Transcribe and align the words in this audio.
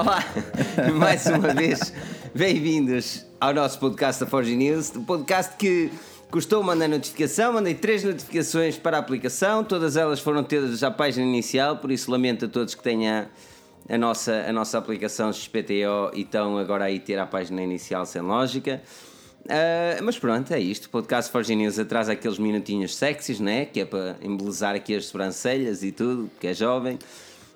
Olá, 0.00 0.24
mais 0.96 1.26
uma 1.26 1.52
vez, 1.52 1.92
bem-vindos 2.34 3.26
ao 3.38 3.52
nosso 3.52 3.78
podcast 3.78 4.24
da 4.24 4.26
Forge 4.26 4.56
News, 4.56 4.88
o 4.96 5.02
podcast 5.02 5.54
que 5.58 5.90
custou 6.30 6.62
mandar 6.62 6.88
notificação, 6.88 7.52
mandei 7.52 7.74
três 7.74 8.02
notificações 8.02 8.78
para 8.78 8.96
a 8.96 9.00
aplicação, 9.00 9.62
todas 9.62 9.98
elas 9.98 10.18
foram 10.18 10.42
tidas 10.42 10.82
à 10.82 10.90
página 10.90 11.26
inicial, 11.26 11.76
por 11.76 11.90
isso 11.90 12.10
lamento 12.10 12.46
a 12.46 12.48
todos 12.48 12.74
que 12.74 12.82
tenham 12.82 13.26
a 13.86 13.98
nossa, 13.98 14.46
a 14.48 14.52
nossa 14.54 14.78
aplicação 14.78 15.30
XPTO 15.30 16.12
e 16.14 16.22
estão 16.22 16.56
agora 16.56 16.86
aí 16.86 16.98
ter 16.98 17.18
a 17.18 17.26
página 17.26 17.62
inicial 17.62 18.06
sem 18.06 18.22
lógica. 18.22 18.80
Uh, 19.44 20.02
mas 20.02 20.18
pronto, 20.18 20.50
é 20.54 20.60
isto. 20.60 20.86
O 20.86 20.90
podcast 20.90 21.30
Forge 21.30 21.54
News 21.54 21.78
atrás 21.78 22.08
aqueles 22.08 22.38
minutinhos 22.38 22.94
sexys, 22.96 23.38
né? 23.38 23.66
Que 23.66 23.80
é 23.80 23.84
para 23.84 24.16
embelezar 24.22 24.74
aqui 24.74 24.94
as 24.94 25.06
sobrancelhas 25.06 25.82
e 25.82 25.92
tudo, 25.92 26.30
que 26.40 26.46
é 26.46 26.54
jovem. 26.54 26.98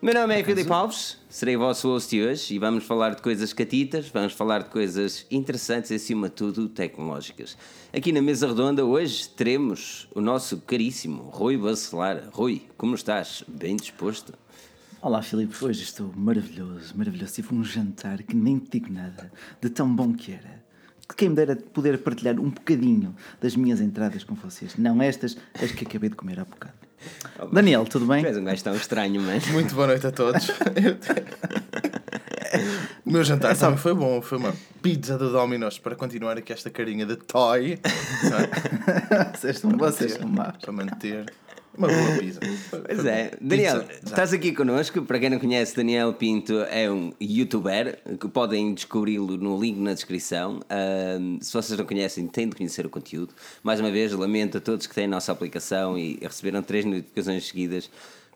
Meu 0.05 0.13
nome 0.13 0.39
é 0.39 0.45
Filipe 0.45 0.71
Alves, 0.71 1.17
serei 1.31 1.57
vosso 1.57 1.89
host 1.89 2.21
hoje 2.21 2.55
e 2.55 2.59
vamos 2.59 2.85
falar 2.85 3.15
de 3.15 3.23
coisas 3.23 3.55
catitas, 3.55 4.11
vamos 4.11 4.35
falar 4.35 4.65
de 4.65 4.69
coisas 4.69 5.25
interessantes 5.30 5.91
e, 5.91 5.95
acima 5.95 6.29
de 6.29 6.35
tudo, 6.35 6.69
tecnológicas. 6.69 7.57
Aqui 7.91 8.13
na 8.13 8.21
mesa 8.21 8.47
redonda 8.47 8.85
hoje 8.85 9.27
teremos 9.30 10.07
o 10.15 10.21
nosso 10.21 10.59
caríssimo 10.59 11.30
Rui 11.33 11.57
Bacelar. 11.57 12.29
Rui, 12.30 12.66
como 12.77 12.95
estás? 12.95 13.45
Bem 13.49 13.77
disposto? 13.77 14.35
Olá 15.01 15.23
Filipe, 15.23 15.57
hoje 15.65 15.85
estou 15.85 16.13
maravilhoso, 16.15 16.95
maravilhoso. 16.95 17.33
Tive 17.33 17.55
um 17.55 17.65
jantar 17.65 18.23
que 18.23 18.37
nem 18.37 18.59
te 18.59 18.79
digo 18.79 18.93
nada, 18.93 19.33
de 19.59 19.71
tão 19.71 19.89
bom 19.89 20.13
que 20.13 20.33
era 20.33 20.63
quem 21.16 21.30
me 21.30 21.35
dera 21.35 21.57
poder 21.57 22.02
partilhar 22.02 22.39
um 22.39 22.51
bocadinho 22.51 23.16
das 23.41 23.57
minhas 23.57 23.80
entradas 23.80 24.23
com 24.23 24.35
vocês. 24.35 24.77
Não 24.77 25.01
estas, 25.01 25.35
as 25.55 25.73
que 25.73 25.87
acabei 25.87 26.11
de 26.11 26.16
comer 26.16 26.41
há 26.41 26.45
bocado. 26.45 26.84
Oh, 27.38 27.47
Daniel, 27.47 27.85
tudo 27.85 28.07
bem? 28.07 28.24
És 28.24 28.37
um 28.37 28.45
gajo 28.45 28.63
tão 28.65 28.74
estranho, 28.74 29.21
mas. 29.21 29.47
Muito 29.49 29.74
boa 29.74 29.88
noite 29.88 30.07
a 30.07 30.13
todos. 30.13 30.49
o 33.05 33.11
meu 33.11 33.24
jantar 33.24 33.52
é 33.52 33.55
também 33.55 33.79
foi 33.79 33.95
bom. 33.95 34.23
Foi 34.23 34.38
uma 34.38 34.55
pizza 34.83 35.19
do 35.19 35.30
Domino's 35.30 35.79
para 35.79 35.95
continuar 35.96 36.38
aqui 36.38 36.52
esta 36.52 36.71
carinha 36.71 37.05
de 37.07 37.16
toy. 37.16 37.79
vocês 39.35 39.57
estão, 39.57 39.71
vocês 39.73 40.13
estão 40.13 40.33
Para 40.33 40.73
manter. 40.73 41.33
Uma 41.77 41.89
boa 41.89 42.19
pizza. 42.19 42.41
Pois 42.71 43.05
é. 43.05 43.33
Daniel, 43.41 43.85
pizza, 43.85 44.01
estás 44.05 44.33
aqui 44.33 44.53
connosco. 44.53 45.03
Para 45.03 45.19
quem 45.19 45.30
não 45.30 45.39
conhece, 45.39 45.75
Daniel 45.75 46.13
Pinto 46.13 46.61
é 46.71 46.91
um 46.91 47.13
youtuber 47.21 47.99
que 48.19 48.29
podem 48.29 48.75
descobri-lo 48.75 49.37
no 49.37 49.61
link 49.61 49.79
na 49.79 49.93
descrição. 49.93 50.61
Uh, 50.61 51.43
se 51.43 51.52
vocês 51.52 51.79
não 51.79 51.85
conhecem, 51.85 52.27
têm 52.29 52.49
de 52.49 52.57
conhecer 52.57 52.87
o 52.87 52.91
conteúdo. 52.91 53.35
Mais 53.63 53.80
uma 53.80 53.91
vez, 53.91 54.13
lamento 54.13 54.59
a 54.59 54.61
todos 54.61 54.87
que 54.87 54.95
têm 54.95 55.05
a 55.05 55.09
nossa 55.09 55.33
aplicação 55.33 55.99
e 55.99 56.19
receberam 56.23 56.63
três 56.63 56.85
notificações 56.85 57.47
seguidas 57.47 57.91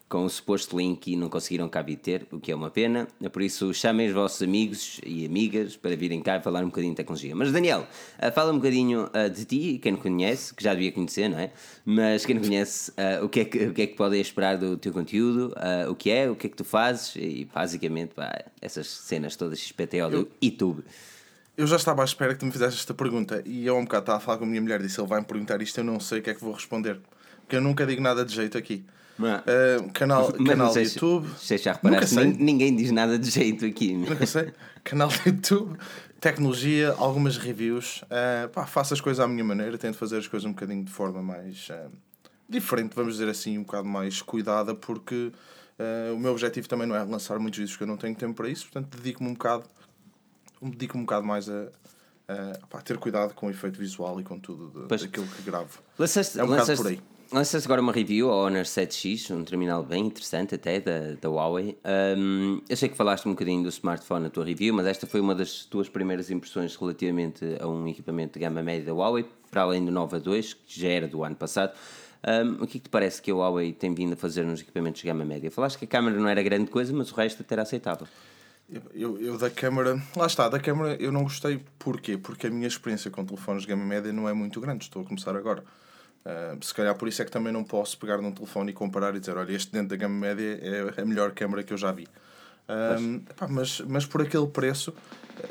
com 0.09 0.25
o 0.25 0.31
suposto 0.31 0.79
link 0.79 1.07
e 1.13 1.17
não 1.17 1.29
conseguiram 1.29 1.69
cá 1.69 1.83
vir 1.83 1.97
ter, 1.97 2.27
o 2.33 2.41
que 2.41 2.51
é 2.51 2.55
uma 2.55 2.71
pena. 2.71 3.07
Por 3.31 3.43
isso, 3.43 3.75
chamem 3.75 4.09
os 4.09 4.15
vossos 4.15 4.41
amigos 4.41 5.01
e 5.05 5.27
amigas 5.27 5.77
para 5.77 5.95
virem 5.97 6.23
cá 6.23 6.39
e 6.39 6.43
falar 6.43 6.63
um 6.63 6.69
bocadinho 6.69 6.95
de 6.95 6.97
tecnologia. 6.97 7.37
Mas, 7.37 7.53
Daniel, 7.53 7.87
uh, 8.19 8.33
fala 8.33 8.51
um 8.51 8.57
bocadinho 8.57 9.05
uh, 9.05 9.29
de 9.29 9.45
ti, 9.45 9.79
quem 9.83 9.93
não 9.93 10.01
conhece, 10.01 10.55
que 10.55 10.65
já 10.65 10.73
devia 10.73 10.91
conhecer, 10.93 11.29
não 11.29 11.39
é? 11.39 11.51
Mas 11.85 12.25
quem 12.25 12.35
não 12.35 12.43
conhece, 12.43 12.91
uh, 12.93 13.25
o, 13.25 13.29
que 13.29 13.41
é 13.41 13.45
que, 13.45 13.67
o 13.67 13.75
que 13.75 13.83
é 13.83 13.87
que 13.87 13.97
podem 13.97 14.21
esperar 14.21 14.57
do 14.57 14.79
teu 14.79 14.93
conteúdo, 14.93 15.55
o 15.91 15.95
que 15.95 16.11
é, 16.11 16.31
o 16.31 16.35
que 16.35 16.47
é 16.47 16.51
que 16.51 16.57
tu 16.57 16.65
fazes 16.65 17.15
e, 17.17 17.47
basicamente, 17.53 18.15
pá, 18.15 18.45
essas 18.63 18.87
cenas 18.87 19.37
todas 19.37 19.59
XPTO 19.59 20.11
do 20.11 20.29
YouTube. 20.43 20.83
Eu 21.57 21.67
já 21.67 21.77
estava 21.77 22.03
à 22.03 22.05
espera 22.05 22.33
que 22.33 22.41
tu 22.41 22.47
me 22.47 22.53
fizesse 22.53 22.77
esta 22.77 22.95
pergunta 22.95 23.43
e 23.45 23.67
eu 23.67 23.77
um 23.77 23.83
bocado 23.83 24.05
estava 24.05 24.19
a 24.19 24.21
falar 24.21 24.39
com 24.39 24.45
a 24.45 24.47
minha 24.47 24.63
mulher 24.63 24.81
disse 24.81 25.01
ele 25.01 25.09
vai 25.09 25.19
me 25.19 25.27
perguntar 25.27 25.61
isto, 25.61 25.79
eu 25.79 25.85
não 25.85 25.99
sei 25.99 26.21
o 26.21 26.23
que 26.23 26.31
é 26.31 26.35
que 26.35 26.41
vou 26.41 26.53
responder. 26.53 27.01
Porque 27.41 27.57
eu 27.57 27.61
nunca 27.61 27.85
digo 27.85 28.01
nada 28.01 28.25
de 28.25 28.33
jeito 28.33 28.57
aqui. 28.57 28.85
Uh, 29.19 29.91
canal 29.93 30.33
canal 30.33 30.73
do 30.73 30.79
YouTube. 30.79 31.29
Se 31.37 31.59
já 31.59 31.73
reparaste, 31.73 32.15
ninguém 32.17 32.75
diz 32.75 32.93
nada 32.93 33.19
de 33.19 33.29
jeito 33.29 33.65
aqui. 33.65 33.93
Nunca 33.93 34.25
sei. 34.25 34.53
Canal 34.85 35.09
do 35.09 35.17
YouTube, 35.27 35.77
tecnologia, 36.21 36.95
algumas 36.97 37.37
reviews. 37.37 38.03
Uh, 38.03 38.49
pá, 38.51 38.65
faço 38.65 38.95
as 38.95 39.01
coisas 39.01 39.19
à 39.23 39.27
minha 39.27 39.43
maneira, 39.43 39.77
tento 39.77 39.97
fazer 39.97 40.19
as 40.19 40.29
coisas 40.29 40.47
um 40.47 40.53
bocadinho 40.53 40.85
de 40.85 40.93
forma 40.93 41.21
mais 41.21 41.69
uh, 41.71 41.91
diferente, 42.49 42.95
vamos 42.95 43.15
dizer 43.15 43.29
assim, 43.29 43.59
um 43.59 43.63
bocado 43.65 43.89
mais 43.89 44.23
cuidada, 44.23 44.73
porque 44.73 45.33
uh, 45.79 46.15
o 46.15 46.19
meu 46.19 46.31
objetivo 46.31 46.69
também 46.69 46.87
não 46.87 46.95
é 46.95 47.03
lançar 47.03 47.41
muitos 47.41 47.59
vídeos 47.59 47.77
que 47.77 47.83
eu 47.83 47.89
não 47.89 47.97
tenho 47.97 48.15
tempo 48.15 48.35
para 48.35 48.49
isso, 48.49 48.69
portanto 48.71 48.97
dedico-me 48.97 49.31
um 49.31 49.33
bocado, 49.33 49.65
dedico-me 50.63 51.03
um 51.03 51.05
bocado 51.05 51.27
mais 51.27 51.49
a, 51.49 51.69
a 52.73 52.83
ter 52.83 52.97
cuidado 52.99 53.35
com 53.35 53.49
o 53.49 53.51
efeito 53.51 53.79
visual 53.79 54.21
e 54.21 54.23
com 54.23 54.39
tudo 54.39 54.87
de, 54.87 54.87
daquilo 54.87 55.27
que 55.27 55.43
gravo. 55.43 55.81
Lançaste, 55.99 56.39
é 56.39 56.45
um 56.45 56.47
bocado 56.47 56.77
por 56.77 56.87
aí 56.87 57.01
Lançaste 57.31 57.67
agora 57.67 57.83
uma 57.83 57.93
review 57.93 58.31
ao 58.31 58.47
Honor 58.47 58.63
7X, 58.63 59.31
um 59.37 59.45
terminal 59.45 59.83
bem 59.83 60.07
interessante 60.07 60.55
até 60.55 60.81
da, 60.81 61.13
da 61.21 61.29
Huawei. 61.29 61.77
Um, 62.17 62.63
eu 62.67 62.75
sei 62.75 62.89
que 62.89 62.97
falaste 62.97 63.27
um 63.27 63.33
bocadinho 63.33 63.63
do 63.63 63.69
smartphone 63.69 64.23
na 64.23 64.31
tua 64.31 64.47
review, 64.47 64.73
mas 64.73 64.87
esta 64.87 65.07
foi 65.07 65.21
uma 65.21 65.35
das 65.35 65.67
tuas 65.67 65.91
primeiras 65.91 66.31
impressões 66.31 66.75
relativamente 66.75 67.45
a 67.61 67.69
um 67.69 67.87
equipamento 67.87 68.39
de 68.39 68.41
gama 68.41 68.63
média 68.63 68.87
da 68.87 68.95
Huawei, 68.95 69.27
para 69.51 69.61
além 69.61 69.85
do 69.85 69.91
Nova 69.91 70.19
2, 70.19 70.55
que 70.55 70.81
já 70.81 70.89
era 70.89 71.07
do 71.07 71.23
ano 71.23 71.37
passado. 71.37 71.75
Um, 72.27 72.63
o 72.63 72.67
que 72.67 72.79
é 72.79 72.81
que 72.81 72.81
te 72.81 72.89
parece 72.89 73.21
que 73.21 73.31
a 73.31 73.35
Huawei 73.35 73.75
tem 73.75 73.93
vindo 73.93 74.15
a 74.15 74.17
fazer 74.17 74.47
nos 74.47 74.63
equipamentos 74.63 75.03
de 75.03 75.07
gama 75.07 75.23
média? 75.27 75.51
Falaste 75.51 75.77
que 75.77 75.85
a 75.85 75.89
câmera 75.89 76.19
não 76.19 76.31
era 76.31 76.43
grande 76.43 76.71
coisa, 76.71 76.95
mas 76.95 77.13
o 77.13 77.15
resto 77.15 77.43
até 77.43 77.57
era 77.57 77.63
aceitável. 77.63 78.09
Eu, 78.95 79.21
eu, 79.21 79.37
da 79.37 79.51
câmara, 79.51 80.03
lá 80.17 80.27
está, 80.27 80.49
da 80.49 80.59
câmara 80.59 80.97
eu 80.99 81.13
não 81.13 81.25
gostei. 81.25 81.61
Porquê? 81.79 82.17
Porque 82.17 82.47
a 82.47 82.51
minha 82.51 82.67
experiência 82.67 83.11
com 83.11 83.23
telefones 83.23 83.65
de 83.65 83.69
gama 83.69 83.85
média 83.85 84.11
não 84.15 84.27
é 84.27 84.33
muito 84.33 84.59
grande, 84.63 84.85
estou 84.85 85.03
a 85.03 85.05
começar 85.05 85.37
agora. 85.37 85.63
Uh, 86.29 86.63
se 86.63 86.75
calhar 86.75 86.95
por 86.95 87.09
isso 87.09 87.23
é 87.23 87.25
que 87.25 87.31
também 87.31 87.51
não 87.51 87.65
posso 87.65 87.97
pegar 87.97 88.19
num 88.19 88.31
telefone 88.31 88.71
e 88.71 88.75
comparar 88.75 89.17
e 89.17 89.21
dizer: 89.21 89.35
olha, 89.39 89.51
este 89.51 89.73
dentro 89.73 89.89
da 89.89 89.97
gama 89.97 90.15
média 90.15 90.61
é 90.63 91.01
a 91.01 91.05
melhor 91.05 91.33
câmera 91.33 91.63
que 91.63 91.73
eu 91.73 91.79
já 91.79 91.91
vi. 91.91 92.07
Um, 92.69 93.23
epá, 93.31 93.49
mas, 93.49 93.81
mas 93.81 94.05
por 94.05 94.21
aquele 94.21 94.47
preço, 94.47 94.93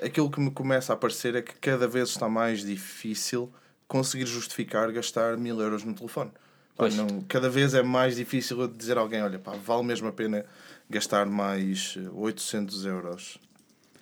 aquilo 0.03 0.29
que 0.29 0.39
me 0.39 0.51
começa 0.51 0.93
a 0.93 0.95
parecer 0.95 1.33
é 1.33 1.41
que 1.41 1.55
cada 1.55 1.87
vez 1.87 2.09
está 2.09 2.29
mais 2.29 2.63
difícil 2.63 3.51
conseguir 3.87 4.27
justificar 4.27 4.91
gastar 4.91 5.35
mil 5.35 5.59
euros 5.59 5.83
no 5.83 5.95
telefone. 5.95 6.29
Pá, 6.75 6.89
não, 6.89 7.21
cada 7.21 7.49
vez 7.49 7.73
é 7.73 7.81
mais 7.81 8.15
difícil 8.15 8.67
dizer 8.67 8.99
a 8.99 9.01
alguém: 9.01 9.23
olha, 9.23 9.39
pá, 9.39 9.53
vale 9.53 9.83
mesmo 9.83 10.07
a 10.07 10.11
pena 10.11 10.45
gastar 10.87 11.25
mais 11.25 11.97
800 12.13 12.85
euros 12.85 13.39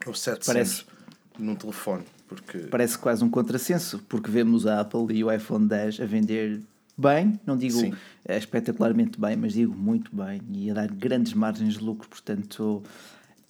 ou 0.05 0.13
700 0.13 0.45
Parece. 0.45 0.85
num 1.39 1.55
telefone. 1.55 2.03
Porque... 2.27 2.59
Parece 2.59 2.97
quase 2.97 3.23
um 3.23 3.29
contrassenso, 3.29 4.03
porque 4.09 4.29
vemos 4.31 4.65
a 4.65 4.81
Apple 4.81 5.15
e 5.15 5.23
o 5.23 5.31
iPhone 5.31 5.67
10 5.67 6.01
a 6.01 6.05
vender 6.05 6.61
bem, 6.97 7.39
não 7.45 7.57
digo 7.57 7.79
espetacularmente 8.27 9.19
bem, 9.19 9.35
mas 9.35 9.53
digo 9.53 9.75
muito 9.75 10.15
bem 10.15 10.41
e 10.53 10.71
a 10.71 10.73
dar 10.73 10.87
grandes 10.91 11.33
margens 11.33 11.75
de 11.75 11.83
lucro. 11.83 12.07
Portanto, 12.09 12.81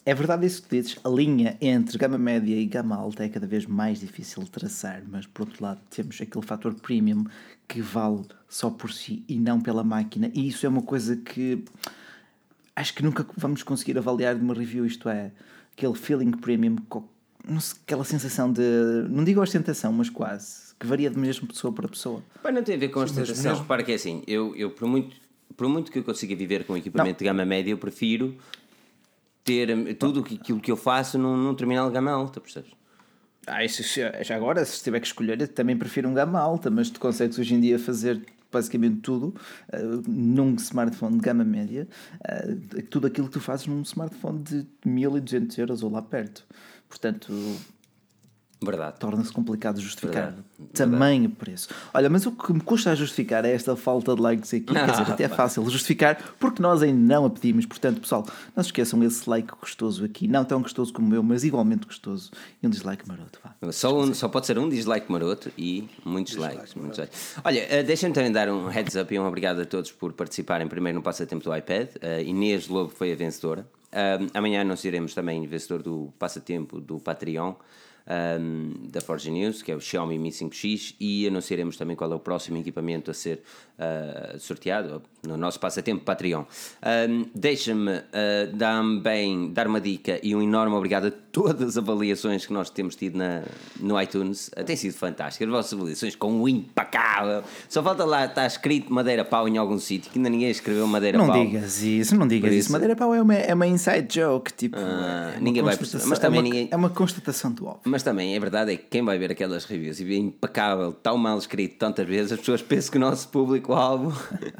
é 0.04 0.14
verdade 0.14 0.46
isso 0.46 0.62
que 0.62 0.76
dizes, 0.76 0.98
a 1.04 1.08
linha 1.08 1.56
entre 1.60 1.98
gama 1.98 2.18
média 2.18 2.54
e 2.54 2.66
gama 2.66 2.96
alta 2.96 3.24
é 3.24 3.28
cada 3.28 3.46
vez 3.46 3.66
mais 3.66 4.00
difícil 4.00 4.42
de 4.42 4.50
traçar, 4.50 5.02
mas 5.08 5.26
por 5.26 5.42
outro 5.42 5.62
lado 5.64 5.80
temos 5.90 6.20
aquele 6.20 6.44
fator 6.44 6.74
premium 6.74 7.24
que 7.66 7.80
vale 7.80 8.24
só 8.48 8.70
por 8.70 8.92
si 8.92 9.24
e 9.28 9.38
não 9.38 9.60
pela 9.60 9.82
máquina, 9.82 10.30
e 10.34 10.48
isso 10.48 10.64
é 10.66 10.68
uma 10.68 10.82
coisa 10.82 11.16
que 11.16 11.64
acho 12.74 12.94
que 12.94 13.02
nunca 13.02 13.26
vamos 13.36 13.62
conseguir 13.62 13.98
avaliar 13.98 14.36
de 14.36 14.42
uma 14.42 14.54
review, 14.54 14.86
isto 14.86 15.08
é, 15.08 15.32
aquele 15.76 15.94
feeling 15.94 16.30
premium 16.30 16.76
não 17.46 17.60
sei, 17.60 17.78
aquela 17.84 18.04
sensação 18.04 18.52
de, 18.52 18.62
não 19.08 19.24
digo 19.24 19.40
ostentação, 19.40 19.92
mas 19.92 20.10
quase, 20.10 20.74
que 20.78 20.86
varia 20.86 21.10
de 21.10 21.18
mesmo 21.18 21.46
pessoa 21.46 21.72
para 21.72 21.88
pessoa. 21.88 22.22
Pai, 22.42 22.52
não 22.52 22.62
tem 22.62 22.74
a 22.74 22.78
ver 22.78 22.88
com 22.88 23.00
ostentação. 23.00 23.52
Mesmo... 23.52 23.62
Repara 23.62 23.82
que 23.82 23.92
é 23.92 23.94
assim, 23.94 24.22
eu, 24.26 24.54
eu 24.56 24.70
por, 24.70 24.88
muito, 24.88 25.16
por 25.56 25.68
muito 25.68 25.90
que 25.90 25.98
eu 25.98 26.04
consiga 26.04 26.34
viver 26.34 26.64
com 26.64 26.76
equipamento 26.76 27.12
não. 27.12 27.18
de 27.18 27.24
gama 27.24 27.44
média, 27.44 27.70
eu 27.70 27.78
prefiro 27.78 28.36
ter 29.44 29.94
tudo 29.94 30.20
aquilo 30.20 30.60
que 30.60 30.72
eu 30.72 30.76
faço 30.76 31.16
num, 31.16 31.36
num 31.36 31.54
terminal 31.54 31.86
de 31.86 31.94
gama 31.94 32.10
alta, 32.10 32.40
percebes? 32.40 32.72
Ah, 33.46 33.64
isso, 33.64 33.82
já 34.22 34.34
agora, 34.34 34.64
se 34.64 34.82
tiver 34.82 34.98
que 34.98 35.06
escolher, 35.06 35.40
eu 35.40 35.46
também 35.46 35.76
prefiro 35.76 36.08
um 36.08 36.14
gama 36.14 36.40
alta, 36.40 36.68
mas 36.68 36.90
tu 36.90 36.98
consegues 36.98 37.38
hoje 37.38 37.54
em 37.54 37.60
dia 37.60 37.78
fazer 37.78 38.20
basicamente 38.50 39.00
tudo 39.00 39.34
uh, 39.72 40.02
num 40.08 40.54
smartphone 40.56 41.16
de 41.16 41.22
gama 41.22 41.44
média, 41.44 41.86
uh, 42.20 42.82
tudo 42.90 43.06
aquilo 43.06 43.28
que 43.28 43.34
tu 43.34 43.40
fazes 43.40 43.66
num 43.66 43.82
smartphone 43.82 44.42
de 44.42 44.66
1200 44.84 45.58
euros 45.58 45.82
ou 45.84 45.90
lá 45.90 46.02
perto. 46.02 46.44
Portanto, 46.88 47.32
Verdade. 48.62 48.98
Torna-se 48.98 49.30
complicado 49.32 49.78
justificar 49.78 50.32
Verdade. 50.32 50.44
tamanho 50.72 51.22
Verdade. 51.22 51.38
preço. 51.38 51.68
Olha, 51.92 52.08
mas 52.08 52.24
o 52.24 52.32
que 52.32 52.52
me 52.54 52.60
custa 52.60 52.90
a 52.90 52.94
justificar 52.94 53.44
é 53.44 53.52
esta 53.52 53.76
falta 53.76 54.14
de 54.14 54.22
likes 54.22 54.52
aqui. 54.54 54.64
Quer 54.72 54.90
dizer, 54.90 55.02
até 55.12 55.24
é 55.24 55.28
fácil 55.28 55.68
justificar 55.68 56.34
porque 56.40 56.62
nós 56.62 56.82
ainda 56.82 56.98
não 56.98 57.26
a 57.26 57.30
pedimos. 57.30 57.66
Portanto, 57.66 58.00
pessoal, 58.00 58.26
não 58.54 58.62
se 58.62 58.68
esqueçam 58.68 59.02
esse 59.04 59.28
like 59.28 59.52
gostoso 59.60 60.04
aqui. 60.04 60.26
Não 60.26 60.42
tão 60.42 60.62
gostoso 60.62 60.90
como 60.90 61.06
o 61.06 61.10
meu, 61.10 61.22
mas 61.22 61.44
igualmente 61.44 61.86
gostoso. 61.86 62.30
E 62.62 62.66
um 62.66 62.70
dislike 62.70 63.06
maroto. 63.06 63.38
Vá. 63.44 63.72
Só, 63.72 63.94
um, 64.00 64.14
só 64.14 64.26
pode 64.26 64.46
ser 64.46 64.58
um 64.58 64.68
dislike 64.70 65.12
maroto 65.12 65.52
e 65.58 65.86
muitos 66.02 66.32
dislike 66.32 66.56
likes. 66.56 66.74
Muitos 66.74 66.98
likes. 66.98 67.36
Olha, 67.44 67.62
uh, 67.62 67.84
deixem-me 67.84 68.14
também 68.14 68.32
dar 68.32 68.48
um 68.48 68.68
heads 68.68 68.96
up 68.96 69.14
e 69.14 69.18
um 69.18 69.26
obrigado 69.26 69.60
a 69.60 69.66
todos 69.66 69.92
por 69.92 70.14
participarem 70.14 70.66
primeiro 70.66 70.96
no 70.96 71.02
passatempo 71.02 71.44
do 71.44 71.54
iPad. 71.54 71.88
Uh, 71.96 72.22
Inês 72.24 72.68
Lobo 72.68 72.88
foi 72.88 73.12
a 73.12 73.16
vencedora. 73.16 73.66
Amanhã 74.34 74.64
nós 74.64 74.84
iremos 74.84 75.14
também 75.14 75.46
vencedor 75.46 75.82
do 75.82 76.12
passatempo 76.18 76.80
do 76.80 76.98
Patreon. 76.98 77.54
Um, 78.06 78.72
da 78.90 79.00
Forge 79.00 79.30
News, 79.30 79.62
que 79.62 79.72
é 79.72 79.76
o 79.76 79.80
Xiaomi 79.80 80.18
Mi 80.18 80.30
5X, 80.30 80.94
e 81.00 81.26
anunciaremos 81.26 81.76
também 81.76 81.96
qual 81.96 82.12
é 82.12 82.14
o 82.14 82.20
próximo 82.20 82.56
equipamento 82.58 83.10
a 83.10 83.14
ser 83.14 83.42
uh, 83.78 84.38
sorteado 84.38 85.02
no 85.26 85.36
nosso 85.36 85.58
passatempo 85.58 86.04
Patreon. 86.04 86.44
Um, 87.08 87.26
Deixa-me 87.34 87.90
uh, 87.90 88.02
dar, 88.54 88.82
bem, 89.02 89.52
dar 89.52 89.66
uma 89.66 89.80
dica 89.80 90.20
e 90.22 90.34
um 90.34 90.42
enorme 90.42 90.74
obrigado 90.74 91.08
a 91.08 91.10
todas 91.10 91.70
as 91.70 91.78
avaliações 91.78 92.46
que 92.46 92.52
nós 92.52 92.70
temos 92.70 92.94
tido 92.94 93.18
na, 93.18 93.42
no 93.80 94.00
iTunes. 94.00 94.48
Uh, 94.48 94.64
tem 94.64 94.76
sido 94.76 94.94
fantástico. 94.94 95.44
As 95.44 95.50
vossas 95.50 95.72
avaliações 95.72 96.14
com 96.14 96.40
o 96.40 96.48
impecável. 96.48 97.42
Só 97.68 97.82
falta 97.82 98.04
lá, 98.04 98.26
está 98.26 98.46
escrito 98.46 98.92
Madeira 98.92 99.24
Pau 99.24 99.48
em 99.48 99.58
algum 99.58 99.78
sítio, 99.78 100.10
que 100.12 100.18
ainda 100.18 100.30
ninguém 100.30 100.50
escreveu 100.50 100.86
Madeira 100.86 101.18
não 101.18 101.26
Pau. 101.26 101.36
Não 101.36 101.46
digas 101.46 101.82
isso, 101.82 102.16
não 102.16 102.28
digas 102.28 102.50
isso. 102.52 102.60
isso. 102.60 102.72
Madeira 102.72 102.94
Pau 102.94 103.12
é 103.14 103.20
uma, 103.20 103.34
é 103.34 103.52
uma 103.52 103.66
inside 103.66 104.06
joke. 104.08 104.52
Tipo, 104.52 104.78
é 104.78 105.38
ninguém 105.40 105.62
vai 105.62 105.76
perceber. 105.76 106.04
Mas 106.06 106.18
também 106.18 106.38
é 106.38 106.42
uma, 106.42 106.48
ninguém... 106.48 106.68
é 106.70 106.76
uma 106.76 106.90
constatação 106.90 107.50
do 107.50 107.66
óbvio. 107.66 107.95
Mas 107.96 108.02
também 108.02 108.36
é 108.36 108.38
verdade 108.38 108.74
é 108.74 108.76
que 108.76 108.84
quem 108.90 109.02
vai 109.02 109.16
ver 109.16 109.30
aquelas 109.30 109.64
reviews 109.64 109.98
e 110.00 110.04
vê 110.04 110.18
impecável, 110.18 110.92
tão 110.92 111.16
mal 111.16 111.38
escrito 111.38 111.78
tantas 111.78 112.06
vezes, 112.06 112.30
as 112.30 112.40
pessoas 112.40 112.60
pensam 112.60 112.90
que 112.92 112.98
o 112.98 113.00
nosso 113.00 113.26
público-alvo 113.30 114.12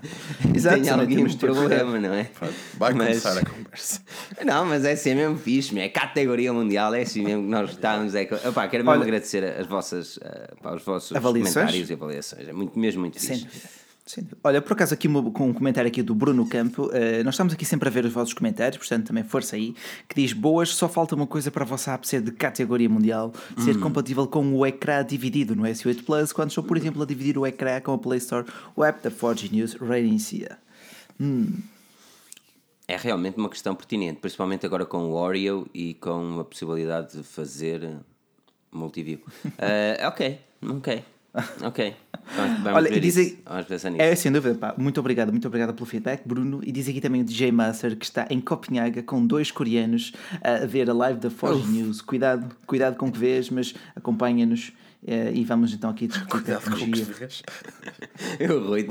tem 0.40 0.88
algum 0.88 1.36
problema, 1.36 2.00
não 2.00 2.14
é? 2.14 2.30
Vai 2.78 2.94
mas... 2.94 3.22
começar 3.22 3.36
a 3.36 3.44
conversa. 3.44 4.00
Não, 4.42 4.64
mas 4.64 4.86
é 4.86 4.92
assim 4.92 5.14
mesmo 5.14 5.36
fixe, 5.36 5.78
é 5.78 5.86
categoria 5.86 6.50
mundial, 6.50 6.94
é 6.94 7.02
assim 7.02 7.24
mesmo 7.24 7.42
que 7.42 7.50
nós 7.50 7.72
estamos. 7.72 8.14
É... 8.14 8.22
Opa, 8.22 8.68
quero 8.68 8.84
mesmo 8.84 8.92
Olha, 8.92 9.02
agradecer 9.02 9.44
as 9.44 9.66
vossas, 9.66 10.16
uh, 10.16 10.74
os 10.74 10.82
vossos 10.82 11.14
avaliações? 11.14 11.54
comentários 11.54 11.90
e 11.90 11.92
avaliações. 11.92 12.48
É 12.48 12.52
muito, 12.54 12.78
mesmo 12.78 13.02
muito 13.02 13.20
fixe. 13.20 13.40
Sim. 13.40 13.85
Sim. 14.06 14.24
Olha, 14.44 14.62
por 14.62 14.74
acaso 14.74 14.94
aqui 14.94 15.08
com 15.08 15.48
um 15.48 15.52
comentário 15.52 15.88
aqui 15.88 16.00
do 16.00 16.14
Bruno 16.14 16.46
Campo, 16.46 16.84
uh, 16.84 17.24
nós 17.24 17.34
estamos 17.34 17.52
aqui 17.52 17.64
sempre 17.64 17.88
a 17.88 17.92
ver 17.92 18.04
os 18.04 18.12
vossos 18.12 18.32
comentários, 18.32 18.78
portanto 18.78 19.08
também 19.08 19.24
força 19.24 19.56
aí, 19.56 19.74
que 20.08 20.14
diz 20.14 20.32
boas, 20.32 20.68
só 20.68 20.88
falta 20.88 21.16
uma 21.16 21.26
coisa 21.26 21.50
para 21.50 21.64
a 21.64 21.66
vossa 21.66 21.92
app 21.92 22.06
ser 22.06 22.22
de 22.22 22.30
categoria 22.30 22.88
mundial, 22.88 23.32
ser 23.58 23.76
hum. 23.76 23.80
compatível 23.80 24.24
com 24.28 24.54
o 24.54 24.64
ecrã 24.64 25.04
dividido 25.04 25.56
no 25.56 25.64
S8 25.64 26.04
Plus, 26.04 26.32
quando 26.32 26.50
estou, 26.50 26.62
por 26.62 26.76
exemplo, 26.76 27.02
a 27.02 27.06
dividir 27.06 27.36
o 27.36 27.44
ecrã 27.44 27.80
com 27.80 27.94
a 27.94 27.98
Play 27.98 28.18
Store, 28.18 28.46
o 28.76 28.84
app 28.84 29.02
da 29.02 29.10
Forge 29.10 29.52
News 29.52 29.74
reinicia. 29.74 30.56
Hum. 31.20 31.54
É 32.86 32.96
realmente 32.96 33.36
uma 33.38 33.48
questão 33.48 33.74
pertinente, 33.74 34.20
principalmente 34.20 34.64
agora 34.64 34.86
com 34.86 34.98
o 34.98 35.14
Oreo 35.14 35.66
e 35.74 35.94
com 35.94 36.38
a 36.38 36.44
possibilidade 36.44 37.16
de 37.16 37.24
fazer 37.24 37.98
multiview. 38.70 39.18
Uh, 39.44 40.06
ok, 40.06 40.38
ok. 40.62 41.15
Ok. 41.62 41.94
Vamos 42.34 42.66
Olha, 42.74 42.90
ver 42.90 43.00
diz 43.00 43.16
aí, 43.16 43.38
Vamos 43.44 43.66
pensar 43.66 43.90
nisso. 43.90 44.02
É 44.02 44.14
sem 44.16 44.32
dúvida, 44.32 44.54
pá. 44.54 44.74
Muito 44.76 44.98
obrigado, 44.98 45.30
muito 45.30 45.46
obrigado 45.46 45.74
pelo 45.74 45.86
feedback, 45.86 46.22
Bruno. 46.26 46.60
E 46.64 46.72
diz 46.72 46.88
aqui 46.88 47.00
também 47.00 47.20
o 47.20 47.24
DJ 47.24 47.52
Master 47.52 47.96
que 47.96 48.04
está 48.04 48.26
em 48.30 48.40
Copenhaga 48.40 49.02
com 49.02 49.24
dois 49.24 49.50
coreanos 49.50 50.12
a 50.42 50.66
ver 50.66 50.90
a 50.90 50.94
live 50.94 51.20
da 51.20 51.30
Forge. 51.30 51.68
News. 51.70 52.00
Cuidado, 52.00 52.54
cuidado 52.66 52.96
com 52.96 53.06
o 53.06 53.12
que 53.12 53.18
vês, 53.18 53.48
mas 53.50 53.74
acompanha-nos. 53.94 54.72
Uh, 55.06 55.30
e 55.32 55.44
vamos 55.44 55.72
então 55.72 55.88
aqui 55.90 56.08
discutir 56.08 56.30
Cuidado 56.30 56.64
tecnologia. 56.64 57.28
o 58.40 58.58
Rui 58.66 58.82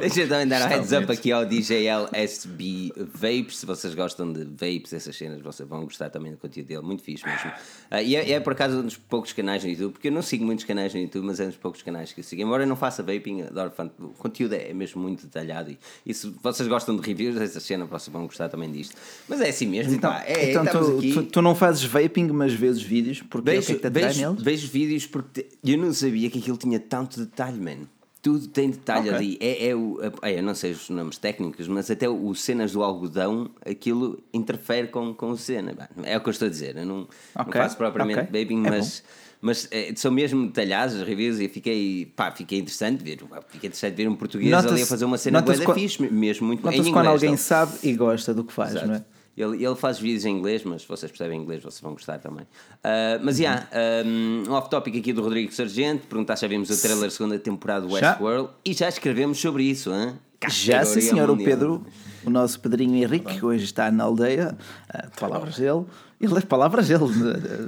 Deixa 0.00 0.20
eu 0.20 0.28
também 0.28 0.46
dar 0.46 0.64
um 0.64 0.68
heads 0.68 0.92
up 0.92 1.10
aqui 1.10 1.32
ao 1.32 1.44
DJL 1.44 2.08
SB 2.12 2.92
Vapes. 2.96 3.56
Se 3.58 3.66
vocês 3.66 3.96
gostam 3.96 4.32
de 4.32 4.44
vapes, 4.44 4.92
essas 4.92 5.16
cenas, 5.16 5.42
vocês 5.42 5.68
vão 5.68 5.82
gostar 5.82 6.08
também 6.08 6.30
do 6.30 6.38
conteúdo 6.38 6.68
dele. 6.68 6.82
Muito 6.82 7.02
fixe 7.02 7.26
mesmo. 7.26 7.50
Uh, 7.50 7.96
e 8.04 8.14
é, 8.14 8.30
é, 8.30 8.38
por 8.38 8.52
acaso 8.52 8.78
um 8.78 8.82
dos 8.82 8.96
poucos 8.96 9.32
canais 9.32 9.64
no 9.64 9.70
YouTube, 9.70 9.94
porque 9.94 10.06
eu 10.06 10.12
não 10.12 10.22
sigo 10.22 10.44
muitos 10.44 10.64
canais 10.64 10.94
no 10.94 11.00
YouTube, 11.00 11.26
mas 11.26 11.40
é 11.40 11.44
um 11.46 11.48
dos 11.48 11.56
poucos 11.56 11.82
canais 11.82 12.12
que 12.12 12.20
eu 12.20 12.24
sigo. 12.24 12.40
Embora 12.40 12.62
eu 12.62 12.68
não 12.68 12.76
faça 12.76 13.02
vaping, 13.02 13.42
adoro 13.42 13.72
o 13.98 14.08
conteúdo 14.10 14.54
é 14.54 14.72
mesmo 14.72 15.02
muito 15.02 15.24
detalhado. 15.24 15.72
E, 15.72 15.78
e 16.06 16.14
se 16.14 16.32
vocês 16.40 16.68
gostam 16.68 16.94
de 16.94 17.04
reviews 17.04 17.34
dessa 17.34 17.58
cena, 17.58 17.86
vocês 17.86 18.12
vão 18.12 18.24
gostar 18.26 18.48
também 18.48 18.70
disto. 18.70 18.94
Mas 19.28 19.40
é 19.40 19.48
assim 19.48 19.66
mesmo. 19.66 19.94
Então, 19.94 20.12
pá, 20.12 20.22
é, 20.24 20.52
então 20.52 20.64
tu, 20.64 21.00
tu, 21.00 21.22
tu, 21.24 21.42
não 21.42 21.56
fazes 21.56 21.82
vaping, 21.82 22.28
mas 22.28 22.52
vezes 22.52 22.80
vídeos, 22.80 23.20
porque 23.20 23.50
é 23.50 23.58
o 23.58 23.62
que 23.62 23.72
é 23.72 23.74
que 23.74 23.90
vejo, 23.90 24.43
vejo 24.44 24.68
vídeos 24.68 25.06
porque 25.06 25.46
eu 25.64 25.78
não 25.78 25.92
sabia 25.92 26.28
que 26.30 26.38
aquilo 26.38 26.56
tinha 26.56 26.78
tanto 26.78 27.18
detalhe, 27.18 27.58
man. 27.58 27.86
Tudo 28.22 28.48
tem 28.48 28.70
detalhe 28.70 29.10
okay. 29.10 29.14
ali. 29.14 29.38
É, 29.40 29.68
é 29.68 29.74
o, 29.74 29.98
é, 30.22 30.38
eu 30.38 30.42
não 30.42 30.54
sei 30.54 30.72
os 30.72 30.88
nomes 30.88 31.18
técnicos, 31.18 31.68
mas 31.68 31.90
até 31.90 32.08
o 32.08 32.34
cenas 32.34 32.72
do 32.72 32.82
algodão, 32.82 33.50
aquilo 33.66 34.22
interfere 34.32 34.88
com, 34.88 35.12
com 35.12 35.30
o 35.30 35.36
cena. 35.36 35.74
É 36.02 36.16
o 36.16 36.20
que 36.20 36.28
eu 36.28 36.30
estou 36.30 36.46
a 36.46 36.50
dizer. 36.50 36.76
Eu 36.76 36.86
não, 36.86 37.00
okay. 37.02 37.44
não 37.44 37.52
faço 37.52 37.76
propriamente 37.76 38.20
okay. 38.20 38.42
é 38.42 38.70
mas. 38.70 39.02
Mas 39.42 39.68
é, 39.70 39.92
são 39.94 40.10
mesmo 40.10 40.46
detalhados 40.46 40.94
as 40.94 41.06
reviews 41.06 41.38
e 41.38 41.50
fiquei, 41.50 42.06
pá, 42.16 42.30
fiquei 42.30 42.60
interessante 42.60 43.04
ver, 43.04 43.18
fiquei 43.50 43.68
interessante 43.68 43.94
ver 43.94 44.08
um 44.08 44.16
português 44.16 44.50
ali 44.54 44.80
a 44.80 44.86
fazer 44.86 45.04
uma 45.04 45.18
cena 45.18 45.42
boa 45.42 45.54
da 45.54 45.74
fixe, 45.74 46.02
mesmo 46.02 46.46
muito 46.46 46.62
quando 46.62 47.08
alguém 47.08 47.36
sabe 47.36 47.74
e 47.82 47.92
gosta 47.92 48.32
do 48.32 48.42
que 48.42 48.54
faz, 48.54 48.70
Exato. 48.70 48.86
não 48.86 48.94
é? 48.94 49.04
Ele, 49.36 49.64
ele 49.64 49.74
faz 49.74 49.98
vídeos 49.98 50.24
em 50.24 50.36
inglês, 50.36 50.62
mas 50.64 50.82
se 50.82 50.88
vocês 50.88 51.10
percebem 51.10 51.40
inglês, 51.40 51.62
vocês 51.62 51.80
vão 51.80 51.92
gostar 51.92 52.18
também. 52.18 52.44
Uh, 52.44 53.18
mas, 53.22 53.38
já, 53.38 53.42
yeah, 53.42 53.68
um, 54.06 54.52
off-topic 54.52 54.96
aqui 54.96 55.12
do 55.12 55.22
Rodrigo 55.22 55.52
Sargento. 55.52 56.06
Perguntar 56.06 56.36
se 56.36 56.42
já 56.42 56.48
vimos 56.48 56.70
o 56.70 56.80
trailer 56.80 57.04
da 57.04 57.10
segunda 57.10 57.38
temporada 57.38 57.86
do 57.86 57.92
Westworld. 57.92 58.50
E 58.64 58.72
já 58.72 58.88
escrevemos 58.88 59.38
sobre 59.40 59.64
isso, 59.64 59.92
hein? 59.92 60.14
Já, 60.48 60.84
sim, 60.84 61.00
senhor. 61.00 61.30
O 61.30 61.36
Pedro, 61.36 61.84
o 62.24 62.30
nosso 62.30 62.60
Pedrinho 62.60 63.02
Henrique, 63.02 63.38
que 63.38 63.44
hoje 63.44 63.64
está 63.64 63.90
na 63.90 64.04
aldeia, 64.04 64.56
uh, 64.94 65.20
palavras 65.20 65.56
dele. 65.56 65.84
Ele 66.20 66.32
lê 66.32 66.40
palavras 66.42 66.88
dele 66.88 67.04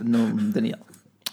no, 0.05 0.29
no 0.29 0.53
Daniel. 0.53 0.79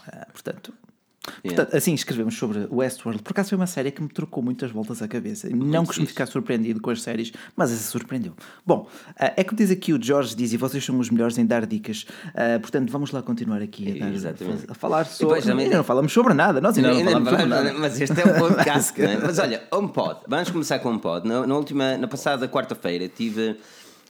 Uh, 0.07 0.31
portanto, 0.31 0.73
Portanto, 1.23 1.67
yeah. 1.67 1.77
assim 1.77 1.93
escrevemos 1.93 2.37
sobre 2.37 2.67
Westworld. 2.69 3.23
Por 3.23 3.31
acaso 3.31 3.49
foi 3.49 3.55
uma 3.57 3.67
série 3.67 3.91
que 3.91 4.01
me 4.01 4.09
trocou 4.09 4.43
muitas 4.43 4.71
voltas 4.71 5.01
à 5.01 5.07
cabeça. 5.07 5.49
Muito 5.49 5.65
não 5.65 5.85
costumo 5.85 6.05
ficar 6.05 6.25
surpreendido 6.25 6.81
com 6.81 6.89
as 6.89 7.01
séries, 7.01 7.31
mas 7.55 7.71
essa 7.71 7.89
surpreendeu. 7.89 8.33
Bom, 8.65 8.87
uh, 9.09 9.13
é 9.17 9.43
como 9.43 9.57
diz 9.57 9.71
aqui 9.71 9.93
o 9.93 10.01
George 10.01 10.35
diz, 10.35 10.51
e 10.51 10.57
vocês 10.57 10.83
são 10.83 10.99
os 10.99 11.09
melhores 11.09 11.37
em 11.37 11.45
dar 11.45 11.65
dicas. 11.65 12.05
Uh, 12.29 12.59
portanto, 12.59 12.91
vamos 12.91 13.11
lá 13.11 13.21
continuar 13.21 13.61
aqui 13.61 14.01
a, 14.01 14.09
dar, 14.09 14.35
a 14.69 14.73
falar 14.73 15.05
sobre. 15.05 15.35
Depois, 15.35 15.45
também... 15.45 15.69
não 15.69 15.83
falamos 15.83 16.11
sobre 16.11 16.33
nada. 16.33 16.59
Nós 16.59 16.77
ainda, 16.77 16.89
ainda 16.89 17.03
não, 17.03 17.11
falamos 17.11 17.29
sobre 17.29 17.45
nada. 17.45 17.73
Mas 17.73 18.01
este 18.01 18.19
é 18.19 18.25
um 18.25 18.39
podcast. 18.39 19.01
é? 19.01 19.17
Mas 19.17 19.39
olha, 19.39 19.63
HomePod. 19.71 20.21
Vamos 20.27 20.49
começar 20.51 20.79
com 20.79 20.89
HomePod. 20.89 21.27
Na, 21.27 21.47
na 21.47 21.55
última, 21.55 21.97
na 21.97 22.07
passada 22.07 22.47
quarta-feira 22.49 23.07
tive 23.07 23.57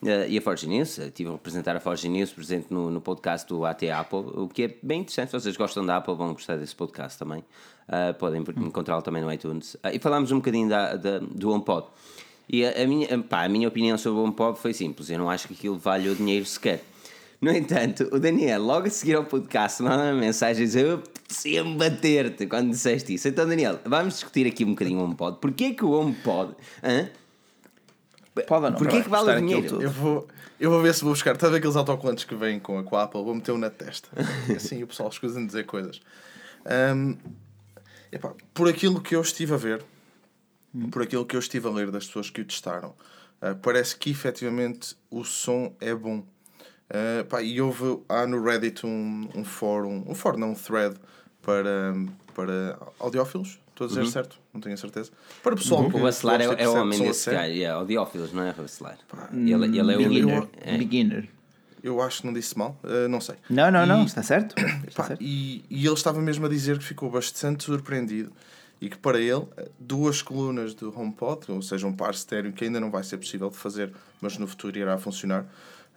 Uh, 0.04 0.28
e 0.28 0.38
a 0.38 0.42
Forge 0.42 0.68
News, 0.68 0.98
estive 0.98 1.30
a 1.30 1.32
representar 1.32 1.78
a 1.78 1.80
Forge 1.80 2.10
News 2.10 2.34
presente 2.34 2.68
no, 2.70 2.92
no 2.92 3.00
podcast 3.00 3.48
do 3.48 3.64
AT 3.64 3.84
Apple, 3.84 4.20
o 4.34 4.50
que 4.50 4.64
é 4.64 4.76
bem 4.84 5.00
interessante. 5.00 5.30
Se 5.30 5.40
vocês 5.40 5.56
gostam 5.56 5.86
da 5.86 5.96
Apple, 5.96 6.14
vão 6.14 6.34
gostar 6.34 6.58
desse 6.58 6.76
podcast 6.76 7.18
também. 7.18 7.40
Uh, 7.88 8.14
podem 8.20 8.42
hum. 8.42 8.68
encontrá-lo 8.68 9.02
também 9.02 9.22
no 9.22 9.32
iTunes. 9.32 9.76
Uh, 9.76 9.92
e 9.94 10.00
falámos 10.00 10.30
um 10.34 10.38
bocadinho 10.38 10.68
da, 10.68 10.98
da, 10.98 11.20
do 11.20 11.50
HomePod. 11.50 11.88
E 12.50 12.66
a, 12.66 12.84
a, 12.84 12.86
minha, 12.86 13.18
pá, 13.20 13.46
a 13.46 13.50
minha 13.50 13.66
opinião 13.66 13.98
sobre 13.98 14.20
o 14.20 14.24
HomePod 14.26 14.60
foi 14.60 14.74
simples. 14.74 15.10
Eu 15.10 15.20
não 15.20 15.30
acho 15.30 15.48
que 15.48 15.54
aquilo 15.54 15.78
vale 15.78 16.10
o 16.10 16.16
dinheiro 16.16 16.46
sequer. 16.46 16.84
No 17.40 17.52
entanto, 17.52 18.10
o 18.12 18.20
Daniel, 18.20 18.62
logo 18.62 18.88
a 18.88 18.90
seguir 18.90 19.16
ao 19.16 19.24
podcast, 19.24 19.82
manda 19.82 20.04
uma 20.04 20.14
mensagem 20.14 20.64
e 20.64 20.66
diz: 20.66 20.76
Eu 20.76 20.96
apetecia-me 20.96 21.76
bater-te 21.78 22.46
quando 22.46 22.70
disseste 22.72 23.14
isso. 23.14 23.30
Então, 23.30 23.48
Daniel, 23.48 23.80
vamos 23.86 24.16
discutir 24.16 24.48
aqui 24.48 24.66
um 24.66 24.72
bocadinho 24.72 25.00
o 25.00 25.04
HomePod. 25.04 25.38
Porquê 25.40 25.74
que 25.74 25.86
o 25.86 25.92
HomePod. 25.92 26.56
Pode 28.42 28.66
ou 28.66 28.72
não? 28.72 28.78
Porquê 28.78 29.02
que 29.02 29.10
vale 29.10 29.32
o 29.32 29.40
dinheiro? 29.40 29.82
Eu 29.82 29.92
vou, 29.92 30.28
eu 30.60 30.72
vou 30.72 30.82
ver 30.82 30.94
se 30.94 31.04
vou 31.04 31.14
buscar. 31.14 31.36
Estás 31.36 31.54
aqueles 31.54 31.76
autocolantes 31.76 32.24
que 32.24 32.34
vêm 32.34 32.60
com 32.60 32.80
a, 32.80 32.84
com 32.84 32.96
a 32.96 33.04
Apple? 33.04 33.24
Vou 33.24 33.36
meter 33.36 33.52
um 33.52 33.58
na 33.58 33.70
testa. 33.70 34.10
assim 34.56 34.82
o 34.82 34.88
pessoal 34.88 35.10
escusa 35.10 35.40
de 35.40 35.46
dizer 35.46 35.66
coisas. 35.66 36.02
Um, 36.66 37.16
epá, 38.12 38.34
por 38.54 38.68
aquilo 38.68 39.00
que 39.02 39.16
eu 39.16 39.22
estive 39.22 39.54
a 39.54 39.58
ver, 39.58 39.84
hum. 40.74 40.90
por 40.90 41.04
aquilo 41.04 41.26
que 41.26 41.36
eu 41.36 41.40
estive 41.40 41.68
a 41.68 41.72
ler 41.72 41.92
das 41.92 42.08
pessoas 42.08 42.30
que 42.30 42.42
o 42.42 42.46
testaram, 42.46 42.96
uh, 43.42 43.56
parece 43.62 43.96
que 43.96 44.10
efetivamente 44.10 44.96
o 45.12 45.24
som 45.24 45.76
é 45.80 45.94
bom. 45.94 46.20
Uh, 46.90 47.26
pá, 47.30 47.42
e 47.42 47.62
houve 47.62 48.02
há 48.10 48.26
no 48.26 48.44
Reddit 48.44 48.86
um, 48.86 49.30
um 49.36 49.44
fórum, 49.44 50.04
um 50.08 50.16
fórum, 50.16 50.40
não 50.40 50.52
um 50.52 50.56
thread 50.56 50.96
para, 51.42 51.94
para 52.34 52.80
audiófilos 53.00 53.63
Estou 53.74 53.86
a 53.86 53.88
dizer 53.88 54.02
uhum. 54.02 54.08
certo, 54.08 54.40
não 54.54 54.62
tenho 54.62 54.76
a 54.76 54.78
certeza. 54.78 55.12
Para 55.42 55.56
o 55.56 55.58
pessoal 55.58 55.82
uhum. 55.82 55.90
que. 55.90 55.98
O 55.98 56.02
Bacelar 56.02 56.40
é, 56.40 56.46
é 56.46 56.70
o 56.70 56.76
homem 56.76 57.02
desse 57.02 57.32
gajo, 57.32 57.52
yeah, 57.52 57.80
audiófilos, 57.80 58.32
não 58.32 58.44
é 58.44 58.52
o 58.52 58.62
Bacelar. 58.62 59.00
Ele, 59.34 59.52
ele 59.52 59.94
é 59.94 59.96
o 59.96 59.98
beginner. 59.98 60.48
É. 60.62 60.78
beginner. 60.78 61.30
Eu 61.84 62.00
acho 62.00 62.22
que 62.22 62.28
não 62.28 62.34
disse 62.34 62.58
mal, 62.58 62.80
uh, 62.84 63.10
não 63.10 63.20
sei. 63.20 63.36
Não, 63.50 63.72
não, 63.72 63.84
e, 63.84 63.88
não, 63.88 64.06
está 64.06 64.22
certo. 64.22 64.56
Está 64.88 65.04
pá, 65.04 65.08
certo. 65.10 65.22
E, 65.22 65.66
e 65.70 65.86
ele 65.86 65.96
estava 65.96 66.22
mesmo 66.22 66.46
a 66.46 66.50
dizer 66.50 66.78
que 66.78 66.84
ficou 66.86 67.10
bastante 67.10 67.64
surpreendido 67.64 68.32
e 68.80 68.90
que 68.90 68.98
para 68.98 69.20
ele, 69.20 69.46
duas 69.80 70.22
colunas 70.22 70.74
do 70.76 70.98
HomePod, 70.98 71.52
ou 71.52 71.62
seja, 71.62 71.88
um 71.88 71.94
par 71.94 72.12
estéreo 72.12 72.54
que 72.54 72.66
ainda 72.66 72.80
não 72.80 72.92
vai 72.92 73.04
ser 73.04 73.18
possível 73.18 73.50
de 73.50 73.58
fazer, 73.58 73.92
mas 74.22 74.38
no 74.38 74.46
futuro 74.48 74.78
irá 74.78 74.98
funcionar, 75.00 75.46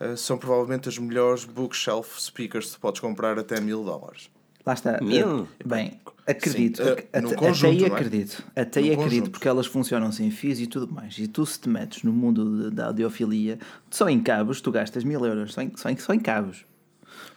uh, 0.01 0.17
são 0.17 0.39
provavelmente 0.39 0.89
as 0.89 0.97
melhores 0.97 1.45
bookshelf 1.45 2.19
speakers 2.19 2.75
que 2.75 2.81
podes 2.81 3.01
comprar 3.01 3.39
até 3.39 3.61
mil 3.61 3.85
dólares. 3.85 4.31
Lá 4.67 4.75
está. 4.75 5.01
Mil? 5.01 5.47
Bem, 5.65 6.01
acredito. 6.27 6.83
Sim, 6.83 6.91
uh, 6.91 6.99
até, 7.13 7.35
conjunto, 7.37 7.67
até 7.67 7.69
aí 7.69 7.85
acredito. 7.85 8.45
É? 8.57 8.61
Até 8.63 8.81
aí 8.81 8.87
acredito, 8.87 9.09
conjunto. 9.11 9.31
porque 9.31 9.49
elas 9.49 9.67
funcionam 9.67 10.11
sem 10.11 10.31
fios 10.33 10.59
e 10.59 10.67
tudo 10.67 10.93
mais. 10.93 11.17
E 11.19 11.29
tu, 11.29 11.47
se 11.47 11.61
te 11.61 11.69
metes 11.69 12.03
no 12.03 12.13
mundo 12.13 12.71
da 12.73 12.87
audiofilia, 12.87 13.61
só 13.89 14.09
em 14.09 14.21
cabos, 14.21 14.61
tu 14.61 14.73
gastas 14.73 15.05
mil 15.05 15.25
euros, 15.25 15.55
só 15.55 15.63
em, 15.63 15.73
só 15.77 15.89
em, 15.89 15.97
só 15.97 16.13
em 16.13 16.19
cabos. 16.19 16.65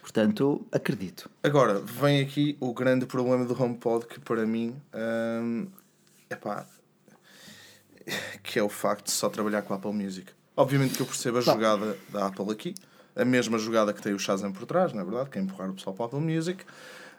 Portanto, 0.02 0.66
acredito. 0.72 1.30
Agora, 1.44 1.80
vem 1.80 2.20
aqui 2.22 2.58
o 2.60 2.74
grande 2.74 3.06
problema 3.06 3.46
do 3.46 3.54
HomePod, 3.62 4.08
que 4.08 4.20
para 4.20 4.44
mim 4.44 4.76
hum, 5.44 5.68
pá, 6.42 6.66
que 8.42 8.58
é 8.58 8.64
o 8.64 8.70
facto 8.70 9.06
de 9.06 9.12
só 9.12 9.30
trabalhar 9.30 9.62
com 9.62 9.74
a 9.74 9.78
Apple 9.78 9.94
Music. 9.94 10.32
Obviamente 10.58 10.96
que 10.96 11.02
eu 11.02 11.06
percebo 11.06 11.38
a 11.38 11.42
jogada 11.42 11.96
da 12.10 12.26
Apple 12.26 12.52
aqui, 12.52 12.74
a 13.16 13.24
mesma 13.24 13.60
jogada 13.60 13.94
que 13.94 14.02
tem 14.02 14.14
o 14.14 14.20
Shazam 14.20 14.52
por 14.52 14.66
trás, 14.66 14.94
na 14.94 15.02
é 15.02 15.06
verdade, 15.06 15.30
que 15.30 15.38
é 15.38 15.42
empurrar 15.42 15.70
o 15.70 15.74
pessoal 15.74 15.96
para 15.96 16.04
o 16.04 16.06
Apple 16.08 16.20
Music, 16.20 16.66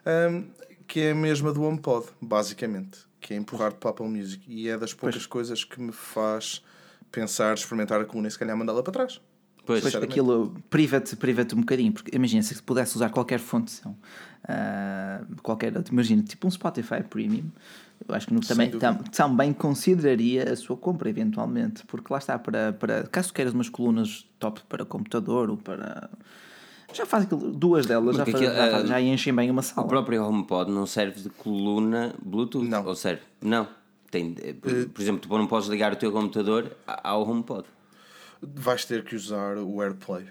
um, 0.06 0.44
que 0.86 1.00
é 1.00 1.10
a 1.12 1.14
mesma 1.14 1.52
do 1.52 1.62
HomePod, 1.62 2.06
basicamente, 2.20 3.00
que 3.20 3.34
é 3.34 3.36
empurrar 3.36 3.74
para 3.74 3.88
o 3.88 3.90
Apple 3.90 4.08
Music. 4.08 4.42
E 4.48 4.68
é 4.68 4.76
das 4.76 4.92
poucas 4.92 5.16
pois. 5.16 5.26
coisas 5.26 5.64
que 5.64 5.80
me 5.80 5.92
faz 5.92 6.64
pensar, 7.10 7.54
experimentar 7.54 8.00
a 8.00 8.04
coluna 8.04 8.28
e 8.28 8.30
se 8.30 8.38
calhar 8.38 8.56
mandá-la 8.56 8.82
para 8.82 8.92
trás. 8.92 9.20
Pois, 9.66 9.94
aquilo 9.94 10.56
priva-te 10.68 11.14
priva 11.14 11.46
um 11.54 11.60
bocadinho, 11.60 11.92
porque 11.92 12.14
imagina 12.16 12.42
se 12.42 12.60
pudesse 12.60 12.96
usar 12.96 13.10
qualquer 13.10 13.38
fonte 13.38 13.80
uh, 13.86 15.42
qualquer, 15.42 15.72
imagina, 15.90 16.22
tipo 16.22 16.46
um 16.48 16.50
Spotify 16.50 17.02
Premium, 17.08 17.44
eu 18.08 18.14
acho 18.14 18.26
que 18.26 18.34
no, 18.34 18.40
também, 18.40 18.70
tam, 18.70 18.96
também 18.96 19.52
consideraria 19.52 20.52
a 20.52 20.56
sua 20.56 20.76
compra 20.76 21.08
eventualmente, 21.08 21.84
porque 21.86 22.12
lá 22.12 22.18
está, 22.18 22.38
para, 22.38 22.72
para 22.72 23.04
caso 23.04 23.32
queiras 23.32 23.52
umas 23.52 23.68
colunas 23.68 24.26
top 24.38 24.60
para 24.68 24.84
computador 24.84 25.50
ou 25.50 25.56
para. 25.56 26.10
Já 26.92 27.06
faz 27.06 27.24
aquilo, 27.24 27.52
duas 27.52 27.86
delas, 27.86 28.16
já, 28.16 28.24
faz, 28.24 28.34
aquilo, 28.34 28.54
já, 28.54 28.70
faz, 28.70 28.84
uh, 28.84 28.86
já, 28.86 29.00
enchem 29.00 29.34
bem 29.34 29.50
uma 29.50 29.62
sala. 29.62 29.86
O 29.86 29.88
próprio 29.88 30.24
HomePod 30.24 30.70
não 30.70 30.86
serve 30.86 31.20
de 31.20 31.30
coluna 31.30 32.14
Bluetooth? 32.22 32.66
Não. 32.66 32.84
Ou 32.84 32.94
serve? 32.94 33.22
Não. 33.40 33.68
Tem, 34.10 34.32
por, 34.32 34.72
uh, 34.72 34.88
por 34.88 35.00
exemplo, 35.00 35.20
tu 35.20 35.38
não 35.38 35.46
podes 35.46 35.68
ligar 35.68 35.92
o 35.92 35.96
teu 35.96 36.10
computador 36.10 36.70
ao 36.86 37.28
HomePod 37.28 37.64
vais 38.42 38.84
ter 38.84 39.04
que 39.04 39.14
usar 39.14 39.58
o 39.58 39.82
AirPlay. 39.82 40.26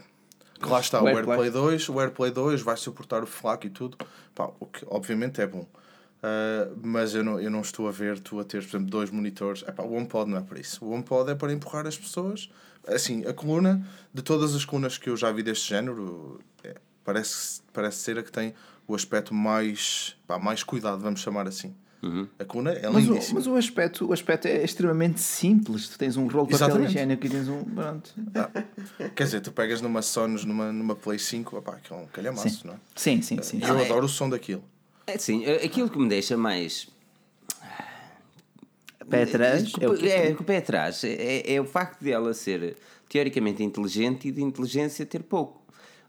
Que 0.60 0.68
lá 0.68 0.80
está, 0.80 1.00
o, 1.00 1.06
o 1.06 1.08
AirPlay. 1.08 1.40
AirPlay 1.40 1.52
2, 1.52 1.90
o 1.90 2.00
AirPlay 2.00 2.32
2 2.32 2.62
vai 2.62 2.78
suportar 2.78 3.24
o 3.24 3.28
FLAC 3.28 3.68
e 3.68 3.70
tudo, 3.70 3.98
Pá, 4.36 4.50
o 4.60 4.66
que 4.66 4.86
obviamente 4.88 5.42
é 5.42 5.48
bom. 5.48 5.66
Uh, 6.22 6.78
mas 6.84 7.16
eu 7.16 7.24
não, 7.24 7.40
eu 7.40 7.50
não 7.50 7.62
estou 7.62 7.88
a 7.88 7.92
ver 7.92 8.20
tu 8.20 8.40
a 8.40 8.44
ter, 8.44 8.62
por 8.62 8.70
exemplo, 8.70 8.90
dois 8.90 9.10
monitores. 9.10 9.64
Epá, 9.66 9.84
o 9.84 9.94
HomePod 9.94 10.30
não 10.30 10.38
é 10.38 10.42
para 10.42 10.60
isso. 10.60 10.84
O 10.84 10.92
HomePod 10.92 11.32
é 11.32 11.36
para 11.36 11.54
empurrar 11.54 11.88
as 11.88 11.98
pessoas. 11.98 12.50
Assim, 12.94 13.26
a 13.26 13.34
coluna, 13.34 13.86
de 14.14 14.22
todas 14.22 14.56
as 14.56 14.66
colunas 14.66 14.98
que 14.98 15.10
eu 15.10 15.18
já 15.18 15.32
vi 15.32 15.44
deste 15.44 15.70
género, 15.70 16.40
é, 16.64 16.76
parece, 17.04 17.62
parece 17.72 17.98
ser 17.98 18.18
a 18.18 18.24
que 18.24 18.32
tem 18.32 18.54
o 18.88 18.96
aspecto 18.96 19.34
mais, 19.34 20.16
pá, 20.28 20.40
mais 20.40 20.64
cuidado, 20.64 21.00
vamos 21.00 21.22
chamar 21.22 21.48
assim. 21.48 21.76
Uhum. 22.02 22.28
A 22.40 22.46
cuna 22.46 22.72
é 22.72 22.90
mas 22.90 23.04
lindíssima. 23.04 23.32
O, 23.32 23.36
mas 23.36 23.48
o 23.48 23.56
aspecto, 23.56 24.06
o 24.08 24.14
aspecto 24.14 24.48
é 24.48 24.64
extremamente 24.64 25.20
simples. 25.20 25.90
Tu 25.90 25.98
tens 25.98 26.16
um 26.16 26.28
rolo 26.28 26.48
de 26.48 26.58
papel 26.58 26.86
higiênico 26.86 27.26
e 27.26 27.30
tens 27.30 27.48
um. 27.50 27.64
Pronto. 27.64 28.14
Ah, 28.36 28.50
quer 29.16 29.24
dizer, 29.26 29.42
tu 29.42 29.52
pegas 29.52 29.82
numa 29.82 30.02
Sonos, 30.02 30.46
numa, 30.46 30.72
numa 30.72 30.96
Play 30.96 31.20
5, 31.20 31.58
opá, 31.58 31.76
que 31.76 31.92
é 31.92 31.96
um 31.96 32.06
calhamaço, 32.08 32.50
sim. 32.50 32.62
não 32.64 32.76
é? 32.76 32.78
Sim, 32.96 33.22
sim, 33.22 33.42
sim. 33.42 33.60
Eu 33.62 33.78
adoro 33.80 34.06
o 34.06 34.10
som 34.10 34.30
daquilo. 34.30 34.64
É 35.06 35.18
sim, 35.18 35.44
é, 35.44 35.66
aquilo 35.66 35.90
que 35.90 35.98
me 35.98 36.08
deixa 36.08 36.38
mais. 36.38 36.88
Pé 39.10 39.24
atrás? 39.24 39.72
É, 39.80 39.88
o, 39.88 40.06
é, 40.06 40.32
o 40.32 40.44
pé 40.44 40.58
atrás. 40.58 41.04
É, 41.04 41.14
é, 41.14 41.54
é 41.56 41.62
o 41.62 41.66
facto 41.66 42.00
de 42.02 42.12
ela 42.12 42.34
ser 42.34 42.78
teoricamente 43.08 43.64
inteligente 43.64 44.28
e 44.28 44.32
de 44.32 44.42
inteligência 44.42 45.06
ter 45.06 45.24
pouco. 45.24 45.60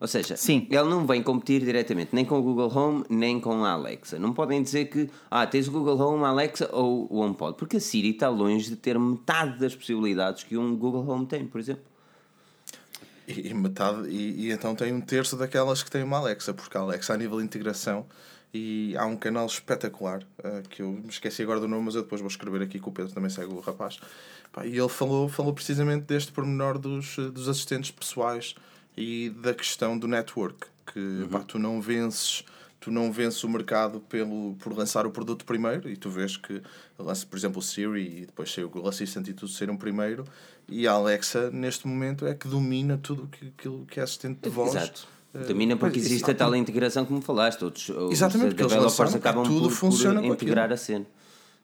Ou 0.01 0.09
seja, 0.09 0.35
Sim. 0.35 0.67
ele 0.71 0.85
não 0.85 1.07
vem 1.07 1.23
competir 1.23 1.61
diretamente 1.61 2.15
nem 2.15 2.25
com 2.25 2.39
o 2.39 2.43
Google 2.43 2.75
Home 2.75 3.05
nem 3.11 3.39
com 3.39 3.65
a 3.65 3.73
Alexa. 3.73 4.19
Não 4.19 4.33
podem 4.33 4.63
dizer 4.63 4.87
que 4.87 5.11
ah, 5.31 5.47
tens 5.47 5.69
o 5.69 5.71
Google 5.71 6.01
Home, 6.01 6.25
a 6.25 6.29
Alexa 6.29 6.71
ou 6.73 7.07
o 7.11 7.19
HomePod, 7.19 7.59
porque 7.59 7.77
a 7.77 7.81
Siri 7.81 8.13
está 8.13 8.31
longe 8.31 8.71
de 8.71 8.77
ter 8.77 8.99
metade 8.99 9.59
das 9.59 9.75
possibilidades 9.77 10.43
que 10.43 10.57
um 10.57 10.75
Google 10.75 11.07
Home 11.07 11.27
tem, 11.27 11.47
por 11.47 11.61
exemplo. 11.61 11.83
E, 13.29 13.49
e 13.49 13.55
metade, 13.55 14.09
e, 14.09 14.47
e, 14.47 14.51
então 14.51 14.75
tem 14.75 14.91
um 14.91 15.03
terço 15.03 15.37
daquelas 15.37 15.83
que 15.83 15.91
tem 15.91 16.03
uma 16.03 16.17
Alexa, 16.17 16.55
porque 16.55 16.79
a 16.79 16.81
Alexa, 16.81 17.13
a 17.13 17.17
nível 17.19 17.39
de 17.39 17.45
integração, 17.45 18.07
e 18.53 18.95
há 18.97 19.07
um 19.07 19.17
canal 19.17 19.47
espetacular 19.47 20.23
uh, 20.39 20.69
que 20.69 20.83
eu 20.83 20.91
me 20.91 21.09
esqueci 21.09 21.43
agora 21.43 21.61
do 21.61 21.69
nome, 21.69 21.85
mas 21.85 21.95
eu 21.95 22.03
depois 22.03 22.21
vou 22.21 22.29
escrever 22.29 22.63
aqui 22.63 22.81
que 22.81 22.89
o 22.89 22.93
Pedro 22.93 23.13
também 23.13 23.31
segue 23.31 23.53
o 23.53 23.61
rapaz. 23.61 23.99
Pá, 24.53 24.67
e 24.67 24.77
ele 24.77 24.89
falou, 24.89 25.29
falou 25.29 25.55
precisamente 25.55 26.05
deste 26.05 26.33
pormenor 26.33 26.79
dos, 26.79 27.17
dos 27.17 27.49
assistentes 27.49 27.91
pessoais 27.91 28.55
e 28.97 29.31
da 29.31 29.55
questão 29.55 29.97
do 29.97 30.09
network, 30.09 30.67
que 30.93 30.99
uhum. 30.99 31.29
pá, 31.29 31.41
tu 31.41 31.59
não 31.59 31.81
vences 31.81 32.45
tu 32.81 32.91
não 32.91 33.13
vences 33.13 33.45
o 33.45 33.49
mercado 33.49 34.01
pelo, 34.01 34.57
por 34.59 34.73
lançar 34.73 35.07
o 35.07 35.11
produto 35.11 35.45
primeiro 35.45 35.89
e 35.89 35.97
tu 35.97 36.09
vês 36.09 36.37
que 36.39 36.63
lança, 36.99 37.27
por 37.27 37.37
exemplo, 37.37 37.59
o 37.59 37.63
Siri 37.63 38.23
e 38.23 38.27
depois 38.27 38.51
saiu 38.51 38.69
o 38.69 38.71
Google 38.71 38.89
Assistant 38.89 39.29
e 39.29 39.35
tudo 39.35 39.53
saíram 39.53 39.77
primeiro 39.77 40.25
e 40.67 40.89
a 40.89 40.93
Alexa 40.93 41.51
neste 41.51 41.87
momento 41.87 42.27
é 42.27 42.35
que 42.35 42.49
domina 42.49 42.97
tudo 42.97 43.29
aquilo 43.47 43.85
que 43.85 44.01
é 44.01 44.03
assistente 44.03 44.41
de 44.41 44.49
voz. 44.49 44.75
Exato. 44.75 45.07
Uh, 45.35 45.47
domina 45.47 45.77
porque 45.77 45.99
pois, 45.99 46.07
existe 46.07 46.31
a 46.31 46.35
tal 46.35 46.55
integração 46.55 47.05
como 47.05 47.21
falaste. 47.21 47.59
Todos 47.59 47.91
exatamente, 48.11 48.63
os 48.63 48.69
developers 48.69 49.15
acabam 49.15 49.45
tudo 49.45 49.69
por, 49.69 49.71
funciona 49.71 50.21
por 50.21 50.33
integrar 50.33 50.73
a 50.73 50.77
cena. 50.77 51.07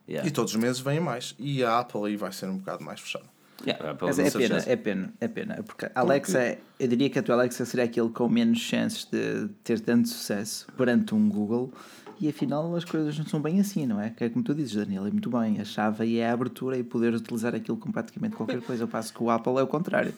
Yeah. 0.08 0.28
E 0.28 0.30
todos 0.30 0.54
os 0.54 0.61
meses 0.61 0.80
vêm 0.80 1.00
mais. 1.00 1.35
E 1.38 1.64
a 1.64 1.80
Apple 1.80 2.04
aí 2.06 2.16
vai 2.16 2.32
ser 2.32 2.46
um 2.46 2.58
bocado 2.58 2.85
mais 2.85 3.00
fechada. 3.00 3.25
Yeah, 3.66 3.96
Mas 4.00 4.18
é 4.18 4.30
pena, 4.30 4.62
é 4.66 4.76
pena, 4.76 5.14
é 5.18 5.28
pena. 5.28 5.62
Porque 5.62 5.87
a 5.87 6.00
Alexa, 6.00 6.38
porque... 6.38 6.58
eu 6.78 6.88
diria 6.88 7.11
que 7.11 7.18
a 7.18 7.23
tua 7.23 7.35
Alexa 7.37 7.64
seria 7.64 7.87
aquele 7.87 8.11
com 8.11 8.28
menos 8.28 8.58
chances 8.58 9.08
de 9.11 9.49
ter 9.64 9.80
tanto 9.80 10.08
sucesso 10.08 10.66
perante 10.76 11.14
um 11.14 11.28
Google. 11.28 11.73
E 12.20 12.28
afinal 12.28 12.75
as 12.75 12.85
coisas 12.85 13.18
não 13.18 13.26
são 13.26 13.40
bem 13.40 13.61
assim, 13.61 13.85
não 13.87 14.00
é? 14.00 14.11
Que 14.11 14.25
é 14.25 14.28
como 14.28 14.44
tu 14.44 14.54
dizes, 14.54 14.75
Daniel, 14.75 15.06
é 15.06 15.11
muito 15.11 15.28
bem. 15.30 15.61
A 15.61 15.64
chave 15.64 16.18
é 16.18 16.28
a 16.28 16.32
abertura 16.32 16.78
e 16.78 16.82
poder 16.82 17.14
utilizar 17.14 17.54
aquilo 17.54 17.76
com 17.76 17.90
praticamente 17.90 18.37
qualquer 18.37 18.61
coisa. 18.62 18.85
Eu 18.85 18.88
passo 18.88 19.12
que 19.12 19.23
o 19.23 19.30
Apple 19.30 19.56
é 19.56 19.62
o 19.62 19.66
contrário. 19.66 20.14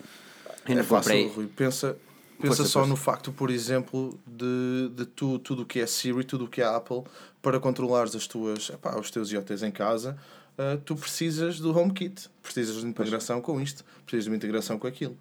É 0.67 0.83
fácil, 0.83 1.29
Rui. 1.29 1.47
Pensa, 1.47 1.97
pensa 2.41 2.65
só 2.65 2.87
no 2.87 2.97
facto, 2.97 3.33
por 3.33 3.51
exemplo, 3.51 4.19
de, 4.27 4.91
de 4.95 5.07
tu, 5.07 5.39
tudo 5.39 5.63
o 5.63 5.67
que 5.67 5.81
é 5.81 5.87
Siri, 5.87 6.25
tudo 6.25 6.45
o 6.45 6.49
que 6.49 6.61
é 6.61 6.65
Apple, 6.65 7.03
para 7.43 7.59
controlares 7.59 8.15
as 8.15 8.27
tuas, 8.27 8.71
epá, 8.71 8.99
os 8.99 9.11
teus 9.11 9.31
IoTs 9.31 9.63
em 9.63 9.71
casa, 9.71 10.17
uh, 10.59 10.79
tu 10.85 10.97
precisas 10.97 11.59
do 11.59 11.77
HomeKit, 11.77 12.29
precisas 12.43 12.81
de 12.81 12.87
integração 12.87 13.41
com 13.41 13.61
isto, 13.61 13.85
precisas 14.05 14.25
de 14.25 14.31
uma 14.31 14.37
integração 14.37 14.79
com 14.79 14.87
aquilo. 14.87 15.17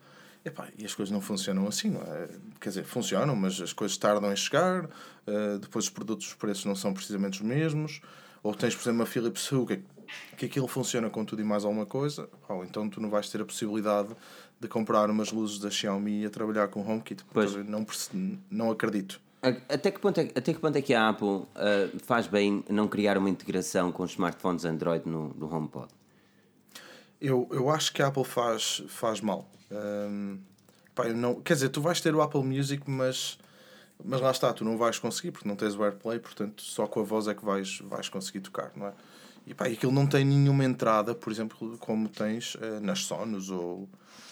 Epá, 0.46 0.70
e 0.78 0.86
as 0.86 0.94
coisas 0.94 1.12
não 1.12 1.20
funcionam 1.20 1.68
assim, 1.68 1.90
não 1.90 2.02
é? 2.02 2.30
Quer 2.62 2.70
dizer, 2.70 2.84
funcionam, 2.86 3.36
mas 3.36 3.60
as 3.60 3.74
coisas 3.74 3.98
tardam 3.98 4.32
em 4.32 4.36
chegar, 4.36 4.86
uh, 4.86 5.60
depois 5.60 5.86
os 5.86 5.92
produtos, 5.92 6.28
os 6.28 6.34
preços 6.34 6.66
não 6.66 6.76
são 6.76 6.94
precisamente 6.94 7.42
os 7.42 7.46
mesmos, 7.46 8.02
ou 8.42 8.54
tens, 8.54 8.76
por 8.76 8.84
exemplo, 8.84 9.00
uma 9.00 9.06
Philips 9.06 9.52
Hue 9.52 9.66
que, 9.66 9.82
que 10.38 10.46
aquilo 10.46 10.68
funciona 10.68 11.10
com 11.10 11.26
tudo 11.26 11.42
e 11.42 11.46
mais 11.46 11.66
alguma 11.66 11.86
coisa, 11.86 12.30
ou 12.48 12.64
então 12.64 12.90
tu 12.90 13.02
não 13.02 13.10
vais 13.10 13.30
ter 13.30 13.42
a 13.42 13.46
possibilidade 13.46 14.10
de 14.60 14.68
comprar 14.68 15.10
umas 15.10 15.32
luzes 15.32 15.60
da 15.60 15.70
Xiaomi 15.70 16.26
a 16.26 16.30
trabalhar 16.30 16.68
com 16.68 16.82
HomeKit. 16.82 17.24
Pois. 17.32 17.56
Não, 17.66 17.86
não 18.50 18.72
acredito. 18.72 19.20
Até 19.70 19.92
que, 19.92 20.00
ponto 20.00 20.20
é, 20.20 20.24
até 20.36 20.54
que 20.54 20.60
ponto 20.60 20.76
é 20.76 20.82
que 20.82 20.94
a 20.94 21.10
Apple 21.10 21.28
uh, 21.28 21.48
faz 22.04 22.28
bem 22.28 22.64
não 22.68 22.88
criar 22.88 23.18
uma 23.18 23.30
integração 23.30 23.92
com 23.92 24.04
os 24.04 24.12
smartphones 24.12 24.66
Android 24.66 25.08
no, 25.08 25.30
no 25.36 25.54
HomePod? 25.54 25.88
Eu, 27.22 27.48
eu 27.52 27.70
acho 27.70 27.94
que 27.94 28.02
a 28.02 28.08
Apple 28.08 28.24
faz, 28.24 28.84
faz 28.88 29.22
mal. 29.22 29.48
Um, 29.72 30.40
pá, 30.94 31.08
não, 31.10 31.36
quer 31.36 31.54
dizer, 31.54 31.70
tu 31.70 31.82
vais 31.82 32.02
ter 32.02 32.16
o 32.16 32.22
Apple 32.22 32.44
Music, 32.44 32.90
mas, 32.90 33.38
mas 34.04 34.20
lá 34.22 34.32
está, 34.32 34.52
tu 34.54 34.66
não 34.66 34.78
vais 34.78 34.98
conseguir 34.98 35.32
porque 35.32 35.48
não 35.48 35.56
tens 35.56 35.76
o 35.76 35.84
AirPlay, 35.84 36.20
portanto 36.20 36.64
só 36.64 36.88
com 36.88 37.00
a 37.00 37.04
voz 37.04 37.28
é 37.28 37.36
que 37.36 37.46
vais, 37.46 37.80
vais 37.82 38.10
conseguir 38.10 38.40
tocar, 38.40 38.72
não 38.76 38.88
é? 38.88 38.94
E 39.46 39.54
pá, 39.54 39.66
aquilo 39.66 39.94
não 39.94 40.06
tem 40.06 40.26
nenhuma 40.26 40.66
entrada, 40.66 41.16
por 41.16 41.32
exemplo, 41.32 41.78
como 41.80 42.10
tens 42.10 42.56
uh, 42.56 42.82
nas 42.82 43.06
Sonos 43.06 43.50
ou 43.50 43.88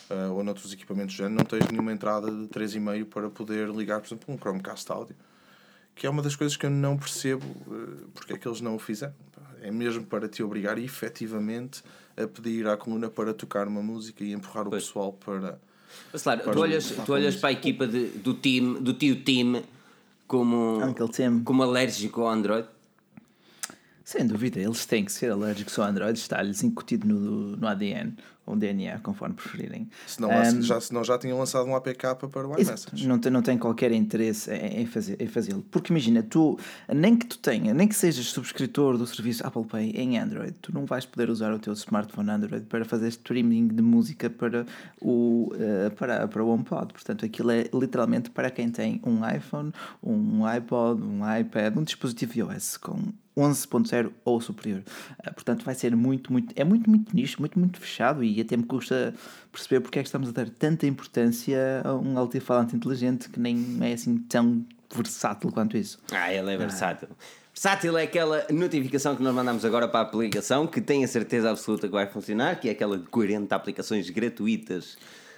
uh, 0.09 0.33
ou 0.33 0.43
noutros 0.43 0.71
equipamentos 0.73 1.15
já 1.15 1.29
não 1.29 1.43
tens 1.43 1.67
nenhuma 1.69 1.91
entrada 1.91 2.29
de 2.29 2.47
3,5 2.47 3.05
para 3.05 3.29
poder 3.29 3.69
ligar, 3.69 3.99
por 3.99 4.07
exemplo, 4.07 4.33
um 4.33 4.37
Chromecast 4.37 4.91
áudio. 4.91 5.15
Que 5.93 6.05
é 6.05 6.09
uma 6.09 6.21
das 6.21 6.35
coisas 6.35 6.57
que 6.57 6.65
eu 6.65 6.69
não 6.69 6.97
percebo 6.97 7.45
uh, 7.45 8.07
porque 8.13 8.33
é 8.33 8.37
que 8.37 8.47
eles 8.47 8.61
não 8.61 8.75
o 8.75 8.79
fizeram. 8.79 9.13
É 9.61 9.71
mesmo 9.71 10.05
para 10.05 10.27
te 10.27 10.43
obrigar 10.43 10.77
efetivamente 10.77 11.83
a 12.15 12.27
pedir 12.27 12.67
à 12.67 12.77
coluna 12.77 13.09
para 13.09 13.33
tocar 13.33 13.67
uma 13.67 13.81
música 13.81 14.23
e 14.23 14.31
empurrar 14.31 14.65
pois. 14.65 14.83
o 14.83 14.87
pessoal 14.87 15.13
para. 15.13 15.59
Mas 16.11 16.21
claro, 16.21 16.41
para 16.41 16.53
tu 16.53 16.59
olhas, 16.59 16.91
tu 17.05 17.13
olhas 17.13 17.35
para 17.35 17.49
a 17.49 17.51
equipa 17.51 17.87
de, 17.87 18.07
do, 18.07 18.33
time, 18.33 18.79
do 18.79 18.93
tio 18.93 19.23
Tim 19.23 19.63
como, 20.27 20.79
como 21.43 21.63
alérgico 21.63 22.21
ao 22.21 22.29
Android. 22.29 22.67
Sem 24.03 24.27
dúvida, 24.27 24.59
eles 24.59 24.85
têm 24.85 25.03
que 25.03 25.11
ser 25.11 25.31
alérgicos 25.31 25.79
ao 25.79 25.85
Android, 25.85 26.19
está-lhes 26.19 26.61
incutido 26.61 27.07
no, 27.07 27.57
no 27.57 27.67
ADN 27.67 28.15
ou 28.45 28.55
DNA, 28.55 28.99
conforme 28.99 29.35
preferirem. 29.35 29.89
Senão, 30.05 30.29
um, 30.29 30.61
já, 30.61 30.79
senão 30.79 31.03
já 31.03 31.17
tinham 31.17 31.37
lançado 31.37 31.67
um 31.67 31.75
APK 31.75 32.15
para 32.31 32.47
o 32.47 32.53
iMessage. 32.59 33.07
Não 33.07 33.17
tem, 33.17 33.31
não 33.31 33.41
tem 33.41 33.57
qualquer 33.57 33.91
interesse 33.91 34.51
em, 34.53 34.85
fazer, 34.85 35.19
em 35.19 35.27
fazê-lo. 35.27 35.63
Porque 35.71 35.91
imagina, 35.91 36.21
tu, 36.21 36.57
nem 36.93 37.15
que 37.15 37.25
tu 37.25 37.39
tenha, 37.39 37.73
nem 37.73 37.87
que 37.87 37.95
sejas 37.95 38.27
subscritor 38.27 38.97
do 38.97 39.07
serviço 39.07 39.45
Apple 39.45 39.65
Pay 39.65 39.91
em 39.91 40.17
Android, 40.17 40.53
tu 40.61 40.73
não 40.73 40.85
vais 40.85 41.05
poder 41.05 41.29
usar 41.29 41.53
o 41.53 41.59
teu 41.59 41.73
smartphone 41.73 42.29
Android 42.29 42.65
para 42.67 42.85
fazer 42.85 43.07
streaming 43.07 43.67
de 43.67 43.81
música 43.81 44.29
para 44.29 44.65
o, 45.01 45.51
uh, 45.53 45.91
para, 45.95 46.27
para 46.27 46.43
o 46.43 46.49
HomePod. 46.49 46.93
Portanto, 46.93 47.25
aquilo 47.25 47.51
é 47.51 47.67
literalmente 47.73 48.29
para 48.29 48.51
quem 48.51 48.69
tem 48.69 49.01
um 49.03 49.27
iPhone, 49.27 49.71
um 50.03 50.45
iPod, 50.45 51.01
um 51.01 51.21
iPad, 51.37 51.75
um 51.77 51.83
dispositivo 51.83 52.39
iOS 52.39 52.77
com 52.77 53.11
11.0 53.35 54.11
ou 54.23 54.39
superior. 54.39 54.83
Uh, 55.19 55.33
portanto, 55.33 55.65
vai 55.65 55.73
ser 55.73 55.95
muito, 55.95 56.31
muito, 56.31 56.53
é 56.55 56.63
muito, 56.63 56.89
muito 56.89 57.15
nicho, 57.15 57.37
muito, 57.39 57.57
muito 57.57 57.79
fechado 57.79 58.23
e 58.23 58.35
e 58.35 58.41
até 58.41 58.57
me 58.57 58.63
custa 58.63 59.13
perceber 59.51 59.79
porque 59.79 59.99
é 59.99 60.01
que 60.01 60.09
estamos 60.09 60.27
a 60.29 60.31
dar 60.33 60.49
tanta 60.49 60.85
importância 60.85 61.81
a 61.85 61.95
um 61.95 62.17
altifalante 62.17 62.75
inteligente 62.75 63.29
que 63.29 63.39
nem 63.39 63.77
é 63.81 63.93
assim 63.93 64.17
tão 64.17 64.65
versátil 64.93 65.51
quanto 65.51 65.77
isso. 65.77 65.99
Ah, 66.11 66.33
ele 66.33 66.53
é 66.53 66.57
versátil. 66.57 67.07
Ah. 67.11 67.15
Versátil 67.53 67.97
é 67.97 68.03
aquela 68.03 68.45
notificação 68.51 69.15
que 69.15 69.23
nós 69.23 69.33
mandamos 69.33 69.63
agora 69.63 69.87
para 69.87 70.01
a 70.01 70.03
aplicação 70.03 70.67
que 70.67 70.81
tenho 70.81 71.05
a 71.05 71.07
certeza 71.07 71.49
absoluta 71.49 71.87
que 71.87 71.93
vai 71.93 72.05
funcionar, 72.05 72.59
que 72.59 72.67
é 72.67 72.71
aquela 72.71 72.97
de 72.97 73.05
40 73.05 73.55
aplicações 73.55 74.09
gratuitas 74.09 74.97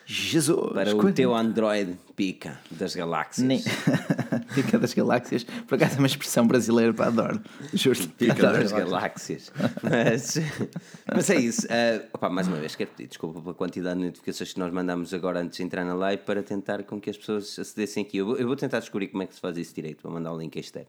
Jesus! 0.10 0.72
Para 0.72 0.96
o 0.96 1.12
teu 1.12 1.36
Android 1.36 1.98
pica 2.16 2.58
das 2.72 2.96
galáxias. 2.96 3.46
Nem... 3.46 3.62
pica 4.56 4.80
das 4.80 4.94
galáxias. 4.94 5.44
Por 5.44 5.76
acaso 5.76 5.96
é 5.96 5.98
uma 5.98 6.08
expressão 6.08 6.48
brasileira 6.48 6.94
para 6.94 7.08
adoro. 7.08 7.42
Justo. 7.74 8.08
Pica 8.16 8.32
adoro 8.32 8.64
das 8.64 8.72
galáxias. 8.72 9.52
mas, 9.84 10.38
mas 11.14 11.30
é 11.30 11.36
isso. 11.36 11.68
Uh, 11.68 12.08
opa, 12.14 12.30
mais 12.30 12.48
uma 12.48 12.56
vez, 12.56 12.74
quero 12.74 12.90
pedir 12.92 13.10
desculpa 13.10 13.42
pela 13.42 13.54
quantidade 13.54 14.00
de 14.00 14.06
notificações 14.06 14.54
que 14.54 14.60
nós 14.60 14.72
mandamos 14.72 15.14
agora 15.14 15.42
antes 15.42 15.58
de 15.58 15.64
entrar 15.64 15.84
na 15.84 15.94
live 15.94 16.24
para 16.24 16.42
tentar 16.42 16.84
com 16.84 17.02
que 17.02 17.10
as 17.10 17.18
pessoas 17.18 17.60
acedessem 17.60 18.04
aqui. 18.04 18.18
Eu 18.18 18.28
vou, 18.28 18.38
eu 18.38 18.48
vou 18.48 18.56
tentar 18.56 18.80
descobrir 18.80 19.10
como 19.10 19.24
é 19.24 19.28
que 19.28 19.36
se 19.36 19.42
faz 19.42 19.58
isso 19.58 19.76
direito. 19.76 20.02
Vou 20.04 20.12
mandar 20.12 20.32
o 20.32 20.40
link 20.40 20.56
externo. 20.56 20.88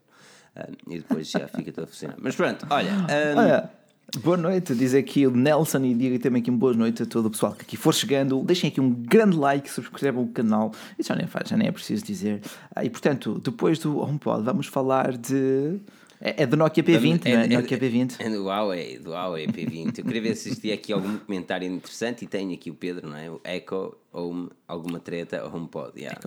Uh, 0.55 0.75
e 0.87 0.97
depois 0.99 1.29
já 1.29 1.45
fica 1.49 1.73
tudo 1.73 1.83
a 1.83 1.87
funcionar. 1.87 2.15
Mas 2.17 2.37
pronto, 2.37 2.65
olha. 2.69 2.91
Um, 2.91 3.35
olha 3.37 3.78
Boa 4.17 4.35
noite, 4.35 4.73
diz 4.73 4.95
aqui 4.95 5.27
o 5.27 5.31
Nelson 5.31 5.83
e 5.85 5.93
diga 5.93 6.17
também 6.17 6.41
aqui 6.41 6.49
uma 6.49 6.57
boa 6.57 6.73
noite 6.73 7.03
a 7.03 7.05
todo 7.05 7.27
o 7.27 7.29
pessoal 7.29 7.53
que 7.53 7.61
aqui 7.61 7.77
for 7.77 7.93
chegando. 7.93 8.41
Deixem 8.43 8.69
aqui 8.69 8.81
um 8.81 8.91
grande 8.91 9.37
like, 9.37 9.69
subscrevam 9.69 10.23
o 10.23 10.27
canal. 10.29 10.71
Isso 10.97 11.09
já 11.09 11.15
nem 11.15 11.27
faz, 11.27 11.47
já 11.49 11.55
nem 11.55 11.67
é 11.67 11.71
preciso 11.71 12.03
dizer. 12.03 12.41
Ah, 12.75 12.83
e 12.83 12.89
portanto, 12.89 13.39
depois 13.43 13.77
do 13.77 13.99
HomePod, 13.99 14.43
vamos 14.43 14.65
falar 14.65 15.15
de. 15.15 15.79
É, 16.19 16.43
é 16.43 16.47
do 16.47 16.57
Nokia 16.57 16.83
P20, 16.83 17.25
é, 17.25 17.29
é? 17.29 17.33
é 17.33 17.47
Nokia 17.47 17.77
P20. 17.77 18.15
É 18.19 18.29
do 18.29 18.45
Huawei, 18.45 18.97
do 18.97 19.11
Huawei 19.11 19.47
P20. 19.47 19.99
Eu 19.99 20.05
queria 20.05 20.21
ver 20.21 20.35
se 20.35 20.49
existia 20.49 20.73
aqui 20.73 20.91
algum 20.91 21.17
comentário 21.17 21.67
interessante 21.67 22.25
e 22.25 22.27
tenho 22.27 22.51
aqui 22.53 22.71
o 22.71 22.73
Pedro, 22.73 23.07
não 23.07 23.15
é? 23.15 23.29
O 23.29 23.39
Echo, 23.43 23.95
Home, 24.11 24.49
alguma 24.67 24.99
treta, 24.99 25.45
HomePod. 25.45 25.91
Yeah. 25.95 26.19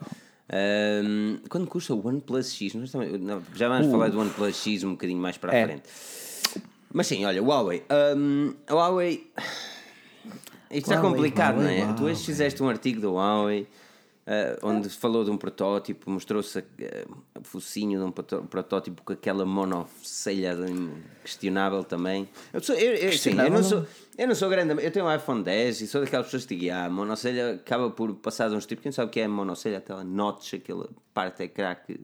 Um, 1.04 1.38
quando 1.48 1.66
custa 1.66 1.94
o 1.94 2.06
OnePlus 2.06 2.54
X? 2.54 2.74
Nós 2.74 2.92
também, 2.92 3.10
já 3.54 3.68
vamos 3.68 3.88
uh. 3.88 3.90
falar 3.90 4.08
do 4.08 4.20
OnePlus 4.20 4.62
X 4.62 4.84
um 4.84 4.92
bocadinho 4.92 5.20
mais 5.20 5.36
para 5.36 5.52
a 5.52 5.56
é. 5.56 5.64
frente. 5.66 5.82
Mas 6.92 7.06
sim, 7.06 7.24
olha, 7.24 7.42
Huawei. 7.42 7.82
Um, 8.16 8.54
Huawei. 8.70 9.30
Isto 10.70 10.90
está 10.90 11.00
complicado, 11.00 11.56
Huawei, 11.56 11.64
não 11.64 11.70
é? 11.70 11.86
Huawei. 11.86 11.96
Tu 11.96 12.04
hoje 12.04 12.24
fizeste 12.24 12.62
um 12.62 12.68
artigo 12.68 13.00
do 13.00 13.14
Huawei. 13.14 13.66
Uh, 14.24 14.54
onde 14.62 14.88
falou 14.88 15.24
de 15.24 15.32
um 15.32 15.36
protótipo, 15.36 16.08
mostrou-se 16.08 16.56
uh, 16.60 16.64
o 17.40 17.42
focinho 17.42 17.98
de 17.98 18.04
um 18.06 18.12
protótipo 18.12 19.02
com 19.02 19.12
aquela 19.12 19.44
monocelha 19.44 20.56
questionável 21.24 21.82
também. 21.82 22.28
Eu, 22.52 22.62
sou, 22.62 22.76
eu, 22.76 22.94
eu, 22.94 23.12
sim, 23.14 23.36
eu, 23.36 23.50
não 23.50 23.64
sou, 23.64 23.84
eu 24.16 24.28
não 24.28 24.34
sou 24.36 24.48
grande, 24.48 24.80
eu 24.80 24.92
tenho 24.92 25.06
um 25.06 25.12
iPhone 25.12 25.42
10 25.42 25.80
e 25.80 25.86
sou 25.88 26.02
daquelas 26.02 26.26
pessoas 26.26 26.46
que 26.46 26.54
digam, 26.54 26.76
ah, 26.76 26.84
a 26.84 26.90
monocelha 26.90 27.54
acaba 27.54 27.90
por 27.90 28.14
passar 28.14 28.48
de 28.48 28.54
uns 28.54 28.64
tipos, 28.64 28.84
quem 28.84 28.92
sabe 28.92 29.08
o 29.08 29.10
que 29.10 29.18
é 29.18 29.24
a 29.24 29.28
monocelha, 29.28 29.78
aquela 29.78 30.04
notch, 30.04 30.54
aquela 30.54 30.88
parte 31.12 31.42
ecrã 31.42 31.74
que, 31.74 31.98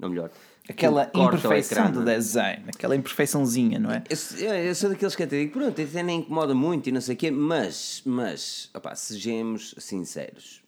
ou 0.00 0.08
melhor, 0.08 0.30
aquela 0.68 1.10
imperfeição 1.14 1.90
do 1.90 2.08
é? 2.08 2.16
design, 2.16 2.64
aquela 2.74 2.96
imperfeiçãozinha, 2.96 3.78
não 3.78 3.90
é? 3.90 4.02
Eu, 4.08 4.54
eu 4.54 4.74
sou 4.74 4.90
daqueles 4.90 5.14
que 5.14 5.22
até 5.22 5.38
digo, 5.38 5.52
pronto, 5.52 5.80
até 5.80 6.02
nem 6.02 6.20
incomoda 6.20 6.54
muito 6.54 6.88
e 6.88 6.92
não 6.92 7.00
sei 7.00 7.14
o 7.14 7.18
quê, 7.18 7.30
mas, 7.30 8.02
mas, 8.04 8.70
opá, 8.74 8.94
sejamos 8.94 9.74
sinceros, 9.78 10.62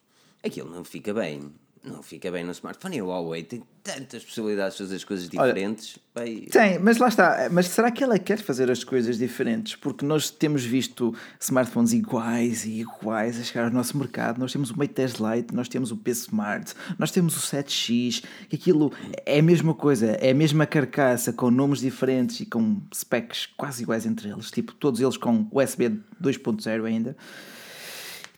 aquilo 0.44 0.70
não 0.70 0.84
fica 0.84 1.14
bem 1.14 1.52
não 1.86 2.02
fica 2.02 2.30
bem 2.30 2.44
no 2.44 2.52
smartphone. 2.52 2.96
E 2.96 3.02
o 3.02 3.06
Huawei 3.06 3.42
tem 3.42 3.62
tantas 3.82 4.24
possibilidades 4.24 4.76
de 4.76 4.82
fazer 4.82 4.96
as 4.96 5.04
coisas 5.04 5.28
diferentes. 5.28 5.98
Olha, 6.14 6.46
Tem, 6.50 6.78
mas 6.78 6.98
lá 6.98 7.08
está. 7.08 7.48
Mas 7.50 7.68
será 7.68 7.90
que 7.90 8.02
ela 8.02 8.18
quer 8.18 8.38
fazer 8.38 8.70
as 8.70 8.82
coisas 8.82 9.16
diferentes? 9.16 9.76
Porque 9.76 10.04
nós 10.04 10.28
temos 10.28 10.64
visto 10.64 11.14
smartphones 11.40 11.92
iguais 11.92 12.64
e 12.64 12.80
iguais 12.80 13.38
a 13.38 13.44
chegar 13.44 13.66
ao 13.66 13.70
nosso 13.70 13.96
mercado. 13.96 14.38
Nós 14.38 14.52
temos 14.52 14.70
o 14.70 14.78
Mate 14.78 14.94
10 14.94 15.12
Lite, 15.14 15.54
nós 15.54 15.68
temos 15.68 15.92
o 15.92 15.96
P 15.96 16.10
Smart, 16.10 16.74
nós 16.98 17.10
temos 17.10 17.36
o 17.36 17.40
7X. 17.40 18.24
Que 18.48 18.56
aquilo 18.56 18.92
é 19.24 19.38
a 19.38 19.42
mesma 19.42 19.74
coisa, 19.74 20.06
é 20.06 20.30
a 20.30 20.34
mesma 20.34 20.66
carcaça 20.66 21.32
com 21.32 21.50
nomes 21.50 21.80
diferentes 21.80 22.40
e 22.40 22.46
com 22.46 22.80
specs 22.94 23.46
quase 23.56 23.82
iguais 23.82 24.04
entre 24.04 24.28
eles. 24.28 24.50
Tipo, 24.50 24.74
todos 24.74 25.00
eles 25.00 25.16
com 25.16 25.46
USB 25.52 26.00
2.0 26.20 26.84
ainda 26.84 27.16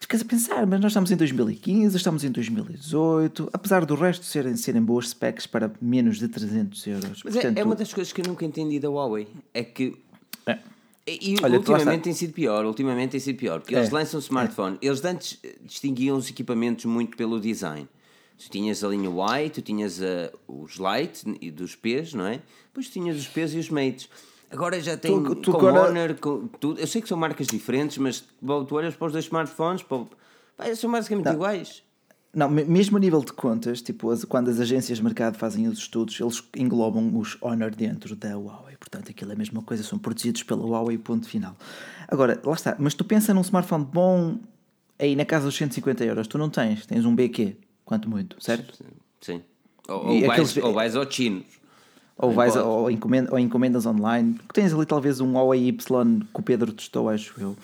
ficas 0.00 0.22
a 0.22 0.24
pensar, 0.24 0.66
mas 0.66 0.80
nós 0.80 0.92
estamos 0.92 1.10
em 1.10 1.16
2015, 1.16 1.96
estamos 1.96 2.24
em 2.24 2.30
2018, 2.30 3.50
apesar 3.52 3.84
do 3.84 3.94
resto 3.94 4.24
serem, 4.24 4.56
serem 4.56 4.82
boas 4.82 5.10
specs 5.10 5.46
para 5.46 5.72
menos 5.80 6.18
de 6.18 6.28
300 6.28 6.86
euros. 6.86 7.22
Mas 7.24 7.34
Portanto, 7.34 7.56
é, 7.56 7.60
é, 7.60 7.64
uma 7.64 7.74
das 7.74 7.92
coisas 7.92 8.12
que 8.12 8.20
eu 8.20 8.26
nunca 8.26 8.44
entendi 8.44 8.78
da 8.78 8.88
Huawei, 8.88 9.28
é 9.52 9.64
que... 9.64 9.96
É. 10.46 10.58
E 11.06 11.36
Olha, 11.42 11.58
ultimamente 11.58 12.02
tem 12.02 12.12
sido 12.12 12.34
pior, 12.34 12.66
ultimamente 12.66 13.12
tem 13.12 13.20
sido 13.20 13.36
pior, 13.36 13.60
porque 13.60 13.74
é. 13.74 13.78
eles 13.78 13.90
lançam 13.90 14.20
smartphone, 14.20 14.78
é. 14.80 14.86
eles 14.86 15.02
antes 15.04 15.40
distinguiam 15.62 16.16
os 16.18 16.28
equipamentos 16.28 16.84
muito 16.84 17.16
pelo 17.16 17.40
design. 17.40 17.88
Tu 18.38 18.50
tinhas 18.50 18.84
a 18.84 18.88
linha 18.88 19.10
Y, 19.10 19.50
tu 19.50 19.62
tinhas 19.62 19.98
uh, 19.98 20.30
os 20.46 20.76
Lite 20.76 21.36
e 21.40 21.50
dos 21.50 21.74
P's, 21.74 22.14
não 22.14 22.26
é? 22.26 22.40
Depois 22.66 22.88
tinhas 22.88 23.16
os 23.16 23.26
P's 23.26 23.52
e 23.54 23.58
os 23.58 23.68
Mates. 23.68 24.08
Agora 24.50 24.80
já 24.80 24.96
tem 24.96 25.22
tu, 25.22 25.34
tu 25.36 25.52
com 25.52 25.58
agora... 25.58 25.90
Honor, 25.90 26.14
com 26.14 26.46
tudo. 26.46 26.80
Eu 26.80 26.86
sei 26.86 27.02
que 27.02 27.08
são 27.08 27.18
marcas 27.18 27.46
diferentes, 27.46 27.98
mas 27.98 28.24
tu 28.66 28.74
olhas 28.74 28.96
para 28.96 29.06
os 29.06 29.12
dois 29.12 29.24
smartphones, 29.24 29.82
para... 29.82 30.74
são 30.74 30.90
basicamente 30.90 31.26
não. 31.26 31.34
iguais. 31.34 31.82
Não, 32.34 32.48
mesmo 32.48 32.96
a 32.98 33.00
nível 33.00 33.20
de 33.20 33.32
contas, 33.32 33.80
tipo, 33.80 34.14
quando 34.26 34.50
as 34.50 34.60
agências 34.60 34.98
de 34.98 35.04
mercado 35.04 35.36
fazem 35.36 35.66
os 35.66 35.78
estudos, 35.78 36.20
eles 36.20 36.42
englobam 36.56 37.16
os 37.16 37.36
Honor 37.40 37.74
dentro 37.74 38.14
da 38.14 38.36
Huawei. 38.36 38.76
Portanto, 38.76 39.10
aquilo 39.10 39.32
é 39.32 39.34
a 39.34 39.38
mesma 39.38 39.62
coisa, 39.62 39.82
são 39.82 39.98
produzidos 39.98 40.42
pela 40.42 40.62
Huawei, 40.62 40.98
ponto 40.98 41.28
final. 41.28 41.56
Agora, 42.06 42.40
lá 42.44 42.52
está, 42.52 42.76
mas 42.78 42.94
tu 42.94 43.04
pensa 43.04 43.32
num 43.32 43.40
smartphone 43.40 43.84
bom 43.84 44.38
aí 44.98 45.16
na 45.16 45.24
casa 45.24 45.46
dos 45.46 45.56
150 45.56 46.04
euros, 46.04 46.26
tu 46.26 46.36
não 46.36 46.50
tens, 46.50 46.84
tens 46.84 47.04
um 47.04 47.14
BQ, 47.14 47.56
quanto 47.84 48.08
muito, 48.10 48.36
certo? 48.42 48.76
Sim. 48.76 48.84
sim. 49.20 49.42
Ou, 49.88 49.96
ou, 49.96 50.20
vais, 50.20 50.30
aqueles... 50.30 50.56
ou 50.58 50.72
vais 50.72 50.96
ao 50.96 51.10
chinos. 51.10 51.57
Ou, 52.20 52.32
vais, 52.32 52.56
ou, 52.56 52.90
encomenda, 52.90 53.32
ou 53.32 53.38
encomendas 53.38 53.86
online. 53.86 54.36
Tens 54.52 54.74
ali 54.74 54.84
talvez 54.84 55.20
um 55.20 55.34
Huawei 55.34 55.68
Y 55.68 56.20
que 56.20 56.40
o 56.40 56.42
Pedro 56.42 56.72
testou, 56.72 57.08
acho 57.08 57.32
eu. 57.40 57.50
Uh, 57.50 57.56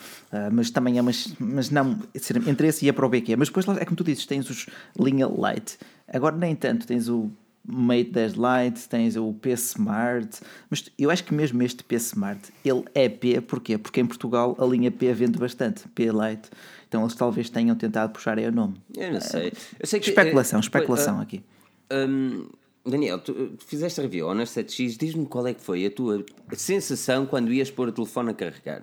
mas 0.53 0.71
também 0.71 0.97
é, 0.97 1.03
mas, 1.03 1.35
mas 1.41 1.71
não, 1.71 1.99
entre 2.47 2.69
esse 2.69 2.87
e 2.87 2.89
é 2.89 2.93
para 2.93 3.05
o 3.05 3.09
BQ. 3.09 3.35
Mas 3.37 3.49
depois 3.49 3.67
é 3.77 3.85
como 3.85 3.97
tu 3.97 4.05
dizes, 4.05 4.27
tens 4.27 4.49
os 4.49 4.67
linha 4.99 5.27
Lite. 5.27 5.77
Agora 6.07 6.37
nem 6.37 6.55
tanto, 6.55 6.87
tens 6.87 7.09
o 7.09 7.29
Mate 7.67 8.11
10 8.11 8.35
Lite, 8.35 8.89
tens 8.89 9.17
o 9.17 9.33
P 9.33 9.51
Smart. 9.53 10.39
Mas 10.71 10.85
eu 10.99 11.11
acho 11.11 11.25
que 11.25 11.35
mesmo 11.35 11.61
este 11.63 11.83
P 11.83 11.97
Smart, 11.97 12.41
ele 12.65 12.85
é 12.95 13.09
P, 13.09 13.41
porquê? 13.41 13.77
Porque 13.77 14.01
em 14.01 14.07
Portugal 14.07 14.57
a 14.61 14.65
linha 14.65 14.91
P 14.91 15.13
vende 15.15 15.39
bastante, 15.39 15.89
P 15.89 16.05
Lite. 16.05 16.51
Então 16.87 17.03
eles 17.03 17.15
talvez 17.15 17.51
tenham 17.51 17.75
tentado 17.75 18.13
puxar 18.13 18.39
aí 18.39 18.47
o 18.47 18.53
nome. 18.53 18.77
Eu 18.97 19.15
não 19.15 19.21
sei. 19.21 19.53
Eu 19.81 19.87
sei 19.87 19.99
que, 19.99 20.11
especulação, 20.11 20.61
especulação 20.61 21.19
uh, 21.19 21.23
aqui. 21.23 21.43
Um, 21.91 22.47
Daniel, 22.87 23.19
tu, 23.19 23.33
tu 23.33 23.65
fizeste 23.65 24.01
a 24.01 24.03
review 24.03 24.27
Honor 24.27 24.47
7X, 24.47 24.99
diz-me 24.99 25.27
qual 25.27 25.47
é 25.47 25.55
que 25.55 25.63
foi 25.63 25.87
a 25.87 25.91
tua 25.91 26.25
sensação 26.53 27.25
quando 27.25 27.53
ias 27.53 27.71
pôr 27.71 27.89
o 27.89 27.93
telefone 27.93 28.31
a 28.31 28.35
carregar. 28.35 28.83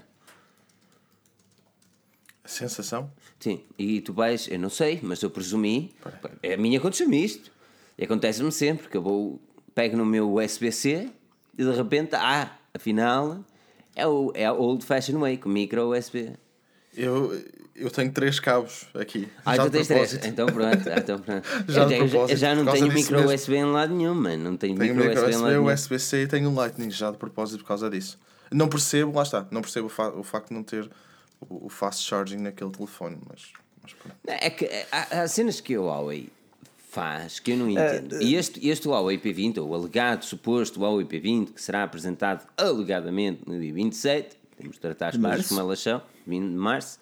A 2.43 2.47
sensação? 2.47 3.11
Sim, 3.39 3.63
e 3.77 4.01
tu 4.01 4.11
vais, 4.11 4.47
eu 4.47 4.57
não 4.57 4.69
sei, 4.69 4.99
mas 5.03 5.21
eu 5.21 5.29
presumi, 5.29 5.93
é 6.41 6.55
a 6.55 6.57
minha 6.57 6.79
aconteceu-me 6.79 7.23
isto. 7.23 7.51
E 7.97 8.03
acontece-me 8.03 8.51
sempre, 8.51 8.89
que 8.89 8.97
eu 8.97 9.01
vou, 9.01 9.39
pego 9.75 9.95
no 9.95 10.05
meu 10.05 10.33
USB-C 10.33 11.09
e 11.55 11.63
de 11.63 11.71
repente, 11.71 12.15
ah, 12.15 12.57
afinal, 12.73 13.45
é 13.95 14.07
o, 14.07 14.31
é 14.33 14.51
o 14.51 14.55
old 14.55 14.83
fashion 14.83 15.19
way, 15.19 15.37
com 15.37 15.49
micro 15.49 15.95
USB. 15.95 16.33
Eu, 16.95 17.39
eu 17.75 17.89
tenho 17.89 18.11
três 18.11 18.39
cabos 18.39 18.85
aqui. 18.93 19.27
Ah, 19.45 19.55
já 19.55 19.65
tu 19.65 19.71
tens 19.71 19.87
três. 19.87 20.13
Então 20.25 20.45
pronto. 20.47 20.89
Ah, 20.89 20.97
então 20.97 21.19
pronto. 21.19 21.47
já, 21.67 21.89
eu, 21.89 22.07
já, 22.07 22.35
já 22.35 22.55
não 22.55 22.71
tenho 22.71 22.91
micro 22.91 23.17
mesmo. 23.17 23.33
USB 23.33 23.55
em 23.55 23.65
lado 23.65 23.93
nenhum, 23.93 24.13
mano. 24.13 24.43
Não 24.43 24.57
tenho, 24.57 24.77
tenho 24.77 24.95
micro, 24.95 25.09
micro 25.09 25.23
USB, 25.23 25.35
USB 25.35 25.53
em 25.53 25.59
lado 25.59 25.73
USB-C 25.73 26.23
e 26.23 26.27
tenho 26.27 26.49
um 26.49 26.55
Lightning 26.55 26.91
já 26.91 27.11
de 27.11 27.17
propósito 27.17 27.59
por 27.59 27.67
causa 27.67 27.89
disso. 27.89 28.19
Não 28.51 28.67
percebo, 28.67 29.15
lá 29.15 29.23
está, 29.23 29.47
não 29.49 29.61
percebo 29.61 29.87
o, 29.87 29.89
fa 29.89 30.09
o 30.09 30.23
facto 30.23 30.49
de 30.49 30.53
não 30.53 30.63
ter 30.63 30.89
o, 31.39 31.67
o, 31.67 31.69
fast 31.69 32.05
charging 32.05 32.37
naquele 32.37 32.69
telefone, 32.69 33.17
mas, 33.29 33.53
mas 33.81 33.93
pronto. 33.93 34.17
É 34.27 34.49
que 34.49 34.69
há, 34.91 35.21
há 35.21 35.27
cenas 35.27 35.61
que 35.61 35.77
o 35.77 35.85
Huawei 35.85 36.29
faz 36.91 37.39
que 37.39 37.51
eu 37.51 37.57
não 37.57 37.69
entendo. 37.69 38.17
Uh, 38.17 38.21
e 38.21 38.35
este, 38.35 38.67
este 38.67 38.85
Huawei 38.85 39.17
P20, 39.17 39.59
ou 39.59 39.69
o 39.69 39.73
alegado 39.73 40.25
suposto 40.25 40.81
Huawei 40.81 41.05
P20, 41.05 41.53
que 41.53 41.61
será 41.61 41.83
apresentado 41.83 42.45
alegadamente 42.57 43.43
no 43.47 43.57
dia 43.57 43.73
27, 43.73 44.35
temos 44.57 44.75
de 44.75 44.81
tratar 44.81 45.09
as 45.09 45.17
coisas 45.17 45.47
como 45.47 45.61
elas 45.61 45.79
são, 45.79 46.01
20 46.25 46.49
de 46.49 46.55
março 46.55 46.99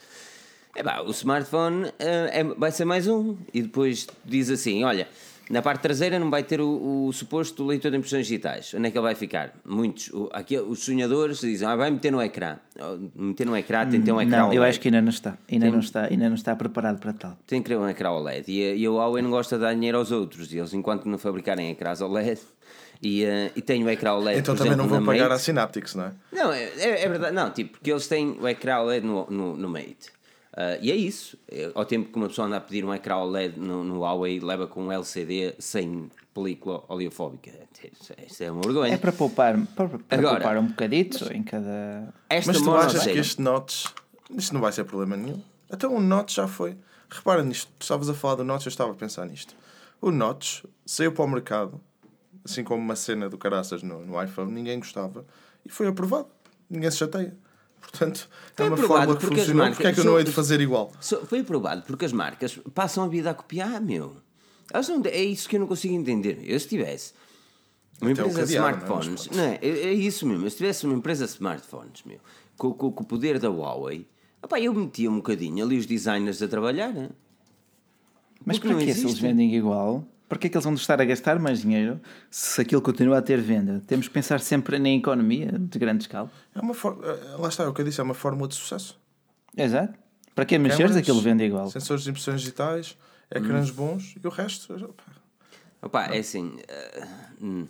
é 0.75 0.83
pá, 0.83 1.01
o 1.01 1.11
smartphone 1.11 1.85
uh, 1.85 1.93
é, 1.99 2.43
vai 2.43 2.71
ser 2.71 2.85
mais 2.85 3.07
um. 3.07 3.35
E 3.53 3.61
depois 3.61 4.07
diz 4.23 4.49
assim: 4.49 4.83
olha, 4.83 5.07
na 5.49 5.61
parte 5.61 5.81
traseira 5.81 6.19
não 6.19 6.29
vai 6.29 6.43
ter 6.43 6.61
o, 6.61 7.07
o, 7.07 7.11
suposto 7.11 7.65
leitor 7.65 7.91
de 7.91 7.97
impressões 7.97 8.27
digitais. 8.27 8.73
Onde 8.73 8.87
é 8.87 8.91
que 8.91 8.97
ele 8.97 9.03
vai 9.03 9.15
ficar? 9.15 9.53
Muitos, 9.65 10.09
o, 10.09 10.29
aqui, 10.31 10.57
os 10.57 10.79
sonhadores 10.79 11.41
dizem, 11.41 11.67
ah, 11.67 11.75
vai 11.75 11.89
meter 11.89 12.11
no 12.11 12.21
ecrã. 12.21 12.57
Meter 13.15 13.45
no 13.45 13.57
ecrã, 13.57 13.85
tem 13.87 13.99
que 13.99 14.05
ter 14.05 14.11
um 14.11 14.21
ecrã 14.21 14.37
Não, 14.37 14.45
OLED. 14.45 14.57
eu 14.57 14.63
acho 14.63 14.79
que 14.79 14.87
ainda 14.87 15.01
não 15.01 15.09
está. 15.09 15.37
Ainda, 15.51 15.65
tem, 15.65 15.71
não 15.73 15.79
está, 15.79 16.03
ainda 16.05 16.29
não 16.29 16.35
está 16.35 16.55
preparado 16.55 16.99
para 16.99 17.13
tal. 17.13 17.37
Tem 17.47 17.61
que 17.61 17.69
ter 17.69 17.77
um 17.77 17.89
ecrã 17.89 18.11
OLED. 18.11 18.45
E, 18.47 18.75
e 18.77 18.87
o 18.87 18.95
Huawei 18.95 19.23
não 19.23 19.31
gosta 19.31 19.55
de 19.55 19.63
dar 19.63 19.73
dinheiro 19.73 19.97
aos 19.97 20.11
outros. 20.11 20.53
E 20.53 20.59
eles, 20.59 20.73
enquanto 20.73 21.07
não 21.07 21.17
fabricarem 21.17 21.71
ecrãs 21.71 21.99
OLED, 21.99 22.39
e, 23.01 23.23
uh, 23.23 23.51
e 23.55 23.61
tem 23.61 23.83
o 23.83 23.89
ecrã 23.89 24.13
OLED. 24.13 24.39
Então 24.39 24.55
também 24.55 24.73
exemplo, 24.73 24.89
não 24.89 24.97
vão 24.97 25.05
pagar 25.05 25.29
Mate. 25.29 25.35
a 25.35 25.39
Synaptics, 25.39 25.95
não 25.95 26.05
é? 26.05 26.13
Não, 26.31 26.51
é, 26.51 26.63
é, 26.63 27.03
é, 27.03 27.09
verdade. 27.09 27.35
Não, 27.35 27.49
tipo, 27.51 27.71
porque 27.71 27.91
eles 27.91 28.07
têm 28.07 28.37
o 28.39 28.47
ecrã 28.47 28.79
OLED 28.79 29.05
no, 29.05 29.25
no, 29.29 29.57
no 29.57 29.69
Mate. 29.69 30.11
Uh, 30.53 30.77
e 30.81 30.91
é 30.91 30.95
isso. 30.95 31.37
É, 31.49 31.71
ao 31.73 31.85
tempo 31.85 32.11
que 32.11 32.15
uma 32.17 32.27
pessoa 32.27 32.47
anda 32.47 32.57
a 32.57 32.61
pedir 32.61 32.83
um 32.83 32.93
ecrã 32.93 33.17
OLED 33.17 33.59
no, 33.59 33.83
no 33.83 33.99
Huawei, 33.99 34.39
leva 34.39 34.67
com 34.67 34.85
um 34.85 34.91
LCD 34.91 35.55
sem 35.59 36.09
película 36.33 36.83
oleofóbica. 36.87 37.51
Isso 38.27 38.43
é 38.43 38.51
uma 38.51 38.61
vergonha. 38.61 38.93
É 38.93 38.97
para 38.97 39.11
poupar, 39.11 39.57
para, 39.75 39.87
para 39.87 40.17
Agora, 40.17 40.35
poupar 40.35 40.57
um 40.57 40.67
bocadito 40.67 41.31
em 41.33 41.43
cada. 41.43 42.13
Mas 42.29 42.61
tu 42.61 42.75
achas 42.75 43.03
que 43.03 43.17
este 43.17 43.41
notch. 43.41 43.85
Isto 44.35 44.53
não 44.53 44.61
vai 44.61 44.71
ser 44.71 44.83
problema 44.83 45.15
nenhum. 45.15 45.41
Até 45.71 45.87
um 45.87 45.99
notch 45.99 46.35
já 46.35 46.47
foi. 46.47 46.75
Repara 47.09 47.43
nisto, 47.43 47.71
estavas 47.79 48.07
a 48.09 48.13
falar 48.13 48.35
do 48.35 48.43
Notch, 48.43 48.65
eu 48.65 48.69
estava 48.69 48.91
a 48.91 48.95
pensar 48.95 49.25
nisto. 49.25 49.55
O 49.99 50.11
Notch 50.11 50.63
saiu 50.85 51.11
para 51.11 51.25
o 51.25 51.27
mercado, 51.27 51.81
assim 52.43 52.63
como 52.63 52.81
uma 52.81 52.95
cena 52.95 53.29
do 53.29 53.37
caraças 53.37 53.83
no, 53.83 54.05
no 54.05 54.21
iPhone, 54.21 54.51
ninguém 54.51 54.79
gostava 54.79 55.25
e 55.65 55.69
foi 55.69 55.87
aprovado. 55.87 56.27
Ninguém 56.69 56.89
se 56.91 56.97
chateia. 56.97 57.35
Portanto, 57.81 58.29
é 58.57 58.63
uma 58.63 58.77
forma 58.77 59.15
que 59.15 59.25
funcionou. 59.25 59.55
Marcas, 59.55 59.77
Porquê 59.77 59.87
é 59.87 59.93
que 59.93 59.99
eu 59.99 60.05
não 60.05 60.17
hei 60.17 60.23
de 60.23 60.31
fazer 60.31 60.61
igual? 60.61 60.91
Foi 61.25 61.39
aprovado 61.39 61.81
porque 61.83 62.05
as 62.05 62.13
marcas 62.13 62.59
passam 62.73 63.03
a 63.03 63.07
vida 63.07 63.29
a 63.31 63.33
copiar, 63.33 63.81
meu. 63.81 64.17
Não, 64.71 65.01
é 65.05 65.23
isso 65.23 65.49
que 65.49 65.55
eu 65.55 65.59
não 65.59 65.67
consigo 65.67 65.95
entender. 65.95 66.39
Eu 66.43 66.59
se 66.59 66.67
tivesse 66.67 67.13
uma 68.01 68.11
Até 68.11 68.21
empresa 68.21 68.45
de 68.45 68.53
smartphones, 68.53 69.29
não, 69.29 69.43
é? 69.43 69.59
é? 69.61 69.67
é? 69.67 69.93
isso 69.93 70.25
mesmo. 70.27 70.49
Se 70.49 70.57
tivesse 70.57 70.85
uma 70.85 70.95
empresa 70.95 71.25
de 71.25 71.31
smartphones, 71.31 72.03
meu, 72.05 72.19
com, 72.57 72.73
com, 72.73 72.91
com 72.91 73.03
o 73.03 73.05
poder 73.05 73.39
da 73.39 73.49
Huawei, 73.49 74.07
opa, 74.41 74.59
eu 74.59 74.73
metia 74.73 75.09
um 75.09 75.17
bocadinho 75.17 75.65
ali 75.65 75.77
os 75.77 75.85
designers 75.85 76.41
a 76.41 76.47
trabalhar. 76.47 76.93
Né? 76.93 77.09
Mas 78.45 78.59
para 78.59 78.75
que 78.75 78.93
se 78.93 79.01
eles 79.01 79.19
vendem 79.19 79.55
igual? 79.55 80.05
Para 80.29 80.37
que 80.37 80.45
é 80.45 80.49
que 80.51 80.55
eles 80.55 80.63
vão 80.63 80.75
estar 80.75 81.01
a 81.01 81.05
gastar 81.05 81.39
mais 81.39 81.61
dinheiro 81.61 81.99
se 82.29 82.61
aquilo 82.61 82.83
continua 82.83 83.17
a 83.17 83.21
ter 83.21 83.41
venda? 83.41 83.83
Temos 83.87 84.07
que 84.07 84.13
pensar 84.13 84.39
sempre 84.39 84.77
na 84.77 84.89
economia 84.89 85.51
de 85.51 85.79
grande 85.79 86.03
escala. 86.03 86.31
É 86.53 86.59
uma 86.59 86.75
for... 86.75 86.99
Eh, 87.03 87.35
lá 87.37 87.49
está, 87.49 87.63
é 87.63 87.67
o 87.67 87.73
que 87.73 87.81
eu 87.81 87.85
disse, 87.85 87.99
é 87.99 88.03
uma 88.03 88.13
fórmula 88.13 88.47
de 88.47 88.53
sucesso. 88.53 88.99
Exato. 89.57 89.97
Para 90.35 90.45
que 90.45 90.55
mexer 90.59 90.87
se 90.93 90.99
aquilo 90.99 91.19
vende 91.19 91.43
igual? 91.43 91.71
Sensores 91.71 92.03
de 92.03 92.11
impressões 92.11 92.41
digitais, 92.41 92.95
ecrãs 93.31 93.71
hum. 93.71 93.73
bons 93.73 94.15
e 94.23 94.27
o 94.27 94.29
resto. 94.29 94.71
Opa, 94.75 95.03
opa 95.81 96.03
é 96.15 96.19
assim. 96.19 96.59
Uh, 97.41 97.67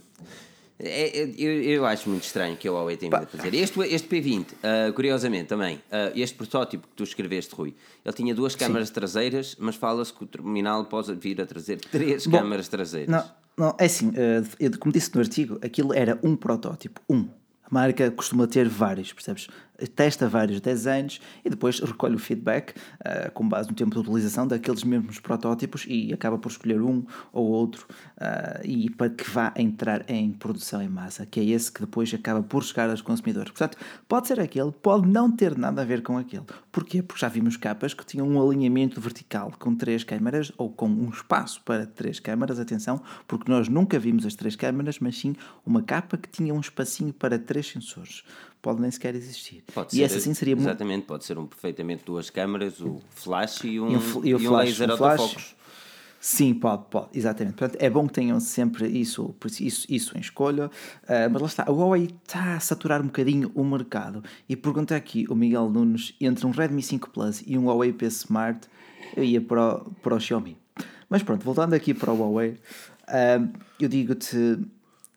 é, 0.82 1.24
é, 1.24 1.30
eu, 1.38 1.62
eu 1.62 1.86
acho 1.86 2.10
muito 2.10 2.24
estranho 2.24 2.56
que 2.56 2.66
a 2.66 2.72
Huawei 2.72 2.96
tenha 2.96 3.12
vindo 3.12 3.24
a 3.24 3.28
fazer. 3.28 3.54
Este, 3.54 3.80
este 3.82 4.08
P20, 4.08 4.44
uh, 4.44 4.56
ah, 4.64 4.94
curiosamente 4.94 5.48
também, 5.48 5.76
uh, 5.76 6.12
este 6.16 6.38
protótipo 6.38 6.88
que 6.88 6.96
tu 6.96 7.04
escreveste, 7.04 7.54
Rui, 7.54 7.76
ele 8.06 8.16
tinha 8.16 8.34
duas 8.34 8.56
câmaras 8.56 8.88
Sim. 8.88 8.94
traseiras, 8.94 9.58
mas 9.60 9.76
fala-se 9.76 10.14
que 10.14 10.24
o 10.24 10.28
terminal 10.28 10.86
pode 10.86 11.14
vir 11.16 11.42
a 11.42 11.46
trazer 11.46 11.82
três 11.82 12.26
Bom, 12.26 12.38
câmaras 12.38 12.70
traseiras. 12.70 13.10
Não, 13.10 13.32
não 13.58 13.76
é 13.78 13.86
assim, 13.86 14.08
uh, 14.08 14.80
como 14.80 14.94
disse 14.94 15.14
no 15.14 15.20
artigo, 15.20 15.60
aquilo 15.62 15.94
era 15.94 16.18
um 16.24 16.36
protótipo, 16.36 17.02
um. 17.10 17.28
A 17.62 17.68
marca 17.70 18.10
costuma 18.10 18.48
ter 18.48 18.70
vários, 18.70 19.12
percebes? 19.12 19.48
Testa 19.88 20.28
vários 20.28 20.62
desenhos 20.62 21.22
e 21.44 21.50
depois 21.50 21.80
recolhe 21.80 22.16
o 22.16 22.20
feedback 22.20 22.72
uh, 22.72 23.32
com 23.34 23.48
base 23.48 23.70
no 23.70 23.76
tempo 23.76 23.92
de 23.92 24.00
utilização 24.00 24.48
daqueles 24.48 24.84
mesmos 24.84 25.20
protótipos 25.20 25.86
e 25.88 26.14
acaba 26.14 26.38
por 26.38 26.50
escolher 26.50 26.82
um 26.82 27.04
ou 27.32 27.48
outro 27.48 27.88
uh, 28.18 28.66
e 28.66 28.90
para 28.90 29.10
que 29.10 29.30
vá 29.30 29.54
entrar 29.56 30.10
em 30.10 30.32
produção 30.32 30.82
em 30.82 30.90
massa, 30.90 31.26
que 31.26 31.40
é 31.40 31.44
esse 31.44 31.72
que 31.72 31.82
depois 31.82 32.14
acaba 32.14 32.42
por 32.42 32.64
chegar 32.64 32.90
aos 32.90 33.02
consumidores. 33.02 33.52
Portanto, 33.52 33.78
pode 34.08 34.28
ser 34.28 34.40
aquele, 34.40 34.72
pode 34.72 35.08
não 35.08 35.32
ter 35.32 35.58
nada 35.58 35.82
a 35.82 35.86
ver 35.86 36.02
com 36.02 36.18
aquele. 36.18 36.46
Porquê? 36.72 37.02
Porque 37.02 37.22
já 37.22 37.28
vimos 37.28 37.58
capas 37.58 37.94
que 37.94 38.06
tinham 38.06 38.28
um 38.28 38.42
alinhamento 38.42 39.00
vertical 39.00 39.52
com 39.60 39.76
três 39.76 40.04
câmaras 40.04 40.52
ou 40.58 40.70
com 40.70 40.88
um 40.88 41.10
espaço 41.10 41.62
para 41.64 41.86
três 41.86 42.20
câmaras, 42.20 42.60
atenção, 42.60 43.02
porque 43.28 43.52
nós 43.52 43.68
nunca 43.68 44.00
vimos 44.00 44.26
as 44.26 44.36
três 44.36 44.56
câmaras, 44.56 45.00
mas 45.00 45.18
sim 45.18 45.36
uma 45.66 45.82
capa 45.82 46.18
que 46.18 46.30
tinha 46.30 46.54
um 46.54 46.60
espacinho 46.60 47.14
para 47.14 47.38
três 47.38 47.68
sensores 47.68 48.24
pode 48.62 48.82
nem 48.82 48.92
sequer 48.92 49.16
existir. 49.16 49.64
Pode 49.74 49.96
e 49.96 49.98
ser, 49.98 50.04
essa 50.04 50.20
sim 50.20 50.34
seria 50.34 50.56
Exatamente, 50.56 51.06
pode 51.06 51.26
ser 51.26 51.38
um, 51.38 51.46
perfeitamente 51.46 52.04
duas 52.06 52.30
câmaras, 52.30 52.80
o 52.82 53.02
flash 53.12 53.64
e 53.64 53.80
um, 53.80 53.92
e, 53.92 53.98
um, 53.98 54.26
e, 54.26 54.30
e 54.30 54.48
um 54.48 54.56
laser 54.56 54.92
um 54.92 54.98
flash, 54.98 55.20
autofocus. 55.22 55.56
Sim, 56.20 56.54
pode, 56.54 56.84
pode, 56.90 57.08
exatamente. 57.14 57.56
Portanto, 57.56 57.82
é 57.82 57.90
bom 57.90 58.06
que 58.06 58.14
tenham 58.14 58.40
sempre 58.42 58.88
isso, 58.88 59.34
isso, 59.62 59.86
isso 59.90 60.18
em 60.18 60.20
escolha, 60.20 60.66
uh, 60.66 61.30
mas 61.32 61.42
lá 61.42 61.48
está, 61.48 61.64
a 61.66 61.72
Huawei 61.72 62.10
está 62.24 62.56
a 62.56 62.60
saturar 62.60 63.02
um 63.02 63.06
bocadinho 63.06 63.50
o 63.56 63.64
mercado. 63.64 64.22
E 64.48 64.56
pergunta 64.56 64.96
aqui 64.96 65.26
o 65.30 65.36
Miguel 65.36 65.70
Nunes: 65.70 66.14
entre 66.20 66.46
um 66.46 66.52
Redmi 66.52 66.84
5 66.84 67.10
Plus 67.12 67.42
e 67.48 67.58
um 67.58 67.68
Huawei 67.68 67.94
P 67.94 68.06
Smart, 68.08 68.68
eu 69.16 69.24
ia 69.24 69.40
para 69.40 69.76
o, 69.76 69.92
para 70.04 70.16
o 70.16 70.20
Xiaomi. 70.20 70.58
Mas 71.10 71.24
pronto, 71.24 71.44
voltando 71.44 71.74
aqui 71.74 71.94
para 71.94 72.12
o 72.12 72.18
Huawei, 72.18 72.58
uh, 73.08 73.60
eu 73.80 73.88
digo-te 73.88 74.60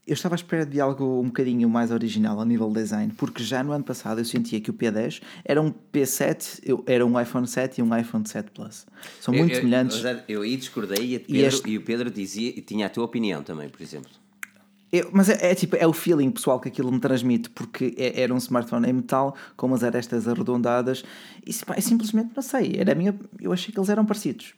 eu 0.06 0.14
estava 0.14 0.34
à 0.34 0.36
espera 0.36 0.66
de 0.66 0.80
algo 0.80 1.20
um 1.20 1.26
bocadinho 1.26 1.68
mais 1.70 1.92
original 1.92 2.40
a 2.40 2.44
nível 2.44 2.70
design, 2.70 3.12
porque 3.16 3.42
já 3.42 3.62
no 3.62 3.70
ano 3.70 3.84
passado 3.84 4.20
eu 4.20 4.24
sentia 4.24 4.60
que 4.60 4.68
o 4.70 4.74
P10 4.74 5.22
era 5.44 5.62
um 5.62 5.72
P7, 5.92 6.82
era 6.86 7.06
um 7.06 7.20
iPhone 7.20 7.46
7 7.46 7.78
e 7.78 7.82
um 7.82 7.96
iPhone 7.96 8.26
7 8.26 8.50
Plus. 8.50 8.86
São 9.20 9.32
muito 9.32 9.52
eu, 9.52 9.56
semelhantes. 9.56 10.02
Eu, 10.26 10.42
aí 10.42 10.56
discordei 10.56 11.14
e, 11.14 11.18
Pedro, 11.20 11.36
e, 11.36 11.44
este... 11.44 11.70
e, 11.70 11.78
o 11.78 11.82
Pedro 11.82 12.10
dizia, 12.10 12.52
tinha 12.62 12.86
a 12.86 12.88
tua 12.88 13.04
opinião 13.04 13.42
também, 13.42 13.68
por 13.68 13.80
exemplo. 13.80 14.10
Eu, 14.92 15.08
mas 15.12 15.28
é, 15.28 15.52
é, 15.52 15.54
tipo, 15.54 15.76
é 15.76 15.86
o 15.86 15.92
feeling 15.92 16.30
pessoal 16.30 16.60
que 16.60 16.68
aquilo 16.68 16.90
me 16.90 16.98
transmite, 16.98 17.48
porque 17.50 17.94
é, 17.96 18.20
era 18.22 18.34
um 18.34 18.38
smartphone 18.38 18.88
em 18.88 18.92
metal, 18.92 19.36
com 19.56 19.68
umas 19.68 19.84
arestas 19.84 20.26
arredondadas, 20.26 21.04
e 21.46 21.54
pá, 21.64 21.74
é 21.76 21.80
simplesmente, 21.80 22.32
não 22.34 22.42
sei, 22.42 22.74
era 22.76 22.94
minha, 22.94 23.18
eu 23.40 23.52
achei 23.52 23.72
que 23.72 23.78
eles 23.78 23.88
eram 23.88 24.04
parecidos 24.04 24.54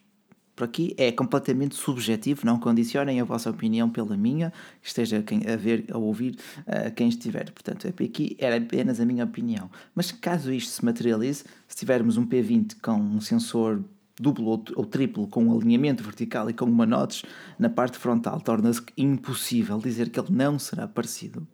por 0.55 0.63
aqui 0.63 0.95
é 0.97 1.11
completamente 1.11 1.75
subjetivo, 1.75 2.45
não 2.45 2.57
condicionem 2.57 3.19
a 3.19 3.23
vossa 3.23 3.49
opinião 3.49 3.89
pela 3.89 4.15
minha, 4.15 4.53
esteja 4.81 5.17
a 5.21 5.55
ver, 5.55 5.85
a 5.91 5.97
ouvir 5.97 6.37
uh, 6.59 6.93
quem 6.95 7.09
estiver. 7.09 7.51
Portanto, 7.51 7.87
aqui 7.87 8.37
era 8.39 8.57
apenas 8.57 8.99
a 8.99 9.05
minha 9.05 9.25
opinião. 9.25 9.69
Mas 9.93 10.11
caso 10.11 10.53
isto 10.53 10.71
se 10.71 10.85
materialize, 10.85 11.43
se 11.67 11.75
tivermos 11.75 12.17
um 12.17 12.25
P20 12.25 12.77
com 12.81 12.93
um 12.93 13.19
sensor 13.19 13.83
duplo 14.19 14.45
ou, 14.45 14.63
ou 14.75 14.85
triplo 14.85 15.27
com 15.27 15.45
um 15.45 15.57
alinhamento 15.57 16.03
vertical 16.03 16.49
e 16.49 16.53
com 16.53 16.65
uma 16.65 16.85
notch 16.85 17.23
na 17.59 17.69
parte 17.69 17.97
frontal, 17.97 18.39
torna-se 18.39 18.81
impossível 18.97 19.77
dizer 19.77 20.09
que 20.09 20.19
ele 20.19 20.31
não 20.31 20.57
será 20.57 20.87
parecido 20.87 21.45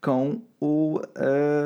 com 0.00 0.42
o, 0.60 1.00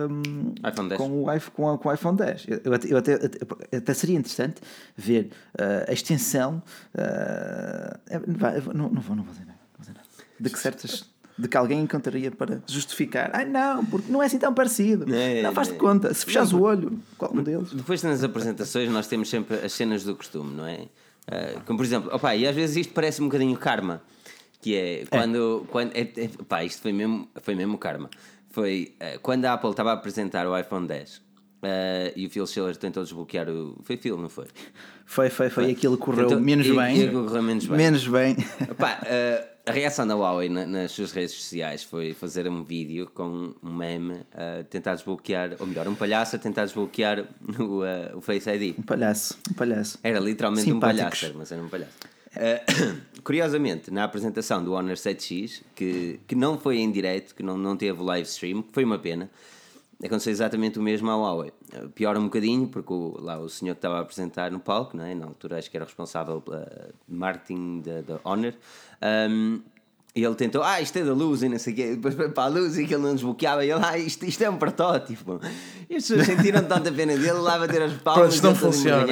um, 0.09 0.55
iPhone 0.67 0.89
10. 0.89 1.01
Com, 1.01 1.23
o, 1.23 1.41
com, 1.53 1.79
com 1.79 1.89
o 1.89 1.93
iPhone 1.93 2.17
10. 2.17 2.47
Eu, 2.49 2.61
eu 2.65 2.97
até, 2.97 3.15
até, 3.15 3.77
até, 3.77 3.95
seria 3.95 4.17
interessante 4.19 4.61
ver 4.97 5.31
uh, 5.55 5.91
a 5.91 5.93
extensão. 5.93 6.63
Uh, 6.95 8.73
não, 8.75 8.89
não, 8.89 9.01
vou, 9.01 9.17
não 9.17 9.23
vou 9.23 9.33
dizer 9.33 9.47
nada. 9.47 9.59
Vou 9.77 9.81
dizer 9.81 9.93
nada. 9.95 10.07
De 10.39 10.51
que 10.51 10.59
certas. 10.59 11.05
De 11.37 11.49
que 11.49 11.57
alguém 11.57 11.81
encontraria 11.81 12.31
para 12.31 12.63
justificar. 12.67 13.31
Ah, 13.33 13.45
não, 13.45 13.85
porque 13.85 14.11
não 14.11 14.23
é 14.23 14.27
assim 14.27 14.39
tão 14.39 14.53
parecido. 14.53 15.13
É, 15.15 15.43
não 15.43 15.53
faz 15.53 15.69
de 15.69 15.75
é. 15.75 15.77
conta. 15.79 16.13
Se 16.13 16.25
fechares 16.25 16.53
o 16.53 16.61
olho, 16.61 16.99
qual 17.17 17.33
um 17.35 17.43
deles? 17.43 17.73
Depois 17.73 18.03
nas 18.03 18.23
apresentações 18.23 18.91
nós 18.91 19.07
temos 19.07 19.29
sempre 19.31 19.57
as 19.57 19.73
cenas 19.73 20.05
do 20.05 20.15
costume, 20.15 20.55
não 20.55 20.67
é? 20.67 20.87
Uh, 21.29 21.61
como 21.67 21.79
por 21.79 21.85
exemplo, 21.85 22.11
opa, 22.13 22.35
e 22.35 22.47
às 22.47 22.55
vezes 22.55 22.77
isto 22.77 22.93
parece 22.93 23.23
um 23.23 23.27
bocadinho 23.27 23.57
karma 23.57 24.03
que 24.61 24.77
é 24.77 25.05
quando. 25.09 25.65
É. 25.65 25.71
quando 25.71 25.97
é, 25.97 26.01
é, 26.01 26.29
pá, 26.47 26.65
isto 26.65 26.83
foi 26.83 26.93
mesmo, 26.93 27.29
foi 27.43 27.55
mesmo 27.55 27.79
karma. 27.79 28.11
Foi 28.51 28.95
uh, 29.01 29.19
quando 29.21 29.45
a 29.47 29.55
Apple 29.55 29.71
estava 29.71 29.91
a 29.91 29.95
apresentar 29.95 30.47
o 30.47 30.59
iPhone 30.59 30.87
10 30.87 31.17
uh, 31.17 31.21
eh, 31.63 32.13
e 32.17 32.27
o 32.27 32.31
Phil 32.31 32.47
Schiller 32.47 32.77
tentou 32.77 33.03
desbloquear 33.03 33.49
o. 33.49 33.79
Foi 33.83 33.97
Phil, 33.97 34.17
não 34.17 34.29
foi? 34.29 34.47
Foi, 35.07 35.31
foi, 35.31 35.51
foi. 35.51 35.71
Aquilo 35.71 35.97
correu 35.97 36.27
então, 36.27 36.41
menos 36.41 36.67
e, 36.67 36.73
bem. 36.73 37.01
E 37.01 37.09
correu 37.11 37.43
menos 37.43 37.67
bem. 37.67 37.77
Menos 37.77 38.07
bem. 38.07 38.37
Pá, 38.77 39.01
uh, 39.03 39.51
a 39.67 39.73
reação 39.73 40.07
da 40.07 40.17
Huawei 40.17 40.49
na, 40.49 40.67
nas 40.67 40.93
suas 40.93 41.13
redes 41.13 41.33
sociais 41.33 41.85
foi 41.85 42.13
fazer 42.13 42.49
um 42.49 42.65
vídeo 42.65 43.09
com 43.15 43.55
um 43.63 43.73
meme 43.73 44.23
a 44.33 44.65
tentar 44.65 44.95
desbloquear, 44.95 45.57
ou 45.61 45.67
melhor, 45.67 45.87
um 45.87 45.95
palhaço 45.95 46.37
a 46.37 46.39
tentar 46.39 46.65
desbloquear 46.65 47.25
o, 47.59 48.17
o 48.17 48.21
Face 48.21 48.51
ID. 48.51 48.79
Um 48.79 48.83
palhaço, 48.83 49.39
um 49.51 49.55
palhaço. 49.55 49.99
Era 50.03 50.19
literalmente 50.19 50.65
Simpáticos. 50.65 51.05
um 51.05 51.11
palhaço, 51.11 51.39
mas 51.39 51.53
era 51.53 51.63
um 51.63 51.69
palhaço. 51.69 52.20
Uh, 52.37 53.01
curiosamente, 53.23 53.91
na 53.91 54.05
apresentação 54.05 54.63
do 54.63 54.73
Honor 54.73 54.95
7X, 54.95 55.63
que, 55.75 56.21
que 56.27 56.35
não 56.35 56.59
foi 56.59 56.79
em 56.79 56.91
direto, 56.91 57.35
que 57.35 57.43
não, 57.43 57.59
não 57.59 57.77
teve 57.77 58.03
live 58.03 58.29
stream, 58.29 58.63
que 58.63 58.73
foi 58.73 58.85
uma 58.85 58.99
pena, 58.99 59.31
aconteceu 60.03 60.31
exatamente 60.31 60.79
o 60.79 60.83
mesmo 60.83 61.11
à 61.11 61.17
Huawei. 61.17 61.53
Uh, 61.75 61.89
pior 61.91 62.17
um 62.17 62.25
bocadinho, 62.25 62.69
porque 62.69 62.93
o, 62.93 63.17
lá 63.21 63.39
o 63.39 63.49
senhor 63.49 63.75
que 63.75 63.79
estava 63.79 63.99
a 63.99 64.01
apresentar 64.01 64.51
no 64.51 64.61
palco, 64.61 64.97
não 64.97 65.05
é? 65.05 65.15
na 65.15 65.27
altura 65.27 65.59
acho 65.59 65.71
que 65.71 65.77
era 65.77 65.85
responsável 65.85 66.41
pela 66.41 66.91
marketing 67.09 67.81
da 67.81 68.21
Honor, 68.25 68.55
um, 69.31 69.61
e 70.15 70.25
ele 70.25 70.35
tentou, 70.35 70.63
ah, 70.63 70.81
isto 70.81 70.99
é 70.99 71.05
da 71.05 71.13
luz 71.13 71.43
e 71.43 71.49
não 71.49 71.59
sei 71.59 71.73
o 71.73 71.77
quê. 71.77 71.95
Depois 71.95 72.15
foi 72.15 72.29
para 72.31 72.45
a 72.45 72.49
luz 72.49 72.77
e 72.77 72.85
que 72.85 72.95
ele 72.95 73.03
não 73.03 73.15
desbloqueava. 73.15 73.65
E 73.65 73.71
ele, 73.71 73.81
ah, 73.85 73.97
isto, 73.97 74.25
isto 74.25 74.43
é 74.43 74.51
um 74.51 74.57
protótipo. 74.57 75.41
E 75.89 75.97
as 75.97 76.09
pessoas 76.09 76.27
sentiram 76.27 76.65
tanta 76.65 76.91
pena 76.91 77.17
dele, 77.17 77.39
lá 77.39 77.55
a 77.55 77.59
bater 77.61 77.83
as 77.83 77.93
palmas. 78.03 78.41
Pronto, 78.41 78.45
não 78.45 78.55
funciona. 78.57 79.07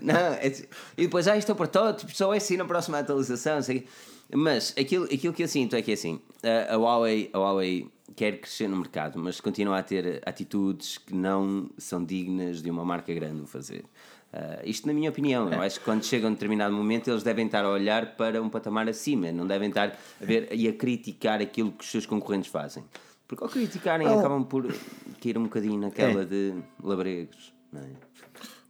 Não, 0.00 0.14
é, 0.14 0.52
e 0.96 1.02
depois, 1.02 1.28
ah, 1.28 1.36
isto 1.36 1.50
é 1.50 1.52
um 1.52 1.56
protótipo, 1.56 2.14
só 2.16 2.32
é 2.32 2.38
assim 2.38 2.56
na 2.56 2.64
próxima 2.64 2.98
atualização. 2.98 3.56
Não 3.56 3.62
sei 3.62 3.86
Mas 4.34 4.74
aquilo, 4.78 5.04
aquilo 5.04 5.34
que 5.34 5.42
eu 5.42 5.48
sinto 5.48 5.76
é 5.76 5.82
que 5.82 5.90
é 5.90 5.94
assim: 5.94 6.18
a, 6.42 6.74
a, 6.74 6.78
Huawei, 6.78 7.28
a 7.34 7.38
Huawei 7.38 7.90
quer 8.16 8.38
crescer 8.38 8.68
no 8.68 8.76
mercado, 8.78 9.18
mas 9.18 9.38
continua 9.38 9.78
a 9.78 9.82
ter 9.82 10.22
atitudes 10.24 10.96
que 10.96 11.14
não 11.14 11.68
são 11.76 12.02
dignas 12.02 12.62
de 12.62 12.70
uma 12.70 12.84
marca 12.86 13.12
grande 13.12 13.42
o 13.42 13.46
fazer. 13.46 13.84
Uh, 14.32 14.62
isto 14.64 14.86
na 14.86 14.94
minha 14.94 15.10
opinião, 15.10 15.52
eu 15.52 15.60
acho 15.60 15.78
que 15.78 15.84
quando 15.84 16.02
chega 16.04 16.26
a 16.26 16.30
um 16.30 16.32
determinado 16.32 16.74
momento 16.74 17.10
eles 17.10 17.22
devem 17.22 17.44
estar 17.44 17.66
a 17.66 17.68
olhar 17.68 18.16
para 18.16 18.40
um 18.40 18.48
patamar 18.48 18.88
acima, 18.88 19.30
não 19.30 19.46
devem 19.46 19.68
estar 19.68 19.90
a 19.90 20.24
ver 20.24 20.48
e 20.52 20.66
a 20.66 20.72
criticar 20.72 21.42
aquilo 21.42 21.70
que 21.72 21.84
os 21.84 21.90
seus 21.90 22.06
concorrentes 22.06 22.50
fazem. 22.50 22.82
Porque 23.28 23.44
ao 23.44 23.50
criticarem 23.50 24.08
oh. 24.08 24.18
acabam 24.18 24.42
por 24.42 24.74
cair 25.20 25.36
um 25.36 25.44
bocadinho 25.44 25.78
naquela 25.78 26.22
é. 26.22 26.24
de 26.24 26.54
labregos. 26.82 27.52
Não 27.70 27.82
é? 27.82 27.84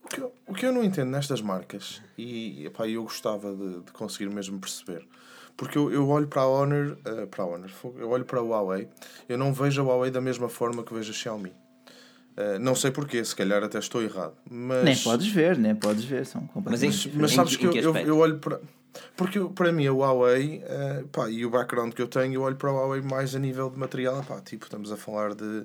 o, 0.05 0.09
que 0.09 0.21
eu, 0.21 0.33
o 0.49 0.55
que 0.55 0.67
eu 0.67 0.73
não 0.73 0.83
entendo 0.83 1.11
nestas 1.11 1.41
marcas, 1.41 2.03
e 2.19 2.67
epá, 2.67 2.89
eu 2.89 3.05
gostava 3.05 3.55
de, 3.55 3.83
de 3.83 3.93
conseguir 3.93 4.31
mesmo 4.31 4.59
perceber, 4.59 5.07
porque 5.57 5.79
eu, 5.79 5.93
eu 5.93 6.09
olho 6.09 6.27
para 6.27 6.43
a 6.43 6.47
Honor, 6.49 6.99
uh, 7.07 7.27
para 7.29 7.45
a 7.45 7.47
Honor, 7.47 7.71
eu 7.97 8.11
olho 8.11 8.25
para 8.25 8.41
a 8.41 8.43
Huawei, 8.43 8.89
eu 9.29 9.39
não 9.39 9.53
vejo 9.53 9.81
a 9.81 9.85
Huawei 9.85 10.11
da 10.11 10.21
mesma 10.21 10.49
forma 10.49 10.83
que 10.83 10.93
vejo 10.93 11.13
a 11.13 11.15
Xiaomi. 11.15 11.53
Uh, 12.37 12.59
não 12.59 12.75
sei 12.75 12.91
porquê, 12.91 13.23
se 13.23 13.37
calhar 13.37 13.63
até 13.63 13.79
estou 13.79 14.03
errado. 14.03 14.33
Mas... 14.51 14.85
Nem 14.85 14.97
podes 14.97 15.29
ver, 15.29 15.59
nem 15.59 15.75
podes 15.75 16.05
ver. 16.05 16.25
São 16.25 16.49
mas, 16.65 16.83
em, 16.83 16.91
mas 17.15 17.33
sabes 17.33 17.57
que, 17.57 17.67
eu, 17.67 17.73
eu, 17.73 17.97
eu, 17.97 18.19
olho 18.19 18.39
para. 18.39 18.59
Porque 19.17 19.39
para 19.55 19.71
mim 19.71 19.87
a 19.87 19.93
Huawei 19.93 20.63
uh, 20.65 21.07
pá, 21.09 21.29
e 21.29 21.45
o 21.45 21.51
background 21.51 21.93
que 21.93 22.01
eu 22.01 22.09
tenho, 22.09 22.35
eu 22.35 22.43
olho 22.43 22.57
para 22.57 22.71
a 22.71 22.73
Huawei 22.73 23.03
mais 23.03 23.35
a 23.35 23.39
nível 23.39 23.69
de 23.69 23.79
material. 23.79 24.25
Pá, 24.27 24.41
tipo, 24.41 24.65
estamos 24.65 24.91
a 24.91 24.97
falar 24.97 25.35
de, 25.35 25.61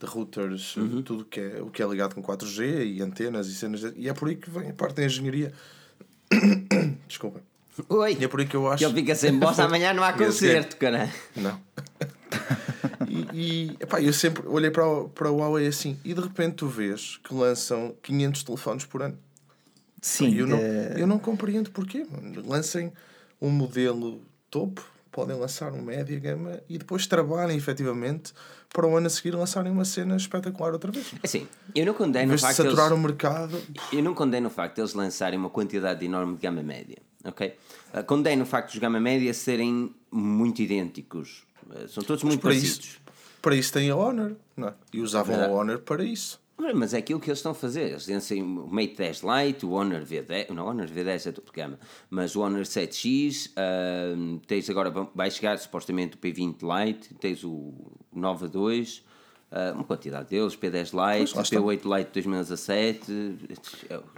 de 0.00 0.06
routers, 0.06 0.76
uhum. 0.76 1.02
tudo 1.02 1.26
que 1.26 1.40
é, 1.40 1.60
o 1.60 1.66
que 1.66 1.82
é 1.82 1.86
ligado 1.86 2.14
com 2.14 2.22
4G 2.22 2.86
e 2.86 3.02
antenas 3.02 3.46
e 3.48 3.54
cenas. 3.54 3.82
E 3.94 4.08
é 4.08 4.14
por 4.14 4.28
aí 4.28 4.36
que 4.36 4.48
vem 4.48 4.70
a 4.70 4.74
parte 4.74 4.96
da 4.96 5.04
engenharia. 5.04 5.52
Desculpa. 7.06 7.40
Oi. 7.86 8.16
E 8.18 8.24
é 8.24 8.28
por 8.28 8.40
aí 8.40 8.46
que 8.46 8.56
eu 8.56 8.66
acho. 8.66 8.78
Que 8.78 8.84
ele 8.84 8.94
fica 8.94 9.14
sem 9.14 9.38
voz, 9.38 9.58
amanhã 9.60 9.92
não 9.92 10.02
há 10.02 10.14
concerto, 10.14 10.76
cara. 10.78 11.10
Não. 11.36 11.60
e, 13.38 13.76
epá, 13.78 14.02
eu 14.02 14.12
sempre 14.12 14.42
olhei 14.48 14.68
para 14.68 14.84
o, 14.84 15.08
para 15.08 15.30
o 15.30 15.36
Huawei 15.36 15.68
assim, 15.68 15.96
e 16.04 16.12
de 16.12 16.20
repente 16.20 16.56
tu 16.56 16.66
vês 16.66 17.20
que 17.22 17.32
lançam 17.32 17.94
500 18.02 18.42
telefones 18.42 18.84
por 18.84 19.00
ano. 19.00 19.16
Sim. 20.02 20.34
Eu 20.34 20.44
não, 20.44 20.58
é... 20.58 20.94
eu 20.96 21.06
não 21.06 21.20
compreendo 21.20 21.70
porquê. 21.70 22.04
Lancem 22.44 22.92
um 23.40 23.48
modelo 23.48 24.20
topo, 24.50 24.84
podem 25.12 25.36
lançar 25.36 25.72
um 25.72 25.80
média 25.80 26.18
gama 26.18 26.60
e 26.68 26.78
depois 26.78 27.06
trabalhem 27.06 27.56
efetivamente 27.56 28.32
para 28.72 28.84
o 28.88 28.96
ano 28.96 29.06
a 29.06 29.10
seguir 29.10 29.36
lançarem 29.36 29.70
uma 29.70 29.84
cena 29.84 30.16
espetacular 30.16 30.72
outra 30.72 30.90
vez. 30.90 31.14
Assim, 31.22 31.46
eu 31.72 31.86
não 31.86 31.94
condeno 31.94 32.34
o 32.34 32.38
facto 32.38 32.56
de 32.56 32.70
saturar 32.70 32.86
eles... 32.86 32.98
o 32.98 33.00
mercado. 33.00 33.62
Eu 33.92 34.02
não 34.02 34.14
condeno 34.14 34.48
o 34.48 34.50
facto 34.50 34.74
de 34.74 34.80
eles 34.80 34.94
lançarem 34.94 35.38
uma 35.38 35.48
quantidade 35.48 36.04
enorme 36.04 36.34
de 36.34 36.42
gama 36.42 36.60
média, 36.60 36.98
ok? 37.24 37.54
Uh, 37.94 38.02
condeno 38.02 38.42
o 38.42 38.46
facto 38.46 38.70
dos 38.72 38.78
gama 38.78 38.98
média 38.98 39.32
serem 39.32 39.94
muito 40.10 40.60
idênticos. 40.60 41.46
Uh, 41.70 41.88
são 41.88 42.02
todos 42.02 42.24
muito 42.24 42.40
parecidos. 42.40 42.78
Isso, 42.78 43.07
para 43.40 43.54
isso 43.54 43.72
tem 43.72 43.90
a 43.90 43.96
Honor, 43.96 44.36
não 44.56 44.68
é? 44.68 44.74
E 44.92 45.00
usavam 45.00 45.36
é 45.36 45.46
a 45.46 45.48
Honor 45.48 45.78
para 45.78 46.04
isso. 46.04 46.40
Mas 46.74 46.92
é 46.92 46.98
aquilo 46.98 47.20
que 47.20 47.30
eles 47.30 47.38
estão 47.38 47.52
a 47.52 47.54
fazer. 47.54 47.90
Eles 47.90 48.26
têm 48.26 48.42
o 48.42 48.66
Mate 48.66 48.96
10 48.96 49.22
Lite, 49.22 49.64
o 49.64 49.70
Honor 49.70 50.02
V10, 50.02 50.50
não, 50.50 50.66
o 50.66 50.68
Honor 50.68 50.88
V10 50.88 51.26
é 51.26 51.28
outro 51.28 51.52
gama, 51.52 51.78
mas 52.10 52.34
o 52.34 52.40
Honor 52.40 52.62
7X, 52.62 53.50
uh, 53.50 54.40
tens 54.40 54.68
agora, 54.68 54.90
vai 55.14 55.30
chegar 55.30 55.56
supostamente 55.58 56.16
o 56.16 56.18
P20 56.18 56.56
Lite, 56.62 57.14
tens 57.14 57.44
o 57.44 57.72
Nova 58.12 58.48
2, 58.48 59.04
Uh, 59.50 59.74
uma 59.74 59.84
quantidade 59.84 60.28
deles, 60.28 60.54
P10 60.54 60.92
Lite, 60.92 61.32
P8 61.34 61.96
Lite 61.96 62.10
2017, 62.12 63.38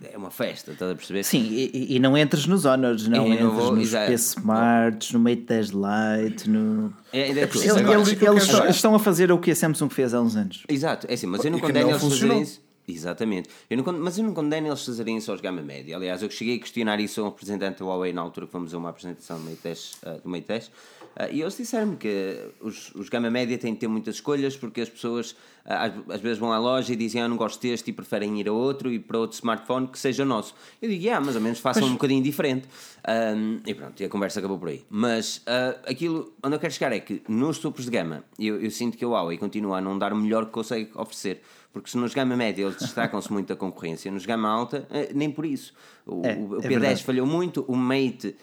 é 0.02 0.18
uma 0.18 0.30
festa, 0.30 0.72
estás 0.72 0.90
a 0.90 0.94
perceber? 0.96 1.22
Sim, 1.22 1.46
e, 1.48 1.94
e 1.94 1.98
não 2.00 2.18
entres 2.18 2.46
nos 2.46 2.64
Honors, 2.64 3.06
não 3.06 3.28
entres 3.28 3.52
vou, 3.52 3.76
nos 3.76 3.90
P 3.92 4.12
Smarts, 4.14 5.12
no 5.12 5.20
Mate 5.20 5.42
10 5.42 5.68
Lite, 5.68 6.50
no. 6.50 6.92
É, 7.12 7.20
é, 7.20 7.22
é 7.22 7.28
eles, 7.28 7.64
eles, 7.64 8.20
eles 8.20 8.74
estão 8.74 8.92
a 8.92 8.98
fazer 8.98 9.30
o 9.30 9.38
que 9.38 9.52
a 9.52 9.54
Samsung 9.54 9.88
fez 9.88 10.12
há 10.14 10.20
uns 10.20 10.34
anos. 10.34 10.64
Exato, 10.68 11.06
é 11.08 11.14
assim, 11.14 11.28
mas 11.28 11.44
eu 11.44 11.52
não 11.52 11.60
condeno 11.60 11.90
eles 11.90 12.02
fazerem 12.02 12.42
isso. 12.42 12.60
Exatamente. 12.88 13.48
Eu 13.70 13.76
não, 13.76 14.00
mas 14.00 14.18
eu 14.18 14.24
não 14.24 14.34
condeno 14.34 14.66
eles 14.66 14.84
fazerem 14.84 15.16
isso 15.16 15.30
aos 15.30 15.40
gama 15.40 15.62
média. 15.62 15.94
Aliás, 15.94 16.22
eu 16.22 16.30
cheguei 16.30 16.56
a 16.56 16.58
questionar 16.58 16.98
isso 16.98 17.20
a 17.20 17.24
um 17.24 17.28
representante 17.28 17.78
da 17.78 17.84
Huawei 17.84 18.12
na 18.12 18.20
altura 18.20 18.46
que 18.46 18.52
fomos 18.52 18.74
a 18.74 18.78
uma 18.78 18.90
apresentação 18.90 19.38
do 19.38 19.44
Mate 19.44 19.60
10, 19.62 19.92
uh, 20.02 20.20
do 20.24 20.28
Mate 20.28 20.48
10 20.48 20.66
Uh, 20.66 20.99
e 21.30 21.40
eles 21.40 21.56
disseram-me 21.56 21.96
que 21.96 22.50
os, 22.60 22.94
os 22.94 23.08
gama 23.08 23.30
média 23.30 23.58
têm 23.58 23.74
de 23.74 23.80
ter 23.80 23.88
muitas 23.88 24.16
escolhas 24.16 24.56
porque 24.56 24.80
as 24.80 24.88
pessoas 24.88 25.32
uh, 25.32 25.36
às, 25.64 25.92
às, 26.14 26.20
vezes 26.20 26.38
vão 26.38 26.52
à 26.52 26.58
loja 26.58 26.92
e 26.92 26.96
dizem 26.96 27.20
ah, 27.20 27.28
não 27.28 27.36
gosto 27.36 27.60
deste 27.60 27.90
e 27.90 27.92
preferem 27.92 28.38
ir 28.40 28.48
a 28.48 28.52
outro 28.52 28.92
e 28.92 28.98
para 28.98 29.18
outro 29.18 29.34
smartphone 29.34 29.88
que 29.88 29.98
seja 29.98 30.24
nosso. 30.24 30.54
Eu 30.80 30.88
digo, 30.88 31.10
ah, 31.10 31.20
mais 31.20 31.36
ou 31.36 31.42
menos 31.42 31.58
façam 31.58 31.86
um 31.86 31.92
bocadinho 31.92 32.22
diferente. 32.22 32.68
Um, 33.08 33.60
e 33.66 33.74
pronto, 33.74 34.00
e 34.00 34.04
a 34.04 34.08
conversa 34.08 34.38
acabou 34.38 34.58
por 34.58 34.68
aí. 34.68 34.84
Mas 34.88 35.38
uh, 35.38 35.78
aquilo 35.86 36.32
onde 36.42 36.56
eu 36.56 36.60
quero 36.60 36.72
chegar 36.72 36.92
é 36.92 37.00
que 37.00 37.22
nos 37.28 37.58
topos 37.58 37.84
de 37.84 37.90
gama 37.90 38.24
eu, 38.38 38.60
eu 38.60 38.70
sinto 38.70 38.96
que 38.96 39.04
a 39.04 39.08
Huawei 39.08 39.36
continua 39.36 39.78
a 39.78 39.80
não 39.80 39.98
dar 39.98 40.12
o 40.12 40.16
melhor 40.16 40.46
que 40.46 40.52
consegue 40.52 40.90
oferecer. 40.94 41.42
Porque 41.72 41.88
se 41.88 41.96
nos 41.96 42.12
gama 42.12 42.36
média 42.36 42.64
eles 42.64 42.76
destacam-se 42.76 43.32
muito 43.32 43.48
da 43.48 43.56
concorrência, 43.56 44.10
nos 44.10 44.26
gama 44.26 44.48
alta, 44.48 44.88
nem 45.14 45.30
por 45.30 45.46
isso. 45.46 45.72
O, 46.04 46.26
é, 46.26 46.34
o 46.34 46.60
P10 46.60 46.84
é 46.84 46.96
falhou 46.96 47.24
muito, 47.24 47.64
o 47.68 47.76
Mate 47.76 48.34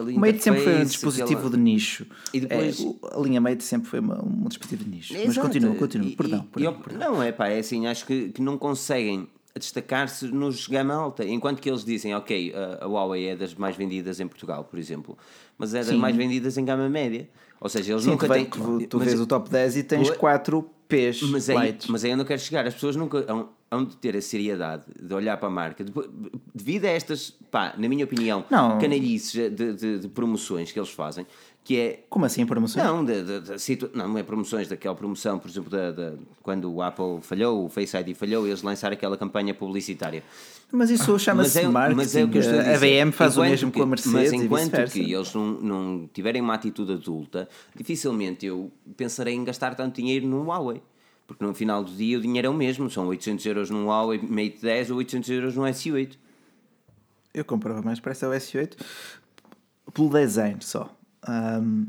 o 0.00 0.20
Mate 0.20 0.42
sempre 0.42 0.62
foi 0.62 0.80
um 0.80 0.84
dispositivo 0.84 1.32
aquela... 1.34 1.50
de 1.50 1.56
nicho. 1.56 2.06
E 2.32 2.40
depois... 2.40 2.80
É, 2.80 3.16
a 3.16 3.20
linha 3.20 3.40
Mate 3.40 3.62
sempre 3.62 3.88
foi 3.88 4.00
uma, 4.00 4.22
um 4.24 4.48
dispositivo 4.48 4.84
de 4.84 4.90
nicho. 4.90 5.14
Exato. 5.14 5.28
Mas 5.28 5.38
continua, 5.38 5.74
continua. 5.74 6.08
E, 6.08 6.16
perdão, 6.16 6.42
perdão, 6.42 6.72
eu, 6.72 6.78
perdão, 6.78 7.12
Não, 7.12 7.22
é 7.22 7.32
pá, 7.32 7.48
é 7.48 7.58
assim, 7.58 7.86
acho 7.86 8.04
que, 8.06 8.30
que 8.30 8.42
não 8.42 8.58
conseguem 8.58 9.28
destacar-se 9.58 10.26
nos 10.26 10.66
gama 10.66 10.94
alta. 10.94 11.24
Enquanto 11.24 11.60
que 11.60 11.70
eles 11.70 11.84
dizem, 11.84 12.14
ok, 12.14 12.52
a, 12.54 12.84
a 12.84 12.88
Huawei 12.88 13.28
é 13.28 13.36
das 13.36 13.54
mais 13.54 13.76
vendidas 13.76 14.20
em 14.20 14.26
Portugal, 14.26 14.64
por 14.64 14.78
exemplo, 14.78 15.16
mas 15.56 15.74
é 15.74 15.78
das 15.78 15.88
Sim. 15.88 15.96
mais 15.96 16.14
vendidas 16.14 16.58
em 16.58 16.64
gama 16.64 16.88
média. 16.88 17.28
Ou 17.60 17.68
seja, 17.68 17.92
eles 17.92 18.04
Sim, 18.04 18.10
nunca 18.10 18.28
têm. 18.28 18.44
Tu, 18.44 18.86
tu 18.86 18.98
vês 18.98 19.18
o 19.18 19.26
top 19.26 19.48
10 19.48 19.76
e 19.78 19.82
tens 19.82 20.10
4 20.10 20.70
P's. 20.88 21.22
Mas 21.22 21.48
aí, 21.48 21.76
mas 21.88 22.04
aí 22.04 22.10
eu 22.10 22.16
não 22.16 22.24
quero 22.24 22.40
chegar. 22.40 22.66
As 22.66 22.74
pessoas 22.74 22.96
nunca 22.96 23.24
hão 23.70 23.84
de 23.84 23.96
ter 23.96 24.16
a 24.16 24.22
seriedade 24.22 24.84
de 25.00 25.12
olhar 25.12 25.36
para 25.36 25.48
a 25.48 25.50
marca, 25.50 25.84
devido 26.54 26.84
a 26.84 26.88
estas, 26.88 27.30
pá, 27.50 27.74
na 27.76 27.88
minha 27.88 28.04
opinião, 28.04 28.44
não. 28.50 28.78
canalhices 28.78 29.32
de, 29.32 29.72
de, 29.72 29.98
de, 29.98 30.08
promoções 30.08 30.70
que 30.70 30.78
eles 30.78 30.90
fazem, 30.90 31.26
que 31.64 31.76
é... 31.76 32.04
Como 32.08 32.24
assim 32.24 32.46
promoções? 32.46 32.86
Não, 32.86 33.04
de, 33.04 33.24
não, 33.92 34.08
não 34.08 34.18
é 34.18 34.22
promoções 34.22 34.68
daquela 34.68 34.94
promoção, 34.94 35.38
por 35.38 35.50
exemplo, 35.50 35.68
da, 35.68 35.90
da, 35.90 36.12
quando 36.42 36.72
o 36.72 36.80
Apple 36.80 37.20
falhou, 37.22 37.64
o 37.64 37.68
Face 37.68 37.96
ID 37.96 38.14
falhou, 38.14 38.46
eles 38.46 38.62
lançaram 38.62 38.94
aquela 38.94 39.16
campanha 39.16 39.52
publicitária. 39.52 40.22
Mas 40.70 40.90
isso 40.90 41.14
ah, 41.14 41.18
chama-se 41.18 41.60
é, 41.60 41.68
marketing. 41.68 41.96
Mas 41.96 42.16
é 42.16 42.24
o 42.24 42.28
que 42.28 42.38
eu 42.38 42.40
estou 42.40 42.58
a, 42.58 42.62
dizer. 42.62 42.74
a 42.74 43.04
VM 43.04 43.12
faz 43.12 43.32
enquanto 43.32 43.46
o 43.46 43.50
mesmo 43.50 43.70
que, 43.70 43.78
com 43.78 43.84
a 43.84 43.86
Mercedes 43.86 44.12
Mas 44.12 44.32
enquanto 44.32 44.90
que 44.90 45.12
eles 45.12 45.34
não, 45.34 45.46
não 45.46 46.10
tiverem 46.12 46.42
uma 46.42 46.54
atitude 46.54 46.92
adulta, 46.92 47.48
dificilmente 47.74 48.46
eu 48.46 48.70
pensarei 48.96 49.34
em 49.34 49.44
gastar 49.44 49.74
tanto 49.74 49.96
dinheiro 49.96 50.26
no 50.26 50.44
Huawei. 50.44 50.82
Porque 51.26 51.44
no 51.44 51.54
final 51.54 51.82
do 51.82 51.92
dia 51.92 52.18
o 52.18 52.20
dinheiro 52.20 52.46
é 52.46 52.50
o 52.50 52.54
mesmo, 52.54 52.88
são 52.88 53.06
800 53.08 53.44
euros 53.46 53.70
num 53.70 53.86
Huawei 53.86 54.18
Mate 54.18 54.58
10 54.62 54.90
ou 54.90 54.98
800 54.98 55.30
euros 55.30 55.56
num 55.56 55.64
S8. 55.64 56.16
Eu 57.34 57.44
comprava 57.44 57.82
mais 57.82 57.98
para 57.98 58.12
essa 58.12 58.26
S8 58.26 58.76
pelo 59.92 60.08
design 60.08 60.58
só. 60.62 60.94
Um, 61.28 61.86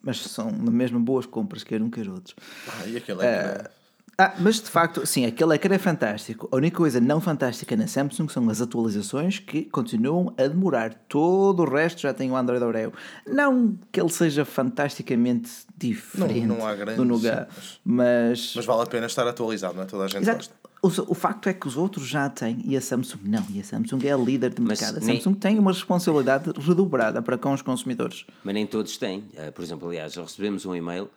mas 0.00 0.20
são 0.20 0.50
na 0.50 0.70
mesma 0.70 1.00
boas 1.00 1.26
compras, 1.26 1.64
quer 1.64 1.82
um 1.82 1.90
quer 1.90 2.08
outros. 2.08 2.36
Ah, 2.68 2.86
e 2.86 2.96
aquele 2.96 3.22
é 3.24 3.68
uh, 3.68 3.77
ah, 4.20 4.34
mas 4.40 4.56
de 4.56 4.68
facto, 4.68 5.06
sim, 5.06 5.24
aquele 5.24 5.54
ecrã 5.54 5.76
é 5.76 5.78
fantástico. 5.78 6.48
A 6.50 6.56
única 6.56 6.76
coisa 6.76 7.00
não 7.00 7.20
fantástica 7.20 7.76
na 7.76 7.86
Samsung 7.86 8.28
são 8.28 8.50
as 8.50 8.60
atualizações 8.60 9.38
que 9.38 9.62
continuam 9.66 10.34
a 10.36 10.48
demorar. 10.48 10.92
Todo 11.08 11.62
o 11.62 11.70
resto 11.70 12.00
já 12.00 12.12
tem 12.12 12.28
o 12.28 12.36
Android 12.36 12.64
Oreo. 12.64 12.92
Não 13.24 13.78
que 13.92 14.00
ele 14.00 14.08
seja 14.08 14.44
fantasticamente 14.44 15.50
diferente 15.76 16.40
não, 16.40 16.56
não 16.56 16.66
há 16.66 16.74
grandes, 16.74 16.96
do 16.96 17.04
Nougat, 17.04 17.48
mas... 17.84 18.54
mas 18.56 18.64
vale 18.64 18.82
a 18.82 18.86
pena 18.86 19.06
estar 19.06 19.24
atualizado, 19.24 19.74
não 19.74 19.84
é? 19.84 19.86
Toda 19.86 20.06
a 20.06 20.08
gente 20.08 20.22
Exato. 20.22 20.50
gosta. 20.82 21.04
O, 21.06 21.12
o, 21.12 21.14
facto 21.14 21.48
é 21.48 21.52
que 21.52 21.68
os 21.68 21.76
outros 21.76 22.06
já 22.06 22.28
têm 22.28 22.60
e 22.64 22.76
a 22.76 22.80
Samsung 22.80 23.20
não. 23.22 23.46
E 23.50 23.60
a 23.60 23.64
Samsung 23.64 24.04
é 24.04 24.12
a 24.12 24.16
líder 24.16 24.52
de 24.52 24.60
mercado. 24.60 24.94
Mas 24.94 25.04
a 25.04 25.12
Samsung 25.12 25.30
nem... 25.30 25.40
tem 25.40 25.58
uma 25.60 25.72
responsabilidade 25.72 26.50
redobrada 26.58 27.22
para 27.22 27.38
com 27.38 27.52
os 27.52 27.62
consumidores. 27.62 28.26
Mas 28.42 28.54
nem 28.54 28.66
todos 28.66 28.96
têm. 28.96 29.20
Uh, 29.34 29.52
por 29.52 29.62
exemplo, 29.62 29.88
aliás, 29.88 30.16
recebemos 30.16 30.66
um 30.66 30.74
e-mail 30.74 31.08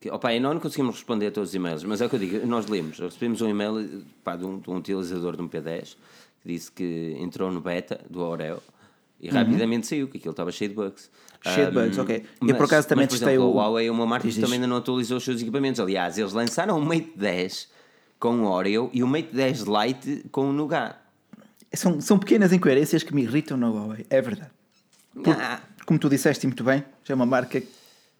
que, 0.00 0.10
opa, 0.10 0.30
nós 0.38 0.54
não 0.54 0.60
conseguimos 0.60 0.96
responder 0.96 1.26
a 1.26 1.30
todos 1.30 1.50
os 1.50 1.54
e-mails, 1.54 1.82
mas 1.84 2.00
é 2.00 2.06
o 2.06 2.08
que 2.08 2.16
eu 2.16 2.20
digo, 2.20 2.46
nós 2.46 2.66
lemos, 2.66 2.98
recebemos 2.98 3.40
um 3.42 3.48
e-mail 3.48 4.04
pá, 4.22 4.36
de, 4.36 4.44
um, 4.44 4.58
de 4.58 4.70
um 4.70 4.76
utilizador 4.76 5.36
de 5.36 5.42
um 5.42 5.48
P10 5.48 5.96
que 6.40 6.48
disse 6.48 6.70
que 6.70 7.16
entrou 7.18 7.50
no 7.50 7.60
beta 7.60 8.00
do 8.08 8.20
Oreo 8.20 8.62
e 9.20 9.28
uhum. 9.28 9.34
rapidamente 9.34 9.86
saiu, 9.86 10.06
que 10.06 10.18
aquilo 10.18 10.30
estava 10.30 10.52
cheio 10.52 10.70
de 10.70 10.76
bugs. 10.76 11.10
Cheio 11.42 11.66
de 11.66 11.72
bugs, 11.72 11.98
ok. 11.98 12.24
Mas, 12.40 12.56
por 12.56 12.66
acaso 12.66 12.86
também 12.86 13.06
mas, 13.06 13.18
por 13.18 13.28
exemplo, 13.28 13.52
o... 13.52 13.60
a 13.60 13.64
Huawei 13.64 13.88
é 13.88 13.90
uma 13.90 14.06
marca 14.06 14.28
que 14.28 14.40
também 14.40 14.54
ainda 14.54 14.66
não 14.66 14.76
atualizou 14.76 15.18
os 15.18 15.24
seus 15.24 15.40
equipamentos. 15.42 15.80
Aliás, 15.80 16.16
eles 16.16 16.32
lançaram 16.32 16.78
o 16.78 16.84
Mate 16.84 17.12
10 17.16 17.68
com 18.20 18.42
o 18.42 18.46
Oreo 18.46 18.90
e 18.92 19.02
o 19.02 19.06
Mate 19.08 19.30
10 19.32 19.62
Lite 19.62 20.24
com 20.30 20.50
o 20.50 20.52
Nougat. 20.52 20.96
São, 21.74 22.00
são 22.00 22.18
pequenas 22.18 22.52
incoerências 22.52 23.02
que 23.02 23.14
me 23.14 23.22
irritam 23.22 23.56
na 23.56 23.68
Huawei, 23.68 24.06
é 24.08 24.22
verdade. 24.22 24.50
ah. 25.26 25.60
Como 25.84 25.98
tu 25.98 26.08
disseste 26.08 26.46
muito 26.46 26.62
bem, 26.62 26.84
já 27.02 27.12
é 27.12 27.14
uma 27.14 27.26
marca 27.26 27.62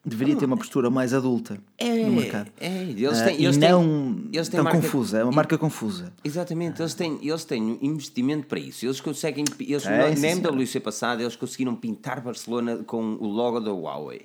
deveria 0.09 0.37
ter 0.37 0.44
uma 0.44 0.57
postura 0.57 0.90
mais 0.90 1.14
adulta 1.14 1.59
é, 1.77 2.05
no 2.05 2.12
mercado. 2.12 2.51
É, 2.61 2.83
eles 2.83 3.23
têm, 3.23 3.37
uh, 3.37 3.40
eles 3.40 3.57
têm, 3.57 3.71
não 3.71 4.21
eles 4.33 4.49
têm 4.49 4.57
tão 4.57 4.64
marca, 4.64 4.81
confusa, 4.81 5.18
é 5.18 5.25
uma 5.25 5.33
marca 5.33 5.59
confusa. 5.59 6.12
Exatamente, 6.25 6.83
eles 6.83 6.94
têm, 6.94 7.18
eles 7.23 7.44
têm 7.44 7.79
investimento 7.83 8.47
para 8.47 8.59
isso. 8.59 8.85
Eles 8.85 9.01
conseguem, 9.01 9.44
eles, 9.61 9.87
é, 9.87 10.14
na 10.14 10.29
MWC 10.29 10.81
passada, 10.81 11.23
eles 11.23 11.37
conseguiram 11.37 11.75
pintar 11.75 12.21
Barcelona 12.21 12.79
com 12.79 13.14
o 13.21 13.27
logo 13.27 13.61
da 13.61 13.73
Huawei. 13.73 14.23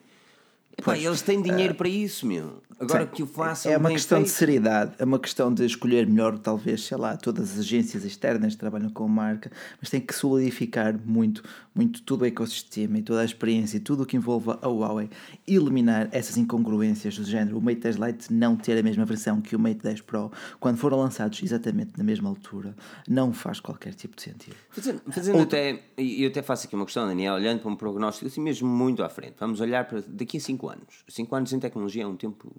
Epá, 0.77 0.97
eles 0.97 1.21
têm 1.21 1.41
dinheiro 1.41 1.73
uh, 1.73 1.77
para 1.77 1.89
isso, 1.89 2.25
meu. 2.25 2.61
Agora 2.79 3.05
que 3.05 3.23
o 3.23 3.27
façam. 3.27 3.71
É 3.71 3.77
uma 3.77 3.89
questão 3.89 4.17
feito. 4.19 4.29
de 4.29 4.33
seriedade, 4.33 4.93
é 4.97 5.05
uma 5.05 5.19
questão 5.19 5.53
de 5.53 5.65
escolher 5.65 6.07
melhor, 6.07 6.37
talvez, 6.37 6.83
sei 6.83 6.97
lá, 6.97 7.15
todas 7.15 7.53
as 7.53 7.59
agências 7.59 8.03
externas 8.03 8.53
que 8.53 8.59
trabalham 8.59 8.89
com 8.89 9.05
a 9.05 9.07
marca, 9.07 9.51
mas 9.79 9.89
tem 9.89 10.01
que 10.01 10.13
solidificar 10.13 10.95
muito, 11.05 11.43
muito 11.73 12.01
todo 12.01 12.23
o 12.23 12.25
ecossistema 12.25 12.97
e 12.97 13.01
toda 13.01 13.21
a 13.21 13.25
experiência 13.25 13.77
e 13.77 13.79
tudo 13.79 14.03
o 14.03 14.05
que 14.05 14.17
envolve 14.17 14.51
a 14.61 14.67
Huawei, 14.67 15.09
eliminar 15.47 16.09
essas 16.11 16.37
incongruências 16.37 17.17
do 17.17 17.23
género. 17.23 17.57
O 17.57 17.61
Mate 17.61 17.79
10 17.81 17.95
Lite 17.95 18.33
não 18.33 18.55
ter 18.55 18.77
a 18.77 18.83
mesma 18.83 19.05
versão 19.05 19.41
que 19.41 19.55
o 19.55 19.59
Mate 19.59 19.79
10 19.81 20.01
Pro, 20.01 20.31
quando 20.59 20.77
foram 20.77 20.97
lançados 20.97 21.41
exatamente 21.41 21.91
na 21.97 22.03
mesma 22.03 22.29
altura, 22.29 22.75
não 23.07 23.31
faz 23.31 23.59
qualquer 23.59 23.93
tipo 23.93 24.15
de 24.15 24.23
sentido. 24.23 24.55
Fazendo, 24.69 25.01
fazendo 25.09 25.37
Outro... 25.37 25.57
até, 25.57 25.79
e 25.97 26.23
eu 26.23 26.29
até 26.29 26.41
faço 26.41 26.67
aqui 26.67 26.75
uma 26.75 26.85
questão, 26.85 27.07
Daniel, 27.07 27.35
olhando 27.35 27.61
para 27.61 27.71
um 27.71 27.75
prognóstico 27.75 28.27
assim 28.27 28.41
mesmo 28.41 28.67
muito 28.67 29.03
à 29.03 29.09
frente. 29.09 29.35
Vamos 29.39 29.61
olhar 29.61 29.85
para 29.85 30.03
daqui 30.07 30.37
a 30.37 30.41
5 30.41 30.62
anos. 30.69 31.03
5 31.07 31.35
anos 31.35 31.53
em 31.53 31.59
tecnologia 31.59 32.03
é 32.03 32.07
um 32.07 32.15
tempo 32.15 32.53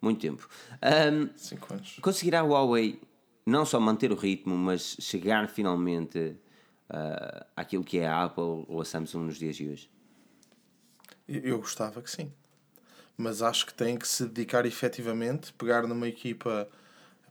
Muito 0.00 0.20
tempo. 0.20 0.48
Um, 0.82 1.28
Cinco 1.36 1.74
anos. 1.74 1.98
Conseguirá 2.00 2.40
a 2.40 2.42
Huawei 2.42 3.00
não 3.44 3.64
só 3.64 3.78
manter 3.80 4.12
o 4.12 4.14
ritmo, 4.14 4.56
mas 4.56 4.96
chegar 5.00 5.48
finalmente 5.48 6.36
uh, 6.90 7.44
àquilo 7.56 7.84
que 7.84 7.98
é 7.98 8.06
a 8.06 8.24
Apple 8.24 8.64
ou 8.68 8.80
a 8.80 8.84
Samsung 8.84 9.26
nos 9.26 9.38
dias 9.38 9.56
de 9.56 9.68
hoje? 9.68 9.90
Eu, 11.28 11.58
gostava 11.58 12.02
que 12.02 12.10
sim. 12.10 12.32
Mas 13.16 13.42
acho 13.42 13.66
que 13.66 13.74
tem 13.74 13.96
que 13.96 14.08
se 14.08 14.24
dedicar 14.24 14.66
efetivamente, 14.66 15.52
pegar 15.52 15.86
numa 15.86 16.08
equipa, 16.08 16.68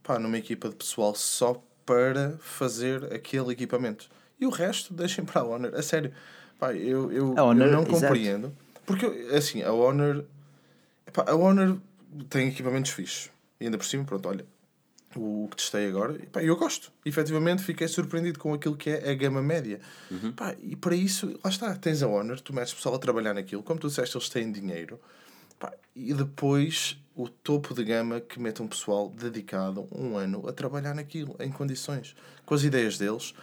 pá, 0.04 0.18
numa 0.20 0.38
equipa 0.38 0.70
de 0.70 0.76
pessoal 0.76 1.14
só 1.16 1.62
para 1.86 2.38
fazer 2.40 3.12
aquele 3.14 3.52
equipamento. 3.52 4.10
E 4.40 4.46
o 4.46 4.50
resto 4.50 4.94
deixem 4.94 5.26
para 5.26 5.42
a 5.42 5.46
Honor. 5.46 5.76
A 5.76 5.82
sério, 5.82 6.14
pá, 6.58 6.74
eu, 6.74 7.12
eu, 7.12 7.34
A 7.38 7.44
Honor, 7.44 7.68
eu 7.68 7.72
não 7.74 7.82
exato. 7.82 8.54
Porque, 8.90 9.06
assim, 9.36 9.62
a 9.62 9.72
Honor, 9.72 10.26
epá, 11.06 11.24
a 11.28 11.36
Honor 11.36 11.78
tem 12.28 12.48
equipamentos 12.48 12.90
fixos. 12.90 13.30
E 13.60 13.66
ainda 13.66 13.78
por 13.78 13.86
cima, 13.86 14.04
pronto, 14.04 14.28
olha, 14.28 14.44
o 15.16 15.48
que 15.52 15.58
testei 15.58 15.88
agora, 15.88 16.16
e, 16.16 16.26
pá, 16.26 16.42
eu 16.42 16.56
gosto. 16.56 16.92
Efetivamente 17.06 17.62
fiquei 17.62 17.88
surpreendido 17.88 18.40
com 18.40 18.52
aquilo 18.52 18.76
que 18.76 18.90
é 18.90 19.12
a 19.12 19.14
gama 19.14 19.44
média. 19.44 19.80
Pá, 20.32 20.56
e 20.60 20.76
para 20.76 20.96
isso, 20.96 21.40
lá 21.44 21.52
está, 21.52 21.76
tens 21.76 22.02
a 22.02 22.08
Honor, 22.08 22.42
tu 22.42 22.52
metes 22.52 22.74
o 22.74 22.78
pessoal 22.78 22.96
a 22.96 22.98
trabalhar 22.98 23.36
naquilo, 23.36 23.62
como 23.62 23.80
tu 23.80 23.90
disseste, 23.90 24.18
eles 24.18 24.28
têm 24.28 24.52
dinheiro. 24.52 25.00
Pá, 25.60 25.72
e 25.96 26.12
depois 26.12 26.98
o 27.16 27.30
topo 27.30 27.76
de 27.76 27.84
gama 27.84 28.20
que 28.20 28.40
mete 28.40 28.64
um 28.64 28.68
pessoal 28.68 29.08
dedicado 29.08 29.88
um 29.92 30.18
ano 30.18 30.50
a 30.50 30.52
trabalhar 30.52 30.96
naquilo, 30.96 31.36
em 31.40 31.52
condições, 31.52 32.16
com 32.44 32.56
as 32.56 32.64
ideias 32.64 32.98
deles 32.98 33.36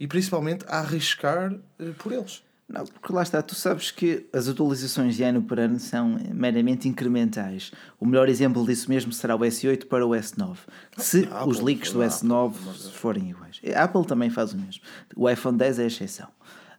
e 0.00 0.06
principalmente 0.06 0.64
a 0.66 0.78
arriscar 0.78 1.54
eh, 1.78 1.90
por 1.98 2.10
eles. 2.10 2.42
Não, 2.68 2.84
porque 2.84 3.12
lá 3.12 3.22
está, 3.22 3.42
tu 3.42 3.54
sabes 3.54 3.90
que 3.90 4.26
as 4.32 4.48
atualizações 4.48 5.16
de 5.16 5.22
ano 5.22 5.42
para 5.42 5.62
ano 5.64 5.78
são 5.78 6.18
meramente 6.32 6.88
incrementais. 6.88 7.70
O 8.00 8.06
melhor 8.06 8.26
exemplo 8.28 8.64
disso 8.64 8.88
mesmo 8.88 9.12
será 9.12 9.36
o 9.36 9.40
S8 9.40 9.86
para 9.86 10.06
o 10.06 10.10
S9. 10.10 10.56
Se 10.96 11.28
a 11.30 11.44
os 11.46 11.58
Apple, 11.58 11.64
leaks 11.74 11.92
do 11.92 12.00
a 12.02 12.06
S9 12.06 12.46
Apple, 12.48 12.60
mas- 12.66 12.88
forem 12.90 13.30
iguais. 13.30 13.60
A 13.76 13.84
Apple 13.84 14.06
também 14.06 14.30
faz 14.30 14.54
o 14.54 14.56
mesmo. 14.56 14.82
O 15.14 15.28
iPhone 15.28 15.58
10 15.58 15.78
é 15.78 15.84
a 15.84 15.86
exceção. 15.86 16.28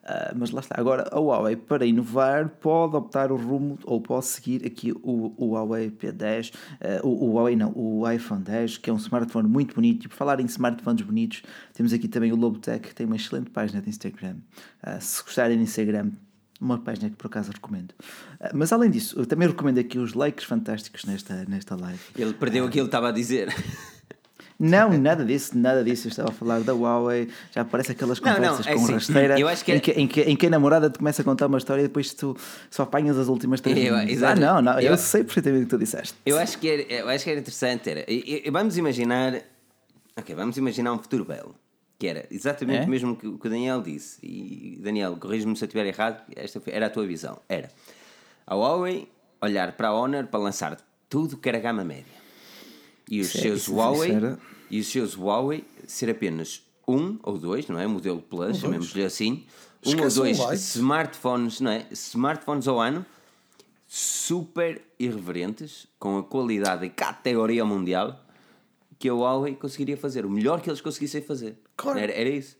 Ah, 0.05 0.33
mas 0.35 0.51
lá 0.51 0.59
está. 0.59 0.75
Agora, 0.79 1.09
a 1.11 1.19
Huawei, 1.19 1.55
para 1.55 1.85
inovar, 1.85 2.49
pode 2.61 2.95
optar 2.95 3.31
o 3.31 3.35
rumo 3.35 3.79
ou 3.83 3.99
pode 3.99 4.25
seguir 4.27 4.63
aqui 4.65 4.91
o, 4.91 5.33
o 5.35 5.53
Huawei 5.53 5.89
P10, 5.89 6.53
ah, 6.79 7.01
o, 7.03 7.25
o 7.25 7.33
Huawei 7.33 7.55
não, 7.55 7.71
o 7.75 8.09
iPhone 8.09 8.43
10, 8.43 8.77
que 8.77 8.89
é 8.89 8.93
um 8.93 8.97
smartphone 8.97 9.47
muito 9.47 9.73
bonito. 9.73 10.05
E 10.05 10.07
por 10.07 10.15
falar 10.15 10.39
em 10.39 10.45
smartphones 10.45 11.03
bonitos, 11.03 11.41
temos 11.73 11.91
aqui 11.91 12.07
também 12.07 12.31
o 12.31 12.35
Lobotech, 12.35 12.89
que 12.89 12.93
tem 12.95 13.07
uma 13.07 13.15
excelente 13.15 13.49
página 13.49 13.81
de 13.81 13.89
Instagram. 13.89 14.35
Ah, 14.81 14.99
se 14.99 15.23
gostarem 15.23 15.57
de 15.57 15.63
Instagram, 15.63 16.11
uma 16.61 16.77
página 16.77 17.09
que 17.09 17.15
por 17.15 17.25
acaso 17.25 17.51
recomendo. 17.51 17.95
Ah, 18.39 18.51
Mas 18.53 18.71
além 18.71 18.91
disso, 18.91 19.19
eu 19.19 19.25
também 19.25 19.47
recomendo 19.47 19.79
aqui 19.79 19.97
os 19.97 20.13
likes 20.13 20.45
fantásticos 20.45 21.03
nesta, 21.05 21.45
nesta 21.45 21.75
live. 21.75 21.99
Ele 22.15 22.33
perdeu 22.33 22.65
aquilo 22.65 22.85
que 22.85 22.89
estava 22.89 23.09
a 23.09 23.11
dizer. 23.11 23.51
Não, 24.57 24.97
nada 24.97 25.25
disso, 25.25 25.57
nada 25.57 25.83
disso. 25.83 26.07
Eu 26.07 26.09
estava 26.11 26.29
a 26.29 26.33
falar 26.33 26.61
da 26.61 26.73
Huawei, 26.73 27.27
já 27.53 27.61
aparece 27.61 27.91
aquelas 27.91 28.21
Não, 28.21 28.27
não, 28.29 28.35
conversas 28.35 28.67
é 28.67 28.73
com 28.73 28.83
assim, 28.83 28.93
rasteira 28.93 29.39
eu 29.39 29.47
acho 29.49 29.65
que 29.65 29.71
em, 29.73 29.75
é- 29.75 29.79
que, 29.81 29.91
em, 29.91 30.07
que, 30.07 30.21
em 30.21 30.35
que 30.35 30.47
a 30.47 30.49
namorada 30.49 30.89
te 30.89 30.97
começa 30.97 31.21
a 31.21 31.25
contar 31.25 31.47
uma 31.47 31.57
história 31.57 31.81
e 31.81 31.87
depois 31.87 32.13
tu 32.13 32.37
só 32.71 32.83
apanhas 32.83 33.17
as 33.17 33.27
últimas 33.27 33.59
três 33.59 33.77
Eu-. 33.77 33.95
Ah, 34.27 34.33
não, 34.35 34.61
não, 34.61 34.79
eu, 34.79 34.91
Eu- 34.91 34.97
sei 34.97 35.23
perfeitamente 35.25 35.63
o 35.63 35.65
que 35.67 35.69
tu 35.71 35.77
disseste. 35.77 36.15
Eu 36.25 36.37
acho 36.39 36.57
que 36.57 36.69
era, 36.69 36.81
eu 36.83 37.09
acho 37.09 37.23
que 37.25 37.29
era 37.31 37.39
interessante. 37.39 37.89
Era, 37.89 38.05
e- 38.07 38.43
e- 38.45 38.49
vamos 38.51 38.77
imaginar. 38.77 39.41
Ok, 40.17 40.33
vamos 40.33 40.55
imaginar 40.55 40.93
um 40.93 40.99
futuro 40.99 41.25
belo. 41.25 41.53
Que 41.99 42.07
era 42.07 42.25
exatamente 42.31 42.83
É? 42.83 42.85
o 42.85 42.89
mesmo 42.89 43.15
que, 43.15 43.27
o 43.27 43.37
que 43.37 43.47
o 43.47 43.49
Daniel 43.49 43.81
disse. 43.81 44.19
E 44.23 44.79
Daniel, 44.81 45.17
corrige-me 45.17 45.55
se 45.57 45.63
eu 45.63 45.67
estiver 45.67 45.85
errado, 45.85 46.21
esta 46.35 46.61
era 46.67 46.85
a 46.85 46.89
tua 46.89 47.05
visão. 47.05 47.39
Era 47.49 47.69
a 48.47 48.55
Huawei 48.55 49.07
olhar 49.41 49.73
para 49.73 49.89
a 49.89 49.93
Honor 49.93 50.25
para 50.27 50.39
lançar 50.39 50.77
tudo 51.09 51.35
que 51.37 51.47
era 51.49 51.59
gama 51.59 51.83
média. 51.83 52.14
E 53.09 53.21
os 53.21 53.27
Isso 53.27 53.37
é- 53.37 53.41
seus 53.41 53.61
isso- 53.61 53.75
Huawei 53.75 54.11
era- 54.11 54.39
e 54.69 54.79
os 54.79 54.87
seus 54.87 55.15
Huawei 55.15 55.63
ser 55.87 56.09
apenas 56.09 56.61
um 56.87 57.17
ou 57.23 57.37
dois, 57.37 57.67
não 57.67 57.79
é? 57.79 57.85
Modelo 57.87 58.21
Plus, 58.21 58.57
chamemos-lhe 58.57 59.03
assim. 59.03 59.45
Um 59.85 60.01
ou 60.01 60.09
dois 60.09 60.39
smartphones, 60.75 61.59
não 61.59 61.71
é? 61.71 61.85
Smartphones 61.91 62.67
ao 62.67 62.79
ano 62.79 63.05
super 63.87 64.81
irreverentes, 64.99 65.87
com 65.99 66.17
a 66.17 66.23
qualidade 66.23 66.85
e 66.85 66.89
categoria 66.89 67.63
mundial 67.63 68.19
que 68.97 69.07
a 69.07 69.13
Huawei 69.13 69.55
conseguiria 69.55 69.95
fazer. 69.97 70.25
O 70.25 70.29
melhor 70.29 70.61
que 70.61 70.69
eles 70.69 70.81
conseguissem 70.81 71.21
fazer. 71.21 71.55
Claro. 71.77 71.99
Era, 71.99 72.11
era 72.11 72.29
isso. 72.29 72.57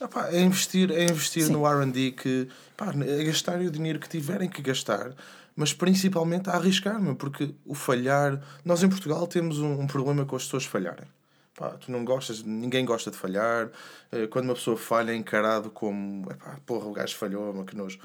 Ah, 0.00 0.08
pá, 0.08 0.28
é 0.30 0.40
investir, 0.40 0.90
é 0.92 1.04
investir 1.04 1.50
no 1.50 1.66
RD 1.66 2.12
que 2.12 2.48
pá, 2.76 2.94
é 3.06 3.24
gastar 3.24 3.60
o 3.60 3.70
dinheiro 3.70 3.98
que 3.98 4.08
tiverem 4.08 4.48
que 4.48 4.62
gastar, 4.62 5.14
mas 5.60 5.74
principalmente 5.74 6.48
a 6.48 6.54
arriscar, 6.54 6.98
meu, 7.00 7.14
porque 7.14 7.54
o 7.66 7.74
falhar. 7.74 8.40
Nós 8.64 8.82
em 8.82 8.88
Portugal 8.88 9.26
temos 9.26 9.58
um, 9.58 9.80
um 9.82 9.86
problema 9.86 10.24
com 10.24 10.34
as 10.34 10.44
pessoas 10.44 10.64
falharem. 10.64 11.06
Pá, 11.54 11.68
tu 11.78 11.92
não 11.92 12.02
gostas, 12.02 12.42
ninguém 12.42 12.82
gosta 12.86 13.10
de 13.10 13.18
falhar. 13.18 13.68
Eh, 14.10 14.26
Quando 14.26 14.46
uma 14.46 14.54
pessoa 14.54 14.78
falha 14.78 15.12
é 15.12 15.14
encarado 15.16 15.68
como 15.70 16.30
epá, 16.30 16.58
porra, 16.64 16.86
o 16.86 16.92
gajo 16.92 17.14
falhou, 17.14 17.52
mas 17.52 17.66
que 17.66 17.76
nojo. 17.76 17.98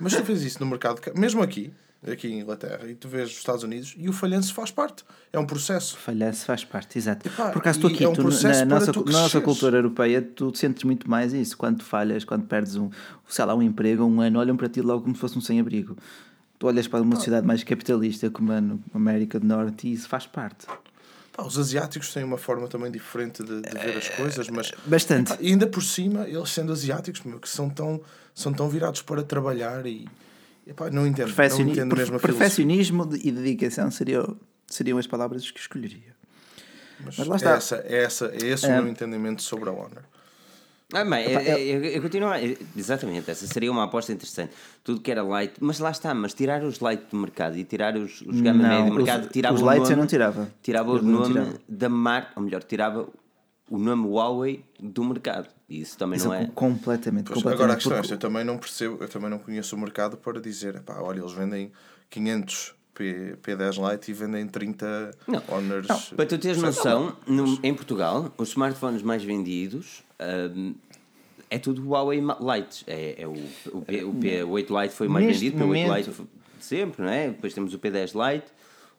Mas 0.00 0.14
tu 0.16 0.24
vês 0.24 0.42
isso 0.42 0.58
no 0.58 0.66
mercado, 0.66 1.00
ca- 1.00 1.12
mesmo 1.14 1.40
aqui, 1.40 1.72
aqui 2.10 2.26
em 2.26 2.40
Inglaterra, 2.40 2.88
e 2.88 2.96
tu 2.96 3.08
vês 3.08 3.30
os 3.30 3.36
Estados 3.36 3.62
Unidos, 3.62 3.94
e 3.96 4.08
o 4.08 4.12
falhanço 4.12 4.52
faz 4.52 4.72
parte. 4.72 5.04
É 5.32 5.38
um 5.38 5.46
processo. 5.46 5.96
Falhar-se 5.96 6.44
faz 6.44 6.64
parte, 6.64 6.98
exato. 6.98 7.28
Epá, 7.28 7.50
Por 7.50 7.58
acaso 7.60 7.78
tu 7.80 7.86
aqui, 7.86 8.02
é 8.02 8.08
um 8.08 8.12
tu, 8.12 8.22
na, 8.24 8.64
nossa, 8.64 8.92
nossa 9.06 9.40
cultura 9.40 9.76
europeia, 9.78 10.20
tu 10.20 10.52
sentes 10.56 10.82
muito 10.82 11.08
mais 11.08 11.32
isso. 11.32 11.56
Quando 11.56 11.84
falhas, 11.84 12.24
quando 12.24 12.46
perdes 12.46 12.74
um, 12.74 12.90
sei 13.28 13.44
lá, 13.44 13.54
um 13.54 13.62
emprego, 13.62 14.02
um 14.04 14.20
ano, 14.20 14.40
olham 14.40 14.56
para 14.56 14.68
ti 14.68 14.80
logo 14.80 15.02
como 15.04 15.14
se 15.14 15.20
fosse 15.20 15.38
um 15.38 15.40
sem-abrigo. 15.40 15.96
Tu 16.58 16.66
olhas 16.66 16.88
para 16.88 17.02
uma 17.02 17.16
sociedade 17.16 17.46
mais 17.46 17.62
capitalista 17.62 18.30
como 18.30 18.52
a 18.52 18.60
América 18.94 19.38
do 19.38 19.46
Norte 19.46 19.88
e 19.88 19.92
isso 19.92 20.08
faz 20.08 20.26
parte. 20.26 20.66
Pá, 21.32 21.42
os 21.44 21.58
asiáticos 21.58 22.14
têm 22.14 22.24
uma 22.24 22.38
forma 22.38 22.66
também 22.66 22.90
diferente 22.90 23.42
de, 23.42 23.60
de 23.60 23.78
ver 23.78 23.96
as 23.98 24.08
coisas, 24.08 24.48
mas 24.48 24.72
Bastante. 24.86 25.32
Epá, 25.32 25.42
e 25.42 25.48
ainda 25.48 25.66
por 25.66 25.82
cima, 25.82 26.26
eles 26.26 26.48
sendo 26.50 26.72
asiáticos, 26.72 27.22
meu, 27.24 27.38
que 27.38 27.48
são 27.48 27.68
tão, 27.68 28.00
são 28.34 28.52
tão 28.54 28.68
virados 28.70 29.02
para 29.02 29.22
trabalhar 29.22 29.84
e 29.86 30.08
epá, 30.66 30.88
não 30.90 31.06
entendo, 31.06 31.28
não 31.28 31.34
Perfeccioni- 31.34 31.72
entendo 31.72 31.94
mesmo 31.96 32.18
perfeccionismo 32.18 33.10
e 33.22 33.30
dedicação 33.30 33.90
seriam, 33.90 34.34
seriam 34.66 34.96
as 34.96 35.06
palavras 35.06 35.50
que 35.50 35.60
escolheria. 35.60 36.16
Mas, 37.04 37.18
Mas 37.18 37.26
lá 37.28 37.36
está. 37.36 37.52
É, 37.52 37.56
essa, 37.56 37.76
é, 37.84 38.02
essa, 38.02 38.26
é 38.28 38.46
esse 38.46 38.66
o 38.66 38.72
meu 38.72 38.88
entendimento 38.88 39.42
sobre 39.42 39.68
a 39.68 39.72
Honor. 39.72 40.02
Ah, 40.92 41.04
bem, 41.04 41.24
eu, 41.24 41.40
Epá, 41.40 41.42
eu, 41.58 41.84
eu 41.84 42.02
continuo 42.02 42.28
a- 42.28 42.38
Exatamente, 42.76 43.28
essa 43.28 43.44
seria 43.48 43.72
uma 43.72 43.84
aposta 43.84 44.12
interessante. 44.12 44.52
Tudo 44.84 45.00
que 45.00 45.10
era 45.10 45.20
light, 45.24 45.54
mas 45.58 45.80
lá 45.80 45.90
está, 45.90 46.14
mas 46.14 46.32
tirar 46.32 46.62
os 46.62 46.78
light 46.78 47.02
do 47.10 47.16
mercado 47.16 47.56
e 47.58 47.64
tirar 47.64 47.96
os, 47.96 48.20
os 48.22 48.40
gama 48.40 48.62
Não, 48.62 48.68
média 48.68 48.84
do 48.84 48.90
os- 48.90 48.96
mercado, 48.96 49.28
tirava 49.28 49.54
os 49.56 49.62
o 49.62 49.64
lights 49.64 49.82
nome, 49.88 49.92
eu 49.94 49.96
não 49.98 50.06
tirava. 50.06 50.48
Tirava 50.62 50.90
Eu 50.92 50.94
o 50.98 51.02
não 51.02 51.12
nome 51.20 51.26
tirava. 51.32 51.58
da 51.68 51.88
marca, 51.88 52.30
ou 52.36 52.42
melhor, 52.44 52.62
tirava 52.62 53.08
o 53.68 53.78
nome 53.78 54.06
Huawei 54.06 54.64
do 54.78 55.04
mercado. 55.04 55.48
E 55.68 55.80
isso 55.80 55.98
também 55.98 56.18
Isso 56.18 56.28
não 56.28 56.34
é. 56.34 56.46
completamente, 56.54 57.24
Pois, 57.24 57.42
completamente. 57.42 57.54
agora 57.56 57.72
a 57.72 57.74
questão 57.76 57.92
é 57.92 57.96
porque- 57.96 58.12
esta, 58.12 58.14
eu 58.14 58.18
também 58.30 58.44
não 58.44 58.56
percebo, 58.56 58.98
eu 59.02 59.08
também 59.08 59.28
não 59.28 59.38
conheço 59.40 59.74
o 59.74 59.78
mercado 59.80 60.16
para 60.16 60.40
dizer, 60.40 60.76
epá, 60.76 61.00
olha, 61.00 61.18
eles 61.18 61.32
vendem 61.32 61.72
500 62.08 62.74
P, 62.94 63.36
P10 63.42 63.76
Lite 63.90 64.10
e 64.12 64.14
vendem 64.14 64.46
30 64.46 65.10
Não. 65.26 65.42
Honors. 65.48 66.10
Para 66.16 66.26
tu 66.26 66.38
teres 66.38 66.62
noção, 66.62 67.16
no- 67.26 67.58
em 67.62 67.74
Portugal, 67.74 68.32
os 68.38 68.50
smartphones 68.50 69.02
mais 69.02 69.24
vendidos 69.24 70.05
hum, 70.20 70.74
é 71.50 71.58
tudo 71.58 71.82
Huawei 71.88 72.20
Lite. 72.20 72.84
É, 72.86 73.22
é 73.22 73.26
o, 73.26 73.32
o, 73.72 73.82
P, 73.82 74.02
o 74.04 74.12
P8 74.14 74.82
Lite 74.82 74.94
foi 74.94 75.08
mais 75.08 75.26
Neste 75.26 75.44
vendido, 75.50 75.56
o 75.64 75.66
P8 75.68 75.68
momento- 75.68 75.96
Lite 75.96 76.10
foi 76.10 76.26
sempre, 76.60 77.02
não 77.04 77.10
é? 77.12 77.28
Depois 77.28 77.54
temos 77.54 77.72
o 77.74 77.78
P10 77.78 78.12
Lite, 78.14 78.46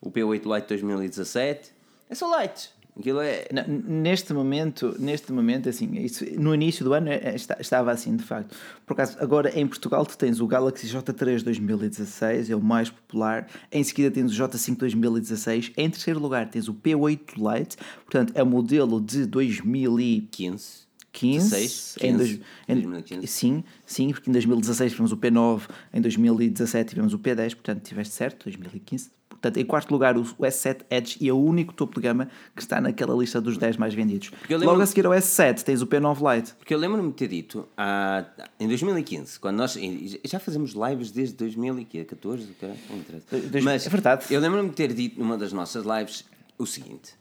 o 0.01 0.09
P8 0.11 0.55
Lite 0.55 0.67
2017. 0.69 1.71
É 2.09 2.15
só 2.15 2.39
Lite. 2.41 2.69
Aquilo 2.99 3.19
é. 3.21 3.45
Neste 3.67 4.33
momento, 4.33 4.95
neste 4.97 5.31
momento, 5.31 5.69
assim, 5.69 5.87
isso, 5.99 6.25
no 6.39 6.55
início 6.55 6.83
do 6.83 6.93
ano 6.93 7.09
eh, 7.09 7.21
esta- 7.35 7.55
estava 7.59 7.91
assim, 7.91 8.15
de 8.15 8.23
facto. 8.23 8.55
Por 8.87 8.93
acaso, 8.93 9.17
agora 9.19 9.51
em 9.59 9.67
Portugal 9.67 10.03
tu 10.03 10.17
tens 10.17 10.39
o 10.39 10.47
Galaxy 10.47 10.87
J3 10.87 11.43
2016, 11.43 12.49
é 12.49 12.55
o 12.55 12.61
mais 12.61 12.89
popular. 12.89 13.47
Em 13.71 13.83
seguida 13.83 14.09
tens 14.09 14.31
o 14.31 14.33
J5 14.43 14.77
2016. 14.77 15.73
Em 15.77 15.87
terceiro 15.91 16.19
lugar 16.19 16.49
tens 16.49 16.67
o 16.67 16.73
P8 16.73 17.35
Lite, 17.37 17.77
portanto 18.03 18.31
é 18.33 18.41
o 18.41 18.47
modelo 18.47 18.99
de 18.99 19.27
2015. 19.27 20.86
15. 21.19 21.49
16, 21.49 21.95
em 21.97 21.99
15, 21.99 22.17
dois- 22.17 22.39
em- 22.69 22.73
2015. 22.75 23.27
Sim, 23.27 23.63
sim, 23.85 24.09
porque 24.11 24.29
em 24.29 24.33
2016 24.33 24.91
tivemos 24.91 25.11
o 25.11 25.17
P9, 25.17 25.61
em 25.93 25.99
2017 26.01 26.89
tivemos 26.89 27.13
o 27.13 27.19
P10, 27.19 27.55
portanto 27.55 27.83
tiveste 27.83 28.13
certo, 28.13 28.43
2015. 28.43 29.09
Portanto, 29.29 29.57
em 29.57 29.65
quarto 29.65 29.91
lugar, 29.91 30.17
o 30.17 30.21
o 30.21 30.45
S7 30.45 30.79
Edge 30.89 31.17
e 31.21 31.29
é 31.29 31.31
o 31.33 31.37
único 31.37 31.71
topo 31.71 31.95
de 31.95 32.01
gama 32.01 32.27
que 32.55 32.61
está 32.61 32.81
naquela 32.81 33.15
lista 33.15 33.39
dos 33.39 33.55
10 33.55 33.77
mais 33.77 33.93
vendidos. 33.93 34.31
Logo 34.49 34.81
a 34.81 34.85
seguir 34.87 35.05
ao 35.05 35.11
S7 35.13 35.61
tens 35.63 35.79
o 35.83 35.85
P9 35.85 36.35
Lite. 36.35 36.55
Porque 36.55 36.73
eu 36.73 36.77
lembro-me 36.79 37.09
de 37.09 37.15
ter 37.15 37.27
dito 37.27 37.67
há, 37.77 38.25
em 38.59 38.67
2015, 38.67 39.39
quando 39.39 39.57
nós 39.57 39.77
já 40.25 40.39
fazemos 40.39 40.73
lives 40.73 41.11
desde 41.11 41.35
2014, 41.35 42.47
caralho, 42.59 42.79
não 42.89 42.97
interessa. 42.97 43.25
Dois- 43.49 43.63
mas 43.63 43.85
é 43.85 43.89
verdade. 43.89 44.25
Eu 44.31 44.39
lembro-me 44.39 44.69
de 44.69 44.75
ter 44.75 44.91
dito 44.93 45.19
numa 45.19 45.37
das 45.37 45.53
nossas 45.53 45.85
lives 45.85 46.25
o 46.57 46.65
seguinte: 46.65 47.13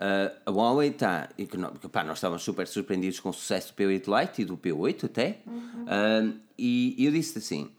ah, 0.00 0.32
a 0.46 0.50
Huawei 0.50 0.88
está. 0.88 1.28
e 1.36 1.46
pá, 1.46 2.02
Nós 2.02 2.16
estávamos 2.16 2.42
super 2.42 2.66
surpreendidos 2.66 3.20
com 3.20 3.28
o 3.28 3.32
sucesso 3.34 3.74
do 3.74 3.76
P8 3.76 4.20
Lite 4.20 4.42
e 4.42 4.44
do 4.46 4.56
P8 4.56 5.04
até. 5.04 5.40
Ah, 5.86 6.32
e 6.58 6.96
eu 6.98 7.12
disse 7.12 7.38
assim: 7.38 7.70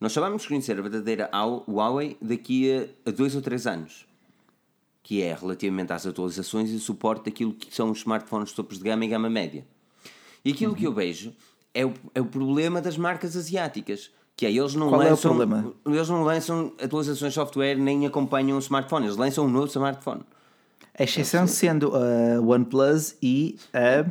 nós 0.00 0.12
só 0.12 0.20
vamos 0.20 0.44
conhecer 0.46 0.78
a 0.78 0.82
verdadeira 0.82 1.30
Huawei 1.68 2.16
daqui 2.20 2.72
a, 2.72 3.08
a 3.08 3.12
dois 3.12 3.34
ou 3.36 3.42
três 3.42 3.66
anos. 3.66 4.06
que 5.02 5.22
é 5.22 5.34
relativamente 5.34 5.92
às 5.92 6.06
atualizações 6.06 6.70
e 6.70 6.78
suporte 6.80 7.26
daquilo 7.26 7.54
que 7.54 7.74
são 7.74 7.90
os 7.90 7.98
smartphones 7.98 8.52
topos 8.52 8.78
de 8.78 8.84
gama 8.84 9.04
e 9.04 9.08
gama 9.08 9.30
média. 9.30 9.64
E 10.44 10.52
aquilo 10.52 10.74
que 10.74 10.84
eu 10.84 10.92
vejo 10.92 11.32
é 11.72 11.86
o, 11.86 11.94
é 12.14 12.20
o 12.20 12.26
problema 12.26 12.80
das 12.80 12.96
marcas 12.96 13.36
asiáticas. 13.36 14.10
Que 14.36 14.46
é, 14.46 14.52
eles 14.52 14.74
não 14.74 14.88
Qual 14.88 15.02
é 15.02 15.06
o 15.06 15.10
lançam, 15.10 15.36
problema? 15.36 15.74
Eles 15.84 16.08
não 16.08 16.22
lançam 16.22 16.72
atualizações 16.80 17.32
de 17.32 17.34
software 17.34 17.76
nem 17.76 18.06
acompanham 18.06 18.56
o 18.56 18.60
smartphone, 18.60 19.06
eles 19.06 19.16
lançam 19.16 19.46
um 19.46 19.48
novo 19.48 19.66
smartphone. 19.66 20.22
A 20.98 21.02
exceção 21.04 21.46
sendo 21.46 21.92
a 21.94 22.40
OnePlus 22.40 23.14
e 23.22 23.56
a, 23.72 24.04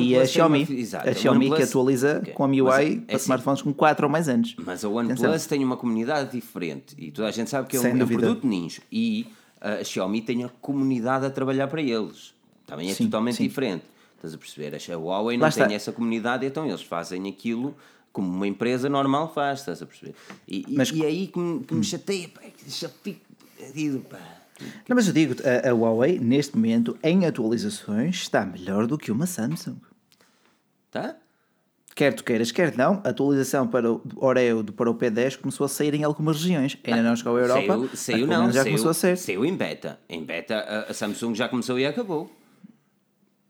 e 0.00 0.14
a 0.16 0.18
uma 0.18 0.26
Xiaomi. 0.26 0.66
exato, 0.70 1.08
a 1.08 1.14
Xiaomi 1.14 1.46
que 1.46 1.50
OnePlus- 1.52 1.68
atualiza 1.70 2.18
Ok. 2.20 2.32
com 2.32 2.44
a 2.44 2.48
MIUI 2.48 2.68
é- 2.68 2.92
é 2.92 2.96
para 2.96 3.16
assim. 3.16 3.22
smartphones 3.24 3.62
com 3.62 3.72
4 3.72 4.06
ou 4.06 4.10
mais 4.12 4.28
anos. 4.28 4.56
Mas 4.64 4.84
a 4.84 4.88
OnePlus 4.88 5.46
tem 5.46 5.62
uma 5.64 5.76
comunidade 5.76 6.32
diferente 6.32 6.94
e 6.98 7.10
toda 7.12 7.28
a 7.28 7.30
gente 7.30 7.48
sabe 7.48 7.68
que 7.68 7.76
é 7.76 7.80
um, 7.80 7.86
é 7.86 8.04
um 8.04 8.06
produto 8.08 8.46
nicho 8.46 8.82
e 8.90 9.26
uh, 9.62 9.80
a 9.80 9.84
Xiaomi 9.84 10.20
tem 10.22 10.42
a 10.44 10.48
comunidade 10.60 11.24
a 11.26 11.30
trabalhar 11.30 11.68
para 11.68 11.80
eles. 11.80 12.34
Também 12.66 12.90
é 12.90 12.94
Sim, 12.94 13.04
totalmente 13.04 13.36
sim. 13.36 13.44
diferente. 13.46 13.84
Estás 14.16 14.34
a 14.34 14.38
perceber? 14.38 14.74
A 14.74 14.96
Huawei 14.98 15.36
não 15.36 15.44
Lá 15.46 15.50
tem 15.52 15.62
está. 15.62 15.74
essa 15.74 15.92
comunidade, 15.92 16.44
então 16.44 16.66
eles 16.66 16.82
fazem 16.82 17.28
aquilo 17.28 17.74
como 18.12 18.28
uma 18.28 18.46
empresa 18.48 18.88
normal 18.88 19.32
faz, 19.32 19.60
estás 19.60 19.80
a 19.80 19.86
perceber? 19.86 20.14
E, 20.48 20.64
Mas- 20.76 20.90
e 20.90 21.02
é 21.04 21.06
aí 21.06 21.26
que 21.28 21.38
me, 21.38 21.60
que 21.64 21.72
me 21.74 21.84
chateia, 21.84 22.28
pá, 22.28 22.40
que 22.40 22.68
já 22.68 22.88
fico 22.88 23.20
perdido, 23.56 24.00
pá. 24.00 24.18
Não, 24.88 24.94
mas 24.96 25.06
eu 25.06 25.12
digo, 25.14 25.34
a, 25.44 25.68
a 25.70 25.72
Huawei, 25.74 26.18
neste 26.18 26.56
momento, 26.56 26.96
em 27.02 27.26
atualizações, 27.26 28.16
está 28.16 28.44
melhor 28.44 28.86
do 28.86 28.96
que 28.98 29.10
uma 29.10 29.26
Samsung. 29.26 29.76
Tá? 30.90 31.16
Quer 31.94 32.14
tu 32.14 32.24
queiras, 32.24 32.50
quer 32.50 32.76
não, 32.76 33.00
a 33.04 33.10
atualização 33.10 33.66
para 33.66 33.92
o 33.92 34.00
Oreo 34.16 34.62
do- 34.62 34.72
para 34.72 34.88
o 34.90 34.94
P10 34.94 35.36
começou 35.36 35.64
a 35.64 35.68
sair 35.68 35.92
em 35.94 36.04
algumas 36.04 36.40
regiões. 36.40 36.78
Ainda 36.84 37.02
não 37.02 37.14
chegou 37.16 37.36
à 37.36 37.40
Europa, 37.40 37.88
Saiu, 37.94 38.26
não, 38.26 38.46
já 38.46 38.62
saiu, 38.62 38.64
começou 38.72 38.90
a 38.90 38.94
ser. 38.94 39.16
saiu 39.18 39.44
em 39.44 39.54
beta. 39.54 39.98
Em 40.08 40.24
beta 40.24 40.86
a, 40.88 40.94
Samsung 40.94 41.34
já 41.34 41.48
começou 41.48 41.78
e 41.78 41.84
acabou. 41.84 42.30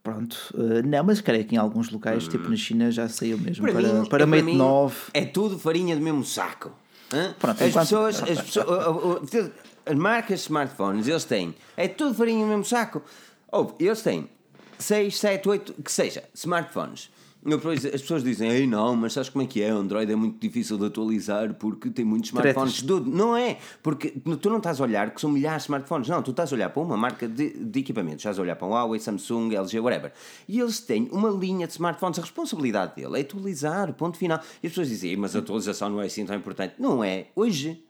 Pronto, 0.03 0.35
eh, 0.57 0.81
não, 0.81 1.03
mas 1.03 1.21
creio 1.21 1.45
que 1.45 1.53
em 1.55 1.57
alguns 1.59 1.89
locais, 1.91 2.27
tipo 2.27 2.49
na 2.49 2.55
China, 2.55 2.89
já 2.91 3.07
saiu 3.07 3.37
mesmo 3.37 3.63
para, 3.71 3.81
mim, 3.81 4.05
para, 4.09 4.23
é 4.23 4.25
Mate 4.25 4.43
mim, 4.43 4.57
9. 4.57 4.95
É 5.13 5.23
tudo 5.25 5.59
farinha 5.59 5.95
do 5.95 6.01
mesmo 6.01 6.25
saco. 6.25 6.71
Hã? 7.13 7.35
Pronto, 7.39 7.63
as, 7.63 7.69
enquanto- 7.69 7.83
pessoas, 7.87 8.23
as 8.23 8.41
pessoas. 8.41 9.51
As 9.85 9.95
marcas 9.95 10.39
de 10.39 10.45
smartphones, 10.45 11.07
eles 11.07 11.23
têm. 11.23 11.55
É 11.75 11.87
tudo 11.87 12.13
farinha 12.13 12.43
do 12.43 12.49
mesmo 12.49 12.65
saco. 12.65 13.01
Ou 13.51 13.75
eles 13.79 14.01
têm 14.01 14.29
6, 14.77 15.19
7, 15.19 15.49
8, 15.49 15.73
que 15.83 15.91
seja, 15.91 16.23
smartphones. 16.33 17.09
Depois 17.43 17.83
as 17.83 18.01
pessoas 18.01 18.23
dizem, 18.23 18.51
ei 18.51 18.67
não, 18.67 18.95
mas 18.95 19.13
sabes 19.13 19.29
como 19.29 19.43
é 19.43 19.47
que 19.47 19.63
é? 19.63 19.73
O 19.73 19.77
Android 19.77 20.11
é 20.11 20.15
muito 20.15 20.39
difícil 20.39 20.77
de 20.77 20.85
atualizar 20.85 21.55
porque 21.55 21.89
tem 21.89 22.05
muitos 22.05 22.29
smartphones. 22.29 22.83
Tudo. 22.83 23.09
Não 23.09 23.35
é, 23.35 23.57
porque 23.81 24.11
tu 24.39 24.47
não 24.47 24.57
estás 24.57 24.79
a 24.79 24.83
olhar 24.83 25.09
que 25.09 25.19
são 25.19 25.31
milhares 25.31 25.63
de 25.63 25.65
smartphones, 25.65 26.07
não, 26.07 26.21
tu 26.21 26.29
estás 26.29 26.53
a 26.53 26.55
olhar 26.55 26.69
para 26.69 26.83
uma 26.83 26.95
marca 26.95 27.27
de, 27.27 27.49
de 27.49 27.79
equipamentos, 27.79 28.19
estás 28.19 28.37
a 28.37 28.41
olhar 28.43 28.55
para 28.55 28.67
um 28.67 28.71
Huawei, 28.71 28.99
Samsung, 28.99 29.55
LG, 29.55 29.79
whatever. 29.79 30.13
E 30.47 30.59
eles 30.59 30.81
têm 30.81 31.09
uma 31.11 31.29
linha 31.29 31.65
de 31.65 31.73
smartphones, 31.73 32.19
a 32.19 32.21
responsabilidade 32.21 32.95
dele 32.95 33.17
é 33.17 33.21
atualizar, 33.21 33.91
ponto 33.93 34.19
final. 34.19 34.39
E 34.61 34.67
as 34.67 34.73
pessoas 34.73 34.89
dizem, 34.89 35.09
"Ei, 35.09 35.17
mas 35.17 35.35
a 35.35 35.39
atualização 35.39 35.89
não 35.89 35.99
é 35.99 36.05
assim 36.05 36.23
tão 36.23 36.35
importante. 36.35 36.75
Não 36.77 37.03
é, 37.03 37.27
hoje. 37.35 37.83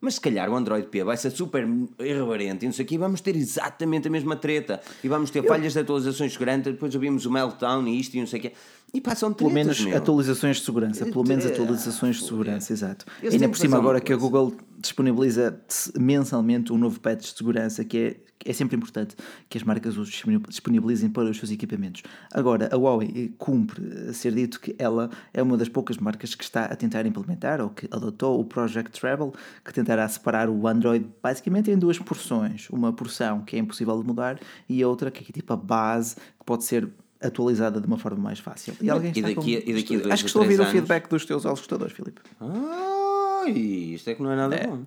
Mas 0.00 0.14
se 0.14 0.20
calhar 0.20 0.48
o 0.48 0.54
Android 0.54 0.86
P 0.86 1.02
vai 1.02 1.16
ser 1.16 1.30
super 1.30 1.66
irreverente 1.98 2.64
e 2.64 2.68
não 2.68 2.72
sei 2.72 2.84
o 2.84 2.88
quê, 2.88 2.94
e 2.94 2.98
vamos 2.98 3.20
ter 3.20 3.34
exatamente 3.34 4.06
a 4.06 4.10
mesma 4.10 4.36
treta. 4.36 4.80
E 5.02 5.08
vamos 5.08 5.30
ter 5.30 5.42
falhas 5.42 5.72
de 5.72 5.80
atualizações 5.80 6.36
grandes, 6.36 6.72
depois 6.72 6.94
ouvimos 6.94 7.26
o 7.26 7.30
meltdown 7.30 7.86
e 7.88 7.98
isto 7.98 8.14
e 8.14 8.20
não 8.20 8.26
sei 8.26 8.38
o 8.38 8.42
quê. 8.42 8.52
E 8.92 9.00
passam 9.00 9.32
Pelo 9.32 9.50
tretas, 9.50 9.66
menos 9.66 9.84
meu. 9.84 9.96
atualizações 9.96 10.56
de 10.56 10.62
segurança, 10.64 11.04
pelo 11.04 11.24
menos 11.24 11.44
Eh, 11.44 11.48
atualizações 11.52 12.16
de 12.16 12.24
segurança, 12.24 12.72
exato. 12.72 13.04
Ainda 13.22 13.48
por 13.48 13.58
cima 13.58 13.76
agora 13.76 14.00
que 14.00 14.12
a. 14.12 14.16
Google 14.16 14.54
disponibiliza 14.78 15.60
mensalmente 15.98 16.72
um 16.72 16.78
novo 16.78 16.98
patch 17.00 17.32
de 17.32 17.36
segurança 17.38 17.84
que 17.84 17.98
é, 17.98 18.16
é 18.50 18.52
sempre 18.52 18.76
importante 18.76 19.14
que 19.48 19.58
as 19.58 19.64
marcas 19.64 19.96
os 19.98 20.08
disponibilizem 20.48 21.10
para 21.10 21.24
os 21.24 21.36
seus 21.36 21.50
equipamentos. 21.50 22.02
Agora, 22.32 22.68
a 22.72 22.76
Huawei 22.76 23.34
cumpre 23.36 24.08
a 24.08 24.12
ser 24.12 24.32
dito 24.34 24.58
que 24.60 24.74
ela 24.78 25.10
é 25.34 25.42
uma 25.42 25.56
das 25.56 25.68
poucas 25.68 25.98
marcas 25.98 26.34
que 26.34 26.44
está 26.44 26.64
a 26.64 26.74
tentar 26.76 27.04
implementar 27.04 27.60
ou 27.60 27.70
que 27.70 27.86
adotou 27.90 28.40
o 28.40 28.44
Project 28.44 28.98
Travel, 28.98 29.34
que 29.64 29.72
tentará 29.74 30.08
separar 30.08 30.48
o 30.48 30.66
Android 30.66 31.04
basicamente 31.22 31.70
em 31.70 31.76
duas 31.76 31.98
porções. 31.98 32.68
Uma 32.70 32.92
porção 32.92 33.42
que 33.42 33.54
é 33.56 33.58
impossível 33.58 34.00
de 34.00 34.06
mudar 34.06 34.38
e 34.68 34.82
a 34.82 34.88
outra 34.88 35.10
que 35.10 35.22
é 35.28 35.32
tipo 35.32 35.52
a 35.52 35.56
base 35.56 36.14
que 36.16 36.44
pode 36.46 36.64
ser 36.64 36.88
atualizada 37.20 37.80
de 37.80 37.86
uma 37.86 37.98
forma 37.98 38.20
mais 38.22 38.38
fácil. 38.38 38.74
E, 38.80 38.88
alguém 38.90 39.12
E 39.14 39.22
daqui 39.22 39.56
a- 39.56 39.60
e 39.70 39.74
daqui 39.74 39.96
a 39.96 39.98
dois 40.00 40.12
Acho 40.12 40.22
que 40.22 40.26
ou 40.26 40.28
estou 40.28 40.40
a 40.40 40.44
ouvir 40.44 40.54
três 40.56 40.58
o 40.58 40.62
anos- 40.62 40.72
feedback 40.72 41.08
dos 41.08 41.24
teus 41.26 41.44
escutadores, 41.44 41.92
Filipe. 41.92 42.20
Ai, 42.40 43.50
isto 43.94 44.10
é 44.10 44.14
que 44.14 44.22
não 44.22 44.30
é 44.32 44.36
nada 44.36 44.56
bom. 44.66 44.84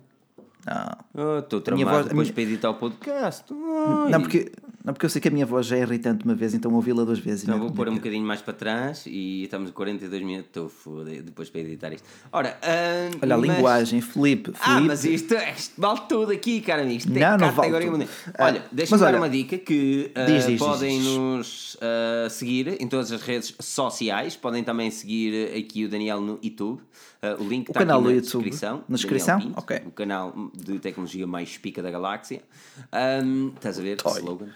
Não. 0.64 1.34
Oh, 1.34 1.38
Estou 1.40 1.60
tramado 1.60 1.90
voz- 1.90 2.06
depois 2.06 2.28
minha- 2.28 2.34
para 2.34 2.42
editar 2.44 2.70
o 2.70 2.74
podcast. 2.74 3.44
Ai. 3.52 4.10
Não, 4.12 4.20
porque, 4.20 4.52
não, 4.84 4.92
porque 4.92 5.06
eu 5.06 5.10
sei 5.10 5.20
que 5.20 5.28
a 5.28 5.30
minha 5.30 5.46
voz 5.46 5.66
já 5.66 5.76
é 5.76 5.80
irritante 5.82 6.24
uma 6.24 6.34
vez, 6.34 6.54
então 6.54 6.72
ouvi-la 6.74 7.04
duas 7.04 7.18
vezes. 7.18 7.44
Então 7.44 7.56
não 7.56 7.66
vou 7.66 7.72
pôr 7.74 7.88
um 7.88 7.94
bocadinho 7.94 8.24
mais 8.26 8.40
para 8.42 8.52
trás 8.52 9.04
e 9.06 9.44
estamos 9.44 9.70
a 9.70 9.72
42 9.72 10.22
minutos. 10.22 10.46
Estou 10.48 10.68
foda 10.68 11.10
depois 11.22 11.48
para 11.48 11.60
editar 11.60 11.92
isto. 11.92 12.04
Ora, 12.32 12.58
ah, 12.62 13.10
Olha, 13.22 13.34
a 13.34 13.38
mas- 13.38 13.48
linguagem, 13.56 14.00
Filipe. 14.00 14.52
Ah, 14.60 14.64
Filipe, 14.74 14.86
mas 14.88 15.04
isto, 15.04 15.34
isto 15.34 15.80
vale 15.80 16.00
tudo 16.08 16.32
aqui, 16.32 16.60
cara. 16.60 16.82
Isto 16.84 17.16
é 17.16 17.20
Não, 17.20 17.38
não 17.38 17.52
vale 17.52 17.80
tudo. 17.86 18.08
Ah, 18.36 18.44
Olha, 18.46 18.62
deixa-me 18.72 19.00
dar 19.00 19.06
olha- 19.08 19.18
uma 19.18 19.28
dica 19.30 19.56
que 19.58 20.10
ah, 20.14 20.24
Diz, 20.24 20.46
diz, 20.46 20.58
podem 20.58 20.98
diz. 20.98 21.06
nos 21.08 21.76
ah, 21.80 22.28
seguir 22.28 22.80
em 22.82 22.88
todas 22.88 23.12
as 23.12 23.22
redes 23.22 23.54
sociais. 23.60 24.34
Podem 24.36 24.64
também 24.64 24.90
seguir 24.90 25.56
aqui 25.56 25.84
o 25.84 25.88
Daniel 25.88 26.20
no 26.20 26.38
YouTube. 26.42 26.80
Ah, 27.22 27.36
o 27.38 27.44
link 27.46 27.68
está 27.68 27.78
canal 27.78 28.00
aqui 28.00 28.08
na 28.08 28.14
YouTube. 28.14 28.42
descrição. 28.42 28.84
Na 28.88 28.96
descrição? 28.96 29.38
Pinto, 29.40 29.58
Ok. 29.60 29.80
O 29.86 29.90
canal 29.92 30.34
de 30.54 30.78
tecnologia 30.80 31.24
mais 31.26 31.56
pica 31.56 31.80
da 31.80 31.90
galáxia. 31.90 32.42
Ahm, 32.90 33.52
estás 33.54 33.78
a 33.78 33.82
ver? 33.82 33.96
Toy. 33.96 34.18
Slogan. 34.18 34.48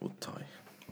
O 0.00 0.08
toy. 0.08 0.42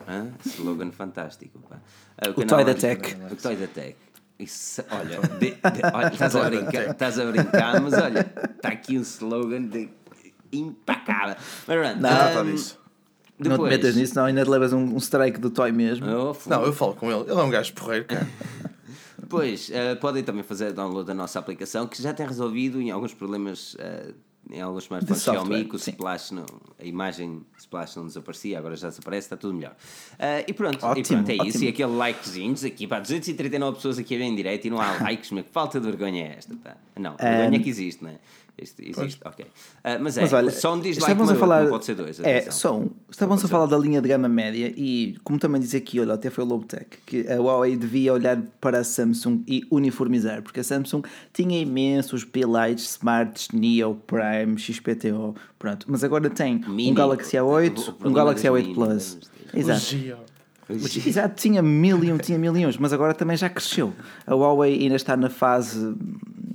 Hã? 0.06 0.28
Slogan 0.44 0.90
fantástico. 0.92 1.58
Pá. 1.68 1.76
Ah, 2.18 2.28
O 2.30 2.34
canal 2.34 2.46
Toy 2.46 2.64
da 2.64 2.74
Tech. 2.74 3.16
O 3.30 3.36
Toy 3.36 3.56
da 3.56 3.66
Tech. 3.66 3.96
Isso, 4.38 4.84
olha, 4.90 5.18
de- 5.38 5.50
de- 5.50 5.58
olha, 5.92 6.12
estás, 6.12 6.36
a 6.36 6.48
brincar, 6.48 6.90
estás 6.90 7.18
a 7.18 7.24
brincar, 7.24 7.80
mas 7.80 7.92
olha, 7.94 8.20
está 8.56 8.68
aqui 8.68 8.96
um 8.96 9.02
slogan 9.02 9.62
de 9.66 9.88
impecável. 10.52 11.34
Mas 11.66 12.00
Não, 12.00 12.10
ahm, 12.10 12.28
está 12.28 12.44
nisso. 12.44 12.78
não 13.38 13.44
te 13.46 13.50
depois- 13.50 13.70
metas 13.72 13.96
nisso, 13.96 14.14
não, 14.14 14.24
ainda 14.26 14.44
te 14.44 14.48
levas 14.50 14.72
um, 14.72 14.94
um 14.94 14.98
strike 14.98 15.40
do 15.40 15.50
Toy 15.50 15.72
mesmo. 15.72 16.06
Oh. 16.06 16.36
Não, 16.48 16.64
eu 16.64 16.72
falo 16.72 16.94
com 16.94 17.10
ele. 17.10 17.22
Ele 17.30 17.40
é 17.40 17.42
um 17.42 17.50
gajo 17.50 17.72
porreiro, 17.74 18.04
cara. 18.06 18.28
Depois, 19.18 19.68
eh, 19.72 19.94
podem 19.96 20.22
também 20.22 20.42
fazer 20.42 20.72
download 20.72 21.06
da 21.06 21.12
nossa 21.14 21.38
aplicação, 21.38 21.86
que 21.86 22.00
já 22.00 22.14
tem 22.14 22.26
resolvido 22.26 22.80
em 22.80 22.90
alguns 22.90 23.12
problemas 23.12 23.76
eh, 23.78 24.12
em 24.50 24.60
alguns 24.60 24.84
smartphones 24.84 25.22
Xiaomi, 25.22 25.64
que 25.64 25.76
o 25.76 25.78
sim. 25.78 25.90
splash 25.90 26.30
não, 26.30 26.46
a 26.80 26.84
imagem 26.84 27.44
splash 27.58 27.96
não 27.96 28.06
desaparecia, 28.06 28.58
agora 28.58 28.76
já 28.76 28.88
desaparece, 28.88 29.26
está 29.26 29.36
tudo 29.36 29.54
melhor. 29.54 29.76
Eh, 30.18 30.46
e 30.48 30.52
pronto, 30.52 30.80
e 30.80 30.84
Ótimo, 30.84 31.24
pronto, 31.24 31.30
é 31.30 31.34
isso. 31.34 31.48
ótimo. 31.48 31.64
E 31.64 31.68
aquele 31.68 31.92
likezinhos 31.96 32.64
aqui, 32.64 32.86
pá, 32.86 32.98
239 33.00 33.76
pessoas 33.76 33.98
aqui 33.98 34.14
a 34.14 34.18
ver 34.18 34.24
em 34.24 34.34
direto 34.34 34.66
e 34.66 34.70
não 34.70 34.80
há 34.80 34.98
likes, 35.02 35.30
mas 35.30 35.44
que 35.44 35.50
falta 35.50 35.78
de 35.78 35.86
vergonha 35.86 36.24
é 36.24 36.36
esta, 36.38 36.54
pá? 36.56 36.76
Não, 36.98 37.16
vergonha 37.16 37.58
é 37.58 37.62
que 37.62 37.68
existe, 37.68 38.02
não 38.02 38.10
é? 38.10 38.18
Isto 38.60 38.82
existe, 38.82 39.20
ok. 39.24 39.46
Eh, 39.84 39.98
mas 39.98 40.18
é, 40.18 40.22
Mas 40.22 40.32
olha, 40.32 40.50
só 40.50 40.74
um 40.74 40.80
dislike 40.80 41.10
estávamos 41.10 41.30
a 41.30 41.36
falar, 41.36 41.62
não 41.62 41.70
pode 41.70 41.84
ser 41.84 41.94
dois. 41.94 42.18
É, 42.20 42.50
só 42.50 42.76
um. 42.78 42.90
Estávamos 43.10 43.44
a 43.44 43.48
falar 43.48 43.66
da 43.66 43.78
linha 43.78 44.00
de 44.02 44.08
gama 44.08 44.28
média 44.28 44.72
e, 44.76 45.16
como 45.22 45.38
também 45.38 45.60
diz 45.60 45.74
aqui, 45.74 46.00
olha, 46.00 46.14
até 46.14 46.28
foi 46.30 46.44
o 46.44 46.46
Lobotech, 46.46 46.98
que 47.06 47.28
a 47.28 47.40
Huawei 47.40 47.76
devia 47.76 48.12
olhar 48.12 48.40
para 48.60 48.78
a 48.80 48.84
Samsung 48.84 49.42
e 49.46 49.66
uniformizar, 49.70 50.42
porque 50.42 50.60
a 50.60 50.64
Samsung 50.64 51.02
tinha 51.32 51.60
imensos 51.60 52.24
P-Lights, 52.24 52.90
Smarts, 52.96 53.48
Neo, 53.52 53.94
Prime, 54.06 54.58
XPTO, 54.58 55.34
pronto. 55.58 55.86
Mas 55.88 56.02
agora 56.02 56.28
tem 56.28 56.60
Mini. 56.66 56.90
um 56.90 56.94
Galaxy 56.94 57.38
O 57.38 57.46
A8, 57.46 57.94
um 58.04 58.12
Galaxy 58.12 58.44
das 58.44 58.52
A8 58.52 58.62
mini, 58.62 58.74
Plus. 58.74 59.18
Exato. 59.54 60.28
Exato, 60.68 61.34
tinha 61.40 61.62
mil 61.62 62.02
e 62.04 62.12
um, 62.12 62.18
tinha 62.18 62.38
mil 62.38 62.56
e 62.56 62.66
uns, 62.66 62.76
mas 62.76 62.92
agora 62.92 63.14
também 63.14 63.36
já 63.36 63.48
cresceu. 63.48 63.92
A 64.26 64.34
Huawei 64.34 64.78
ainda 64.82 64.96
está 64.96 65.16
na 65.16 65.30
fase 65.30 65.94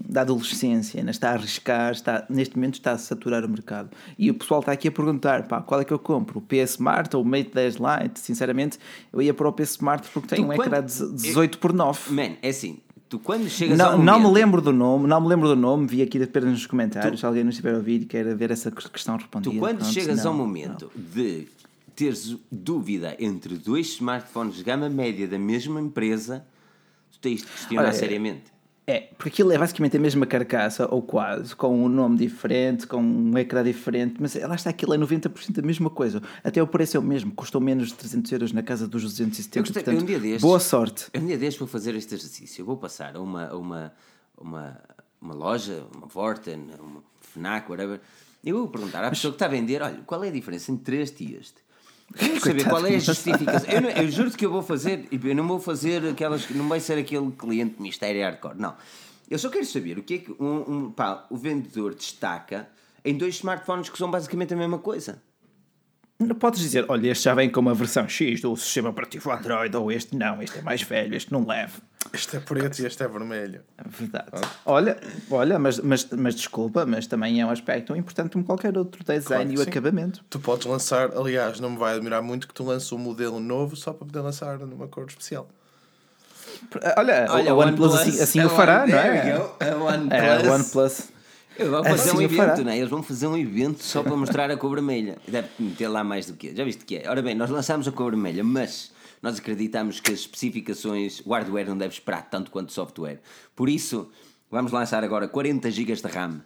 da 0.07 0.21
adolescência, 0.21 0.99
ainda 0.99 1.09
está 1.09 1.31
a 1.31 1.33
arriscar, 1.33 1.91
está, 1.91 2.23
neste 2.29 2.55
momento 2.55 2.75
está 2.75 2.91
a 2.91 2.97
saturar 2.99 3.43
o 3.43 3.49
mercado. 3.49 3.89
E 4.19 4.29
o 4.29 4.35
pessoal 4.35 4.59
está 4.59 4.71
aqui 4.71 4.87
a 4.87 4.91
perguntar, 4.91 5.47
pá, 5.47 5.59
qual 5.61 5.81
é 5.81 5.83
que 5.85 5.91
eu 5.91 5.97
compro? 5.97 6.37
O 6.37 6.41
P 6.41 6.57
Smart 6.63 7.15
ou 7.15 7.23
o 7.23 7.25
Mate 7.25 7.49
10 7.53 7.75
Lite? 7.77 8.19
Sinceramente, 8.19 8.77
eu 9.11 9.21
ia 9.23 9.33
para 9.33 9.47
o 9.47 9.51
P 9.51 9.63
Smart 9.63 10.07
porque 10.13 10.27
tem 10.35 10.37
Tu 10.45 10.51
um 10.51 10.55
quando- 10.55 10.67
ecrã 10.67 10.85
de 10.85 11.11
18 11.15 11.57
por 11.57 11.73
9. 11.73 12.11
Man, 12.13 12.35
é 12.43 12.49
assim, 12.49 12.77
tu 13.09 13.17
quando 13.17 13.49
chegas 13.49 13.75
Não, 13.75 13.85
ao 13.93 13.97
não 13.97 14.17
me 14.17 14.25
momento- 14.25 14.33
lembro 14.35 14.61
do 14.61 14.71
nome, 14.71 15.07
não 15.07 15.19
me 15.19 15.27
lembro 15.29 15.47
do 15.47 15.55
nome, 15.55 15.87
vi 15.87 16.03
aqui 16.03 16.21
apenas 16.21 16.51
nos 16.51 16.67
comentários, 16.67 17.19
se 17.19 17.25
alguém 17.25 17.43
não 17.43 17.49
estiver 17.49 17.73
a 17.73 17.77
ouvir 17.77 18.01
e 18.03 18.05
quer 18.05 18.35
ver 18.35 18.51
essa 18.51 18.69
questão 18.69 19.17
respondida. 19.17 19.55
Tu 19.55 19.59
quando 19.59 19.77
pronto, 19.79 19.91
chegas 19.93 20.23
não, 20.23 20.31
ao 20.33 20.37
momento 20.37 20.91
de 20.95 21.47
teres 21.95 22.37
dúvida 22.51 23.15
entre 23.19 23.57
dois 23.57 23.87
smartphones 23.93 24.55
de 24.55 24.63
gama 24.63 24.89
média 24.89 25.27
da 25.27 25.37
mesma 25.39 25.79
empresa, 25.81 26.45
tu 27.11 27.19
tens 27.19 27.41
de 27.41 27.47
questionar 27.47 27.83
Olha, 27.83 27.93
seriamente. 27.93 28.53
É, 28.85 28.99
porque 29.17 29.29
aquilo 29.29 29.53
é 29.53 29.57
basicamente 29.57 29.95
a 29.95 29.99
mesma 29.99 30.25
carcaça, 30.25 30.85
ou 30.93 31.01
quase, 31.01 31.55
com 31.55 31.85
um 31.85 31.87
nome 31.87 32.17
diferente, 32.17 32.85
com 32.85 32.97
um 33.01 33.37
ecrã 33.37 33.63
diferente, 33.63 34.15
mas 34.19 34.35
lá 34.35 34.55
está, 34.55 34.71
aquilo 34.71 34.93
é 34.93 34.97
90% 34.97 35.59
a 35.59 35.61
mesma 35.61 35.89
coisa. 35.89 36.21
Até 36.43 36.61
o 36.61 36.67
preço 36.67 36.97
é 36.97 36.99
o 36.99 37.03
mesmo, 37.03 37.31
custou 37.31 37.61
menos 37.61 37.87
de 37.89 37.93
300 37.93 38.29
euros 38.33 38.51
na 38.51 38.61
casa 38.61 38.85
dos 38.85 39.03
270. 39.03 39.59
Eu 39.59 39.63
gostei- 39.63 39.83
portanto, 39.83 40.03
um 40.03 40.05
dia 40.05 40.19
destes- 40.19 40.41
boa 40.41 40.59
sorte. 40.59 41.05
Um 41.15 41.25
dia 41.25 41.37
destes 41.37 41.59
vou 41.59 41.67
fazer 41.67 41.95
este 41.95 42.13
exercício. 42.13 42.61
Eu 42.61 42.65
vou 42.65 42.75
passar 42.75 43.15
a 43.15 43.21
uma, 43.21 43.47
a 43.47 43.55
uma, 43.55 43.93
uma, 44.37 44.77
uma 45.21 45.33
loja, 45.33 45.85
uma 45.95 46.07
Vorten, 46.07 46.59
uma 46.77 47.01
Fnac, 47.21 47.71
whatever, 47.71 48.01
Eu 48.43 48.57
vou 48.57 48.67
perguntar 48.67 49.01
à 49.05 49.09
pessoa 49.09 49.31
que 49.31 49.35
está 49.37 49.45
a 49.45 49.49
vender: 49.49 49.81
olha, 49.81 50.01
qual 50.05 50.21
é 50.25 50.27
a 50.27 50.31
diferença 50.31 50.73
entre 50.73 51.01
este 51.01 51.23
e 51.23 51.35
este? 51.35 51.62
Quero 52.17 52.39
saber 52.39 52.63
qual 52.67 52.85
é 52.85 52.95
a 52.95 52.99
justificação. 52.99 53.69
Eu, 53.69 53.81
não, 53.81 53.89
eu 53.89 54.11
juro-te 54.11 54.37
que 54.37 54.45
eu 54.45 54.51
vou 54.51 54.61
fazer, 54.61 55.07
eu 55.11 55.35
não 55.35 55.47
vou 55.47 55.59
fazer 55.59 56.05
aquelas. 56.07 56.49
Não 56.49 56.67
vai 56.67 56.79
ser 56.79 56.97
aquele 56.97 57.31
cliente 57.31 57.81
mistério 57.81 58.21
hardcore, 58.23 58.55
não. 58.57 58.75
Eu 59.29 59.39
só 59.39 59.49
quero 59.49 59.65
saber 59.65 59.97
o 59.97 60.03
que 60.03 60.13
é 60.15 60.17
que 60.19 60.31
um, 60.39 60.71
um, 60.71 60.91
pá, 60.91 61.25
o 61.29 61.37
vendedor 61.37 61.95
destaca 61.95 62.69
em 63.03 63.17
dois 63.17 63.35
smartphones 63.35 63.89
que 63.89 63.97
são 63.97 64.09
basicamente 64.11 64.53
a 64.53 64.57
mesma 64.57 64.79
coisa. 64.79 65.21
Não 66.19 66.35
podes 66.35 66.61
dizer, 66.61 66.85
olha, 66.87 67.09
este 67.09 67.23
já 67.23 67.33
vem 67.33 67.49
com 67.49 67.59
uma 67.59 67.73
versão 67.73 68.07
X 68.07 68.41
do 68.41 68.55
sistema 68.55 68.89
operativo 68.89 69.31
Android, 69.31 69.75
ou 69.75 69.91
este 69.91 70.15
não, 70.15 70.41
este 70.41 70.59
é 70.59 70.61
mais 70.61 70.81
velho, 70.81 71.15
este 71.15 71.31
não 71.31 71.45
leva. 71.45 71.81
Este 72.13 72.37
é 72.37 72.39
preto 72.39 72.79
e 72.79 72.85
este 72.85 73.01
é 73.01 73.07
vermelho. 73.07 73.61
É 73.77 73.83
verdade. 73.87 74.29
Olha, 74.65 74.97
olha 75.31 75.57
mas, 75.57 75.79
mas, 75.79 76.07
mas 76.11 76.35
desculpa, 76.35 76.85
mas 76.85 77.07
também 77.07 77.41
é 77.41 77.45
um 77.45 77.49
aspecto 77.49 77.95
importante 77.95 78.33
como 78.33 78.43
qualquer 78.43 78.77
outro 78.77 79.03
design 79.03 79.25
claro 79.25 79.51
e 79.51 79.55
o 79.55 79.63
sim. 79.63 79.69
acabamento. 79.69 80.23
Tu 80.29 80.39
podes 80.39 80.67
lançar, 80.67 81.15
aliás, 81.15 81.59
não 81.59 81.71
me 81.71 81.77
vai 81.77 81.95
admirar 81.95 82.21
muito 82.21 82.47
que 82.47 82.53
tu 82.53 82.63
lances 82.63 82.91
um 82.91 82.97
modelo 82.97 83.39
novo 83.39 83.75
só 83.75 83.91
para 83.91 84.05
poder 84.05 84.19
lançar 84.19 84.59
numa 84.59 84.87
cor 84.87 85.05
especial. 85.07 85.47
Olha, 86.97 87.25
olha 87.29 87.53
o 87.53 87.57
OnePlus 87.57 87.95
assim, 87.95 88.21
assim 88.21 88.39
o 88.41 88.49
fará, 88.49 88.85
não 88.85 88.97
é? 88.97 89.31
A 89.31 89.75
OnePlus. 89.75 90.11
É, 90.11 90.49
o 90.49 90.53
OnePlus 90.53 91.12
eles 91.57 91.71
vão 91.71 91.83
fazer 91.83 92.09
assim 92.09 92.17
um 92.17 92.21
evento, 92.21 92.63
não 92.63 92.71
é? 92.71 92.77
Eles 92.77 92.89
vão 92.89 93.03
fazer 93.03 93.27
um 93.27 93.37
evento 93.37 93.83
só 93.83 94.01
para 94.03 94.15
mostrar 94.15 94.49
a 94.49 94.57
cor 94.57 94.71
vermelha. 94.71 95.17
Deve 95.27 95.49
meter 95.59 95.87
lá 95.87 96.03
mais 96.03 96.25
do 96.27 96.33
que 96.33 96.55
Já 96.55 96.63
viste 96.63 96.85
que 96.85 96.97
é? 96.97 97.09
Ora 97.09 97.21
bem, 97.21 97.35
nós 97.35 97.49
lançámos 97.49 97.87
a 97.87 97.91
cor 97.91 98.11
vermelha, 98.11 98.43
mas 98.43 98.91
nós 99.21 99.39
acreditamos 99.39 99.99
que 99.99 100.11
as 100.11 100.19
especificações, 100.19 101.21
o 101.25 101.31
hardware 101.33 101.69
não 101.69 101.77
deve 101.77 101.93
esperar 101.93 102.29
tanto 102.29 102.51
quanto 102.51 102.69
o 102.69 102.73
software. 102.73 103.21
Por 103.55 103.69
isso, 103.69 104.09
vamos 104.49 104.71
lançar 104.71 105.03
agora 105.03 105.27
40 105.27 105.69
GB 105.71 105.93
de 105.95 106.07
RAM 106.07 106.41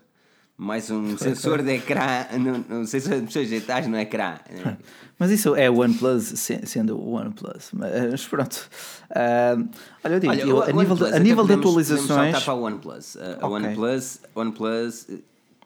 mais 0.57 0.89
um 0.89 1.15
sensor 1.19 1.61
de 1.61 1.75
ecrã, 1.75 2.25
não, 2.39 2.79
não 2.79 2.85
sei 2.85 2.99
se 2.99 3.09
pessoas 3.09 3.47
digitais 3.47 3.87
no 3.87 3.97
ecrã. 3.97 4.39
Mas 5.19 5.31
isso 5.31 5.55
é 5.55 5.69
o 5.69 5.79
OnePlus 5.79 6.33
sendo 6.65 6.97
o 6.97 7.13
OnePlus. 7.13 7.71
Mas 7.73 8.25
pronto. 8.27 8.69
Uh, 9.09 9.67
olha, 10.03 10.13
eu 10.13 10.19
digo, 10.19 10.31
olha, 10.31 10.41
eu, 10.41 10.63
a, 10.63 10.71
nível 10.71 10.95
de, 10.95 11.05
a 11.05 11.19
nível 11.19 11.45
de 11.45 11.53
atualizações. 11.53 12.07
Podemos 12.07 12.43
para 12.43 12.53
o 12.53 12.61
OnePlus. 12.61 13.15
Uh, 13.15 13.19
okay. 13.19 13.37
A 13.41 13.47
OnePlus, 13.47 14.19
OnePlus. 14.35 15.07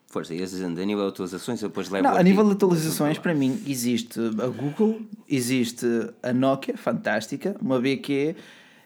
Força, 0.07 0.33
a 0.33 0.35
nível 0.35 1.05
de 1.05 1.07
atualizações, 1.07 1.61
eu 1.61 1.69
depois 1.69 1.89
levo. 1.89 2.05
Não, 2.05 2.17
a 2.17 2.21
nível 2.23 2.45
de 2.45 2.51
atualizações, 2.51 3.17
para 3.17 3.33
mim, 3.33 3.63
existe 3.65 4.19
a 4.19 4.47
Google, 4.47 4.99
existe 5.27 5.85
a 6.21 6.33
Nokia, 6.33 6.75
fantástica, 6.75 7.55
uma 7.61 7.79
BQ, 7.79 8.35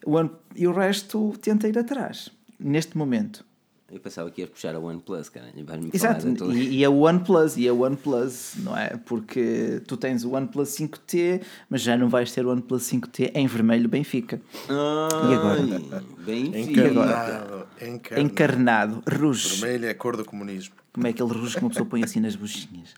One, 0.05 0.29
e 0.55 0.67
o 0.67 0.71
resto 0.71 1.33
tenta 1.41 1.67
ir 1.67 1.79
atrás, 1.79 2.29
neste 2.59 2.95
momento. 2.95 3.43
Eu 3.91 3.99
pensava 3.99 4.31
que 4.31 4.41
ia 4.41 4.47
puxar 4.47 4.73
a 4.73 4.79
OnePlus, 4.79 5.29
cara. 5.29 5.53
Exato, 5.93 6.27
e, 6.53 6.79
e 6.79 6.85
a 6.85 6.89
OnePlus, 6.89 7.55
e 7.55 7.67
a 7.67 7.73
OnePlus, 7.73 8.53
não 8.57 8.75
é? 8.75 8.97
Porque 9.05 9.79
tu 9.87 9.95
tens 9.95 10.23
o 10.25 10.33
OnePlus 10.33 10.69
5T, 10.69 11.43
mas 11.69 11.81
já 11.81 11.95
não 11.95 12.09
vais 12.09 12.31
ter 12.31 12.43
o 12.45 12.49
OnePlus 12.49 12.83
5T 12.89 13.31
em 13.35 13.45
vermelho 13.45 13.87
Benfica. 13.87 14.41
Ai, 14.67 15.31
e 15.31 15.35
agora? 15.35 16.03
Benfica. 16.17 16.81
E 16.81 16.85
agora? 16.87 17.67
Encarnado. 17.79 18.21
Encarnado. 18.21 19.03
Ruge. 19.07 19.61
Vermelho 19.61 19.85
é 19.85 19.91
a 19.91 19.95
cor 19.95 20.17
do 20.17 20.25
comunismo. 20.25 20.73
Como 20.91 21.05
é 21.05 21.11
aquele 21.11 21.31
ruge 21.31 21.55
que 21.55 21.61
uma 21.61 21.69
pessoa 21.69 21.87
põe 21.87 22.03
assim 22.03 22.19
nas 22.19 22.35
buchinhas? 22.35 22.95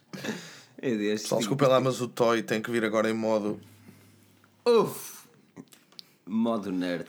É 0.78 0.96
deste. 0.96 1.28
Só 1.28 1.38
desculpem 1.38 1.68
lá, 1.68 1.82
mas 1.82 2.00
o 2.00 2.08
Toy 2.08 2.42
tem 2.42 2.62
que 2.62 2.72
vir 2.72 2.86
agora 2.86 3.10
em 3.10 3.14
modo. 3.14 3.60
Uf! 4.66 5.18
Modo 6.26 6.72
nerd. 6.72 7.08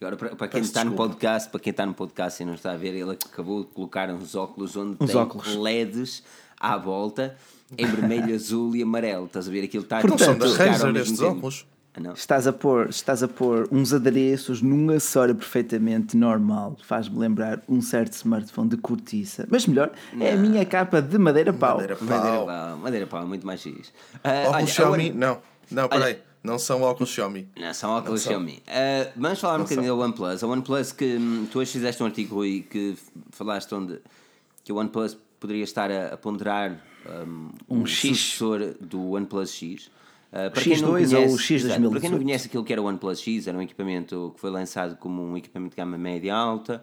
Agora, 0.00 0.16
para, 0.16 0.36
para 0.36 0.48
quem 0.48 0.60
está 0.60 0.84
no 0.84 0.92
podcast, 0.92 1.50
para 1.50 1.58
quem 1.58 1.72
está 1.72 1.84
no 1.84 1.92
podcast 1.92 2.40
e 2.40 2.46
não 2.46 2.54
está 2.54 2.72
a 2.72 2.76
ver, 2.76 2.94
ele 2.94 3.10
acabou 3.10 3.64
de 3.64 3.70
colocar 3.70 4.08
uns 4.10 4.36
óculos 4.36 4.76
onde 4.76 4.96
Os 5.00 5.10
tem 5.10 5.20
óculos. 5.20 5.56
LEDs 5.56 6.22
à 6.58 6.76
volta 6.76 7.36
em 7.76 7.84
vermelho, 7.84 8.32
azul 8.34 8.76
e 8.76 8.82
amarelo. 8.82 9.26
Estás 9.26 9.48
a 9.48 9.50
ver 9.50 9.64
aquilo 9.64 9.82
está 9.82 10.00
Portanto, 10.00 10.24
são 10.24 10.38
da 10.38 10.46
Razer 10.46 10.96
estes 10.96 11.20
óculos. 11.20 11.66
Ah, 11.96 12.12
estás 12.14 12.46
a 12.46 12.52
pôr, 12.52 12.88
estás 12.90 13.24
a 13.24 13.28
pôr 13.28 13.66
uns 13.72 13.92
adereços 13.92 14.62
num 14.62 14.88
acessório 14.90 15.34
perfeitamente 15.34 16.16
normal. 16.16 16.76
Faz-me 16.84 17.18
lembrar 17.18 17.60
um 17.68 17.80
certo 17.80 18.12
smartphone 18.12 18.68
de 18.68 18.76
cortiça. 18.76 19.48
Mas 19.50 19.66
melhor, 19.66 19.90
não. 20.12 20.24
é 20.24 20.32
a 20.32 20.36
minha 20.36 20.64
capa 20.64 21.02
de 21.02 21.18
madeira 21.18 21.52
pau. 21.52 21.78
Madeira 21.78 21.96
pau. 21.96 22.06
Madeira 22.06 22.46
pau, 22.46 22.76
madeira 22.76 23.06
pau 23.08 23.26
muito 23.26 23.44
mais 23.44 23.60
X. 23.60 23.88
Uh, 23.88 24.52
olha, 24.52 24.66
Xiaomi, 24.66 25.10
não. 25.10 25.38
Não, 25.70 25.88
peraí. 25.88 26.18
Não 26.42 26.58
são 26.58 26.82
óculos 26.82 27.10
Xiaomi. 27.10 27.48
Não, 27.56 27.74
são 27.74 27.90
óculos 27.90 28.24
não 28.24 28.30
Xiaomi. 28.32 28.62
Uh, 28.66 29.12
vamos 29.16 29.40
falar 29.40 29.56
um 29.56 29.62
bocadinho 29.62 29.86
da 29.86 29.94
OnePlus. 29.94 30.42
A 30.42 30.46
OnePlus 30.46 30.92
que 30.92 31.16
hum, 31.16 31.46
tu 31.50 31.58
hoje 31.58 31.72
fizeste 31.72 32.02
um 32.02 32.06
artigo 32.06 32.44
e 32.44 32.62
que 32.62 32.96
falaste 33.30 33.74
onde 33.74 34.00
que 34.64 34.72
o 34.72 34.76
OnePlus 34.76 35.16
poderia 35.40 35.64
estar 35.64 35.90
a, 35.90 36.14
a 36.14 36.16
ponderar 36.16 36.80
um, 37.06 37.50
um, 37.68 37.80
um 37.80 37.86
sucessor 37.86 38.74
do 38.80 39.10
OnePlus 39.10 39.52
X. 39.52 39.90
Uh, 40.30 40.50
para 40.50 40.62
X2 40.62 40.82
conhece, 40.82 41.16
ou 41.16 41.24
o 41.24 41.38
X 41.38 41.62
2018. 41.62 41.90
Para 41.90 42.00
quem 42.00 42.10
não 42.10 42.18
conhece 42.18 42.46
aquilo 42.48 42.64
que 42.64 42.72
era 42.72 42.82
o 42.82 42.84
OnePlus 42.84 43.20
X, 43.20 43.46
era 43.46 43.56
um 43.56 43.62
equipamento 43.62 44.32
que 44.34 44.40
foi 44.40 44.50
lançado 44.50 44.96
como 44.96 45.22
um 45.22 45.36
equipamento 45.36 45.70
de 45.70 45.76
gama 45.76 45.96
média 45.96 46.34
alta. 46.34 46.82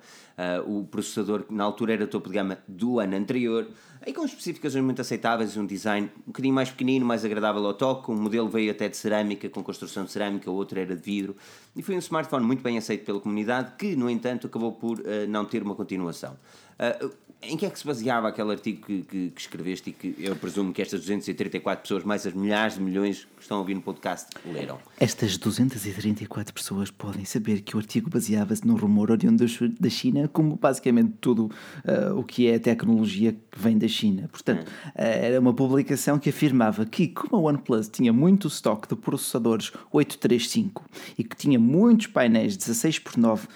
Uh, 0.66 0.80
o 0.80 0.84
processador, 0.86 1.46
na 1.50 1.64
altura, 1.64 1.94
era 1.94 2.08
topo 2.08 2.30
de 2.30 2.36
gama 2.36 2.58
do 2.68 3.00
ano 3.00 3.16
anterior. 3.16 3.68
Aí 4.06 4.14
com 4.14 4.26
especificações 4.26 4.84
muito 4.84 5.02
aceitáveis, 5.02 5.58
um 5.58 5.66
design 5.66 6.12
um 6.20 6.28
bocadinho 6.28 6.54
mais 6.54 6.70
pequenino, 6.70 7.06
mais 7.06 7.24
agradável 7.24 7.66
ao 7.66 7.74
toque. 7.74 8.12
Um 8.12 8.16
modelo 8.16 8.50
veio 8.50 8.72
até 8.72 8.90
de 8.90 8.98
cerâmica, 8.98 9.48
com 9.50 9.64
construção 9.64 10.06
de 10.06 10.12
cerâmica, 10.12 10.50
o 10.50 10.54
outro 10.54 10.80
era 10.80 10.96
de 10.96 11.02
vidro. 11.02 11.36
E 11.76 11.84
foi 11.84 11.96
um 11.96 12.00
smartphone 12.00 12.46
muito 12.46 12.64
bem 12.64 12.78
aceito 12.78 13.06
pela 13.06 13.20
comunidade, 13.20 13.74
que, 13.78 13.96
no 13.96 14.10
entanto, 14.10 14.48
acabou 14.48 14.72
por 14.74 15.00
uh, 15.00 15.04
não 15.28 15.46
ter 15.46 15.62
uma 15.62 15.76
continuação. 15.76 16.36
Uh, 16.80 17.12
em 17.48 17.58
que 17.58 17.66
é 17.66 17.70
que 17.70 17.78
se 17.78 17.86
baseava 17.86 18.28
aquele 18.28 18.52
artigo 18.52 18.86
que, 18.86 19.02
que, 19.04 19.30
que, 19.30 19.42
escreveste 19.42 19.90
e 19.90 19.94
que 19.94 20.16
eu 20.20 20.36
presumo 20.36 20.74
que 20.74 20.82
estas 20.82 21.00
234 21.02 21.82
pessoas, 21.82 22.04
mais 22.04 22.26
as 22.26 22.34
milhares 22.34 22.76
de 22.76 22.82
milhões 22.82 23.28
que 23.36 23.42
estão 23.42 23.58
a 23.58 23.60
ouvir 23.60 23.76
no 23.76 23.82
podcast, 23.82 24.28
leram? 24.46 24.80
Estas 25.00 25.38
234 25.38 26.54
pessoas 26.54 26.92
podem 26.92 27.26
saber 27.26 27.62
que 27.62 27.76
o 27.76 27.80
artigo 27.80 28.10
baseava-se 28.10 28.66
num 28.66 28.76
rumor 28.76 29.12
oriundo 29.12 29.46
da 29.80 29.90
China, 29.90 30.28
como 30.28 30.56
basicamente 30.56 31.14
tudo 31.22 31.46
uh, 31.46 32.18
o 32.18 32.24
que 32.24 32.48
é 32.48 32.58
tecnologia 32.60 33.34
que 33.34 33.60
vem 33.60 33.78
da 33.78 33.88
China. 33.88 34.28
Portanto, 34.32 34.68
uh, 34.68 34.92
era 34.96 35.40
uma 35.40 35.54
publicação 35.54 36.18
que 36.18 36.30
afirmava 36.30 36.86
que, 36.86 37.08
como 37.08 37.36
a 37.36 37.50
OnePlus 37.50 37.88
tinha 37.90 38.12
muito 38.12 38.48
estoque 38.48 38.88
de 38.88 38.96
processadores 38.96 39.72
835 39.92 40.84
e 41.18 41.24
que 41.24 41.36
tinha 41.36 41.60
muitos 41.60 42.08
painéis 42.08 42.58
16 42.58 43.00
por 43.00 43.18
9 43.18 43.48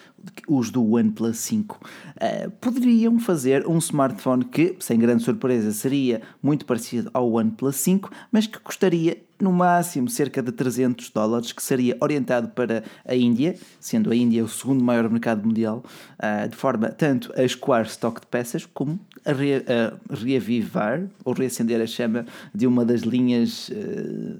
os 0.47 0.70
do 0.70 0.93
OnePlus 0.93 1.38
5, 1.38 1.76
uh, 1.76 1.80
eh, 2.20 2.49
poderiam 2.61 3.20
fazer 3.20 3.67
um 3.67 3.78
smartphone 3.78 4.45
que, 4.45 4.76
sem 4.80 4.99
grande 4.99 5.24
surpresa, 5.24 5.72
seria 5.72 6.22
muito 6.41 6.65
parecido 6.65 7.09
ao 7.13 7.32
OnePlus 7.32 7.76
5, 7.78 8.11
mas 8.32 8.47
que 8.47 8.59
custaria 8.59 9.17
no 9.39 9.53
máximo 9.53 10.09
cerca 10.09 10.41
de 10.41 10.51
300 10.51 11.09
dólares, 11.11 11.51
que 11.51 11.63
seria 11.63 11.95
orientado 12.01 12.49
para 12.49 12.84
a 13.05 13.15
Índia, 13.15 13.55
sendo 13.80 14.11
a 14.11 14.15
Índia 14.15 14.43
o 14.43 14.49
segundo 14.49 14.84
maior 14.84 15.09
mercado 15.09 15.47
mundial, 15.47 15.84
uh, 16.17 16.47
de 16.47 16.55
forma 16.55 16.89
tanto 16.89 17.32
a 17.36 17.43
escoar 17.43 17.84
estoque 17.84 18.22
de 18.22 18.28
peças 18.28 18.65
como 18.65 18.99
a, 19.26 19.32
re, 19.32 19.55
a 19.55 20.15
reavivar 20.15 21.03
ou 21.24 21.34
reacender 21.34 21.82
a 21.82 21.88
chama 21.88 22.26
de 22.53 22.67
uma 22.67 22.84
das 22.84 23.01
linhas 23.01 23.70
uh, 23.70 24.38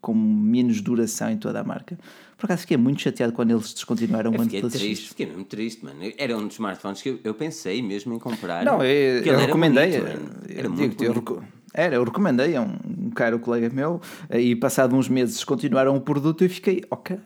com 0.00 0.14
menos 0.14 0.80
duração 0.80 1.30
em 1.30 1.36
toda 1.36 1.60
a 1.60 1.64
marca. 1.64 1.98
Por 2.40 2.46
acaso 2.46 2.62
fiquei 2.62 2.78
muito 2.78 3.02
chateado 3.02 3.34
quando 3.34 3.50
eles 3.50 3.74
descontinuaram 3.74 4.30
o 4.30 4.34
OnePlus 4.40 4.72
Fiquei 4.72 4.88
triste, 4.88 5.08
fiquei 5.10 5.26
mesmo 5.26 5.44
triste, 5.44 5.84
mano. 5.84 6.00
Era 6.16 6.34
um 6.34 6.46
dos 6.46 6.54
smartphones 6.54 7.02
que 7.02 7.10
eu, 7.10 7.20
eu 7.22 7.34
pensei 7.34 7.82
mesmo 7.82 8.14
em 8.14 8.18
comprar. 8.18 8.64
Não, 8.64 8.82
eu, 8.82 9.22
eu 9.22 9.38
recomendei. 9.38 9.94
Era, 9.94 10.14
bonito, 10.14 10.46
era, 10.48 10.66
eu, 10.66 10.70
muito 10.70 11.04
eu, 11.04 11.42
era, 11.74 11.94
eu 11.96 12.02
recomendei 12.02 12.56
a 12.56 12.62
um, 12.62 12.78
um 13.06 13.10
caro 13.10 13.38
colega 13.38 13.68
meu 13.68 14.00
e 14.30 14.56
passado 14.56 14.96
uns 14.96 15.06
meses 15.06 15.34
descontinuaram 15.34 15.94
o 15.94 16.00
produto 16.00 16.42
e 16.42 16.48
fiquei, 16.48 16.82
ok. 16.90 17.18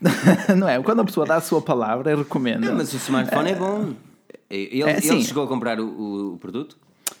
não 0.56 0.66
é? 0.66 0.82
Quando 0.82 1.00
a 1.00 1.04
pessoa 1.04 1.26
dá 1.26 1.36
a 1.36 1.40
sua 1.42 1.60
palavra, 1.60 2.10
eu 2.10 2.18
recomendo. 2.18 2.64
Não, 2.64 2.76
mas 2.76 2.94
o 2.94 2.96
smartphone 2.96 3.50
é, 3.50 3.52
é 3.52 3.56
bom. 3.56 3.92
Ele, 4.48 4.80
é, 4.84 5.04
ele 5.04 5.24
chegou 5.24 5.42
a 5.42 5.48
comprar 5.48 5.80
o, 5.80 6.34
o 6.34 6.38
produto? 6.38 6.78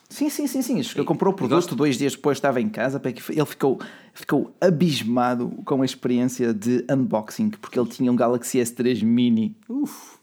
Sim, 0.08 0.30
sim, 0.30 0.46
sim, 0.46 0.62
sim. 0.62 0.78
Ele 0.78 1.04
comprou 1.04 1.32
o 1.32 1.36
produto, 1.36 1.74
dois 1.74 1.98
dias 1.98 2.14
depois 2.14 2.36
estava 2.38 2.60
em 2.60 2.68
casa, 2.68 3.00
ele 3.04 3.44
ficou, 3.44 3.80
ficou 4.14 4.54
abismado 4.60 5.50
com 5.64 5.82
a 5.82 5.84
experiência 5.84 6.54
de 6.54 6.84
unboxing, 6.90 7.50
porque 7.50 7.78
ele 7.78 7.88
tinha 7.88 8.10
um 8.10 8.16
Galaxy 8.16 8.58
S3 8.58 9.02
Mini. 9.02 9.56
Uf. 9.68 10.16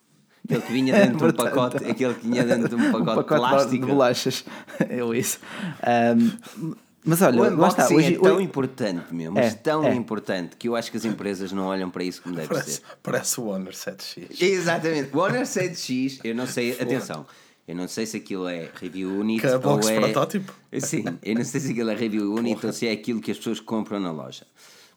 Aquele 0.46 0.62
que 0.62 0.74
vinha 0.74 0.94
dentro 1.08 1.18
de 1.20 1.34
um 1.34 1.34
pacote, 1.34 1.86
aquele 1.86 2.14
que 2.14 2.28
vinha 2.28 2.44
dentro 2.44 2.70
de 2.70 2.76
um 2.76 2.92
pacote, 2.92 3.02
um 3.02 3.06
pacote 3.06 3.40
plástico. 3.40 3.86
de 3.86 3.92
bolachas. 3.92 4.46
Eu 4.90 5.14
isso. 5.16 5.40
Um, 5.86 6.74
mas 7.06 7.22
olha, 7.22 7.42
o 7.42 7.58
lá 7.58 7.68
está. 7.68 7.88
Hoje, 7.88 8.16
é 8.16 8.18
tão 8.18 8.36
hoje... 8.36 8.46
importante 8.46 9.14
mesmo, 9.14 9.38
é, 9.38 9.52
tão 9.52 9.84
é. 9.84 9.94
importante 9.94 10.56
que 10.56 10.70
eu 10.70 10.76
acho 10.76 10.90
que 10.90 10.96
as 10.96 11.04
empresas 11.04 11.52
não 11.52 11.66
olham 11.66 11.90
para 11.90 12.04
isso 12.04 12.22
como 12.22 12.36
deve 12.36 12.48
parece, 12.48 12.72
ser. 12.72 12.82
Parece 13.02 13.42
o 13.42 13.48
Honor 13.48 13.74
7X. 13.74 14.42
Exatamente, 14.42 15.10
o 15.14 15.20
Honor 15.20 15.42
7X, 15.42 16.22
eu 16.24 16.34
não 16.34 16.48
sei, 16.48 16.72
atenção, 16.72 17.26
eu 17.68 17.76
não 17.76 17.88
sei 17.88 18.06
se 18.06 18.18
aquilo 18.18 18.48
é 18.48 18.70
review 18.76 19.10
unit 19.20 19.42
que 19.42 19.48
é 19.48 19.58
box 19.58 19.88
ou 19.88 19.94
é. 19.94 20.00
protótipo? 20.00 20.54
Sim, 20.80 21.06
eu 21.24 21.36
não 21.36 21.46
sei 21.46 21.62
se 21.62 21.72
aquilo 21.72 21.90
é 21.90 21.96
review 21.96 22.34
unit 22.34 22.56
Porra. 22.56 22.68
ou 22.68 22.74
se 22.74 22.88
é 22.88 22.92
aquilo 22.92 23.22
que 23.22 23.32
as 23.32 23.38
pessoas 23.38 23.60
compram 23.60 24.00
na 24.00 24.12
loja. 24.12 24.46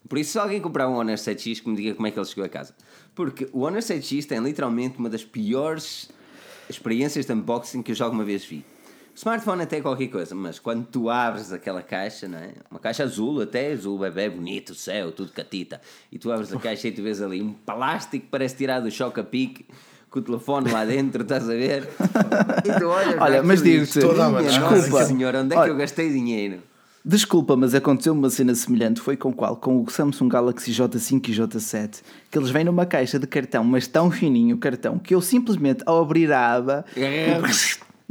Por 0.09 0.19
isso, 0.19 0.33
se 0.33 0.39
alguém 0.39 0.61
comprar 0.61 0.89
um 0.89 0.95
Honor 0.95 1.17
7X, 1.17 1.62
que 1.62 1.69
me 1.69 1.77
diga 1.77 1.95
como 1.95 2.07
é 2.07 2.11
que 2.11 2.19
ele 2.19 2.27
chegou 2.27 2.45
a 2.45 2.49
casa. 2.49 2.75
Porque 3.14 3.49
o 3.53 3.61
Honor 3.61 3.81
7X 3.81 4.25
tem 4.27 4.39
literalmente 4.39 4.99
uma 4.99 5.09
das 5.09 5.25
piores 5.25 6.09
experiências 6.69 7.27
de 7.27 7.33
unboxing 7.33 7.83
que 7.83 7.93
eu 7.93 7.97
já 7.97 8.05
alguma 8.05 8.25
vez 8.25 8.45
vi. 8.45 8.64
Smartphone 9.14 9.62
até 9.62 9.79
é 9.79 9.81
qualquer 9.81 10.09
coisa, 10.09 10.35
mas 10.35 10.59
quando 10.59 10.87
tu 10.87 11.09
abres 11.09 11.51
aquela 11.51 11.81
caixa, 11.81 12.29
não 12.29 12.39
é? 12.39 12.53
Uma 12.71 12.79
caixa 12.79 13.03
azul, 13.03 13.41
até 13.41 13.73
azul, 13.73 13.99
bebê, 13.99 14.29
bonito, 14.29 14.75
céu, 14.75 15.11
tudo 15.11 15.33
catita. 15.33 15.81
E 16.12 16.19
tu 16.19 16.31
abres 16.31 16.53
a 16.53 16.59
caixa 16.59 16.89
e 16.89 16.93
tu 16.93 17.03
vês 17.03 17.23
ali 17.23 17.41
um 17.41 17.55
plástico 17.55 18.25
que 18.25 18.31
parece 18.31 18.57
tirado 18.57 18.83
do 18.85 18.91
choca-pique 18.91 19.64
com 20.11 20.19
o 20.19 20.23
telefone 20.23 20.71
lá 20.71 20.85
dentro, 20.85 21.23
estás 21.23 21.45
a 21.49 21.53
ver? 21.53 21.89
E 22.65 22.79
tu 22.79 22.87
olhas 22.87 23.21
Olha, 23.21 23.43
mas 23.43 23.63
digo-te, 23.63 24.01
desculpa, 24.01 25.05
senhor, 25.05 25.35
onde 25.35 25.55
é 25.55 25.63
que 25.63 25.71
eu 25.71 25.77
gastei 25.77 26.11
dinheiro? 26.11 26.59
Desculpa, 27.05 27.55
mas 27.55 27.73
aconteceu 27.73 28.13
uma 28.13 28.29
cena 28.29 28.53
semelhante. 28.53 29.01
Foi 29.01 29.17
com 29.17 29.33
qual? 29.33 29.55
Com 29.55 29.81
o 29.81 29.89
Samsung 29.89 30.29
Galaxy 30.29 30.73
J5 30.73 31.29
e 31.29 31.33
J7. 31.33 32.03
Que 32.29 32.37
eles 32.37 32.51
vêm 32.51 32.65
numa 32.65 32.85
caixa 32.85 33.17
de 33.17 33.29
cartão, 33.29 33.63
mas 33.63 33.87
tão 33.87 34.11
fininho 34.11 34.57
o 34.57 34.59
cartão, 34.59 34.99
que 34.99 35.15
eu 35.15 35.21
simplesmente, 35.21 35.85
ao 35.87 36.03
abrir 36.03 36.33
a 36.33 36.55
aba. 36.55 36.85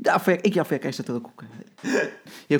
Já 0.04 0.20
foi, 0.20 0.39
e 0.43 0.52
já 0.52 0.64
foi 0.64 0.78
a 0.78 0.80
caixa 0.80 1.04
toda 1.04 1.20
com 1.22 1.32
eu... 2.50 2.60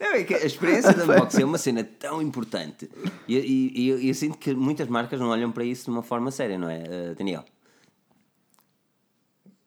É 0.00 0.24
que 0.24 0.34
a 0.34 0.46
experiência 0.46 0.94
de 0.94 1.02
unboxing 1.02 1.42
é 1.42 1.44
uma 1.44 1.58
cena 1.58 1.84
tão 1.84 2.22
importante 2.22 2.90
e, 3.28 3.36
e, 3.36 3.72
e, 3.82 3.88
eu, 3.88 4.00
eu 4.00 4.14
sinto 4.14 4.38
que 4.38 4.54
muitas 4.54 4.88
marcas 4.88 5.20
não 5.20 5.28
olham 5.28 5.52
para 5.52 5.62
isso 5.62 5.84
de 5.84 5.90
uma 5.90 6.02
forma 6.02 6.30
séria, 6.30 6.58
não 6.58 6.70
é, 6.70 6.78
uh, 6.78 7.14
Daniel? 7.14 7.44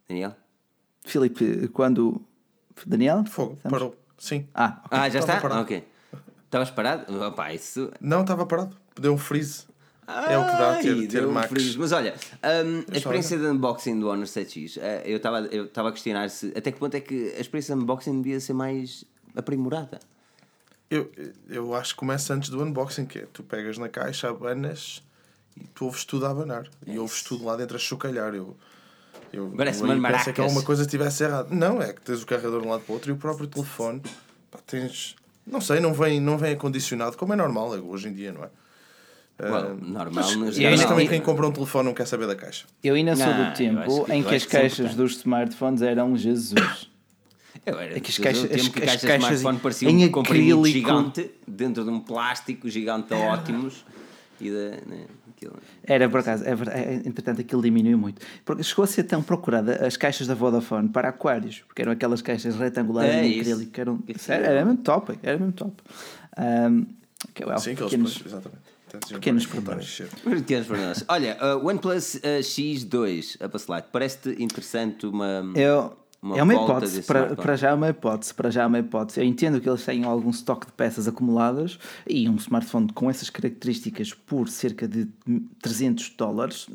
Daniel? 0.09 0.35
Filipe, 1.05 1.67
quando. 1.67 2.19
Daniel? 2.85 3.23
Fogo, 3.25 3.53
Estamos? 3.53 3.77
parou. 3.77 3.95
Sim. 4.17 4.47
Ah, 4.55 4.81
okay. 4.85 4.99
ah 4.99 5.09
já 5.09 5.19
está? 5.19 5.39
Parado. 5.39 5.61
Ok. 5.61 5.87
Estavas 6.45 6.71
parado? 6.71 7.25
Opa, 7.25 7.53
isso... 7.53 7.91
Não, 7.99 8.21
estava 8.21 8.45
parado. 8.45 8.75
Deu 8.99 9.13
um 9.13 9.17
freeze. 9.17 9.65
é 10.07 10.37
o 10.37 10.45
que 10.45 10.51
dá 10.51 10.75
ter, 10.81 11.07
ter 11.07 11.27
Max. 11.27 11.75
Um 11.75 11.79
Mas 11.79 11.91
olha, 11.91 12.15
um, 12.65 12.93
a 12.93 12.97
experiência 12.97 13.37
de 13.37 13.45
unboxing 13.45 13.99
do 13.99 14.09
Honor 14.09 14.25
7X, 14.25 14.77
uh, 14.77 14.81
eu 15.05 15.17
estava 15.17 15.41
eu 15.47 15.69
a 15.75 15.91
questionar 15.91 16.29
se 16.29 16.53
até 16.55 16.71
que 16.71 16.79
ponto 16.79 16.95
é 16.95 16.99
que 16.99 17.33
a 17.37 17.41
experiência 17.41 17.75
de 17.75 17.81
unboxing 17.81 18.21
devia 18.21 18.39
ser 18.39 18.53
mais 18.53 19.03
aprimorada. 19.35 19.99
Eu, 20.93 21.11
eu 21.49 21.73
acho 21.73 21.93
que 21.93 21.99
começa 21.99 22.35
antes 22.35 22.49
do 22.49 22.61
unboxing, 22.63 23.07
que 23.07 23.17
é 23.17 23.27
tu 23.33 23.41
pegas 23.41 23.79
na 23.79 23.89
caixa, 23.89 24.29
abanas 24.29 25.01
e 25.57 25.65
tu 25.73 25.85
ouves 25.85 26.05
tudo 26.05 26.27
a 26.27 26.29
abanar. 26.29 26.67
E 26.85 26.99
ouves 26.99 27.23
tudo 27.23 27.45
lá 27.45 27.55
dentro 27.55 27.75
a 27.75 27.79
chocalhar. 27.79 28.35
Eu, 28.35 28.55
eu 29.31 29.51
Parece 29.57 29.81
uma 29.81 29.95
maracas. 29.95 30.35
que 30.35 30.39
alguma 30.39 30.61
coisa 30.61 30.83
estivesse 30.83 31.23
errada. 31.23 31.47
Não, 31.49 31.81
é 31.81 31.93
que 31.93 32.01
tens 32.01 32.21
o 32.21 32.25
carregador 32.27 32.61
de 32.61 32.67
um 32.67 32.69
lado 32.69 32.83
para 32.83 32.91
o 32.91 32.93
outro 32.93 33.09
e 33.09 33.13
o 33.13 33.17
próprio 33.17 33.47
telefone. 33.47 34.03
Pá, 34.51 34.59
tens. 34.67 35.15
Não 35.47 35.59
sei, 35.59 35.79
não 35.79 35.95
vem, 35.95 36.19
não 36.19 36.37
vem 36.37 36.53
acondicionado, 36.53 37.17
como 37.17 37.33
é 37.33 37.35
normal 37.35 37.75
é 37.75 37.79
hoje 37.79 38.09
em 38.09 38.13
dia, 38.13 38.31
não 38.31 38.43
é? 38.43 38.49
Well, 39.41 39.75
normal, 39.81 40.23
mas, 40.37 40.57
mas 40.57 40.85
também 40.85 41.07
quem 41.07 41.19
compra 41.19 41.47
um 41.47 41.51
telefone 41.51 41.85
não 41.85 41.93
quer 41.95 42.05
saber 42.05 42.27
da 42.27 42.35
caixa. 42.35 42.65
Eu 42.83 42.93
ainda 42.93 43.15
sou 43.15 43.33
do 43.33 43.51
tempo 43.53 44.05
que, 44.05 44.13
em 44.13 44.23
que 44.23 44.35
as 44.35 44.45
caixas 44.45 44.93
dos 44.93 45.13
smartphones 45.17 45.81
eram 45.81 46.15
Jesus. 46.15 46.92
Eu 47.65 47.79
era, 47.79 47.97
é 47.97 47.99
que 47.99 48.09
as 48.09 48.17
caixas, 48.17 48.51
as, 48.51 48.67
que 48.67 48.83
as 48.83 49.01
caixas 49.01 49.29
de 49.29 49.35
smartphone 49.35 49.59
pareciam 49.59 49.91
um 49.91 50.09
comprimido 50.09 50.65
gigante 50.65 51.31
dentro 51.47 51.83
de 51.83 51.89
um 51.89 51.99
plástico 51.99 52.69
gigante 52.69 53.13
ótimos 53.13 53.85
e 54.41 54.49
de, 54.49 54.69
né, 54.85 55.05
aquilo. 55.29 55.57
Era 55.83 56.09
por 56.09 56.19
acaso, 56.19 56.43
é, 56.43 56.51
é, 56.51 56.93
entretanto 57.05 57.41
aquilo 57.41 57.61
diminuiu 57.61 57.97
muito. 57.97 58.21
Porque 58.43 58.63
chegou 58.63 58.83
a 58.83 58.87
ser 58.87 59.03
tão 59.03 59.23
procurada 59.23 59.85
as 59.85 59.97
caixas 59.97 60.27
da 60.27 60.35
Vodafone 60.35 60.89
para 60.89 61.09
aquários, 61.09 61.63
porque 61.67 61.81
eram 61.81 61.91
aquelas 61.91 62.21
caixas 62.21 62.55
retangulares 62.55 63.13
é 63.13 63.25
em 63.25 63.39
acrílico 63.39 63.71
que 63.71 63.81
eram. 63.81 64.03
Era, 64.27 64.45
era 64.47 64.65
mesmo 64.65 64.81
top, 64.81 65.17
era 65.23 65.37
mesmo 65.37 65.53
top. 65.53 65.81
Um, 66.37 66.85
que, 67.33 67.45
well, 67.45 67.59
Sim, 67.59 67.75
pequenos, 67.75 68.17
que 68.17 68.27
exatamente. 68.27 68.73
Pequenos 69.09 69.47
pormenores. 69.47 70.01
Pequenos 70.23 70.67
pormenores. 70.67 71.05
Olha, 71.07 71.37
uh, 71.41 71.65
OnePlus 71.65 72.15
uh, 72.15 72.41
X2, 72.41 73.37
a 73.41 73.57
Slide, 73.57 73.87
parece-te 73.91 74.43
interessante 74.43 75.07
uma. 75.07 75.43
Eu, 75.55 75.97
uma 76.23 76.37
é 76.37 76.41
uma 76.41 76.53
hipótese, 76.53 77.03
para, 77.03 77.35
para 77.35 77.57
já 77.57 77.71
é 77.71 77.73
uma 77.73 77.89
hipótese, 77.89 78.33
para 78.33 78.49
já 78.49 78.63
é 78.63 78.65
uma 78.65 78.79
hipótese. 78.79 79.19
Eu 79.19 79.25
entendo 79.25 79.59
que 79.59 79.67
eles 79.67 79.83
tenham 79.83 80.09
algum 80.09 80.29
estoque 80.29 80.67
de 80.67 80.71
peças 80.71 81.05
acumuladas 81.05 81.77
e 82.07 82.29
um 82.29 82.35
smartphone 82.37 82.87
com 82.93 83.09
essas 83.09 83.29
características 83.29 84.13
por 84.13 84.47
cerca 84.47 84.87
de 84.87 85.05
300 85.61 86.11
dólares, 86.11 86.69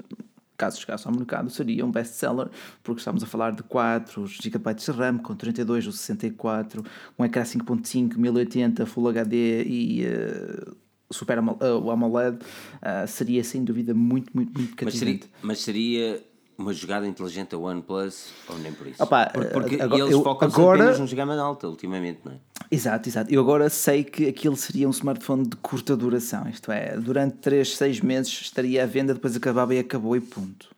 caso 0.55 0.79
chegasse 0.79 1.09
ao 1.09 1.15
mercado, 1.15 1.49
seria 1.49 1.87
um 1.87 1.91
best-seller, 1.91 2.49
porque 2.83 2.99
estamos 3.01 3.23
a 3.23 3.27
falar 3.27 3.53
de 3.53 3.63
4 3.63 4.27
GB 4.27 4.75
de 4.75 4.91
RAM, 4.91 5.17
com 5.17 5.35
32 5.35 5.87
ou 5.87 5.93
64, 5.93 6.85
um 7.19 7.25
ecrã 7.25 7.43
5.5, 7.43 8.17
1080, 8.19 8.85
Full 8.85 9.09
HD 9.09 9.65
e 9.65 10.05
uh, 10.05 10.77
Super 11.11 11.39
AMOLED, 11.39 12.37
uh, 12.37 13.09
seria 13.09 13.43
sem 13.43 13.65
dúvida 13.65 13.95
muito, 13.95 14.31
muito, 14.35 14.53
muito 14.59 14.77
cativante. 14.77 15.31
Mas 15.41 15.61
seria, 15.61 16.13
mas 16.13 16.15
seria 16.19 16.28
uma 16.59 16.73
jogada 16.73 17.07
inteligente 17.07 17.55
a 17.55 17.59
OnePlus 17.59 18.33
ou 18.49 18.59
nem 18.59 18.73
por 18.73 18.89
isso? 18.89 19.01
Opa, 19.01 19.31
porque 19.53 19.77
eh, 19.77 19.83
agora, 19.83 20.03
eles 20.03 20.17
focam 20.17 20.49
agora... 20.49 20.83
apenas 20.83 20.99
num 20.99 21.17
gama 21.17 21.41
alta 21.41 21.69
ultimamente, 21.69 22.19
não 22.25 22.33
é? 22.33 22.37
Exato, 22.71 23.09
exato. 23.09 23.33
Eu 23.33 23.41
agora 23.41 23.71
sei 23.71 24.03
que 24.03 24.29
aquilo 24.29 24.57
seria 24.57 24.89
um 24.89 24.91
smartphone 24.91 25.47
de 25.47 25.57
curta 25.57 25.97
duração, 25.97 26.49
isto 26.49 26.71
é, 26.73 26.97
durante 26.97 27.37
3, 27.37 27.77
6 27.77 28.01
meses 28.01 28.33
estaria 28.43 28.83
à 28.83 28.87
venda, 28.87 29.15
depois 29.15 29.37
acabava 29.37 29.73
e 29.75 29.79
acabou 29.79 30.17
e 30.17 30.21
ponto. 30.21 30.69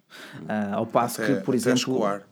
Uh, 0.42 0.74
ao 0.74 0.86
passo 0.86 1.22
até, 1.22 1.36
que, 1.36 1.40
por 1.42 1.54
até 1.54 1.70
exemplo. 1.70 1.94
Escoar. 1.94 2.22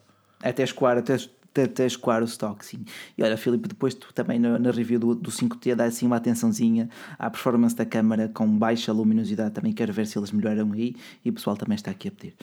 Até 0.42 0.62
escoar, 0.62 0.98
até 0.98 1.16
até, 1.50 1.64
até 1.64 1.86
escoar 1.86 2.22
o 2.22 2.26
stock, 2.26 2.64
sim. 2.64 2.84
E 3.16 3.22
olha, 3.22 3.36
Filipe, 3.36 3.68
depois 3.68 3.94
tu 3.94 4.12
também 4.12 4.38
na, 4.38 4.58
na 4.58 4.70
review 4.70 4.98
do, 4.98 5.14
do 5.14 5.30
5T 5.30 5.74
dá 5.74 5.84
assim 5.84 6.06
uma 6.06 6.16
atençãozinha 6.16 6.88
à 7.18 7.30
performance 7.30 7.74
da 7.74 7.84
câmara 7.84 8.28
com 8.28 8.46
baixa 8.46 8.92
luminosidade, 8.92 9.52
também 9.52 9.72
quero 9.72 9.92
ver 9.92 10.06
se 10.06 10.18
eles 10.18 10.30
melhoram 10.30 10.72
aí 10.72 10.94
e 11.24 11.30
o 11.30 11.32
pessoal 11.32 11.56
também 11.56 11.74
está 11.76 11.90
aqui 11.90 12.08
a 12.08 12.10
pedir. 12.10 12.34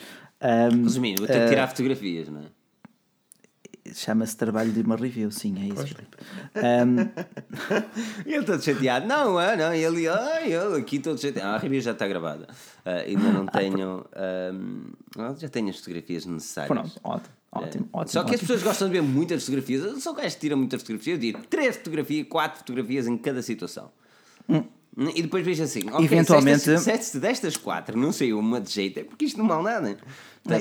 Um, 0.41 0.83
Resumindo, 0.83 1.19
vou 1.19 1.27
ter 1.27 1.43
que 1.43 1.49
tirar 1.49 1.65
uh, 1.65 1.69
fotografias, 1.69 2.29
não 2.29 2.41
é? 2.41 2.43
Chama-se 3.93 4.35
trabalho 4.35 4.71
de 4.71 4.81
uma 4.81 4.95
review, 4.95 5.29
sim, 5.29 5.55
é 5.59 5.67
isso. 5.67 5.95
Um... 6.55 6.97
ele 8.25 8.43
todo 8.43 8.61
chateado. 8.61 9.05
Não, 9.05 9.39
é, 9.39 9.55
não, 9.55 9.71
ele, 9.71 10.07
ele 10.07 10.79
aqui 10.79 10.97
todo 10.97 11.21
chateado. 11.21 11.47
Ah, 11.47 11.55
a 11.55 11.57
review 11.59 11.81
já 11.81 11.91
está 11.91 12.07
gravada. 12.07 12.47
Uh, 12.83 12.89
ainda 13.05 13.31
não 13.31 13.43
ah, 13.43 13.51
tenho. 13.51 14.05
Um, 14.51 15.35
já 15.37 15.47
tenho 15.49 15.69
as 15.69 15.77
fotografias 15.77 16.25
necessárias. 16.25 16.67
Pronto, 16.75 16.99
ótimo. 17.03 17.35
Ótimo, 17.55 17.89
é. 17.93 17.97
ótimo. 17.97 18.11
Só 18.11 18.19
que 18.19 18.31
ótimo. 18.31 18.35
as 18.35 18.41
pessoas 18.41 18.63
gostam 18.63 18.87
de 18.87 18.93
ver 18.93 19.01
muitas 19.01 19.43
fotografias. 19.43 19.83
Eu 19.83 19.99
sou 19.99 20.13
gajo 20.13 20.35
que 20.35 20.41
tira 20.41 20.55
muitas 20.55 20.81
fotografias. 20.81 21.15
Eu 21.15 21.21
digo 21.21 21.41
três 21.49 21.77
fotografias, 21.77 22.27
quatro 22.27 22.59
fotografias 22.59 23.07
em 23.07 23.17
cada 23.17 23.41
situação. 23.41 23.91
Hum. 24.49 24.63
E 25.13 25.21
depois 25.21 25.45
vejo 25.45 25.63
assim: 25.63 25.89
okay, 25.89 26.05
eventualmente. 26.05 26.61
Se, 26.61 26.73
estas, 26.73 27.05
se 27.07 27.19
destas 27.19 27.57
quatro 27.57 27.97
não 27.97 28.11
saiu 28.11 28.39
uma 28.39 28.61
de 28.61 28.71
jeito, 28.71 28.99
é 28.99 29.03
porque 29.03 29.25
isto 29.25 29.37
não 29.37 29.47
vale 29.47 29.63
nada. 29.63 29.97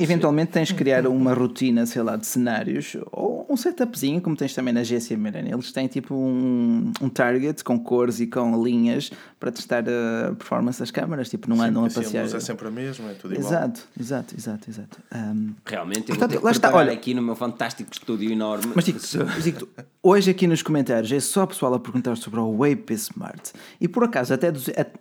Eventualmente 0.01 0.53
tens 0.53 0.69
de 0.69 0.75
criar 0.75 1.07
uma 1.07 1.35
rotina, 1.35 1.85
sei 1.85 2.03
lá, 2.03 2.17
de 2.17 2.27
cenários 2.27 2.97
ou 3.13 3.47
um 3.49 3.57
setupzinho, 3.57 4.21
como 4.21 4.35
tens 4.35 4.55
também 4.55 4.73
na 4.73 4.83
GC 4.83 5.15
Miran. 5.17 5.47
Eles 5.47 5.73
têm 5.73 5.87
tipo 5.87 6.15
um, 6.15 6.91
um 7.03 7.09
target 7.11 7.63
com 7.63 7.79
cores 7.79 8.19
e 8.19 8.27
com 8.27 8.63
linhas 8.63 9.11
para 9.39 9.53
testar 9.53 9.85
a 9.87 10.35
performance 10.35 10.79
das 10.79 10.91
câmaras. 10.91 11.29
Tipo, 11.29 11.51
não 11.51 11.57
Sim, 11.57 11.63
andam 11.65 11.85
a 11.85 11.91
passear. 11.91 12.21
A 12.21 12.25
luz 12.25 12.35
é 12.35 12.41
sempre 12.41 12.69
a 12.69 12.71
mesma, 12.71 13.11
é 13.11 13.15
tudo 13.15 13.35
igual. 13.35 13.53
Exato, 13.53 13.83
exato, 14.01 14.35
exato. 14.37 14.71
exato. 14.71 14.99
Um, 15.15 15.53
Realmente, 15.67 16.11
eu 16.11 16.17
portanto, 16.17 16.43
lá 16.43 16.51
está, 16.51 16.75
olha, 16.75 16.93
aqui 16.93 17.13
no 17.13 17.21
meu 17.21 17.37
fantástico 17.37 17.93
estúdio 17.93 18.33
enorme. 18.33 18.73
Mas 18.75 18.87
digo, 18.87 18.99
mas 19.27 19.45
digo 19.45 19.69
hoje 20.03 20.31
aqui 20.31 20.47
nos 20.47 20.63
comentários 20.63 21.13
é 21.13 21.21
só 21.21 21.45
pessoal 21.45 21.75
a 21.75 21.79
perguntar 21.79 22.17
sobre 22.17 22.41
o 22.41 22.57
Wape 22.57 22.95
Smart. 22.95 23.53
E 23.79 23.87
por 23.87 24.05
acaso, 24.05 24.33
até 24.33 24.51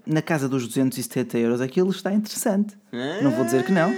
na 0.06 0.22
casa 0.22 0.50
dos 0.50 0.68
270 0.68 1.38
euros, 1.38 1.62
aquilo 1.62 1.90
está 1.90 2.14
interessante. 2.14 2.76
Ah. 2.92 3.22
Não 3.22 3.32
vou 3.32 3.46
dizer 3.46 3.66
que 3.66 3.72
não. 3.72 3.94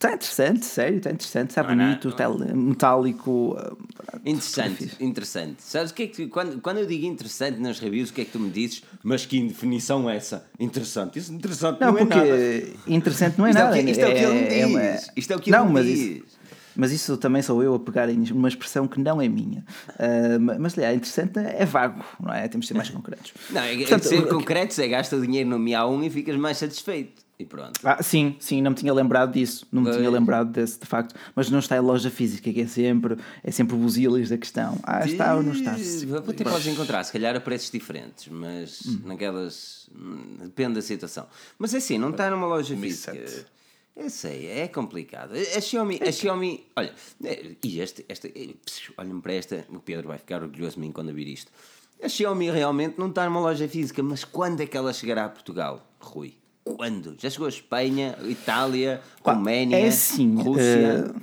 Está 0.00 0.14
interessante, 0.14 0.64
sério, 0.64 0.96
está 0.96 1.10
interessante, 1.10 1.50
está 1.50 1.62
bonito, 1.62 2.08
está 2.08 2.26
metálico. 2.54 3.54
Ah, 3.58 4.18
interessante, 4.24 4.96
interessante. 4.98 5.62
Sabes 5.62 5.90
o 5.90 5.94
que 5.94 6.04
é 6.04 6.06
que 6.06 6.26
quando, 6.28 6.58
quando 6.62 6.78
eu 6.78 6.86
digo 6.86 7.04
interessante 7.04 7.60
nas 7.60 7.78
reviews, 7.78 8.08
o 8.08 8.14
que 8.14 8.22
é 8.22 8.24
que 8.24 8.30
tu 8.30 8.40
me 8.40 8.48
dizes? 8.48 8.82
Mas 9.02 9.26
que 9.26 9.38
definição 9.42 10.08
é 10.08 10.16
essa? 10.16 10.46
Interessante. 10.58 11.18
Isso 11.18 11.30
interessante 11.34 11.82
não, 11.82 11.92
não 11.92 11.98
é 11.98 12.06
porque 12.06 12.18
é 12.18 12.60
nada. 12.60 12.80
interessante 12.86 13.38
não 13.38 13.46
é 13.46 13.50
isto 13.50 13.58
nada. 13.58 13.78
É, 13.78 13.82
isto 13.82 14.00
é, 14.00 14.08
o 14.08 14.14
que 14.14 14.18
ele 14.22 14.32
me 14.32 14.40
é, 14.40 14.66
diz. 14.66 15.08
É, 15.08 15.12
isto 15.16 15.32
é 15.34 15.36
o 15.36 15.38
que 15.38 15.50
não, 15.50 15.64
ele 15.64 15.74
me 15.74 15.82
diz. 15.82 16.00
Isso, 16.00 16.38
mas 16.74 16.92
isso 16.92 17.16
também 17.18 17.42
sou 17.42 17.62
eu 17.62 17.74
a 17.74 17.78
pegar 17.78 18.08
em 18.08 18.24
uma 18.32 18.48
expressão 18.48 18.88
que 18.88 18.98
não 18.98 19.20
é 19.20 19.28
minha. 19.28 19.62
Uh, 19.90 20.58
mas, 20.60 20.78
aliás, 20.78 20.96
interessante 20.96 21.38
é 21.40 21.66
vago, 21.66 22.02
não 22.18 22.32
é? 22.32 22.48
Temos 22.48 22.64
de 22.64 22.68
ser 22.68 22.74
mais 22.74 22.88
concretos. 22.90 23.34
Não, 23.50 23.60
é, 23.60 23.76
Portanto, 23.76 24.04
ser 24.04 24.26
concretos 24.28 24.78
é 24.78 24.88
gasta 24.88 25.20
dinheiro 25.20 25.50
no 25.50 25.58
Mia 25.58 25.84
1 25.84 26.04
e 26.04 26.08
ficas 26.08 26.36
mais 26.36 26.56
satisfeito. 26.56 27.28
E 27.40 27.46
pronto. 27.46 27.80
Ah, 27.82 28.02
sim, 28.02 28.36
sim, 28.38 28.60
não 28.60 28.72
me 28.72 28.76
tinha 28.76 28.92
lembrado 28.92 29.32
disso, 29.32 29.66
não 29.72 29.80
me 29.80 29.90
tinha 29.90 30.10
lembrado 30.10 30.52
desse 30.52 30.78
de 30.78 30.84
facto, 30.84 31.14
mas 31.34 31.48
não 31.48 31.58
está 31.58 31.74
em 31.74 31.80
loja 31.80 32.10
física, 32.10 32.52
que 32.52 32.60
é 32.60 32.66
sempre, 32.66 33.16
é 33.42 33.50
sempre 33.50 33.74
o 33.74 33.78
busilis 33.78 34.28
da 34.28 34.36
questão. 34.36 34.78
Ah, 34.82 35.06
está 35.06 35.34
ou 35.34 35.42
não 35.42 35.54
está? 35.54 35.74
Vou 36.06 36.34
ter 36.34 36.44
podes 36.44 36.66
encontrar, 36.66 37.02
se 37.02 37.10
calhar 37.10 37.34
a 37.34 37.40
preços 37.40 37.70
diferentes, 37.70 38.28
mas 38.28 38.82
hum. 38.84 39.00
naquelas. 39.06 39.88
Hum, 39.96 40.36
depende 40.42 40.74
da 40.74 40.82
situação. 40.82 41.26
Mas 41.58 41.72
é 41.72 41.78
assim, 41.78 41.96
não 41.96 42.10
está 42.10 42.30
numa 42.30 42.46
loja 42.46 42.76
física. 42.76 43.16
Eu 43.96 44.10
sei, 44.10 44.46
é 44.46 44.68
complicado. 44.68 45.32
A 45.32 45.60
Xiaomi, 45.62 45.98
a 46.06 46.12
Xiaomi 46.12 46.66
olha, 46.76 46.94
é, 47.24 47.56
e 47.64 47.80
este, 47.80 48.04
esta, 48.06 48.28
é, 48.28 48.48
olhem 48.98 49.18
para 49.18 49.32
esta, 49.32 49.66
o 49.70 49.80
Pedro 49.80 50.08
vai 50.08 50.18
ficar 50.18 50.42
orgulhoso 50.42 50.74
de 50.74 50.80
mim 50.80 50.92
quando 50.92 51.08
ouvir 51.08 51.26
isto. 51.26 51.50
A 52.02 52.08
Xiaomi 52.08 52.50
realmente 52.50 52.98
não 52.98 53.08
está 53.08 53.24
numa 53.24 53.40
loja 53.40 53.66
física, 53.66 54.02
mas 54.02 54.24
quando 54.24 54.60
é 54.60 54.66
que 54.66 54.76
ela 54.76 54.92
chegará 54.92 55.24
a 55.24 55.28
Portugal, 55.30 55.86
Rui? 55.98 56.34
Quando? 56.64 57.16
Já 57.18 57.30
chegou 57.30 57.46
a 57.46 57.48
Espanha, 57.48 58.16
Itália, 58.24 59.00
Roménia, 59.24 59.78
é 59.78 59.88
assim, 59.88 60.36
Rússia? 60.36 61.12
Uh, 61.14 61.20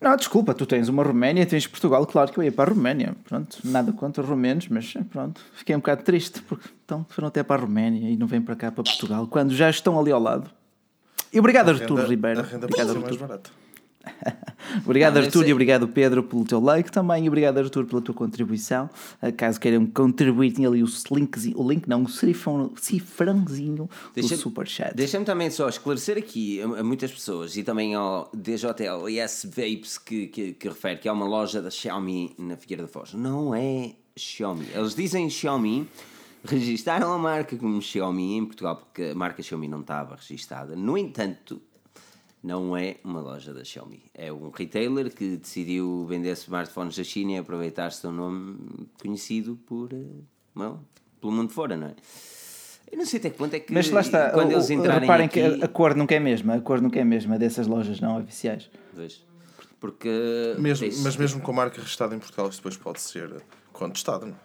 Não, 0.00 0.16
desculpa, 0.16 0.54
tu 0.54 0.64
tens 0.64 0.88
uma 0.88 1.02
Roménia, 1.02 1.44
tens 1.44 1.66
Portugal, 1.66 2.06
claro 2.06 2.32
que 2.32 2.38
eu 2.38 2.44
ia 2.44 2.52
para 2.52 2.70
a 2.70 2.74
Roménia. 2.74 3.14
Pronto, 3.24 3.58
nada 3.64 3.92
contra 3.92 4.22
os 4.22 4.28
romenos, 4.28 4.68
mas 4.68 4.94
pronto, 5.10 5.40
fiquei 5.54 5.74
um 5.74 5.78
bocado 5.78 6.02
triste, 6.02 6.40
porque 6.42 6.68
então 6.84 7.04
foram 7.08 7.28
até 7.28 7.42
para 7.42 7.62
a 7.62 7.64
Roménia 7.64 8.10
e 8.10 8.16
não 8.16 8.26
vêm 8.26 8.40
para 8.40 8.54
cá, 8.54 8.70
para 8.70 8.84
Portugal, 8.84 9.26
quando 9.26 9.54
já 9.54 9.68
estão 9.68 9.98
ali 9.98 10.12
ao 10.12 10.20
lado. 10.20 10.50
E 11.32 11.38
obrigado, 11.38 11.70
Artur 11.70 12.00
Ribeiro. 12.08 12.40
A 12.40 12.42
renda 12.42 12.66
obrigado, 12.66 12.92
ser 12.92 12.98
mais 12.98 13.22
Artur. 13.22 13.52
Obrigado, 14.84 15.14
Não, 15.14 15.22
esse- 15.22 15.38
e 15.48 15.52
obrigado, 15.52 15.86
Pedro, 15.88 16.22
pelo 16.22 16.44
teu 16.44 16.60
like 16.60 16.90
também. 16.90 17.24
E 17.24 17.28
obrigado, 17.28 17.58
Artur, 17.58 17.86
pela 17.86 18.00
tua 18.02 18.14
contribuição. 18.14 18.90
Ah, 19.22 19.30
Caso 19.30 19.60
queiram 19.60 19.86
contribuir, 19.86 20.52
tinha 20.52 20.68
ali 20.68 20.82
o 20.82 20.86
linkzinho, 21.12 21.58
o 21.60 21.68
link 21.68 21.86
não, 21.88 22.02
o 22.02 22.08
cifrão, 22.08 22.72
cifrãozinho 22.76 23.84
do 23.86 23.90
Deixa- 24.14 24.36
Superchat. 24.36 24.94
Deixa-me 24.94 25.24
também 25.24 25.50
só 25.50 25.68
esclarecer 25.68 26.18
aqui 26.18 26.60
a, 26.60 26.80
a 26.80 26.82
muitas 26.84 27.12
pessoas 27.12 27.56
e 27.56 27.62
também 27.62 27.94
ao 27.94 28.30
DJL 28.34 29.08
e 29.08 29.18
S 29.18 29.46
Vapes 29.46 29.98
que, 29.98 30.26
que, 30.28 30.52
que 30.54 30.68
refere 30.68 30.98
que 30.98 31.08
é 31.08 31.12
uma 31.12 31.26
loja 31.26 31.62
da 31.62 31.70
Xiaomi 31.70 32.34
na 32.38 32.56
Figueira 32.56 32.82
da 32.82 32.88
Foz. 32.88 33.14
Não 33.14 33.54
é 33.54 33.92
Xiaomi. 34.16 34.66
Eles 34.74 34.94
dizem 34.94 35.28
Xiaomi, 35.30 35.88
registaram 36.44 37.12
a 37.12 37.18
marca 37.18 37.56
como 37.56 37.80
Xiaomi 37.80 38.36
em 38.36 38.44
Portugal 38.44 38.76
porque 38.76 39.10
a 39.12 39.14
marca 39.14 39.42
Xiaomi 39.42 39.68
não 39.68 39.80
estava 39.80 40.16
registada. 40.16 40.74
No 40.74 40.96
entanto, 40.98 41.60
não 42.46 42.76
é 42.76 42.96
uma 43.02 43.20
loja 43.20 43.52
da 43.52 43.64
Xiaomi. 43.64 44.04
É 44.14 44.32
um 44.32 44.50
retailer 44.50 45.12
que 45.12 45.36
decidiu 45.36 46.06
vender 46.08 46.30
smartphones 46.32 46.96
da 46.96 47.02
China 47.02 47.32
e 47.32 47.38
aproveitar-se 47.38 48.00
de 48.02 48.06
um 48.06 48.12
nome 48.12 48.56
conhecido 49.02 49.56
por, 49.66 49.92
eh, 49.92 49.96
não, 50.54 50.80
pelo 51.20 51.32
mundo 51.32 51.52
fora, 51.52 51.76
não 51.76 51.88
é? 51.88 51.94
Eu 52.92 52.98
não 52.98 53.04
sei 53.04 53.18
até 53.18 53.30
que 53.30 53.36
ponto 53.36 53.52
é 53.52 53.58
que 53.58 53.72
Mas 53.74 53.90
lá 53.90 54.00
está, 54.00 54.30
quando 54.30 54.50
o- 54.50 54.52
eles 54.52 54.70
entrarem 54.70 55.00
reparem 55.00 55.26
aqui, 55.26 55.40
que 55.58 55.64
a, 55.64 55.66
cor 55.66 55.96
nunca 55.96 56.14
é 56.14 56.18
a 56.18 56.20
mesma, 56.20 56.54
a 56.54 56.60
cor 56.60 56.80
nunca 56.80 57.00
é 57.00 57.02
a 57.02 57.04
mesma 57.04 57.36
dessas 57.36 57.66
lojas 57.66 58.00
não 58.00 58.20
oficiais. 58.20 58.70
Pois. 58.94 59.24
porque 59.80 60.54
Mesmo, 60.58 60.88
tem- 60.88 60.98
mas 61.02 61.16
mesmo 61.16 61.40
com 61.40 61.50
a 61.50 61.54
marca 61.54 61.80
registrada 61.80 62.14
em 62.14 62.18
Portugal, 62.20 62.48
isso 62.48 62.58
depois 62.58 62.76
pode 62.76 63.00
ser 63.00 63.42
contestado. 63.72 64.26
Não 64.26 64.34
é? 64.34 64.38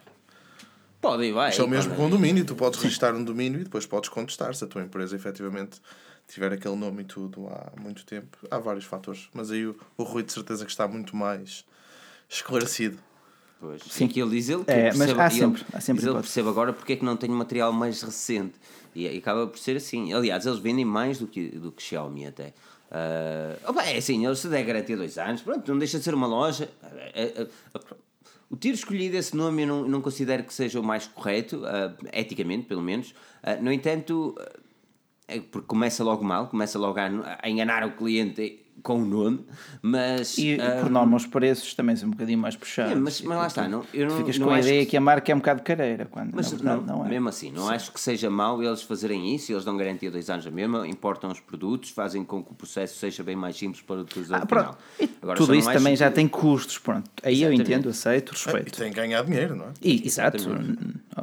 pode 1.00 1.24
e 1.24 1.32
vai. 1.32 1.50
Isto 1.52 1.62
é 1.62 1.66
o 1.66 1.68
mesmo 1.70 1.96
com 1.96 2.06
o 2.08 2.10
domínio. 2.10 2.44
Tu 2.46 2.54
podes 2.56 2.80
registrar 2.82 3.16
um 3.16 3.24
domínio 3.24 3.62
e 3.62 3.64
depois 3.64 3.86
podes 3.86 4.10
contestar 4.10 4.54
se 4.56 4.64
a 4.64 4.68
tua 4.68 4.82
empresa 4.84 5.16
efetivamente 5.16 5.80
tiver 6.34 6.52
aquele 6.54 6.76
nome 6.76 7.02
e 7.02 7.06
tudo 7.06 7.48
há 7.48 7.72
muito 7.80 8.06
tempo. 8.06 8.38
Há 8.50 8.58
vários 8.60 8.86
fatores. 8.86 9.30
Mas 9.34 9.52
aí 9.52 9.66
o, 9.68 9.76
o 9.98 10.04
Rui 10.04 10.24
de 10.24 10.32
certeza 10.32 10.66
que 10.66 10.72
está 10.72 10.88
muito 10.88 11.16
mais 11.16 11.66
esclarecido. 12.30 12.98
Pois. 13.60 13.82
Sim, 13.84 14.08
que 14.08 14.20
ele 14.20 14.32
diz 14.32 14.50
ele 14.50 14.64
que 14.64 14.72
É, 14.72 14.86
mas 14.86 14.98
percebe- 14.98 15.22
há 15.22 15.28
ele- 15.28 15.36
sempre- 15.40 15.66
há 15.74 15.80
sempre 15.82 16.06
ele 16.06 16.14
percebe 16.16 16.50
agora 16.50 16.74
porque 16.74 16.94
é 16.94 16.96
que 16.96 17.06
não 17.06 17.16
tem 17.16 17.30
material 17.30 17.72
mais 17.72 18.02
recente. 18.02 18.56
E, 18.96 19.08
e 19.08 19.18
acaba 19.18 19.46
por 19.48 19.60
ser 19.60 19.78
assim. 19.78 20.12
Aliás, 20.14 20.46
eles 20.46 20.60
vendem 20.60 20.84
mais 20.86 21.20
do 21.20 21.28
que, 21.28 21.50
do 21.50 21.72
que 21.72 21.82
Xiaomi 21.84 22.26
até. 22.26 22.54
Ah, 22.90 23.56
opa, 23.68 23.84
é 23.84 23.98
assim, 23.98 24.26
eles 24.26 24.40
se 24.40 24.48
der 24.50 24.64
garantia 24.66 24.98
dois 24.98 25.18
anos, 25.18 25.42
pronto, 25.42 25.70
não 25.72 25.78
deixa 25.80 25.98
de 25.98 26.04
ser 26.04 26.14
uma 26.14 26.28
loja. 26.28 26.70
Ah, 26.84 26.88
ah, 27.16 27.48
ah, 27.76 27.96
o 28.50 28.58
tiro 28.58 28.76
escolhido 28.76 29.16
esse 29.16 29.34
nome 29.36 29.62
eu 29.64 29.68
não, 29.68 29.88
não 29.88 30.02
considero 30.02 30.44
que 30.44 30.54
seja 30.54 30.80
o 30.80 30.84
mais 30.84 31.08
correto, 31.08 31.62
ah, 31.66 31.94
eticamente, 32.12 32.66
pelo 32.66 32.82
menos. 32.82 33.14
Ah, 33.44 33.56
no 33.56 33.72
entanto, 33.72 34.36
é 34.40 34.52
porque 35.40 35.68
começa 35.68 36.04
logo 36.04 36.24
mal, 36.24 36.48
começa 36.48 36.78
logo 36.78 37.00
a, 37.00 37.40
a 37.42 37.50
enganar 37.50 37.86
o 37.86 37.92
cliente 37.92 38.61
com 38.82 39.02
o 39.02 39.06
nome, 39.06 39.42
mas. 39.82 40.38
E 40.38 40.60
ah, 40.60 40.82
por 40.82 40.90
norma 40.90 41.16
os 41.18 41.26
preços 41.26 41.74
também 41.74 41.96
são 41.96 42.08
um 42.08 42.12
bocadinho 42.12 42.38
mais 42.40 42.56
puxados. 42.56 42.92
É, 42.92 42.96
mas- 42.96 43.22
mas 43.22 43.38
lá 43.38 43.48
está, 43.48 43.68
não- 43.68 43.84
eu 43.94 44.08
não- 44.10 44.18
ficas 44.18 44.38
não 44.38 44.48
com 44.48 44.54
a 44.54 44.58
acho 44.58 44.68
ideia 44.68 44.84
que- 44.86 44.92
que... 44.92 44.98
a 44.98 45.02
marca 45.02 45.32
é 45.32 45.36
um 45.36 45.38
bocado 45.40 45.62
careira, 45.64 46.06
quando 46.06 46.32
Mas 46.34 46.50
verdade 46.52 46.82
não, 46.86 46.98
não, 47.00 47.06
é. 47.06 47.10
mesmo 47.10 47.30
assim, 47.30 47.52
não 47.52 47.70
acho 47.70 47.92
que 47.92 48.00
seja 48.00 48.30
mau 48.30 48.62
eles 48.64 48.82
fazerem 48.82 49.34
isso, 49.36 49.52
eles 49.52 49.64
dão 49.66 49.78
garantia 49.78 50.10
de 50.10 50.14
dois 50.14 50.30
anos 50.30 50.46
a 50.48 50.52
mesma, 50.52 50.88
importam 50.88 51.32
os 51.32 51.40
produtos, 51.40 51.90
fazem 51.92 52.24
com 52.24 52.44
que 52.44 52.52
o 52.52 52.56
processo 52.56 52.98
seja 52.98 53.24
bem 53.24 53.36
mais 53.36 53.56
simples 53.58 53.82
para 53.82 53.98
o 53.98 54.02
utilizador 54.02 54.44
Ah, 54.44 54.46
pronto. 54.46 54.78
final. 54.98 55.12
Agora, 55.22 55.38
tudo 55.38 55.54
não 55.54 55.60
isso 55.60 55.72
também 55.72 55.96
já 55.96 56.10
que- 56.10 56.16
tem 56.16 56.28
custos, 56.28 56.78
pronto. 56.80 57.10
Aí 57.24 57.42
eu 57.44 57.50
Exatamente. 57.50 57.72
entendo, 57.72 57.90
aceito, 57.90 58.32
Ah, 58.34 58.36
e 58.36 58.44
respeito. 58.46 58.78
tem 58.80 58.90
que 58.90 58.96
ganhar 58.96 59.24
dinheiro, 59.24 59.56
não 59.56 59.66
é? 59.66 59.70
E, 59.82 60.06
exato, 60.06 60.44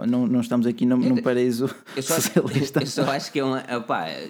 não, 0.06 0.26
não 0.26 0.40
estamos 0.40 0.66
aqui 0.66 0.86
num, 0.86 0.96
num 0.96 1.16
paraíso 1.22 1.68
Eu 1.96 2.02
só, 2.02 2.14
socialista. 2.14 2.80
eu 2.80 2.86
só 2.86 3.02
acho 3.10 3.32
que 3.32 3.40
é 3.40 3.44
uma. 3.44 3.64
opá, 3.76 4.06
é 4.08 4.28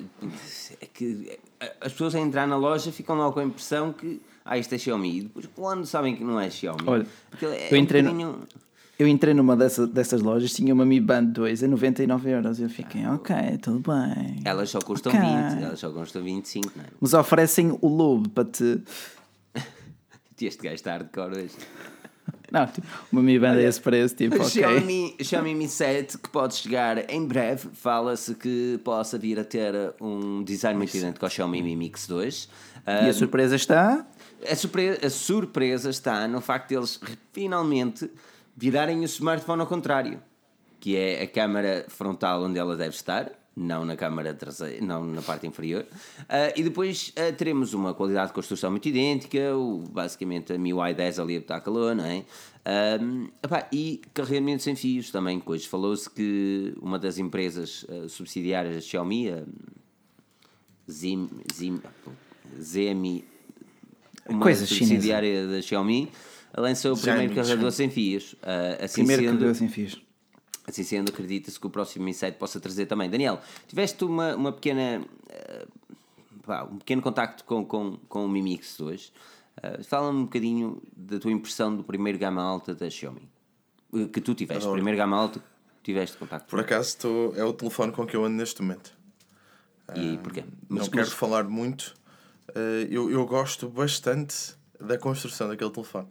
que 0.94 1.38
as 1.80 1.92
pessoas 1.92 2.14
a 2.14 2.20
entrar 2.20 2.46
na 2.46 2.56
loja 2.56 2.92
ficam 2.92 3.16
logo 3.16 3.32
com 3.34 3.40
a 3.40 3.44
impressão 3.44 3.92
que 3.92 4.20
ah, 4.44 4.56
isto 4.56 4.74
é 4.74 4.78
Xiaomi. 4.78 5.18
E 5.18 5.22
depois, 5.22 5.46
quando 5.54 5.84
sabem 5.86 6.16
que 6.16 6.24
não 6.24 6.38
é 6.40 6.48
Xiaomi, 6.50 6.82
Olha, 6.86 7.06
é 7.42 7.68
eu 7.72 7.76
entrei 7.76 8.00
um 8.00 8.04
bocadinho- 8.04 8.42
Eu 8.98 9.06
entrei 9.06 9.32
numa 9.34 9.56
dessa, 9.56 9.86
dessas 9.86 10.20
lojas, 10.22 10.52
tinha 10.54 10.72
uma 10.74 10.84
Mi 10.84 11.00
Band 11.00 11.24
2 11.26 11.62
a 11.62 11.68
99 11.68 12.30
euros. 12.30 12.58
Eu 12.60 12.68
fiquei, 12.68 13.06
ok, 13.06 13.34
tudo 13.62 13.80
bem. 13.92 14.40
Elas 14.44 14.70
só 14.70 14.80
custam 14.80 15.12
Ok. 15.12 15.20
20, 15.22 15.62
elas 15.64 15.78
só 15.78 15.90
custam 15.90 16.22
25, 16.22 16.72
não 16.76 16.84
é? 16.84 16.86
Mas 17.00 17.14
oferecem 17.14 17.76
o 17.80 17.88
lobo 17.88 18.28
para 18.30 18.44
te. 18.44 18.82
Este 20.40 20.62
gajo 20.62 20.74
está 20.76 20.92
hardcore 20.92 21.36
hoje. 21.36 21.54
Não, 22.50 22.66
tipo, 22.66 22.86
uma 23.12 23.22
Mi 23.22 23.38
Band 23.38 23.52
a 23.52 23.62
esse 23.62 23.80
preço, 23.80 24.14
tipo, 24.14 24.36
ok. 24.36 24.48
Xiaomi, 24.48 25.16
Xiaomi 25.22 25.54
Mi 25.54 25.68
7 25.68 26.18
que 26.18 26.28
pode 26.30 26.54
chegar 26.54 27.10
em 27.10 27.26
breve, 27.26 27.68
fala-se 27.74 28.34
que 28.34 28.80
possa 28.82 29.18
vir 29.18 29.38
a 29.38 29.44
ter 29.44 29.74
um 30.00 30.42
design 30.42 30.78
muito 30.78 30.96
idêntico 30.96 31.24
ao 31.26 31.30
Xiaomi 31.30 31.62
Mi 31.62 31.76
Mix 31.76 32.06
2. 32.06 32.48
Ah, 32.86 33.02
E 33.02 33.10
a 33.10 33.12
surpresa 33.12 33.54
está. 33.56 34.06
a, 34.50 34.56
surpresa, 34.56 35.06
a 35.06 35.10
surpresa 35.10 35.90
está 35.90 36.26
no 36.26 36.40
facto 36.40 36.68
de 36.70 36.76
eles 36.76 36.98
finalmente 37.32 38.10
virarem 38.56 39.00
o 39.00 39.04
smartphone 39.04 39.60
ao 39.60 39.66
contrário, 39.66 40.20
que 40.80 40.96
é 40.96 41.22
a 41.22 41.26
câmara 41.26 41.84
frontal 41.88 42.42
onde 42.44 42.58
ela 42.58 42.76
deve 42.76 42.94
estar, 42.94 43.30
não 43.58 43.84
na 43.84 43.96
câmara 43.96 44.32
traseira, 44.32 44.84
não 44.84 45.04
na 45.04 45.20
parte 45.20 45.46
inferior. 45.46 45.84
Ah, 46.28 46.52
e 46.56 46.62
depois 46.62 47.12
ah, 47.16 47.32
teremos 47.32 47.74
uma 47.74 47.92
qualidade 47.92 48.28
de 48.28 48.34
construção 48.34 48.70
muito 48.70 48.88
idêntica, 48.88 49.56
o, 49.56 49.82
basicamente 49.90 50.52
a 50.52 50.58
MIUI 50.58 50.94
10 50.94 51.18
ali 51.18 51.36
a 51.36 51.40
botar 51.40 51.60
calor, 51.60 51.94
não 51.94 52.04
é? 52.04 52.24
Ah, 52.64 52.98
epá, 53.42 53.68
e 53.72 54.00
carregamento 54.14 54.62
sem 54.62 54.76
fios 54.76 55.10
também, 55.10 55.40
que 55.40 55.50
hoje 55.50 55.66
falou-se 55.66 56.08
que 56.08 56.72
uma 56.80 56.98
das 56.98 57.18
empresas 57.18 57.84
ah, 57.88 58.08
subsidiárias 58.08 58.76
da 58.76 58.80
Xiaomi, 58.80 59.30
a 59.30 59.42
Zim, 60.90 61.28
Zim, 61.52 61.80
ZMI, 62.60 63.24
uma 64.28 64.40
Coisas 64.40 64.68
chinesas. 64.68 64.88
subsidiária 64.88 65.46
da 65.48 65.60
Xiaomi, 65.60 66.10
lançou 66.56 66.94
o 66.94 66.96
primeiro 66.98 67.32
Xiaomi, 67.32 67.34
carregador 67.34 67.72
Xiaomi. 67.72 67.72
sem 67.72 67.90
fios. 67.90 68.36
Assim 68.80 68.94
Primeiro 68.94 69.22
sendo, 69.22 69.32
carregador 69.32 69.54
sem 69.54 69.68
fios. 69.68 70.07
Assim 70.68 70.82
sendo, 70.84 71.08
acredita-se 71.08 71.58
que 71.58 71.66
o 71.66 71.70
próximo 71.70 72.12
7 72.12 72.36
possa 72.36 72.60
trazer 72.60 72.84
também. 72.86 73.08
Daniel, 73.08 73.40
tiveste 73.66 74.04
uma, 74.04 74.36
uma 74.36 74.52
pequena. 74.52 75.02
eh, 75.30 75.66
pá, 76.44 76.64
um 76.64 76.76
pequeno 76.78 77.00
contacto 77.00 77.42
com, 77.44 77.64
com, 77.64 77.96
com 78.08 78.26
o 78.26 78.28
Mi 78.28 78.42
Mix 78.42 78.76
2. 78.76 79.12
Eh, 79.62 79.82
Fala-me 79.84 80.18
um 80.18 80.24
bocadinho 80.24 80.82
da 80.94 81.18
tua 81.18 81.32
impressão 81.32 81.74
do 81.74 81.82
primeiro 81.82 82.18
gama 82.18 82.42
alta 82.42 82.74
da 82.74 82.90
Xiaomi. 82.90 83.26
Eh, 83.94 84.08
Que 84.12 84.20
tu 84.20 84.34
tiveste, 84.34 84.60
o 84.60 84.66
Adoro. 84.66 84.74
primeiro 84.74 84.98
gama 84.98 85.16
alta 85.16 85.38
que 85.40 85.44
tiveste 85.84 86.18
contacto. 86.18 86.50
Por 86.50 86.60
acaso 86.60 86.88
estou, 86.90 87.34
é 87.34 87.42
o 87.44 87.52
telefone 87.54 87.90
com 87.92 88.06
que 88.06 88.14
eu 88.14 88.24
ando 88.24 88.36
neste 88.36 88.60
momento. 88.60 88.92
E 89.96 90.18
porquê? 90.18 90.42
Não 90.68 90.76
Mas- 90.80 90.88
quero 90.88 91.06
mas- 91.06 91.12
falar 91.14 91.44
muito. 91.44 91.94
Eh, 92.54 92.88
eu, 92.90 93.10
eu 93.10 93.24
gosto 93.26 93.70
bastante 93.70 94.54
da 94.78 94.98
construção 94.98 95.48
daquele 95.48 95.70
telefone. 95.70 96.08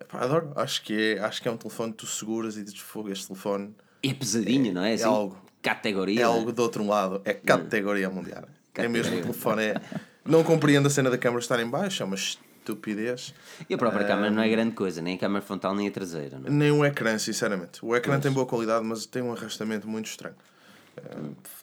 Epá, 0.00 0.20
adoro. 0.20 0.52
Acho 0.56 0.82
que, 0.82 1.14
é, 1.16 1.20
acho 1.20 1.40
que 1.42 1.48
é 1.48 1.50
um 1.50 1.56
telefone 1.56 1.92
que 1.92 1.98
tu 1.98 2.06
seguras 2.06 2.56
e 2.56 2.62
dizes 2.64 2.78
fogo. 2.80 3.10
Este 3.10 3.26
telefone 3.28 3.74
É 4.02 4.12
pesadinho, 4.14 4.72
não 4.72 4.82
é? 4.84 4.94
Assim, 4.94 5.04
algo. 5.04 5.36
Categoria. 5.62 6.20
é 6.20 6.24
algo 6.24 6.52
do 6.52 6.62
outro 6.62 6.86
lado. 6.86 7.20
É 7.24 7.34
categoria 7.34 8.08
mundial. 8.08 8.44
É 8.74 8.88
mesmo 8.88 9.12
Categoria. 9.12 9.18
o 9.20 9.22
telefone. 9.22 9.62
É... 9.62 9.80
Não 10.24 10.42
compreendo 10.42 10.86
a 10.86 10.90
cena 10.90 11.10
da 11.10 11.18
câmera 11.18 11.40
estar 11.40 11.60
em 11.60 11.68
baixo. 11.68 12.02
É 12.02 12.06
uma 12.06 12.16
estupidez. 12.16 13.34
E 13.68 13.74
a 13.74 13.78
própria 13.78 14.06
câmera 14.06 14.30
não 14.30 14.42
é 14.42 14.48
grande 14.48 14.74
coisa, 14.74 15.02
nem 15.02 15.16
a 15.16 15.18
câmera 15.18 15.44
frontal 15.44 15.74
nem 15.74 15.88
a 15.88 15.90
traseira. 15.90 16.38
Não 16.38 16.46
é? 16.46 16.50
Nem 16.50 16.70
o 16.70 16.84
ecrã, 16.84 17.18
sinceramente. 17.18 17.84
O 17.84 17.94
ecrã 17.94 18.18
tem 18.18 18.30
boa 18.32 18.46
qualidade, 18.46 18.84
mas 18.84 19.04
tem 19.06 19.22
um 19.22 19.32
arrastamento 19.32 19.86
muito 19.88 20.06
estranho. 20.06 20.36
Eh, 20.96 21.02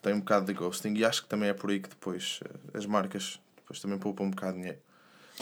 tem 0.02 0.14
um 0.14 0.20
bocado 0.20 0.46
de 0.46 0.54
ghosting 0.54 0.94
e 0.96 1.04
acho 1.06 1.24
que 1.24 1.30
também 1.30 1.50
é 1.50 1.54
por 1.54 1.70
aí 1.70 1.80
que 1.80 1.90
depois 1.90 2.40
eh, 2.46 2.78
as 2.78 2.86
marcas 2.86 3.40
depois 3.58 3.80
também 3.80 3.98
poupam 3.98 4.26
um 4.26 4.30
bocado 4.30 4.54
de 4.54 4.60
dinheiro. 4.60 4.80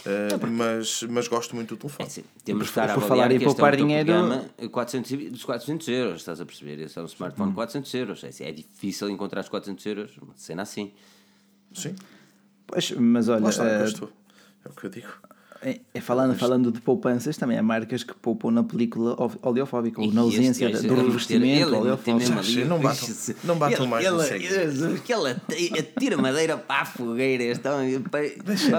Eh, 0.04 0.46
mas, 0.46 1.02
mas 1.04 1.26
gosto 1.26 1.54
muito 1.56 1.70
do 1.74 1.78
É 1.78 1.80
telefone. 1.80 2.06
assim, 2.06 2.24
temos 2.44 2.66
de 2.66 2.72
por- 2.72 2.80
estar 2.80 2.90
a 2.90 2.94
por 2.94 3.04
avaliar 3.04 3.08
falar 3.28 3.32
em 3.34 3.38
que 3.38 3.44
poupar 3.44 3.72
é 3.72 3.76
um 3.76 3.86
dinheiro- 3.86 4.06
gama, 4.12 4.44
400, 4.70 5.10
e- 5.12 5.30
dos 5.30 5.44
400 5.44 5.88
euros, 5.88 6.16
estás 6.20 6.40
a 6.40 6.44
perceber? 6.46 6.78
Esse 6.80 6.98
é 6.98 7.02
um 7.02 7.06
smartphone 7.06 7.48
de 7.50 7.54
400 7.54 7.94
euros. 7.94 8.22
É, 8.24 8.28
assim, 8.28 8.44
é 8.44 8.52
difícil 8.52 9.08
encontrar 9.08 9.40
os 9.40 9.48
400 9.48 9.84
euros, 9.86 10.16
uma 10.18 10.34
cena 10.36 10.62
assim. 10.62 10.92
Sim, 11.72 11.94
Pois, 12.66 12.90
mas 12.92 13.28
olha, 13.28 13.42
lá 13.44 13.50
está, 13.50 13.64
eh, 13.66 13.78
gosto. 13.78 14.12
É 14.64 14.68
o 14.68 14.72
que 14.72 14.84
eu 14.86 14.90
digo. 14.90 15.08
É- 15.68 15.80
é 15.94 16.00
falando, 16.00 16.34
falando 16.38 16.70
de 16.70 16.80
poupanças, 16.80 17.36
também 17.36 17.58
há 17.58 17.62
marcas 17.62 18.04
que 18.04 18.14
poupam 18.14 18.50
na 18.52 18.62
película 18.62 19.20
of- 19.20 19.36
oleofóbica 19.42 20.00
ou 20.00 20.06
na 20.12 20.24
este 20.26 20.36
ausência 20.38 20.70
gajo 20.70 20.86
do 20.88 20.94
é 20.94 21.02
revestimento 21.02 21.66
ele 21.66 21.74
é 21.74 21.78
oleofóbico. 21.78 22.64
não 22.66 22.78
batam- 22.80 23.08
não 23.44 23.58
batam 23.58 23.80
Ele- 23.80 23.86
mais 23.90 24.06
ele- 24.06 24.14
no. 24.16 24.38
Jesus, 24.48 25.00
que 25.00 25.12
ele 25.12 25.30
ati- 25.30 25.72
atira 25.78 26.16
madeira 26.16 26.56
para 26.56 26.82
a 26.82 26.84
fogueira. 26.84 27.42
Estão, 27.44 27.82
Eu 27.82 28.00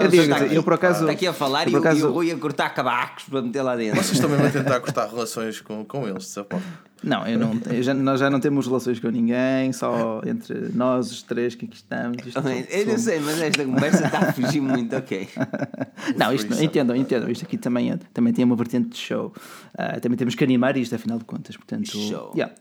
digo, 0.09 0.33
eu 0.53 0.63
por 0.63 0.73
acaso- 0.73 1.01
Está 1.01 1.11
aqui 1.11 1.27
a 1.27 1.33
falar 1.33 1.67
e, 1.67 1.71
por 1.71 1.79
o- 1.79 1.81
e 1.81 2.11
Rui 2.13 2.31
a 2.31 2.37
cortar 2.37 2.69
cabacos 2.69 3.25
para 3.25 3.41
meter 3.41 3.61
lá 3.61 3.75
dentro. 3.75 4.01
Vocês 4.01 4.19
também 4.19 4.37
vão 4.37 4.49
tentar 4.51 4.79
cortar 4.79 5.07
relações 5.09 5.59
com, 5.61 5.83
com 5.85 6.07
eles, 6.07 6.23
de 6.23 6.29
certa 6.29 6.57
forma. 6.57 6.86
Não, 7.03 7.25
eu 7.27 7.37
não 7.37 7.53
já, 7.81 7.93
nós 7.93 8.19
já 8.19 8.29
não 8.29 8.39
temos 8.39 8.65
relações 8.65 8.99
com 8.99 9.09
ninguém, 9.09 9.71
só 9.71 10.21
entre 10.25 10.71
nós 10.73 11.11
os 11.11 11.21
três 11.21 11.53
que 11.53 11.65
aqui 11.65 11.75
estamos. 11.75 12.17
Isto 12.25 12.39
eu 12.39 12.85
não 12.87 12.97
sei, 12.97 13.19
mas 13.19 13.39
esta 13.39 13.65
conversa 13.65 14.05
está 14.05 14.19
a 14.19 14.33
fugir 14.33 14.61
muito, 14.61 14.95
ok. 14.95 15.27
não, 16.17 16.33
isto, 16.33 16.49
não, 16.49 16.61
entendam, 16.61 16.95
entendam. 16.95 17.29
Isto 17.29 17.45
aqui 17.45 17.57
também, 17.57 17.91
é, 17.91 17.99
também 18.13 18.33
tem 18.33 18.43
uma 18.43 18.55
vertente 18.55 18.89
de 18.89 18.97
show. 18.97 19.31
Uh, 19.73 19.99
também 20.01 20.17
temos 20.17 20.33
que 20.33 20.43
animar 20.43 20.75
isto, 20.75 20.95
afinal 20.95 21.19
de 21.19 21.25
contas. 21.25 21.55
Portanto, 21.55 21.87
show. 21.87 22.31
Yeah. 22.35 22.53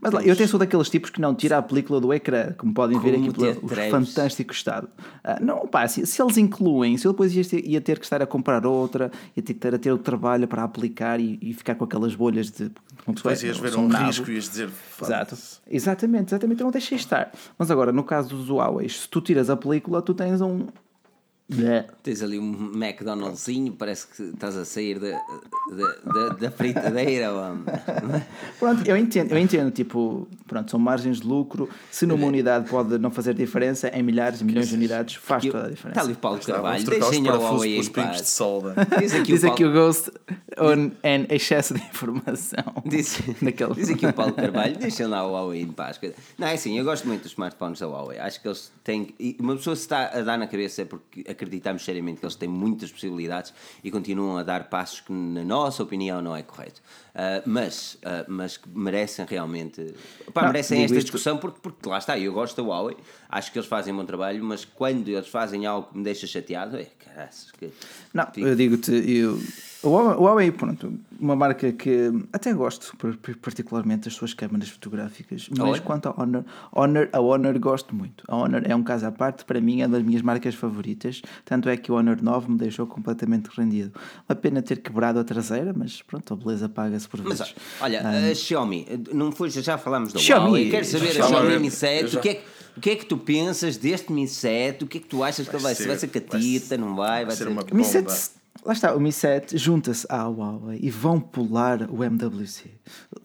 Mas 0.00 0.12
lá, 0.12 0.22
eu 0.22 0.32
até 0.32 0.46
sou 0.46 0.58
daqueles 0.58 0.88
tipos 0.88 1.10
que 1.10 1.20
não 1.20 1.34
tira 1.34 1.58
a 1.58 1.62
película 1.62 2.00
do 2.00 2.12
ecrã, 2.12 2.52
como 2.56 2.72
podem 2.72 2.98
ver 3.00 3.16
aqui 3.16 3.32
pelo 3.32 3.90
fantástico 3.90 4.52
estado. 4.52 4.88
Uh, 5.24 5.44
não, 5.44 5.66
pá, 5.66 5.86
se, 5.88 6.06
se, 6.06 6.22
eles 6.22 6.36
incluem, 6.36 6.96
se 6.96 7.06
eu 7.06 7.12
depois 7.12 7.34
ia 7.34 7.44
ter, 7.44 7.66
ia 7.66 7.80
ter, 7.80 7.98
que 7.98 8.04
estar 8.04 8.22
a 8.22 8.26
comprar 8.26 8.64
outra, 8.64 9.10
ia 9.36 9.42
ter 9.42 9.54
que 9.54 9.60
ter 9.60 9.74
a 9.74 9.78
ter 9.78 9.92
o 9.92 9.98
trabalho 9.98 10.46
para 10.46 10.62
aplicar 10.62 11.20
e, 11.20 11.38
e 11.42 11.52
ficar 11.52 11.74
com 11.74 11.84
aquelas 11.84 12.14
bolhas 12.14 12.50
de. 12.50 12.70
Depois 13.06 13.42
ias 13.42 13.58
ver 13.58 13.76
um 13.76 13.88
nabo. 13.88 14.06
risco 14.06 14.30
e 14.30 14.34
ias 14.34 14.48
dizer. 14.48 14.70
Exato. 15.02 15.36
Exatamente, 15.66 16.28
exatamente. 16.28 16.60
Eu 16.60 16.64
não 16.64 16.70
deixei 16.70 16.96
estar. 16.96 17.32
Mas 17.58 17.70
agora, 17.70 17.92
no 17.92 18.04
caso 18.04 18.28
dos 18.28 18.48
Huawei, 18.48 18.88
se 18.88 19.08
tu 19.08 19.20
tiras 19.20 19.50
a 19.50 19.56
película, 19.56 20.00
tu 20.02 20.14
tens 20.14 20.40
um, 20.40 20.66
Yeah. 21.50 21.88
Tens 22.02 22.22
ali 22.22 22.38
um 22.38 22.72
McDonald'sinho, 22.74 23.72
parece 23.72 24.06
que 24.06 24.22
estás 24.22 24.54
a 24.54 24.66
sair 24.66 24.98
da, 24.98 25.18
da, 25.70 26.12
da, 26.12 26.28
da 26.34 26.50
fritadeira. 26.50 27.30
pronto, 28.60 28.86
eu 28.86 28.94
entendo, 28.94 29.32
eu 29.32 29.38
entendo, 29.38 29.70
tipo, 29.70 30.28
pronto, 30.46 30.70
são 30.70 30.78
margens 30.78 31.20
de 31.20 31.26
lucro. 31.26 31.66
Se 31.90 32.04
numa 32.04 32.26
unidade 32.26 32.68
pode 32.68 32.98
não 32.98 33.10
fazer 33.10 33.32
diferença, 33.32 33.88
em 33.88 34.02
milhares 34.02 34.42
e 34.42 34.44
milhões 34.44 34.68
de 34.68 34.74
unidades 34.74 35.14
faz 35.14 35.42
toda 35.42 35.66
a 35.66 35.70
diferença. 35.70 36.00
Está 36.00 36.02
ali 36.02 36.12
o 36.12 36.16
Paulo 36.16 36.38
Carvalho, 36.38 36.84
deixem 36.84 37.30
o 37.30 37.34
Huawei 37.34 37.78
em 37.78 37.86
paz. 37.86 38.20
De 38.20 38.28
solda. 38.28 38.74
Diz 38.98 39.14
aqui, 39.14 39.32
diz 39.32 39.44
aqui 39.44 39.64
o, 39.64 39.72
Paulo... 39.72 39.86
Ghost 39.86 40.10
on 40.58 40.90
an 41.02 41.26
excesso 41.30 41.72
de 41.72 41.80
informação. 41.80 42.82
Diz, 42.84 43.20
Naquele... 43.40 43.72
diz 43.72 43.88
aqui 43.88 44.06
o 44.06 44.12
Paulo 44.12 44.34
Carvalho, 44.34 44.76
deixem 44.76 45.06
lá 45.06 45.26
o 45.26 45.32
Huawei 45.32 45.62
em 45.62 45.72
paz. 45.72 45.98
Não, 46.36 46.46
é 46.46 46.52
assim, 46.52 46.78
eu 46.78 46.84
gosto 46.84 47.08
muito 47.08 47.22
dos 47.22 47.32
smartphones 47.32 47.80
da 47.80 47.86
Huawei. 47.86 48.18
Acho 48.18 48.38
que 48.42 48.48
eles 48.48 48.70
têm. 48.84 49.14
Uma 49.38 49.56
pessoa 49.56 49.74
se 49.74 49.82
está 49.82 50.08
a 50.08 50.20
dar 50.20 50.36
na 50.36 50.46
cabeça 50.46 50.82
é 50.82 50.84
porque 50.84 51.37
acreditamos 51.38 51.84
seriamente 51.84 52.20
que 52.20 52.26
eles 52.26 52.34
têm 52.34 52.48
muitas 52.48 52.90
possibilidades 52.90 53.54
e 53.82 53.90
continuam 53.90 54.36
a 54.36 54.42
dar 54.42 54.68
passos 54.68 55.00
que, 55.00 55.12
na 55.12 55.44
nossa 55.44 55.82
opinião, 55.82 56.20
não 56.20 56.34
é 56.34 56.42
correto. 56.42 56.80
Uh, 57.14 57.42
mas, 57.46 57.94
uh, 57.94 58.24
mas 58.28 58.56
que 58.56 58.68
merecem 58.68 59.24
realmente. 59.28 59.94
Pá, 60.32 60.42
não, 60.42 60.48
merecem 60.48 60.84
esta 60.84 60.98
discussão 60.98 61.38
porque, 61.38 61.58
porque 61.60 61.88
lá 61.88 61.98
está, 61.98 62.18
eu 62.18 62.32
gosto 62.32 62.56
da 62.56 62.68
Huawei, 62.68 62.96
acho 63.28 63.52
que 63.52 63.58
eles 63.58 63.68
fazem 63.68 63.92
um 63.92 63.96
bom 63.96 64.04
trabalho, 64.04 64.42
mas 64.44 64.64
quando 64.64 65.08
eles 65.08 65.28
fazem 65.28 65.66
algo 65.66 65.88
que 65.90 65.98
me 65.98 66.04
deixa 66.04 66.26
chateado, 66.26 66.76
é 66.76 66.84
caraças. 66.84 67.50
Que, 67.52 67.70
não, 68.12 68.26
eu 68.36 68.54
digo-te, 68.54 68.92
eu 68.92 69.40
o 69.82 69.90
Huawei, 69.90 70.50
pronto, 70.50 70.92
uma 71.20 71.36
marca 71.36 71.70
que 71.72 72.12
até 72.32 72.52
gosto 72.52 72.96
particularmente 73.40 74.04
das 74.04 74.14
suas 74.14 74.34
câmaras 74.34 74.68
fotográficas, 74.68 75.48
mas 75.50 75.60
Olha. 75.60 75.80
quanto 75.80 76.08
a 76.08 76.20
Honor, 76.20 76.44
Honor, 76.72 77.08
a 77.12 77.20
Honor 77.20 77.58
gosto 77.58 77.94
muito. 77.94 78.24
A 78.26 78.36
Honor 78.36 78.62
é 78.64 78.74
um 78.74 78.82
caso 78.82 79.06
à 79.06 79.12
parte, 79.12 79.44
para 79.44 79.60
mim 79.60 79.80
é 79.80 79.86
uma 79.86 79.96
das 79.96 80.06
minhas 80.06 80.22
marcas 80.22 80.54
favoritas, 80.54 81.22
tanto 81.44 81.68
é 81.68 81.76
que 81.76 81.92
o 81.92 81.94
Honor 81.94 82.20
9 82.20 82.50
me 82.50 82.58
deixou 82.58 82.86
completamente 82.86 83.48
rendido. 83.56 83.92
Uma 84.28 84.34
pena 84.34 84.62
ter 84.62 84.78
quebrado 84.78 85.20
a 85.20 85.24
traseira, 85.24 85.72
mas 85.76 86.02
pronto, 86.02 86.34
a 86.34 86.36
beleza 86.36 86.68
paga-se 86.68 87.08
por 87.08 87.20
vezes. 87.20 87.38
Mas, 87.38 87.54
olha, 87.80 88.02
um, 88.02 88.30
a 88.30 88.34
Xiaomi, 88.34 88.86
não 89.12 89.30
foi, 89.30 89.50
já 89.50 89.78
falámos 89.78 90.12
da 90.12 90.18
Xiaomi, 90.18 90.46
Huawei, 90.46 90.70
quero 90.70 90.84
saber 90.84 91.20
a 91.20 91.26
Xiaomi 91.28 91.58
Mi 91.58 91.70
7, 91.70 92.08
já... 92.08 92.18
o 92.18 92.22
que 92.22 92.28
é 92.28 92.42
o 92.76 92.80
que 92.80 92.90
é 92.90 92.96
que 92.96 93.06
tu 93.06 93.18
pensas 93.18 93.76
deste 93.76 94.12
Mi 94.12 94.28
7? 94.28 94.84
O 94.84 94.86
que 94.86 94.98
é 94.98 95.00
que 95.00 95.08
tu 95.08 95.24
achas 95.24 95.46
vai 95.46 95.50
que 95.50 95.56
ele 95.56 95.62
vai 95.64 95.74
ser? 95.74 95.88
Vai 95.88 95.98
ser 95.98 96.06
catita, 96.06 96.76
vai 96.76 96.78
não 96.78 96.94
vai? 96.94 97.08
Vai, 97.08 97.24
vai 97.26 97.36
ser, 97.36 97.44
ser 97.44 97.50
uma 97.50 97.64
Mi 97.72 97.84
7 97.84 98.37
Lá 98.64 98.72
está, 98.72 98.94
o 98.94 99.00
Mi 99.00 99.12
7 99.12 99.56
junta-se 99.56 100.06
à 100.08 100.26
Huawei 100.26 100.78
e 100.82 100.90
vão 100.90 101.20
pular 101.20 101.88
o 101.90 102.04
MWC. 102.04 102.70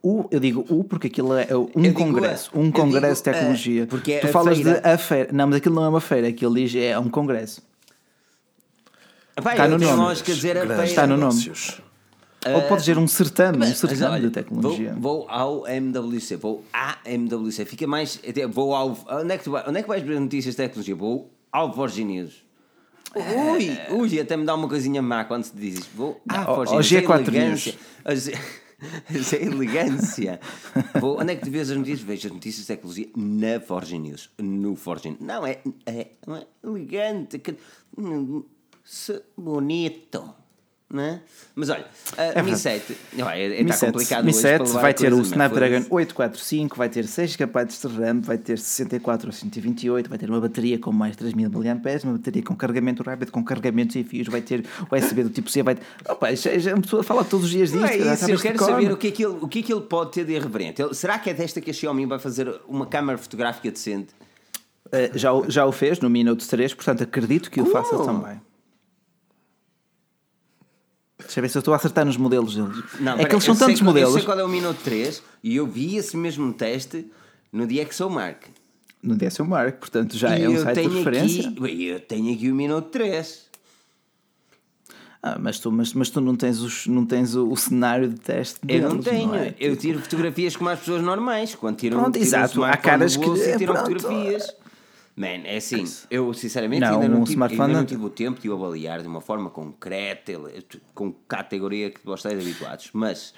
O, 0.02 0.28
eu 0.32 0.40
digo 0.40 0.66
o 0.70 0.84
porque 0.84 1.08
aquilo 1.08 1.34
é 1.34 1.48
um 1.56 1.84
eu 1.84 1.94
congresso, 1.94 2.52
digo, 2.52 2.64
um 2.64 2.72
congresso 2.72 3.24
de 3.24 3.32
tecnologia. 3.32 3.88
Porque 3.88 4.14
é 4.14 4.20
tu 4.20 4.28
falas 4.28 4.58
feira. 4.58 4.80
de 4.80 4.88
a 4.88 4.98
feira. 4.98 5.30
Não, 5.34 5.48
mas 5.48 5.58
aquilo 5.58 5.76
não 5.76 5.84
é 5.84 5.90
uma 5.90 6.02
feira, 6.02 6.28
aquilo 6.28 6.54
diz 6.54 6.76
é 6.76 6.98
um 6.98 7.10
congresso. 7.10 7.62
Está 9.38 9.68
no 9.68 9.78
nome. 9.78 10.16
Dizer 10.16 10.58
está 10.84 11.08
no 11.08 11.18
nome. 11.18 11.52
Ou 12.54 12.62
pode 12.64 12.82
dizer 12.82 12.98
um 12.98 13.08
certame, 13.08 13.66
um 13.66 13.74
certame 13.74 14.20
de 14.20 14.30
tecnologia. 14.30 14.94
Vou, 14.98 15.22
vou, 15.22 15.30
ao 15.30 15.68
MWC, 15.68 16.36
vou 16.36 16.64
à 16.74 16.98
MWC. 17.06 17.66
Fica 17.66 17.88
mais. 17.88 18.20
Vou 18.52 18.76
ao. 18.76 18.98
Onde 19.10 19.34
é 19.34 19.38
que, 19.38 19.46
tu 19.46 19.52
vai, 19.52 19.64
onde 19.68 19.80
é 19.80 19.82
que 19.82 19.88
vais 19.88 20.04
ver 20.04 20.20
notícias 20.20 20.56
de 20.56 20.58
tecnologia? 20.58 20.96
Vou 20.96 21.32
ao 21.52 21.72
Virgin 21.72 22.06
News. 22.06 22.43
Ui, 23.16 23.78
ui, 23.96 24.20
até 24.20 24.36
me 24.36 24.46
dá 24.46 24.56
uma 24.56 24.68
coisinha 24.68 25.02
má 25.02 25.26
quando 25.26 25.44
se 25.44 25.56
diz 25.56 25.80
isto. 25.80 25.96
Vou, 25.96 26.22
ah, 26.28 26.46
Forginho, 26.46 26.80
hoje 26.80 26.98
é 26.98 27.02
4 27.02 27.36
elegância. 27.36 27.76
Essa 28.06 29.36
elegância. 29.38 30.40
Vou, 31.00 31.20
onde 31.20 31.34
é 31.34 31.36
que 31.36 31.46
tu 31.46 31.52
vês 31.52 31.70
as 31.70 31.78
notícias? 31.78 32.02
Vejo 32.02 32.28
as 32.28 32.34
notícias 32.34 32.62
de 32.62 32.68
tecnologia 32.68 33.10
na 33.16 33.60
Forge 33.60 33.98
News. 33.98 34.30
No 34.40 34.76
Forge 34.76 35.16
Não, 35.20 35.46
é, 35.46 35.62
é, 35.86 36.00
é 36.28 36.48
elegante. 36.64 37.40
Que, 37.40 37.56
bonito. 39.38 40.43
Né? 40.94 41.22
Mas 41.56 41.72
olha, 41.72 41.88
a 42.16 42.22
é 42.22 42.42
Mi 42.44 42.56
7 42.56 42.96
é, 43.18 43.62
está 43.62 43.88
complicado 43.88 44.26
Mi 44.26 44.32
7 44.32 44.70
vai 44.74 44.94
ter 44.94 45.12
o 45.12 45.22
Snapdragon 45.22 45.88
845, 45.90 46.78
vai 46.78 46.88
ter 46.88 47.08
6 47.08 47.32
GB 47.32 47.66
de 47.66 47.88
RAM, 47.88 48.22
vai 48.22 48.38
ter 48.38 48.60
64 48.60 49.28
ou 49.28 49.34
128, 49.34 50.08
vai 50.08 50.20
ter 50.20 50.30
uma 50.30 50.40
bateria 50.40 50.78
com 50.78 50.92
mais 50.92 51.16
3000 51.16 51.50
mAh, 51.50 51.60
uma 52.04 52.14
bateria 52.14 52.44
com 52.44 52.56
carregamento 52.56 53.02
rápido, 53.02 53.32
com 53.32 53.44
carregamento 53.44 53.94
sem 53.94 54.04
fios, 54.04 54.28
vai 54.28 54.42
ter 54.42 54.64
USB 54.92 55.24
do 55.24 55.32
tipo 55.32 55.50
C, 55.50 55.64
vai 55.64 55.74
ter... 55.74 55.82
Opa, 56.08 56.28
a 56.28 56.82
pessoa 56.82 57.02
fala 57.02 57.24
todos 57.24 57.48
os 57.48 57.52
dias 57.52 57.72
disto. 57.72 57.86
é 57.88 58.14
isso, 58.14 58.30
eu 58.30 58.40
quero 58.40 58.60
saber 58.60 58.92
o 58.92 58.98
que, 58.98 59.08
é 59.08 59.12
que 59.12 59.26
ele, 59.26 59.38
o 59.42 59.48
que 59.48 59.60
é 59.60 59.62
que 59.64 59.74
ele 59.74 59.82
pode 59.82 60.12
ter 60.12 60.26
de 60.26 60.34
irreverente. 60.34 60.80
Ele, 60.80 60.94
será 60.94 61.18
que 61.18 61.28
é 61.28 61.34
desta 61.34 61.60
que 61.60 61.72
a 61.72 61.74
Xiaomi 61.74 62.06
vai 62.06 62.20
fazer 62.20 62.54
uma 62.68 62.86
câmara 62.86 63.18
fotográfica 63.18 63.72
decente? 63.72 64.10
Uh, 64.90 65.18
já, 65.18 65.32
já 65.48 65.66
o 65.66 65.72
fez 65.72 66.00
no 66.00 66.08
Mi 66.08 66.24
Note 66.24 66.48
3, 66.48 66.76
portanto 66.76 67.02
acredito 67.02 67.50
que 67.50 67.60
o 67.60 67.66
faça 67.66 67.98
também. 67.98 68.40
Deixa 71.26 71.40
eu 71.40 71.42
ver 71.42 71.50
se 71.50 71.58
eu 71.58 71.60
estou 71.60 71.74
a 71.74 71.78
acertar 71.78 72.06
nos 72.06 72.18
modelos 72.18 72.56
deles. 72.56 72.84
Não, 73.00 73.14
é 73.14 73.26
que 73.26 73.34
eles 73.34 73.44
são 73.44 73.56
tantos 73.56 73.80
qual, 73.80 73.86
modelos. 73.86 74.14
Eu 74.14 74.20
sei 74.20 74.26
qual 74.26 74.40
é 74.40 74.44
o 74.44 74.50
Minuto 74.50 74.80
3 74.84 75.24
e 75.44 75.56
eu 75.56 75.66
vi 75.66 75.98
esse 75.98 76.16
mesmo 76.16 76.54
teste 76.54 77.08
no 77.52 77.66
DxOMark. 77.68 78.48
No 79.02 79.16
DxOMark, 79.16 79.80
portanto 79.80 80.18
já 80.18 80.38
e 80.38 80.44
é 80.44 80.50
um 80.50 80.58
site 80.62 80.88
de 80.88 80.98
referência. 80.98 81.50
Aqui, 81.50 81.86
eu 81.86 82.00
tenho 82.00 82.34
aqui 82.34 82.52
o 82.52 82.56
Minuto 82.56 82.90
3. 82.90 83.54
Ah, 85.26 85.38
mas 85.40 85.58
tu, 85.58 85.72
mas, 85.72 85.94
mas 85.94 86.10
tu 86.10 86.20
não 86.20 86.36
tens, 86.36 86.60
os, 86.60 86.86
não 86.86 87.06
tens 87.06 87.34
o, 87.34 87.50
o 87.50 87.56
cenário 87.56 88.10
de 88.10 88.20
teste 88.20 88.60
deles, 88.66 88.84
Eu 88.84 88.90
não 88.90 89.02
tenho. 89.02 89.28
Não 89.28 89.36
é? 89.36 89.56
Eu 89.58 89.78
tiro 89.78 90.02
fotografias 90.02 90.58
como 90.58 90.70
as 90.70 90.80
pessoas 90.80 91.02
normais. 91.02 91.56
Quando 91.56 91.78
tiram, 91.78 92.00
Pronto, 92.00 92.14
tiram 92.14 92.26
exato. 92.26 92.62
Há 92.62 92.76
caras 92.76 93.16
que. 93.16 93.58
Tiram 93.58 93.74
pronto. 93.74 94.02
fotografias. 94.02 94.54
Man, 95.16 95.46
é 95.46 95.58
assim, 95.58 95.86
eu 96.10 96.34
sinceramente 96.34 96.82
não, 96.82 96.96
ainda, 96.96 97.08
não 97.08 97.22
um 97.22 97.24
tive, 97.24 97.44
ainda 97.44 97.68
não 97.68 97.86
tive 97.86 98.04
o 98.04 98.10
tempo 98.10 98.42
de 98.42 98.50
o 98.50 98.54
avaliar 98.54 99.00
de 99.02 99.08
uma 99.08 99.22
forma 99.22 99.50
concreta, 99.50 100.34
com 100.96 101.12
categoria 101.28 101.92
que 101.92 102.04
vocês 102.04 102.34
habituados, 102.34 102.90
mas, 102.94 103.30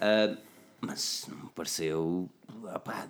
uh, 0.00 0.36
mas 0.80 1.26
não 1.28 1.44
me 1.44 1.50
pareceu. 1.54 2.28
Opá, 2.74 3.06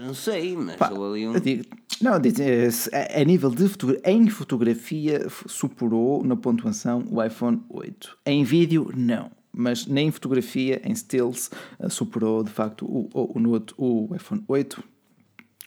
não 0.00 0.14
sei, 0.14 0.56
mas 0.56 0.76
Pá, 0.76 0.88
ali 0.88 1.28
um. 1.28 1.38
Digo, 1.38 1.64
não, 2.00 2.12
a, 2.14 3.20
a 3.20 3.24
nível 3.24 3.50
de 3.50 3.68
fotografia, 3.68 4.10
em 4.10 4.30
fotografia 4.30 5.26
superou 5.46 6.24
na 6.24 6.36
pontuação 6.36 7.04
o 7.10 7.22
iPhone 7.22 7.62
8. 7.68 8.18
Em 8.24 8.44
vídeo, 8.44 8.90
não 8.96 9.30
mas 9.50 9.86
nem 9.86 10.08
fotografia, 10.12 10.80
em 10.84 10.94
stills, 10.94 11.50
superou 11.90 12.44
de 12.44 12.50
facto 12.50 12.86
o, 12.86 13.08
o, 13.12 13.40
o, 13.76 14.08
o 14.08 14.14
iPhone 14.14 14.44
8 14.46 14.84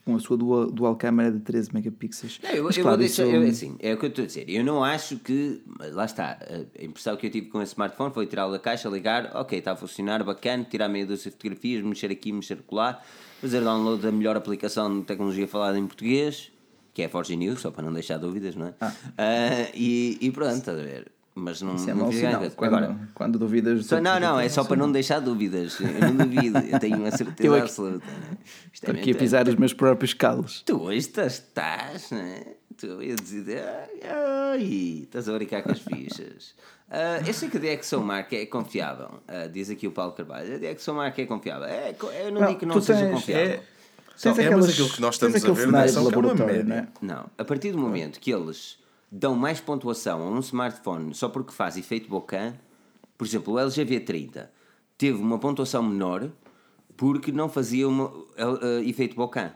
com 0.05 0.15
a 0.15 0.19
sua 0.19 0.37
dual, 0.37 0.71
dual 0.71 0.95
câmera 0.95 1.31
de 1.31 1.39
13 1.39 1.73
megapixels. 1.73 2.39
Não, 2.43 2.49
eu, 2.49 2.63
Mas, 2.63 2.77
eu 2.77 2.83
claro, 2.83 2.97
vou 2.97 3.05
deixar, 3.05 3.25
eu, 3.25 3.41
assim, 3.47 3.75
é 3.79 3.93
o 3.93 3.97
que 3.97 4.05
eu 4.05 4.09
estou 4.09 4.23
a 4.23 4.27
dizer. 4.27 4.49
Eu 4.49 4.63
não 4.63 4.83
acho 4.83 5.17
que. 5.17 5.61
Lá 5.91 6.05
está. 6.05 6.39
A 6.79 6.83
impressão 6.83 7.15
que 7.15 7.27
eu 7.27 7.31
tive 7.31 7.47
com 7.47 7.61
esse 7.61 7.73
smartphone 7.73 8.13
foi 8.13 8.25
tirá-lo 8.25 8.51
da 8.51 8.59
caixa, 8.59 8.89
ligar, 8.89 9.31
ok, 9.35 9.59
está 9.59 9.73
a 9.73 9.75
funcionar, 9.75 10.23
bacana, 10.23 10.63
tirar 10.63 10.89
meia 10.89 11.05
dúzia 11.05 11.29
de 11.29 11.37
fotografias, 11.37 11.83
mexer 11.83 12.11
aqui, 12.11 12.31
mexer 12.31 12.59
lá, 12.71 13.01
fazer 13.39 13.61
download 13.61 14.01
da 14.01 14.11
melhor 14.11 14.35
aplicação 14.35 14.99
de 14.99 15.05
tecnologia 15.05 15.47
falada 15.47 15.77
em 15.77 15.85
português, 15.85 16.51
que 16.93 17.01
é 17.01 17.05
a 17.05 17.09
Forge 17.09 17.35
News, 17.35 17.61
só 17.61 17.71
para 17.71 17.83
não 17.83 17.93
deixar 17.93 18.17
dúvidas, 18.17 18.55
não 18.55 18.67
é? 18.67 18.73
Ah. 18.81 18.89
Uh, 18.89 19.71
e, 19.75 20.17
e 20.21 20.31
pronto, 20.31 20.57
estás 20.57 20.77
a 20.77 20.83
ver? 20.83 21.11
Mas 21.33 21.61
não, 21.61 21.75
Isso 21.75 21.89
é 21.89 21.93
não 21.93 22.11
fiz 22.11 22.53
quando, 22.55 22.75
Agora, 22.75 23.09
quando 23.13 23.39
duvidas. 23.39 23.85
Só, 23.85 24.01
não, 24.01 24.19
não, 24.19 24.39
é 24.39 24.49
só 24.49 24.65
para 24.65 24.75
não 24.75 24.91
deixar 24.91 25.19
dúvidas. 25.19 25.79
Eu 25.79 26.11
não 26.11 26.27
duvido, 26.27 26.57
eu 26.59 26.79
tenho 26.79 26.97
uma 26.97 27.11
certeza 27.11 27.47
eu 27.47 27.53
aqui, 27.53 27.63
absoluta. 27.63 28.05
Estou 28.73 28.93
aqui 28.93 29.11
a 29.11 29.15
pisar 29.15 29.47
os 29.47 29.55
meus 29.55 29.73
próprios 29.73 30.13
calos. 30.13 30.61
Tu 30.65 30.91
estás, 30.91 31.33
estás, 31.35 32.11
né? 32.11 32.43
Tu 32.77 33.01
ia 33.01 33.15
dizer, 33.15 33.63
ai, 34.03 35.03
estás 35.03 35.29
a 35.29 35.33
brincar 35.33 35.63
com 35.63 35.71
as 35.71 35.79
fichas. 35.79 36.53
Uh, 36.89 37.23
eu 37.25 37.33
sei 37.33 37.49
que 37.49 37.57
a 37.57 37.75
DxOMark 37.77 38.35
é 38.35 38.45
confiável, 38.45 39.21
uh, 39.29 39.49
diz 39.49 39.69
aqui 39.69 39.87
o 39.87 39.91
Paulo 39.91 40.11
Carvalho. 40.11 40.55
A 40.55 40.73
DxOMark 40.73 41.21
é 41.21 41.25
confiável. 41.25 41.65
É, 41.65 41.95
eu 42.25 42.31
não, 42.31 42.41
não 42.41 42.47
digo 42.47 42.59
que 42.59 42.65
não 42.65 42.81
seja 42.81 43.05
tens, 43.05 43.13
confiável. 43.13 43.51
É... 43.51 43.61
Só, 44.17 44.31
é, 44.31 44.49
mas 44.49 44.69
aquilo 44.69 44.89
que 44.89 45.01
nós 45.01 45.15
estamos 45.15 45.43
a 45.43 45.51
ver 45.53 45.67
não 45.67 45.79
é 45.79 45.91
laboratório, 45.91 46.65
não 46.65 46.75
é? 46.75 46.87
Não, 47.01 47.25
a 47.37 47.45
partir 47.45 47.71
do 47.71 47.77
momento 47.77 48.19
que 48.19 48.31
eles 48.31 48.77
dão 49.11 49.35
mais 49.35 49.59
pontuação 49.59 50.21
a 50.21 50.29
um 50.31 50.39
smartphone 50.39 51.13
só 51.13 51.27
porque 51.29 51.51
faz 51.51 51.77
efeito 51.77 52.07
bokeh, 52.09 52.53
por 53.17 53.27
exemplo, 53.27 53.53
o 53.53 53.59
LG 53.59 53.85
V30 53.85 54.47
teve 54.97 55.17
uma 55.21 55.37
pontuação 55.37 55.83
menor 55.83 56.29
porque 56.95 57.31
não 57.31 57.49
fazia 57.49 57.87
um 57.89 58.01
uh, 58.03 58.09
uh, 58.37 58.79
efeito 58.85 59.15
bocã. 59.15 59.51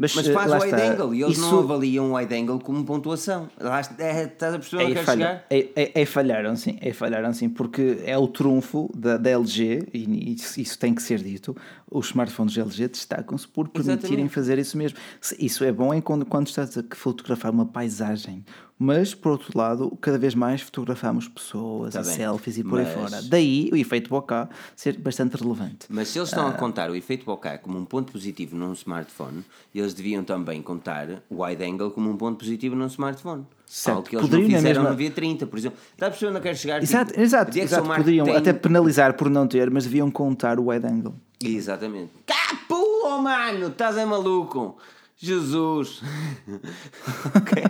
Mas, 0.00 0.14
Mas 0.14 0.28
eh, 0.28 0.32
faz 0.32 0.48
lá 0.48 0.58
wide 0.60 0.76
está. 0.76 0.92
angle 0.92 1.12
e 1.12 1.22
eles 1.24 1.38
Isso- 1.38 1.50
não 1.50 1.58
avaliam 1.58 2.12
o 2.12 2.16
wide 2.16 2.32
angle 2.32 2.60
como 2.60 2.84
pontuação. 2.84 3.50
Lá, 3.60 3.80
é, 3.98 4.22
estás 4.26 4.54
a 4.54 4.58
perceber 4.60 4.82
onde 4.84 4.86
Aí, 4.90 4.94
quero 4.94 5.06
falha, 5.06 5.26
chegar? 5.26 5.46
aí- 5.50 5.72
aí- 5.74 5.92
aí 5.92 6.06
falharam 6.06 6.54
sim, 6.54 6.78
aí 6.80 6.92
falharam 6.92 7.32
sim, 7.32 7.48
porque 7.48 7.98
é 8.04 8.16
o 8.16 8.28
trunfo 8.28 8.88
da, 8.96 9.16
da 9.16 9.28
LG, 9.30 9.88
e 9.92 10.34
isso, 10.34 10.60
isso 10.60 10.78
tem 10.78 10.94
que 10.94 11.02
ser 11.02 11.18
dito. 11.18 11.56
Os 11.90 12.06
smartphones 12.06 12.56
LG 12.56 12.86
destacam-se 12.86 13.48
por 13.48 13.68
permitirem 13.70 13.98
Exatamente. 14.10 14.32
fazer 14.34 14.56
isso 14.60 14.78
mesmo. 14.78 14.96
Isso 15.36 15.64
é 15.64 15.72
bom 15.72 15.92
em 15.92 16.00
quando, 16.00 16.24
quando 16.24 16.46
estás 16.46 16.78
a 16.78 16.84
fotografar 16.94 17.50
uma 17.50 17.66
paisagem, 17.66 18.44
mas 18.78 19.14
por 19.14 19.32
outro 19.32 19.56
lado, 19.58 19.90
cada 20.00 20.16
vez 20.18 20.34
mais 20.34 20.60
fotografamos 20.60 21.26
pessoas 21.26 21.94
Tá 21.94 22.00
e 22.00 22.04
bem, 22.04 22.14
selfies 22.14 22.58
e 22.58 22.64
por 22.64 22.78
aí 22.78 22.84
mas- 22.84 22.94
fora. 22.94 23.22
Daí 23.22 23.68
o 23.72 23.76
efeito 23.76 24.08
bokeh 24.08 24.48
ser 24.76 24.96
bastante 24.98 25.36
relevante. 25.36 25.86
Mas 25.88 26.08
se 26.08 26.18
eles 26.18 26.32
Ah. 26.32 26.36
estão 26.36 26.48
a 26.48 26.52
contar 26.52 26.90
o 26.90 26.94
efeito 26.94 27.24
bokeh 27.24 27.58
como 27.58 27.78
um 27.78 27.84
ponto 27.84 28.12
positivo 28.12 28.54
num 28.56 28.72
smartphone, 28.74 29.44
eles 29.74 29.94
deviam 29.94 30.22
também 30.22 30.62
contar 30.62 31.08
o 31.28 31.42
wide 31.42 31.64
angle 31.64 31.90
como 31.90 32.08
um 32.10 32.16
ponto 32.16 32.38
positivo 32.38 32.76
num 32.76 32.86
smartphone. 32.86 33.44
Certo. 33.66 33.96
Algo 33.96 34.08
que 34.08 34.16
eles 34.16 34.26
Poderiam 34.26 34.48
não 34.48 34.56
fizeram 34.56 34.82
mesma- 34.84 34.96
no 34.96 34.96
V30, 34.98 35.46
por 35.46 35.58
exemplo. 35.58 35.78
Está 35.92 36.06
a 36.06 36.10
perceber 36.10 36.30
onde 36.30 36.38
eu 36.38 36.42
quero 36.42 36.56
chegar? 36.56 36.82
Exato, 36.82 37.10
Tipo, 37.10 37.20
exato, 37.20 37.58
exato. 37.58 37.86
Mark 37.86 38.00
Poderiam 38.00 38.24
tem- 38.24 38.36
até 38.36 38.52
penalizar 38.54 39.14
por 39.14 39.28
não 39.28 39.46
ter, 39.46 39.70
mas 39.70 39.84
deviam 39.84 40.10
contar 40.10 40.58
o 40.58 40.68
wide 40.70 40.86
angle. 40.86 41.14
Exatamente. 41.44 42.10
Capu, 42.26 43.20
mano, 43.20 43.66
estás 43.66 43.96
é 43.98 44.04
maluco. 44.06 44.76
Jesus. 45.20 46.00
ok. 47.34 47.64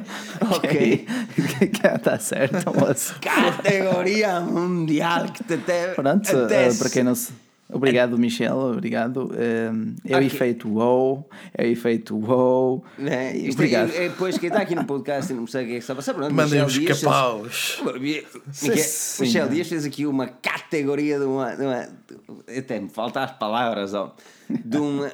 Ok. 0.55 1.07
Está 1.63 1.99
tá 1.99 2.19
certo, 2.19 2.73
moço. 2.79 3.15
Categoria 3.21 4.41
mundial 4.41 5.27
que 5.33 5.43
te 5.45 5.55
até. 5.55 5.95
Pronto, 5.95 6.37
até 6.45 6.69
eh, 6.69 6.75
para 6.75 6.91
quem 6.91 7.03
não 7.03 7.15
se. 7.15 7.33
Obrigado, 7.71 8.17
Michel, 8.19 8.57
obrigado. 8.59 9.31
É 9.35 10.15
o 10.15 10.17
Ok. 10.17 10.27
efeito 10.27 10.69
wow, 10.71 11.29
é 11.55 11.65
o 11.65 11.67
efeito 11.67 12.17
wow. 12.19 12.83
Né? 12.99 13.37
Isto 13.37 13.59
Obrigado. 13.59 13.91
É, 13.93 14.07
é, 14.07 14.09
depois, 14.09 14.39
quem 14.39 14.49
está 14.49 14.63
aqui 14.63 14.75
no 14.75 14.87
podcast 14.87 15.31
e 15.31 15.37
não 15.37 15.45
percebe 15.45 15.65
o 15.65 15.67
que 15.69 15.73
é 15.73 15.77
que 15.77 15.81
está 15.83 15.93
a 15.93 15.97
passar, 15.97 16.15
pronto, 16.15 16.35
Mandem 16.35 16.63
Michel 16.63 16.67
os 16.67 16.73
Dias 16.73 16.87
fez- 16.87 17.03
capaus. 17.03 17.83
Michel, 18.01 18.25
Michel. 19.21 19.49
Dias 19.51 19.69
fez 19.69 19.85
aqui 19.85 20.07
uma 20.07 20.29
categoria 20.29 21.19
de 21.19 21.25
uma. 21.27 21.55
De 21.57 21.63
uma 21.63 21.89
até 22.59 22.81
me 22.81 22.89
faltam 22.89 23.23
as 23.23 23.33
palavras, 23.33 23.93
ó. 23.93 24.15
De 24.49 24.79
uma. 24.79 25.11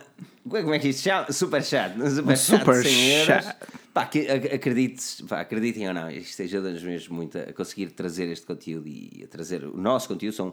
Como 0.49 0.75
é 0.75 0.79
que 0.79 0.89
isto 0.89 0.99
se 1.03 1.09
chama? 1.09 1.33
Super 1.33 1.63
chat. 1.65 1.95
Super, 2.11 2.37
chat, 2.37 2.59
super 2.61 2.83
de 2.83 2.89
100 2.89 3.11
euros. 3.11 3.27
chat. 3.45 3.57
Pá, 3.95 4.07
que, 4.07 4.29
ac- 4.29 4.53
acredites, 4.55 5.21
pá, 5.29 5.41
acreditem 5.41 5.89
ou 5.89 5.95
não, 5.95 6.11
isto 6.11 6.43
ajuda-nos 6.43 6.83
mesmo 6.83 7.15
muito 7.15 7.39
a 7.39 7.53
conseguir 7.53 7.91
trazer 7.93 8.27
este 8.29 8.45
conteúdo 8.45 8.87
e 8.89 9.23
a 9.25 9.29
trazer 9.29 9.65
o 9.65 9.77
nosso 9.77 10.09
conteúdo. 10.09 10.35
São 10.35 10.53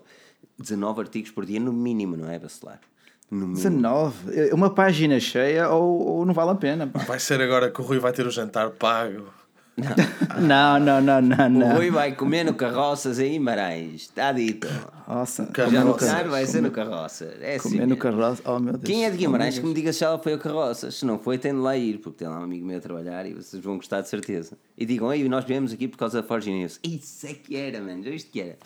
19 0.60 1.02
artigos 1.02 1.32
por 1.32 1.46
dia, 1.46 1.60
no 1.60 1.74
mínimo, 1.74 2.16
não 2.16 2.30
é, 2.30 2.38
Bacelar? 2.40 2.80
No 3.30 3.40
mínimo. 3.48 3.56
19. 3.56 4.40
Eh, 4.40 4.54
Uma 4.54 4.70
página 4.70 5.20
cheia 5.20 5.70
ou, 5.70 6.18
ou 6.20 6.26
não 6.26 6.34
vale 6.34 6.52
a 6.52 6.56
pena. 6.56 6.86
pá. 6.88 7.00
Vai 7.00 7.20
ser 7.20 7.42
agora 7.42 7.70
que 7.72 7.82
o 7.82 7.84
Rui 7.84 7.98
vai 8.00 8.12
ter 8.14 8.26
o 8.28 8.32
jantar 8.32 8.70
pago. 8.72 9.28
Não, 10.40 10.80
não, 10.80 11.02
não, 11.02 11.22
não, 11.22 11.46
O 11.46 11.50
não. 11.50 11.76
Rui 11.76 11.90
vai 11.90 12.14
comer 12.14 12.44
no 12.44 12.54
carroças 12.54 13.20
em 13.20 13.32
Guimarães, 13.32 14.02
está 14.04 14.32
dito. 14.32 14.68
Nossa, 15.08 15.44
Já 15.56 15.66
no 15.66 15.72
Carroças. 15.72 16.10
carro 16.12 16.30
vai 16.30 16.46
ser 16.46 16.62
no 16.62 16.72
carroça. 16.72 17.34
É 17.42 17.56
assim. 17.56 17.70
Comer 17.72 17.82
no 17.82 17.88
mesmo. 17.96 18.02
carroça. 18.02 18.42
Oh 18.46 18.60
meu 18.60 18.74
Deus. 18.74 18.84
Quem 18.84 19.06
é 19.06 19.10
de 19.10 19.16
Oh, 19.16 19.20
Guimarães 19.20 19.56
meu 19.56 19.64
que 19.64 19.70
me 19.70 19.74
diga 19.76 19.92
se 19.94 20.04
ela 20.04 20.20
foi 20.20 20.34
ao 20.34 20.40
carroças. 20.40 20.96
Se 20.96 21.06
não 21.06 21.18
foi, 21.18 21.38
tem 21.38 21.54
de 21.54 21.60
lá 21.60 21.76
ir, 21.76 21.98
porque 22.00 22.20
tem 22.20 22.28
lá 22.28 22.40
um 22.40 22.44
amigo 22.44 22.66
meu 22.66 22.78
a 22.78 22.82
trabalhar 22.82 23.26
e 23.26 23.34
vocês 23.34 23.64
vão 23.64 23.78
gostar 23.78 24.02
de 24.02 24.10
certeza. 24.10 24.58
E 24.78 24.86
digam, 24.86 25.12
ei, 25.12 25.28
nós 25.28 25.46
viemos 25.46 25.74
aqui 25.74 25.88
por 25.88 25.98
causa 25.98 26.22
da 26.22 26.28
Forge 26.28 26.52
News. 26.52 26.80
Isso 26.84 27.26
é 27.28 27.34
que 27.34 27.56
era, 27.56 27.82
mano. 27.82 28.04
Já 28.04 28.12
viste 28.12 28.30
que 28.30 28.42
era? 28.42 28.58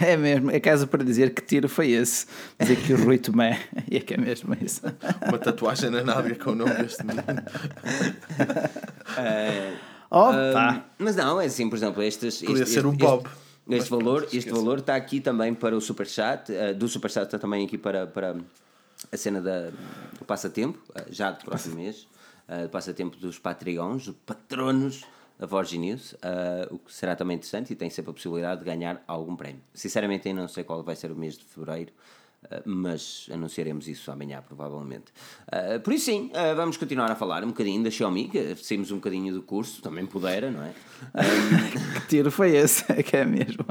É 0.00 0.16
mesmo, 0.16 0.50
é 0.50 0.58
casa 0.60 0.86
para 0.86 1.04
dizer 1.04 1.34
que 1.34 1.42
tiro 1.42 1.68
foi 1.68 1.90
esse. 1.90 2.26
Dizer 2.58 2.76
que 2.76 2.94
o 2.94 3.04
Rui 3.04 3.18
Tomé. 3.18 3.60
E 3.90 3.98
é 3.98 4.00
que 4.00 4.14
é 4.14 4.16
mesmo 4.16 4.56
isso. 4.60 4.80
Uma 5.28 5.38
tatuagem 5.38 5.90
na 5.90 6.02
nádega 6.02 6.42
com 6.42 6.50
o 6.50 6.54
nome 6.54 6.72
deste 6.74 7.04
menino. 7.04 7.24
Opa! 10.14 10.70
Ahm, 10.70 10.82
mas 10.98 11.16
não, 11.16 11.40
é 11.40 11.46
assim, 11.46 11.68
por 11.68 11.76
exemplo, 11.76 12.02
estes. 12.02 12.40
Podia 12.40 12.62
este, 12.62 12.74
ser 12.74 12.86
o 12.86 12.90
este- 12.92 13.02
Bob. 13.02 13.26
Este, 13.26 13.76
este 13.76 13.90
valor, 13.90 14.18
esquece. 14.24 14.36
este 14.38 14.50
valor 14.52 14.78
está 14.78 14.94
aqui 14.94 15.20
também 15.20 15.54
para 15.54 15.76
o 15.76 15.80
Superchat. 15.80 16.52
uh, 16.52 16.74
do 16.74 16.86
Superchat 16.86 17.26
está 17.26 17.38
também 17.38 17.64
aqui 17.64 17.78
para, 17.78 18.06
para 18.06 18.36
a 19.10 19.16
cena 19.16 19.40
da, 19.40 19.70
do 20.18 20.24
passatempo, 20.26 20.78
uh, 20.90 21.12
já 21.12 21.30
do 21.32 21.44
próximo 21.44 21.76
mês. 21.76 22.06
Uh, 22.48 22.64
do 22.64 22.68
passatempo 22.68 23.16
dos 23.16 23.38
Patreons, 23.38 24.06
dos 24.06 24.16
patronos 24.24 25.04
da 25.38 25.48
Forge 25.48 25.78
News, 25.78 26.12
uh, 26.12 26.72
o 26.74 26.78
que 26.78 26.92
será 26.92 27.16
também 27.16 27.36
interessante 27.36 27.72
e 27.72 27.76
tem 27.76 27.90
sempre 27.90 28.10
a 28.10 28.14
possibilidade 28.14 28.60
de 28.60 28.66
ganhar 28.66 29.02
algum 29.08 29.34
prémio. 29.34 29.62
Sinceramente, 29.72 30.28
ainda 30.28 30.42
não 30.42 30.48
sei 30.48 30.62
qual 30.62 30.82
vai 30.82 30.94
ser 30.94 31.10
o 31.10 31.16
mês 31.16 31.36
de 31.36 31.44
fevereiro. 31.44 31.90
Uh, 32.44 32.62
mas 32.66 33.26
anunciaremos 33.32 33.88
isso 33.88 34.10
amanhã, 34.10 34.42
provavelmente. 34.46 35.06
Uh, 35.48 35.80
por 35.80 35.92
isso, 35.92 36.06
sim, 36.06 36.30
uh, 36.34 36.54
vamos 36.54 36.76
continuar 36.76 37.10
a 37.10 37.14
falar 37.16 37.42
um 37.42 37.48
bocadinho 37.48 37.82
da 37.82 37.90
Xiaomi, 37.90 38.28
que 38.28 38.54
saímos 38.56 38.90
um 38.90 38.96
bocadinho 38.96 39.32
do 39.32 39.42
curso, 39.42 39.80
também 39.80 40.04
pudera, 40.06 40.50
não 40.50 40.62
é? 40.62 40.68
Um, 41.14 41.94
Que 42.00 42.06
tiro 42.08 42.30
foi 42.30 42.54
esse? 42.56 42.84
É 42.92 43.02
que 43.02 43.16
é 43.16 43.24
mesmo. 43.24 43.64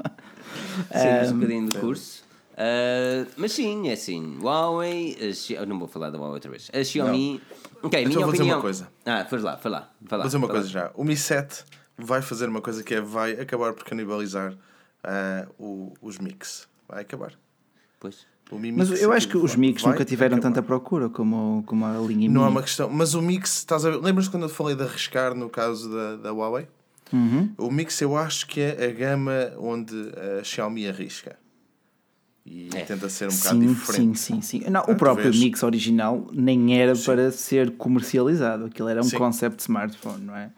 saímos 0.91 1.31
um 1.31 1.35
bocadinho 1.39 1.69
do 1.69 1.79
curso. 1.79 2.23
Uh, 2.53 3.29
mas 3.37 3.51
sim, 3.51 3.89
é 3.89 3.93
assim. 3.93 4.37
Huawei, 4.41 5.33
Xi- 5.33 5.57
não 5.65 5.77
vou 5.79 5.87
falar 5.87 6.09
da 6.09 6.17
Huawei 6.17 6.35
outra 6.35 6.51
vez. 6.51 6.69
A 6.73 6.83
Xiaomi. 6.83 7.41
Ok, 7.81 7.99
Então 7.99 8.13
minha 8.13 8.19
vou 8.25 8.31
dizer 8.31 8.43
opinião. 8.43 8.57
uma 8.57 8.61
coisa. 8.61 8.87
Ah, 9.05 9.25
faz 9.25 9.41
lá, 9.43 9.57
faz 9.57 9.71
lá. 9.73 9.91
Faz 10.05 10.11
lá 10.11 10.17
Vou 10.19 10.25
dizer 10.25 10.37
uma 10.37 10.47
faz 10.47 10.57
lá. 10.57 10.61
coisa 10.61 10.69
já. 10.69 10.91
O 10.95 11.03
Mi 11.03 11.17
7 11.17 11.63
vai 11.97 12.21
fazer 12.21 12.47
uma 12.49 12.61
coisa 12.61 12.83
que 12.83 12.93
é 12.95 13.01
vai 13.01 13.33
acabar 13.33 13.73
por 13.73 13.83
canibalizar 13.83 14.55
ah, 15.03 15.47
o- 15.59 15.93
os 16.01 16.17
mix. 16.19 16.67
Vai 16.87 17.01
acabar. 17.01 17.33
Pois. 17.99 18.25
O 18.53 18.59
Mi 18.59 18.71
Mas 18.71 18.89
Mix 18.89 19.01
eu 19.01 19.11
acho 19.11 19.27
que 19.27 19.37
os 19.37 19.55
mix 19.55 19.81
vai 19.81 19.91
nunca 19.93 20.05
tiveram 20.05 20.39
tanta 20.39 20.61
procura 20.61 21.09
como, 21.09 21.63
como 21.65 21.85
a 21.85 21.97
linha 21.99 22.29
Não 22.29 22.45
é 22.45 22.47
uma 22.49 22.61
questão. 22.61 22.89
Mas 22.89 23.13
o 23.13 23.21
Mix, 23.21 23.57
estás 23.57 23.85
a 23.85 23.89
ver? 23.89 23.97
Lembras 23.97 24.27
quando 24.27 24.43
eu 24.43 24.49
te 24.49 24.55
falei 24.55 24.75
de 24.75 24.83
arriscar 24.83 25.33
no 25.33 25.49
caso 25.49 25.89
da, 25.91 26.15
da 26.17 26.31
Huawei? 26.31 26.67
Uhum. 27.11 27.49
O 27.57 27.71
Mix 27.71 27.99
eu 28.01 28.15
acho 28.17 28.47
que 28.47 28.59
é 28.61 28.85
a 28.85 28.91
gama 28.91 29.53
onde 29.57 29.95
a 30.39 30.43
Xiaomi 30.43 30.87
arrisca. 30.87 31.35
E 32.45 32.69
É. 32.73 32.81
tenta 32.81 33.07
ser 33.07 33.29
um 33.29 33.35
bocado 33.35 33.59
Sim, 33.59 33.67
diferente. 33.67 34.19
sim, 34.19 34.41
sim, 34.41 34.61
sim. 34.63 34.69
Não, 34.69 34.81
o 34.81 34.95
próprio 34.95 35.31
vês? 35.31 35.39
Mix 35.41 35.63
original 35.63 36.27
nem 36.33 36.77
era 36.79 36.93
para 36.95 37.31
ser 37.31 37.71
comercializado. 37.77 38.65
Aquilo 38.65 38.89
era 38.89 38.99
um 38.99 39.03
Sim. 39.03 39.17
concept 39.17 39.55
de 39.57 39.61
smartphone, 39.63 40.25
não 40.25 40.35
é? 40.35 40.49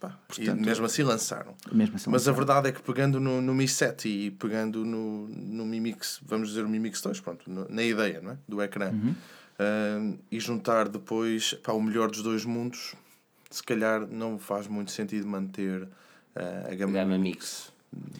Pá, 0.00 0.16
e 0.38 0.48
mesmo 0.50 0.86
assim 0.86 1.02
lançaram. 1.02 1.54
Mesmo 1.72 1.96
assim 1.96 2.08
Mas 2.10 2.28
a 2.28 2.30
lançaram. 2.30 2.36
verdade 2.36 2.68
é 2.68 2.72
que 2.72 2.80
pegando 2.82 3.18
no, 3.18 3.40
no 3.42 3.52
Mi 3.54 3.66
7 3.66 4.08
e 4.08 4.30
pegando 4.30 4.84
no, 4.84 5.26
no 5.28 5.66
Mi 5.66 5.80
Mix, 5.80 6.20
vamos 6.24 6.48
dizer 6.50 6.64
o 6.64 6.68
Mi 6.68 6.78
Mix 6.78 7.00
2, 7.02 7.18
pronto, 7.20 7.50
no- 7.50 7.66
na 7.68 7.82
ideia 7.82 8.20
não 8.20 8.32
é? 8.32 8.38
do 8.46 8.62
ecrã, 8.62 8.90
Uhum. 8.92 9.14
ah, 9.58 10.14
e 10.30 10.38
juntar 10.38 10.88
depois 10.88 11.54
pá, 11.54 11.72
o 11.72 11.82
melhor 11.82 12.10
dos 12.10 12.22
dois 12.22 12.44
mundos, 12.44 12.94
se 13.50 13.62
calhar 13.62 14.06
não 14.06 14.38
faz 14.38 14.68
muito 14.68 14.90
sentido 14.92 15.26
manter 15.26 15.88
ah, 16.36 16.68
a 16.70 16.74
gama, 16.76 16.92
Gama 16.92 17.18
Mi 17.18 17.30
Mix. 17.30 17.72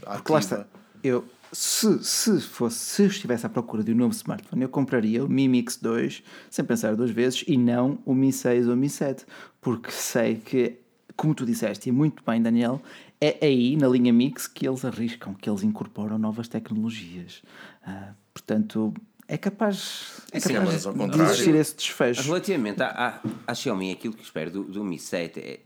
ativa. 0.02 0.16
Porque 0.16 0.32
lá 0.32 0.38
está. 0.40 0.66
Eu, 1.04 1.24
se, 1.52 2.02
se, 2.04 2.40
fosse, 2.40 2.76
se 2.76 3.02
eu 3.02 3.06
estivesse 3.06 3.46
à 3.46 3.48
procura 3.48 3.84
de 3.84 3.92
um 3.92 3.96
novo 3.96 4.12
smartphone, 4.12 4.62
eu 4.62 4.68
compraria 4.68 5.24
o 5.24 5.28
Mi 5.28 5.46
Mix 5.48 5.76
2 5.76 6.22
sem 6.50 6.64
pensar 6.64 6.96
duas 6.96 7.10
vezes 7.10 7.44
e 7.46 7.56
não 7.56 7.98
o 8.04 8.12
Mi 8.14 8.32
6 8.32 8.66
ou 8.66 8.74
o 8.74 8.76
Mi 8.76 8.90
7. 8.90 9.24
Porque 9.60 9.90
sei 9.92 10.36
que, 10.36 10.76
como 11.18 11.34
tu 11.34 11.44
disseste, 11.44 11.88
e 11.88 11.92
muito 11.92 12.22
bem, 12.24 12.40
Daniel, 12.40 12.80
é 13.20 13.36
aí 13.42 13.76
na 13.76 13.88
linha 13.88 14.12
Mix 14.12 14.46
que 14.46 14.68
eles 14.68 14.84
arriscam, 14.84 15.34
que 15.34 15.50
eles 15.50 15.64
incorporam 15.64 16.16
novas 16.16 16.46
tecnologias. 16.46 17.42
Ah, 17.84 18.12
portanto, 18.32 18.94
é 19.26 19.36
capaz, 19.36 20.22
é 20.30 20.38
Sim, 20.38 20.54
capaz 20.54 20.86
mas 20.86 20.86
ao 20.86 21.08
de 21.08 21.20
existir 21.20 21.56
esse 21.56 21.74
desfecho. 21.74 22.22
Relativamente 22.22 22.80
à, 22.84 23.20
à, 23.46 23.50
à 23.50 23.54
Xiaomi, 23.54 23.90
aquilo 23.90 24.14
que 24.14 24.22
espero 24.22 24.52
do, 24.52 24.62
do 24.62 24.84
Mi 24.84 24.96
7 24.96 25.40
é. 25.40 25.60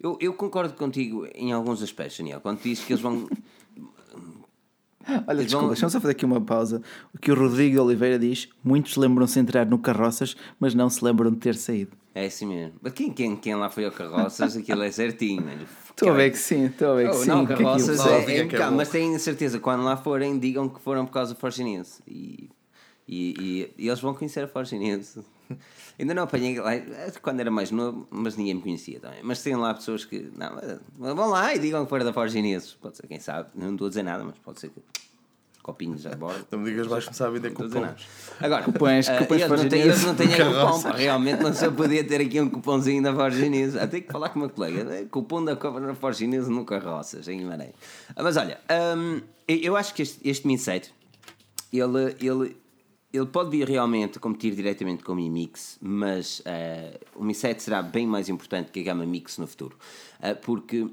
Eu, 0.00 0.16
eu 0.18 0.32
concordo 0.32 0.72
contigo 0.72 1.28
em 1.34 1.52
alguns 1.52 1.82
aspectos, 1.82 2.16
Daniel, 2.16 2.40
quando 2.40 2.62
dizes 2.62 2.82
que 2.82 2.94
eles 2.94 3.02
vão. 3.02 3.28
Olha, 5.26 5.34
Eles 5.36 5.44
desculpa, 5.46 5.60
vão- 5.60 5.68
deixa-me 5.68 5.92
só 5.92 6.00
fazer 6.00 6.12
aqui 6.12 6.24
uma 6.24 6.40
pausa. 6.40 6.82
O 7.14 7.18
que 7.18 7.30
o 7.32 7.34
Rodrigo 7.34 7.80
Oliveira 7.82 8.18
diz: 8.18 8.48
muitos 8.62 8.96
lembram-se 8.96 9.34
de 9.34 9.40
entrar 9.40 9.66
no 9.66 9.78
carroças, 9.78 10.36
mas 10.60 10.74
não 10.74 10.88
se 10.90 11.04
lembram 11.04 11.30
de 11.30 11.36
ter 11.38 11.54
saído. 11.54 11.92
É 12.14 12.26
assim 12.26 12.46
mesmo. 12.46 12.74
Mas 12.82 12.92
quem, 12.92 13.10
quem, 13.10 13.34
quem 13.36 13.54
lá 13.54 13.70
foi 13.70 13.86
ao 13.86 13.90
carroças, 13.92 14.56
aquilo 14.56 14.82
é 14.82 14.90
certinho, 14.90 15.42
mano. 15.42 15.62
Estou 15.92 16.10
a 16.10 16.14
ver 16.14 16.30
que 16.30 16.38
sim, 16.38 16.64
estou 16.66 16.92
a 16.92 16.94
ver 16.96 17.10
que 17.10 17.16
Oh, 17.16 17.20
sim. 17.20 17.28
não, 17.28 17.46
que 17.46 17.52
aquilo- 17.52 17.68
carroças 17.68 17.98
Não, 17.98 18.06
é, 18.08 18.36
é 18.38 18.46
que 18.46 18.56
é 18.56 18.70
bom. 18.70 18.76
mas 18.76 18.88
tenho 18.88 19.18
certeza, 19.18 19.58
quando 19.60 19.82
lá 19.84 19.94
forem, 19.96 20.38
digam 20.38 20.66
que 20.68 20.80
foram 20.80 21.04
por 21.04 21.12
causa 21.12 21.34
da 21.34 21.38
Forge 21.40 21.62
News. 21.62 22.00
E, 22.08 22.48
e, 23.06 23.34
e- 23.38 23.74
e 23.84 23.88
eles 23.88 24.00
vão 24.00 24.14
conhecer 24.14 24.42
a 24.44 24.48
Forge 24.48 24.78
News. 24.78 25.18
Ainda 25.98 26.14
não 26.14 26.22
apanhei 26.24 26.58
lá, 26.58 26.70
quando 27.20 27.40
era 27.40 27.50
mais 27.50 27.70
novo, 27.70 28.06
mas 28.10 28.36
ninguém 28.36 28.54
me 28.54 28.62
conhecia 28.62 28.98
também. 28.98 29.20
Mas 29.22 29.42
tem 29.42 29.54
lá 29.56 29.72
pessoas 29.74 30.04
que. 30.04 30.30
Não, 30.36 30.58
mas 30.98 31.14
vão 31.14 31.28
lá 31.28 31.54
e 31.54 31.58
digam 31.58 31.84
que 31.84 31.90
foram 31.90 32.04
da 32.04 32.12
Forge 32.12 32.40
News. 32.40 32.74
Pode 32.80 32.96
ser, 32.96 33.06
quem 33.06 33.20
sabe. 33.20 33.50
Não 33.54 33.72
estou 33.72 33.86
a 33.86 33.88
dizer 33.90 34.02
nada, 34.02 34.24
mas 34.24 34.36
pode 34.38 34.60
ser 34.60 34.70
que. 34.70 34.80
Copinhos 35.62 36.04
a 36.06 36.16
bordo. 36.16 36.44
Não 36.50 36.58
me 36.58 36.70
digas, 36.70 36.88
vais 36.88 37.04
começar 37.04 37.28
a 37.28 37.30
vender 37.30 37.52
cupons. 37.52 38.08
Agora, 38.40 38.64
Cupons, 38.64 39.08
cupons 39.08 39.30
eles, 39.40 39.48
não 39.48 39.56
News. 39.56 39.72
eles 39.74 40.02
não 40.02 40.12
é 40.12 40.44
cupom, 40.72 40.90
realmente 40.90 41.40
não 41.40 41.52
eu 41.52 41.72
podia 41.72 42.02
ter 42.02 42.20
aqui 42.20 42.40
um 42.40 42.50
cupomzinho 42.50 43.00
da 43.00 43.14
Forge 43.14 43.48
News. 43.48 43.76
Até 43.76 44.00
que 44.00 44.10
falar 44.10 44.30
com 44.30 44.40
o 44.40 44.42
meu 44.42 44.50
colega, 44.50 44.82
né? 44.82 45.06
cupom 45.08 45.44
da 45.44 45.54
News 46.26 46.48
no 46.48 46.64
Carroças, 46.64 47.28
em 47.28 47.38
Guimarães. 47.38 47.74
Ah, 48.16 48.24
Mas 48.24 48.36
olha, 48.36 48.58
hum, 48.96 49.20
eu- 49.46 49.58
eu 49.58 49.76
acho 49.76 49.94
que 49.94 50.02
este, 50.02 50.28
este 50.28 50.48
Mi 50.48 50.58
7, 50.58 50.92
ele, 51.72 52.16
ele 52.20 52.56
ele 53.12 53.26
pode 53.26 53.50
vir 53.50 53.68
realmente 53.68 54.18
a 54.18 54.20
competir 54.20 54.54
diretamente 54.54 55.04
com 55.04 55.12
o 55.12 55.14
Mi 55.14 55.28
Mix, 55.28 55.78
mas 55.80 56.40
uh, 56.40 56.98
o 57.14 57.24
Mi 57.24 57.34
7 57.34 57.62
será 57.62 57.82
bem 57.82 58.06
mais 58.06 58.28
importante 58.28 58.70
que 58.70 58.80
a 58.80 58.82
gama 58.82 59.04
Mix 59.04 59.36
no 59.38 59.46
futuro. 59.46 59.76
Uh, 60.18 60.34
porque 60.40 60.88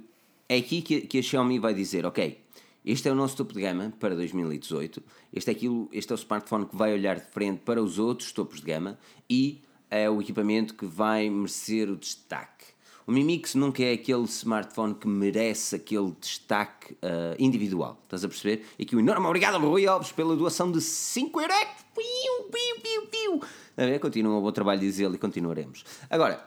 é 0.50 0.58
aqui 0.58 0.82
que, 0.82 1.02
que 1.02 1.20
a 1.20 1.22
Xiaomi 1.22 1.60
vai 1.60 1.74
dizer, 1.74 2.06
ok, 2.06 2.38
este 2.84 3.08
é 3.08 3.12
o 3.12 3.16
nosso 3.16 3.38
topo 3.38 3.54
de 3.54 3.62
gama 3.62 3.94
para 4.00 4.16
2018, 4.16 5.02
este 5.34 5.50
é, 5.50 5.54
aquilo, 5.54 5.90
este 5.94 6.12
é 6.12 6.16
o 6.16 6.18
smartphone 6.18 6.66
que 6.66 6.76
vai 6.76 6.94
olhar 6.94 7.20
de 7.20 7.26
frente 7.28 7.60
para 7.60 7.82
os 7.82 8.00
outros 8.00 8.32
topos 8.32 8.60
de 8.60 8.66
gama 8.66 8.98
e 9.30 9.62
é 9.90 10.10
o 10.10 10.22
equipamento 10.22 10.74
que 10.74 10.86
vai 10.86 11.30
merecer 11.30 11.90
o 11.90 11.96
destaque. 11.96 12.66
O 13.10 13.12
Mi 13.12 13.24
Mix 13.24 13.56
nunca 13.56 13.82
é 13.82 13.94
aquele 13.94 14.26
smartphone 14.26 14.94
que 14.94 15.08
merece 15.08 15.78
aquele 15.78 16.12
destaque 16.22 16.94
uh, 16.94 17.36
individual. 17.40 18.00
Estás 18.04 18.24
a 18.24 18.28
perceber? 18.28 18.68
E 18.78 18.84
aqui 18.84 18.96
um 18.96 19.00
enorme 19.00 19.26
obrigado 19.26 19.56
ao 19.56 19.62
Rui 19.62 19.88
Alves 19.88 20.12
pela 20.12 20.36
doação 20.36 20.72
de 20.72 20.80
5 20.80 21.42
euros. 21.42 21.58
Piu, 21.96 22.52
piu, 22.52 22.82
piu, 22.84 23.08
piu. 23.08 23.50
A 23.76 23.86
ver, 23.88 24.00
continua 24.00 24.38
um 24.38 24.42
bom 24.44 24.52
trabalho, 24.52 24.80
diz 24.80 25.00
ele, 25.00 25.16
e 25.16 25.18
continuaremos. 25.18 25.84
Agora, 26.08 26.46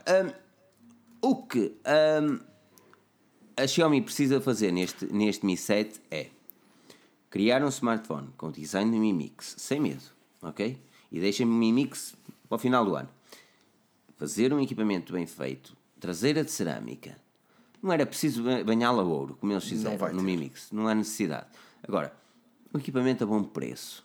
um, 1.20 1.30
o 1.30 1.42
que 1.42 1.74
um, 2.22 2.38
a 3.56 3.66
Xiaomi 3.66 4.00
precisa 4.00 4.40
fazer 4.40 4.70
neste, 4.70 5.12
neste 5.12 5.44
Mi 5.44 5.56
7 5.56 6.00
é 6.12 6.28
criar 7.28 7.64
um 7.64 7.68
smartphone 7.70 8.28
com 8.36 8.46
o 8.46 8.52
design 8.52 8.88
do 8.88 8.98
Mi 8.98 9.12
Mix, 9.12 9.56
sem 9.58 9.80
medo, 9.80 10.04
ok? 10.40 10.78
E 11.10 11.18
deixem-me 11.18 11.52
o 11.52 11.56
Mi 11.56 11.72
Mix 11.72 12.14
para 12.48 12.54
o 12.54 12.58
final 12.60 12.84
do 12.84 12.94
ano. 12.94 13.08
Fazer 14.16 14.54
um 14.54 14.60
equipamento 14.60 15.12
bem 15.12 15.26
feito, 15.26 15.81
traseira 16.02 16.42
de 16.42 16.50
cerâmica. 16.50 17.16
Não 17.80 17.92
era 17.92 18.04
preciso 18.04 18.42
banhá-la 18.64 19.02
a 19.02 19.06
ouro, 19.06 19.36
como 19.40 19.52
eles 19.52 19.64
fizeram 19.64 20.12
no 20.12 20.20
Mi 20.20 20.36
Mix. 20.36 20.68
Não 20.72 20.88
há 20.88 20.94
necessidade. 20.94 21.46
Agora, 21.80 22.12
um 22.74 22.78
equipamento 22.78 23.22
a 23.22 23.26
bom 23.26 23.44
preço, 23.44 24.04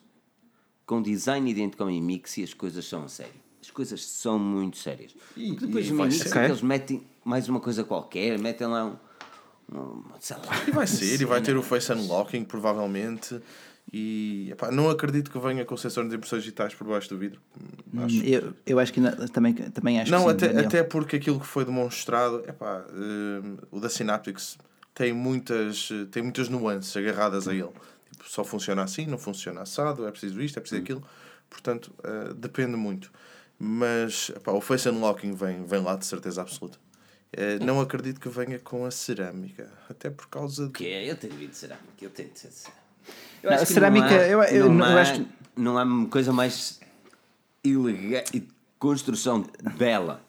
com 0.85 1.01
design 1.01 1.49
idêntico 1.49 1.81
ao 1.81 1.89
Mi 1.89 1.99
Mix 1.99 2.37
e 2.37 2.43
as 2.43 2.53
coisas 2.53 2.85
são 2.85 3.03
a 3.03 3.07
sério. 3.07 3.41
As 3.59 3.71
coisas 3.71 4.05
são 4.05 4.37
muito 4.37 4.77
sérias. 4.77 5.15
E, 5.35 5.49
Porque 5.49 5.65
depois 5.65 5.89
no 5.89 5.95
Mi 5.95 6.03
Mix 6.03 6.27
okay. 6.27 6.45
eles 6.45 6.61
metem 6.61 7.03
mais 7.25 7.49
uma 7.49 7.59
coisa 7.59 7.83
qualquer, 7.83 8.37
metem 8.37 8.67
lá 8.67 8.85
um, 8.85 9.75
um 9.75 10.03
sei 10.19 10.37
lá. 10.37 10.67
E 10.67 10.71
vai 10.71 10.85
ser, 10.85 11.19
e 11.19 11.25
vai 11.25 11.41
ter 11.41 11.57
o 11.57 11.63
Face 11.63 11.91
Unlocking, 11.91 12.45
provavelmente. 12.45 13.41
E 13.91 14.49
epá, 14.51 14.69
não 14.69 14.89
acredito 14.89 15.31
que 15.31 15.39
venha 15.39 15.63
com 15.63 15.77
sensores 15.77 16.09
de 16.09 16.15
impressões 16.17 16.43
digitais 16.43 16.73
por 16.73 16.85
baixo 16.87 17.07
do 17.09 17.17
vidro. 17.17 17.39
Hum, 17.93 18.03
acho 18.03 18.23
eu, 18.23 18.53
eu 18.65 18.79
acho 18.79 18.91
que 18.91 19.01
também, 19.31 19.53
também 19.53 20.01
acho 20.01 20.11
não, 20.11 20.25
que 20.25 20.45
sim, 20.45 20.51
até, 20.51 20.59
até 20.59 20.83
porque 20.83 21.15
aquilo 21.15 21.39
que 21.39 21.45
foi 21.45 21.63
demonstrado, 21.63 22.43
epá, 22.47 22.85
uh, 22.89 23.67
o 23.71 23.79
da 23.79 23.87
Synaptics 23.87 24.57
tem 24.93 25.13
muitas, 25.13 25.89
tem 26.11 26.21
muitas 26.21 26.49
nuances 26.49 26.95
agarradas 26.97 27.47
a 27.47 27.53
ele. 27.53 27.69
Tipo, 28.11 28.29
só 28.29 28.43
funciona 28.43 28.83
assim, 28.83 29.05
não 29.05 29.17
funciona 29.17 29.61
assado, 29.61 30.05
é 30.05 30.11
preciso 30.11 30.41
isto, 30.41 30.57
é 30.57 30.59
preciso 30.59 30.81
hum. 30.81 30.83
aquilo. 30.83 31.03
Portanto, 31.49 31.93
uh, 31.99 32.33
depende 32.33 32.75
muito. 32.75 33.09
Mas 33.57 34.29
epá, 34.35 34.51
o 34.51 34.59
Face 34.59 34.87
Unlocking 34.89 35.33
vem, 35.33 35.65
vem 35.65 35.81
lá 35.81 35.95
de 35.95 36.05
certeza 36.05 36.41
absoluta. 36.41 36.77
Uh, 37.33 37.63
não 37.63 37.79
acredito 37.79 38.19
que 38.19 38.27
venha 38.27 38.59
com 38.59 38.85
a 38.85 38.91
cerâmica, 38.91 39.71
até 39.89 40.09
por 40.09 40.27
causa 40.27 40.67
de. 40.67 40.73
Que 40.73 40.87
é? 40.87 41.09
Eu 41.09 41.15
tenho 41.15 41.33
vindo 41.35 41.51
de 41.51 41.57
cerâmica, 41.57 41.87
eu 42.01 42.09
tenho 42.09 42.29
de 42.29 42.39
ser 42.39 42.51
cerâmica. 42.51 42.76
Eu 43.43 43.51
não, 43.51 43.57
a 43.57 43.65
cerâmica, 43.65 44.09
não 44.09 44.15
há, 44.17 44.25
eu, 44.25 44.43
eu, 44.43 44.73
não, 44.73 44.85
há, 44.85 45.01
acho 45.01 45.25
Não 45.55 45.77
há 45.77 46.09
coisa 46.09 46.33
mais 46.33 46.79
ilegal 47.63 48.23
e 48.33 48.43
construção 48.79 49.45
bela. 49.77 50.21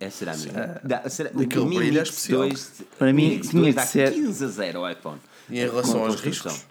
É 0.00 0.10
cerâmica. 0.10 0.80
Da, 0.84 1.08
cerâmica 1.08 1.42
Aquele 1.42 1.76
brilho 1.76 1.98
é 1.98 2.02
especial. 2.02 2.40
Dois, 2.40 2.82
Para 2.98 3.12
mim, 3.12 3.40
tinha 3.40 3.72
que 3.72 3.82
ser. 3.82 4.12
15 4.12 4.44
a 4.44 4.48
0 4.48 4.80
o 4.80 4.88
iPhone. 4.88 5.20
E 5.50 5.58
em 5.58 5.62
relação 5.62 6.04
aos 6.04 6.20
riscos? 6.20 6.64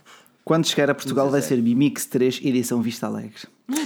Quando 0.45 0.65
chegar 0.65 0.89
a 0.89 0.95
Portugal, 0.95 1.29
vai 1.29 1.41
ser 1.41 1.57
Mimix 1.57 2.05
3 2.05 2.39
edição 2.43 2.81
Vista 2.81 3.07
Alegre. 3.07 3.43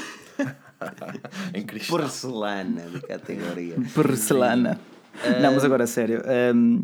em 1.53 1.65
Porcelana 1.87 2.81
de 2.81 3.01
categoria. 3.01 3.75
Porcelana. 3.95 4.79
Uh, 5.15 5.41
não, 5.41 5.53
mas 5.53 5.65
agora, 5.65 5.87
sério. 5.87 6.21
Um, 6.55 6.83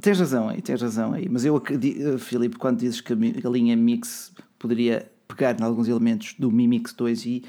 Tens 0.00 0.18
razão 0.18 0.48
aí, 0.48 0.60
tens 0.60 0.82
razão 0.82 1.12
aí. 1.12 1.28
Mas 1.28 1.44
eu 1.44 1.56
acredito, 1.56 2.00
eh, 2.00 2.18
Filipe, 2.18 2.56
quando 2.56 2.78
dizes 2.78 3.00
que 3.00 3.12
a 3.12 3.48
linha 3.48 3.76
Mix 3.76 4.32
poderia 4.58 5.10
pegar 5.28 5.58
em 5.58 5.62
alguns 5.62 5.88
elementos 5.88 6.34
do 6.38 6.50
Mi 6.50 6.66
Mix 6.66 6.92
2 6.92 7.26
e 7.26 7.44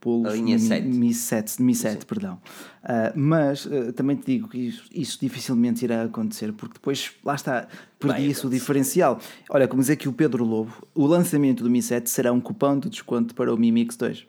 pô-los 0.00 0.38
no 0.38 0.44
Mi, 0.44 0.58
7. 0.58 0.86
Mi 0.86 1.14
7, 1.14 1.62
Mi 1.62 1.74
7 1.74 2.06
perdão. 2.06 2.40
Uh, 2.82 3.18
mas 3.18 3.66
uh, 3.66 3.92
também 3.92 4.16
te 4.16 4.26
digo 4.26 4.48
que 4.48 4.58
isso, 4.58 4.84
isso, 4.92 5.18
dificilmente 5.20 5.84
irá 5.84 6.04
acontecer, 6.04 6.52
porque 6.52 6.74
depois, 6.74 7.12
lá 7.24 7.34
está, 7.34 7.66
perdi 7.98 8.30
isso 8.30 8.46
o 8.46 8.50
diferencial. 8.50 9.18
Olha, 9.50 9.66
como 9.66 9.82
dizer 9.82 9.96
que 9.96 10.08
o 10.08 10.12
Pedro 10.12 10.44
Lobo, 10.44 10.72
o 10.94 11.06
lançamento 11.06 11.64
do 11.64 11.70
Mi 11.70 11.82
7 11.82 12.08
será 12.08 12.32
um 12.32 12.40
cupom 12.40 12.78
de 12.78 12.88
desconto 12.88 13.34
para 13.34 13.52
o 13.52 13.56
Mi 13.56 13.72
Mix 13.72 13.96
2. 13.96 14.26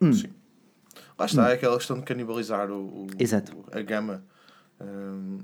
Hum. 0.00 0.12
Sim. 0.12 0.28
Lá 1.18 1.26
está, 1.26 1.44
hum. 1.44 1.48
é 1.48 1.52
aquela 1.54 1.76
questão 1.76 1.98
de 1.98 2.04
canibalizar 2.04 2.70
o, 2.70 3.04
o 3.04 3.06
Exato. 3.18 3.56
a 3.72 3.80
gama. 3.82 4.22
Um, 4.80 5.38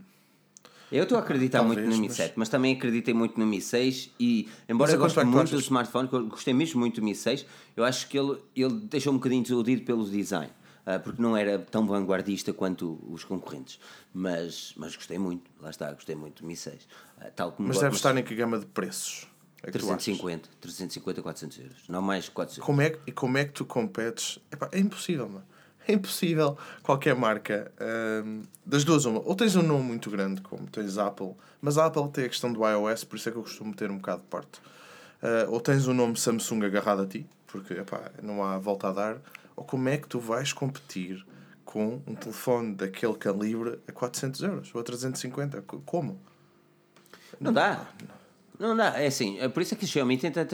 eu 0.93 1.05
estou 1.05 1.19
a 1.19 1.21
acreditar 1.21 1.59
Talvez, 1.59 1.81
muito 1.81 1.97
no 1.97 2.03
Mi 2.03 2.11
7, 2.11 2.29
mas... 2.31 2.37
mas 2.37 2.49
também 2.49 2.75
acreditei 2.75 3.15
muito 3.15 3.39
no 3.39 3.47
Mi 3.47 3.61
6 3.61 4.11
e, 4.21 4.49
embora 4.69 4.93
eu 4.93 4.99
goste 4.99 5.25
muito 5.25 5.51
do 5.51 5.61
smartphone, 5.61 6.09
gostei 6.29 6.53
mesmo 6.53 6.81
muito 6.81 7.01
do 7.01 7.05
Mi 7.05 7.15
6, 7.15 7.47
eu 7.77 7.85
acho 7.85 8.09
que 8.09 8.19
ele, 8.19 8.39
ele 8.55 8.75
deixou 8.85 9.13
um 9.13 9.17
bocadinho 9.17 9.43
desiludido 9.43 9.83
pelo 9.83 10.09
design. 10.09 10.53
Uh, 10.85 10.99
porque 10.99 11.23
não 11.23 11.37
era 11.37 11.61
tão 11.61 11.87
vanguardista 11.87 12.53
quanto 12.53 12.99
os 13.09 13.23
concorrentes. 13.23 13.79
Mas, 14.13 14.75
mas 14.77 14.97
gostei 14.97 15.17
muito, 15.17 15.49
lá 15.61 15.71
está, 15.71 15.93
gostei 15.93 16.17
muito 16.17 16.43
do 16.43 16.49
Mi 16.49 16.57
6. 16.57 16.75
Uh, 16.75 16.87
ah, 17.21 17.31
tal 17.31 17.53
como 17.53 17.69
mas 17.69 17.79
deve 17.79 17.95
estar 17.95 18.17
em 18.19 18.25
que 18.25 18.35
gama 18.35 18.59
de 18.59 18.67
preços? 18.67 19.29
É 19.63 19.71
350, 19.71 20.49
350, 20.61 21.23
400 21.23 21.59
euros, 21.61 21.77
não 21.89 22.03
mais 22.03 22.29
400. 22.29 22.67
Como 22.67 22.81
é, 22.83 22.99
e 23.07 23.13
como 23.13 23.39
é 23.39 23.45
que 23.45 23.53
tu 23.53 23.65
competes? 23.65 24.41
Epá, 24.51 24.69
é 24.73 24.81
impossível, 24.81 25.29
mano 25.29 25.52
é 25.87 25.93
impossível 25.93 26.57
qualquer 26.83 27.15
marca 27.15 27.71
um, 28.25 28.43
das 28.65 28.85
duas 28.85 29.05
uma. 29.05 29.21
Ou 29.21 29.35
tens 29.35 29.57
um 29.57 29.63
nome 29.63 29.85
muito 29.85 30.11
grande 30.11 30.41
como 30.41 30.67
tens 30.67 30.99
Apple 30.99 31.35
mas 31.61 31.79
a 31.79 31.87
Apple 31.87 32.09
tem 32.11 32.25
a 32.25 32.29
questão 32.29 32.53
do 32.53 32.67
iOS 32.67 33.05
por 33.05 33.17
isso 33.17 33.29
é 33.29 33.33
que 33.33 33.39
eu 33.39 33.43
costumo 33.43 33.75
ter 33.75 33.91
um 33.91 33.97
bocado 33.97 34.23
de 34.23 34.29
parte. 34.29 34.61
Uh, 35.23 35.51
ou 35.51 35.61
tens 35.61 35.87
o 35.87 35.93
um 35.93 35.95
nome 35.95 36.17
Samsung 36.19 36.65
agarrado 36.65 37.03
a 37.03 37.07
ti 37.07 37.27
porque 37.47 37.75
epá, 37.75 38.11
não 38.23 38.43
há 38.43 38.59
volta 38.59 38.89
a 38.89 38.93
dar. 38.93 39.17
Ou 39.55 39.65
como 39.65 39.89
é 39.89 39.99
que 39.99 40.09
tu 40.09 40.19
vais 40.19 40.53
competir 40.53 41.25
com 41.65 42.03
um 42.07 42.15
telefone 42.15 42.75
daquele 42.75 43.15
calibre 43.15 43.79
a 43.87 43.93
400 43.93 44.43
euros 44.43 44.75
ou 44.75 44.81
a 44.81 44.85
350 44.85 45.63
como? 45.85 46.19
não 47.41 47.53
dá. 47.53 47.87
Não 48.01 48.22
dá, 48.59 49.01
é 49.01 49.07
assim, 49.07 49.39
é 49.39 49.49
por 49.49 49.63
isso 49.63 49.75
é 49.75 49.77
que 49.77 49.85
a 49.85 49.89
Xiaomi 49.89 50.19
tenta. 50.19 50.47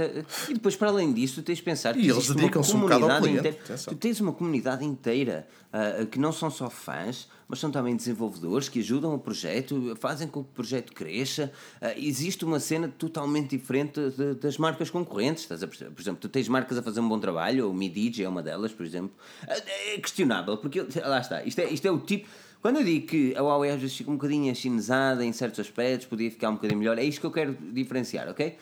E 0.49 0.55
depois, 0.55 0.77
para 0.77 0.89
além 0.89 1.13
disso, 1.13 1.37
tu 1.37 1.43
tens 1.43 1.59
de 1.59 1.65
pensar 1.65 1.95
que 1.95 2.01
e 2.01 2.09
eles 2.09 2.29
dedicam-se 2.29 2.75
um 2.75 2.81
bocado 2.81 3.11
ao 3.11 3.21
cliente. 3.21 3.49
Inteira, 3.49 3.79
tu 3.87 3.95
tens 3.97 4.21
uma 4.21 4.33
comunidade 4.33 4.85
inteira 4.85 5.47
uh, 5.73 6.07
que 6.07 6.19
não 6.19 6.33
são 6.33 6.51
só 6.51 6.71
fãs, 6.71 7.29
mas 7.49 7.59
são 7.59 7.71
também 7.71 7.97
desenvolvedores 7.97 8.69
que 8.69 8.79
ajudam 8.81 9.15
o 9.15 9.19
projeto, 9.19 9.97
fazem 10.01 10.29
com 10.29 10.43
que 10.43 10.51
o 10.51 10.53
projeto 10.55 10.93
cresça. 10.93 11.53
Uh, 11.83 11.99
existe 11.99 12.45
uma 12.45 12.61
cena 12.61 12.89
totalmente 12.89 13.57
diferente 13.57 14.01
de, 14.11 14.35
das 14.35 14.59
marcas 14.59 14.91
concorrentes. 14.91 15.43
Estás 15.43 15.63
a 15.63 15.67
por 15.67 16.01
exemplo, 16.01 16.21
tu 16.21 16.29
tens 16.29 16.49
marcas 16.49 16.79
a 16.79 16.83
fazer 16.83 17.01
um 17.01 17.09
bom 17.09 17.19
trabalho, 17.19 17.71
o 17.71 17.75
Midigi 17.75 18.25
é 18.25 18.29
uma 18.29 18.43
delas, 18.43 18.73
por 18.73 18.87
exemplo. 18.87 19.11
Uh, 19.43 19.63
é 19.95 19.99
questionável, 19.99 20.57
porque 20.57 20.87
lá 21.05 21.21
está, 21.21 21.43
isto 21.45 21.59
é, 21.61 21.71
isto 21.71 21.87
é 21.87 21.91
o 21.91 21.99
tipo 21.99 22.29
quando 22.61 22.77
eu 22.77 22.85
digo 22.85 23.07
que 23.07 23.37
a 23.37 23.43
Huawei 23.43 23.71
às 23.71 23.81
vezes 23.81 23.97
fica 23.97 24.11
um 24.11 24.15
bocadinho 24.15 24.51
achinesada 24.51 25.25
em 25.25 25.33
certos 25.33 25.61
aspectos, 25.61 26.07
podia 26.07 26.31
ficar 26.31 26.51
um 26.51 26.55
bocadinho 26.55 26.79
melhor, 26.79 26.99
é 26.99 27.05
isto 27.05 27.21
que 27.21 27.27
eu 27.27 27.31
quero 27.31 27.57
diferenciar, 27.73 28.29
ok? 28.29 28.57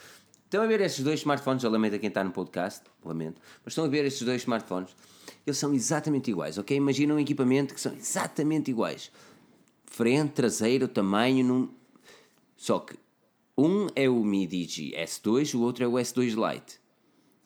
Estão 0.45 0.63
a 0.63 0.67
ver 0.67 0.81
estes 0.81 1.03
dois 1.03 1.21
smartphones, 1.21 1.65
eu 1.65 1.71
lamento 1.71 1.97
a 1.97 1.99
quem 1.99 2.09
está 2.09 2.23
no 2.23 2.31
podcast, 2.31 2.83
lamento, 3.05 3.41
mas 3.65 3.73
estão 3.73 3.85
a 3.85 3.89
ver 3.89 4.05
estes 4.05 4.23
dois 4.25 4.43
smartphones, 4.43 4.91
eles 5.47 5.59
são 5.59 5.75
exatamente 5.75 6.31
iguais, 6.31 6.59
ok? 6.59 6.77
Imagina 6.77 7.15
um 7.15 7.19
equipamento 7.19 7.75
que 7.75 7.81
são 7.81 7.95
exatamente 7.95 8.71
iguais. 8.71 9.11
Frente, 9.87 10.33
traseiro, 10.33 10.87
tamanho, 10.87 11.45
num... 11.45 11.69
só 12.57 12.81
que 12.81 12.97
um 13.57 13.87
é 13.97 14.09
o 14.09 14.23
Mi 14.23 14.47
Digi 14.47 14.93
S2, 14.93 15.55
o 15.55 15.63
outro 15.63 15.83
é 15.83 15.87
o 15.87 15.93
S2 15.93 16.35
Lite. 16.35 16.79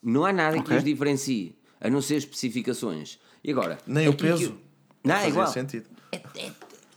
Não 0.03 0.25
há 0.25 0.33
nada 0.33 0.57
okay. 0.57 0.67
que 0.67 0.77
os 0.77 0.83
diferencie, 0.83 1.55
a 1.79 1.89
não 1.89 2.01
ser 2.01 2.15
especificações. 2.15 3.19
E 3.43 3.51
agora? 3.51 3.77
Nem 3.87 4.07
o 4.07 4.13
peso. 4.13 4.51
Que... 4.51 5.07
Não, 5.07 5.15
é 5.15 5.29
igual. 5.29 5.47
sentido. 5.47 5.87
É, 6.11 6.21
é, 6.37 6.51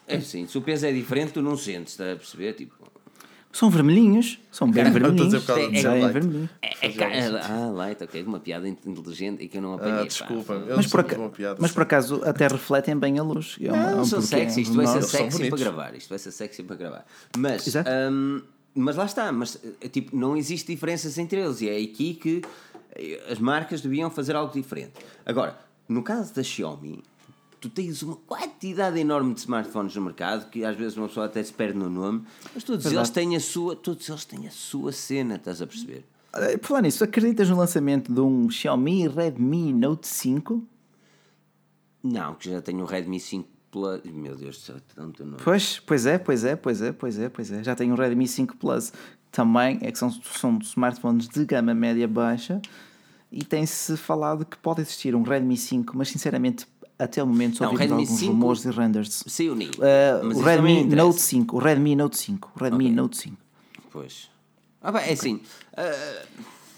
é 0.09 0.17
assim, 0.17 0.47
se 0.47 0.57
o 0.59 0.63
peso 0.63 0.87
é 0.87 0.93
diferente, 0.93 1.33
tu 1.33 1.43
não 1.43 1.57
sentes, 1.57 1.93
está 1.93 2.13
a 2.13 2.17
perceber? 2.17 2.55
Tipo, 2.55 2.75
são 3.55 3.71
vermelhinhos, 3.71 4.41
são 4.51 4.69
bem 4.69 4.83
vermelhinhos. 4.91 5.49
É, 5.49 5.79
é, 5.79 6.09
vermelhinho. 6.09 6.51
É, 6.61 6.89
é, 6.89 7.41
ah, 7.41 7.71
light, 7.73 8.03
ok, 8.03 8.25
uma 8.25 8.41
piada 8.41 8.69
inteligente 8.69 9.45
e 9.45 9.49
que 9.49 9.59
eu 9.59 9.63
não 9.63 9.75
apanhei. 9.75 10.01
Ah, 10.01 10.05
desculpa, 10.05 10.61
mas, 10.77 10.89
por 10.89 11.01
acaso, 11.01 11.33
mas 11.61 11.71
por 11.71 11.83
acaso 11.83 12.21
até 12.25 12.49
refletem 12.49 12.99
bem 12.99 13.17
a 13.17 13.23
luz. 13.23 13.57
É 13.61 13.71
uma, 13.71 13.91
não, 13.93 14.05
são 14.05 14.21
sexy, 14.21 14.63
isto 14.63 14.75
vai 14.75 14.89
ser 14.89 15.03
sexy 15.03 15.49
para 15.49 15.59
gravar. 15.59 15.95
Isto 15.95 16.09
vai 16.09 16.19
ser 16.19 16.33
sexy 16.33 16.65
para 16.65 16.75
gravar. 16.75 17.07
Mas, 17.39 17.73
um, 18.11 18.43
mas 18.75 18.97
lá 18.97 19.05
está, 19.05 19.31
mas 19.31 19.57
eh, 19.81 19.89
tipo, 19.89 20.17
não 20.17 20.37
existe 20.37 20.73
diferenças 20.73 21.17
entre 21.17 21.41
eles 21.41 21.61
e 21.61 21.69
é 21.69 21.77
aqui 21.77 22.15
que 22.15 22.43
eh, 22.97 23.23
as 23.31 23.39
marcas 23.39 23.81
deviam 23.81 24.11
fazer 24.11 24.35
algo 24.35 24.53
diferente. 24.53 24.95
Agora, 25.25 25.57
no 25.89 26.03
caso 26.03 26.35
da 26.35 26.43
Xiaomi, 26.43 27.05
tu 27.65 27.71
tens 27.71 28.03
uma 28.03 28.17
quantidade 28.17 29.01
enorme 29.01 29.33
de 29.33 29.41
smartphones 29.41 29.97
no 29.97 30.03
mercado 30.03 30.51
que 30.51 30.63
às 30.63 30.77
vezes 30.77 30.99
uma 30.99 31.09
pessoa 31.09 31.25
até 31.25 31.43
se 31.43 31.51
perde 31.51 31.79
no 31.79 31.89
nome, 31.89 32.23
mas 32.55 32.63
todos 32.63 32.85
eles 32.85 33.09
têm 33.09 33.35
a 33.35 33.41
sua, 33.41 33.75
todos 33.75 34.07
eles 34.07 34.27
têm 34.27 34.47
a 34.47 34.51
sua 34.51 34.93
cena, 34.93 35.37
estás 35.37 35.63
a 35.63 35.67
perceber? 35.67 36.05
Por 36.61 36.69
falar 36.69 36.83
nisso, 36.83 37.03
acreditas 37.03 37.49
no 37.49 37.57
lançamento 37.57 38.13
de 38.13 38.21
um 38.21 38.51
Xiaomi 38.51 39.09
Redmi 39.09 39.73
Note 39.73 40.07
5? 40.07 40.63
Não, 42.03 42.35
que 42.35 42.51
já 42.51 42.61
tenho 42.61 42.83
o 42.83 42.85
Redmi 42.85 43.19
5 43.19 43.49
Plus. 43.71 44.03
Meu 44.05 44.37
Deus 44.37 44.59
do 44.59 44.63
céu, 44.63 44.77
tanto 44.95 45.25
não. 45.25 45.39
Pois, 45.39 45.81
pois 45.81 46.05
é, 46.05 46.19
pois 46.19 46.45
é, 46.45 46.57
pois 46.57 46.83
é, 46.83 46.93
pois 46.93 47.19
é, 47.19 47.29
pois 47.31 47.51
é. 47.51 47.65
Já 47.65 47.75
tenho 47.75 47.95
o 47.95 47.97
Redmi 47.97 48.29
5 48.29 48.59
Plus. 48.59 48.93
Também 49.33 49.79
é 49.81 49.91
que 49.91 49.99
são, 49.99 50.11
são 50.11 50.59
smartphones 50.59 51.29
de 51.29 51.47
gama 51.47 51.73
média 51.73 52.07
baixa 52.07 52.61
e 53.37 53.43
tem-se 53.43 53.97
falado 53.97 54.45
que 54.45 54.57
pode 54.57 54.81
existir 54.81 55.13
um 55.13 55.23
Redmi 55.23 55.57
5, 55.57 55.99
mas 55.99 56.09
sinceramente 56.09 56.69
até 56.99 57.23
o 57.23 57.27
momento 57.27 57.57
só 57.57 57.65
Não, 57.65 57.71
alguns 57.81 58.09
5 58.09 58.33
rumores 58.33 58.65
e 58.65 58.71
renders. 58.71 59.25
Saiu. 59.27 59.55
Uh, 59.55 60.27
o 60.37 60.41
Redmi. 60.41 60.85
Note 60.85 61.21
5, 61.21 61.57
o 61.57 61.59
Redmi 61.59 61.97
Note 61.97 62.17
5, 62.19 62.53
o 62.55 62.63
Redmi 62.63 62.85
Ok. 62.85 62.95
Note 62.97 63.17
5. 63.17 63.37
Pois. 63.91 64.31
Ah, 64.83 64.93
bem, 64.93 65.03
é 65.09 65.13
assim. 65.13 65.41
ah, 65.77 66.23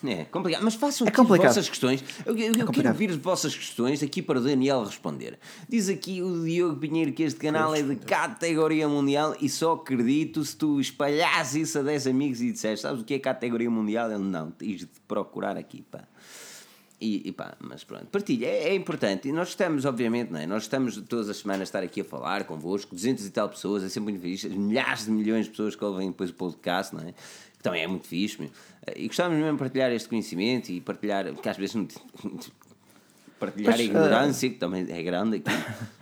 é 0.04 0.24
complicado. 0.26 0.62
Mas 0.62 0.74
façam 0.74 1.06
É 1.06 1.10
complicado. 1.10 1.48
vossas 1.48 1.68
questões. 1.68 2.04
Eu, 2.24 2.36
eu- 2.36 2.54
eu 2.54 2.66
quero 2.68 2.88
ouvir 2.88 3.10
as 3.10 3.16
vossas 3.16 3.54
questões 3.56 4.02
aqui 4.02 4.22
para 4.22 4.38
o 4.38 4.42
Daniel 4.42 4.84
responder. 4.84 5.38
Diz 5.68 5.88
aqui 5.88 6.22
o 6.22 6.44
Diogo 6.44 6.76
Pinheiro 6.78 7.12
que 7.12 7.24
este 7.24 7.40
canal 7.40 7.74
é 7.74 7.82
de 7.82 7.96
categoria 7.96 8.88
mundial 8.88 9.34
e 9.40 9.48
só 9.48 9.72
acredito 9.72 10.44
se 10.44 10.54
tu 10.56 10.80
espalhasses 10.80 11.54
isso 11.70 11.78
a 11.80 11.82
10 11.82 12.06
amigos 12.06 12.40
e 12.40 12.52
disseste: 12.52 12.82
Sabes 12.82 13.00
o 13.02 13.04
que 13.04 13.14
é 13.14 13.18
categoria 13.18 13.70
mundial? 13.70 14.10
Ele 14.10 14.22
não, 14.22 14.50
tens 14.52 14.80
de 14.80 14.88
procurar 15.08 15.56
aqui, 15.56 15.82
pá. 15.90 16.04
E, 16.98 17.28
e 17.28 17.32
pá, 17.32 17.54
mas 17.60 17.84
pronto, 17.84 18.06
partilha, 18.06 18.46
é, 18.46 18.68
é 18.68 18.74
importante. 18.74 19.28
E 19.28 19.32
nós 19.32 19.48
estamos, 19.48 19.84
obviamente, 19.84 20.32
não 20.32 20.40
é? 20.40 20.46
Nós 20.46 20.62
estamos 20.62 20.96
todas 21.02 21.28
as 21.28 21.36
semanas 21.36 21.60
a 21.60 21.64
estar 21.64 21.82
aqui 21.82 22.00
a 22.00 22.04
falar 22.04 22.44
convosco, 22.44 22.94
200 22.94 23.26
e 23.26 23.30
tal 23.30 23.50
pessoas, 23.50 23.84
é 23.84 23.88
sempre 23.88 24.12
muito 24.12 24.22
fixe, 24.22 24.48
milhares 24.48 25.04
de 25.04 25.10
milhões 25.10 25.44
de 25.44 25.50
pessoas 25.50 25.76
que 25.76 25.84
ouvem 25.84 26.08
depois 26.08 26.30
o 26.30 26.34
podcast, 26.34 26.94
não 26.94 27.02
é? 27.02 27.12
Que 27.12 27.62
também 27.62 27.82
é 27.82 27.86
muito 27.86 28.06
fixe, 28.06 28.40
meu. 28.40 28.50
E 28.94 29.06
gostávamos 29.08 29.38
mesmo 29.38 29.52
de 29.52 29.58
partilhar 29.58 29.92
este 29.92 30.08
conhecimento 30.08 30.70
e 30.70 30.80
partilhar, 30.80 31.32
porque 31.34 31.48
às 31.48 31.56
vezes 31.58 31.74
não. 31.74 31.86
partilhar 33.38 33.74
Pois, 33.74 33.80
a 33.80 33.84
ignorância, 33.84 34.48
que 34.48 34.56
também 34.56 34.86
é 34.88 35.02
grande 35.02 35.36
aqui. 35.36 35.50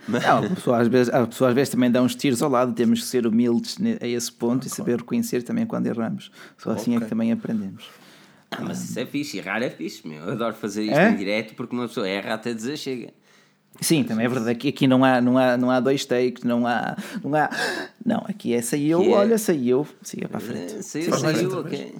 Mas, 0.07 0.23
Não, 0.23 0.45
a 0.45 0.49
pessoa 0.49 0.77
às 0.79 0.87
vezes, 0.87 1.13
a 1.13 1.27
pessoa 1.27 1.49
às 1.49 1.55
vezes 1.55 1.69
também 1.69 1.91
dá 1.91 2.01
uns 2.01 2.15
tiros 2.15 2.41
ao 2.41 2.49
lado, 2.49 2.73
temos 2.73 3.01
que 3.01 3.07
ser 3.07 3.27
humildes 3.27 3.77
a 4.01 4.07
esse 4.07 4.31
ponto 4.31 4.65
e 4.65 4.69
saber 4.69 4.99
reconhecer 4.99 5.43
também 5.43 5.65
quando 5.65 5.87
erramos. 5.87 6.31
Só 6.57 6.71
assim 6.71 6.95
é 6.95 6.99
que 7.01 7.07
também 7.07 7.33
aprendemos. 7.33 7.85
Ah, 8.51 8.61
mas 8.61 8.83
isso 8.83 8.99
é 8.99 9.05
fixe, 9.05 9.37
errar 9.37 9.61
é 9.61 9.69
fixe, 9.69 10.07
meu. 10.07 10.23
Eu 10.23 10.31
adoro 10.33 10.53
fazer 10.55 10.83
isto 10.83 10.95
É? 10.97 11.09
em 11.09 11.15
direto 11.15 11.53
porque 11.55 11.75
uma 11.75 11.87
pessoa 11.87 12.07
erra 12.07 12.33
até 12.35 12.53
dizer 12.53 12.77
chega. 12.77 13.09
Sim, 13.81 14.03
também 14.05 14.25
é 14.25 14.29
verdade. 14.29 14.51
Aqui, 14.51 14.69
aqui 14.69 14.87
não, 14.87 15.03
há, 15.03 15.19
não, 15.19 15.37
há, 15.37 15.57
não 15.57 15.69
há 15.69 15.79
dois 15.81 16.05
takes, 16.05 16.43
não 16.43 16.65
há. 16.65 16.95
Não, 17.21 17.35
há, 17.35 17.49
não 18.05 18.23
aqui 18.29 18.53
é 18.53 18.61
saiu, 18.61 19.01
é- 19.03 19.09
olha, 19.09 19.37
saiu, 19.37 19.85
siga 20.01 20.29
para 20.29 20.37
a 20.37 20.39
frente. 20.41 20.75
Eh, 20.75 20.81
Saiu, 20.81 21.13
saiu, 21.17 21.43
outra 21.55 21.59
ok. 21.61 21.95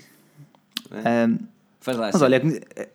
Ahm, 0.92 1.38
Faz 1.82 1.98
lá, 1.98 2.06
mas 2.08 2.14
Cena. 2.16 2.26
olha, 2.26 2.38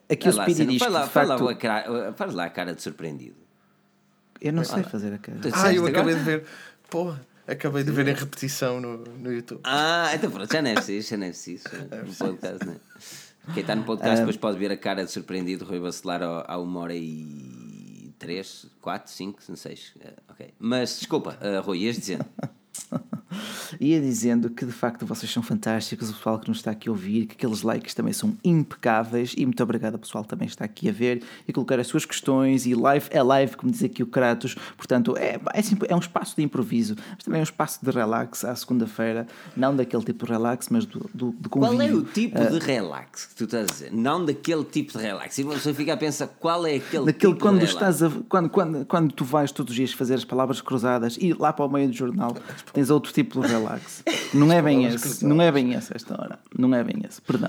aqui 0.09 0.29
o 0.29 0.33
Faz 0.33 0.37
lá, 0.37 0.43
Speedy 0.45 0.57
Cena. 0.59 0.71
diz 0.73 0.79
faz 0.81 0.93
lá, 0.93 1.07
faz 1.07 1.29
facto. 1.29 1.49
a 1.49 1.55
cara- 1.55 2.13
faz 2.17 2.35
lá 2.35 2.45
a 2.47 2.51
cara 2.51 2.75
de 2.75 2.83
surpreendido. 2.83 3.37
Eu 4.41 4.53
não 4.53 4.65
sei 4.65 4.83
fazer 4.83 5.13
a 5.13 5.19
cara. 5.19 5.39
Ah, 5.53 5.73
eu 5.75 5.87
acabei 5.87 6.15
de 6.15 6.21
ver. 6.23 6.45
Porra, 6.89 7.21
acabei 7.47 7.85
de 7.85 7.93
ver 7.93 8.09
em 8.09 8.15
repetição 8.15 8.81
no, 8.81 8.97
no 8.97 9.31
YouTube. 9.33 9.61
Ah, 9.65 10.11
então 10.15 10.31
pronto, 10.31 10.51
já 10.53 10.63
não 10.63 10.71
é 10.71 10.75
preciso, 10.75 11.11
já 11.11 11.17
não 11.19 11.27
é 11.27 11.29
preciso. 11.29 11.65
No 12.09 12.15
podcast, 12.15 12.67
né? 12.67 12.77
Quem 13.55 13.63
está 13.63 13.75
no 13.75 13.85
podcast 13.85 14.19
depois 14.21 14.37
pode 14.37 14.59
ver 14.59 14.71
a 14.71 14.77
cara 14.77 15.05
de 15.05 15.11
surpreendido 15.11 15.65
Rui 15.65 15.81
Bacelar 15.81 16.23
a 16.23 16.59
uma 16.59 16.81
hora 16.81 16.95
e 16.95 18.13
três, 18.19 18.67
quatro, 18.81 19.11
cinco, 19.11 19.41
não 19.49 19.57
sei. 19.57 19.79
Eh, 20.01 20.13
Ok. 20.29 20.55
Mas 20.59 20.99
desculpa, 20.99 21.37
eh, 21.41 21.59
Rui, 21.59 21.79
ias 21.81 21.97
dizendo. 21.97 22.25
Ia 23.81 23.99
dizendo 24.01 24.51
que 24.51 24.67
de 24.67 24.73
facto 24.73 25.07
vocês 25.07 25.33
são 25.33 25.43
fantásticos, 25.43 26.11
o 26.11 26.13
pessoal 26.13 26.39
que 26.39 26.49
nos 26.49 26.59
está 26.59 26.71
aqui 26.73 26.89
a 26.89 26.93
ouvir, 26.93 27.25
que 27.27 27.33
aqueles 27.35 27.63
likes 27.63 27.95
também 27.95 28.13
são 28.13 28.37
impecáveis 28.45 29.35
e 29.37 29.47
muito 29.47 29.63
obrigado 29.63 29.95
ao 29.95 29.99
pessoal 29.99 30.23
que 30.23 30.29
também 30.29 30.47
está 30.47 30.65
aqui 30.67 30.89
a 30.89 30.93
ver 30.93 31.23
e 31.49 31.53
colocar 31.53 31.81
as 31.81 31.87
suas 31.87 32.05
questões 32.05 32.67
e 32.67 32.75
live 32.75 33.07
é 33.11 33.23
live, 33.23 33.57
como 33.57 33.73
diz 33.73 33.83
aqui 33.83 34.03
o 34.03 34.07
Kratos, 34.07 34.55
portanto 34.77 35.17
é, 35.17 35.37
é, 35.55 35.63
é 35.89 35.97
um 35.97 35.99
espaço 35.99 36.37
de 36.37 36.43
improviso, 36.43 36.95
mas 37.15 37.25
também 37.25 37.39
é 37.39 37.41
um 37.41 37.45
espaço 37.45 37.79
de 37.83 37.91
relax 37.91 38.45
à 38.45 38.55
segunda-feira, 38.55 39.27
não 39.57 39.75
daquele 39.75 40.05
tipo 40.05 40.27
de 40.27 40.33
relax, 40.33 40.69
mas 40.69 40.85
do, 40.85 41.11
do, 41.15 41.35
de 41.41 41.49
Qual 41.49 41.73
convívio. 41.73 41.97
é 41.97 42.01
o 42.01 42.03
tipo 42.05 42.39
de 42.39 42.59
relax 42.59 43.27
que 43.27 43.35
tu 43.37 43.45
estás 43.45 43.65
a 43.65 43.73
dizer? 43.73 43.93
Não 43.93 44.25
daquele 44.25 44.65
tipo 44.65 44.93
de 44.93 44.99
relax. 44.99 45.39
E 45.39 45.45
pessoa 45.45 45.75
fica 45.75 45.95
a 45.95 45.97
pensar 45.97 46.27
qual 46.27 46.67
é 46.67 46.75
aquele 46.77 47.07
Daquele 47.07 47.33
tipo 47.33 47.43
quando 47.45 47.61
de 47.61 47.67
relax. 47.67 47.95
estás 47.95 48.03
a, 48.03 48.11
quando, 48.29 48.51
quando, 48.51 48.85
quando 48.85 49.13
tu 49.13 49.25
vais 49.25 49.51
todos 49.53 49.71
os 49.71 49.77
dias 49.77 49.93
fazer 49.93 50.15
as 50.15 50.25
palavras 50.25 50.61
cruzadas 50.61 51.17
e 51.21 51.33
lá 51.33 51.53
para 51.53 51.65
o 51.65 51.69
meio 51.69 51.89
do 51.89 51.95
jornal 51.95 52.37
tens 52.73 52.91
outro 52.91 53.13
tipo 53.13 53.41
de 53.41 53.49
relax. 53.49 53.70
Não 54.35 54.53
é 54.53 54.63
bem 54.63 54.85
esse, 54.87 55.25
não 55.25 55.41
é 55.43 55.51
bem 55.53 55.73
esse 55.75 55.95
esta 55.95 56.15
hora. 56.21 56.39
Não 56.59 56.75
é 56.75 56.83
bem 56.85 57.03
esse, 57.09 57.21
perdão. 57.23 57.49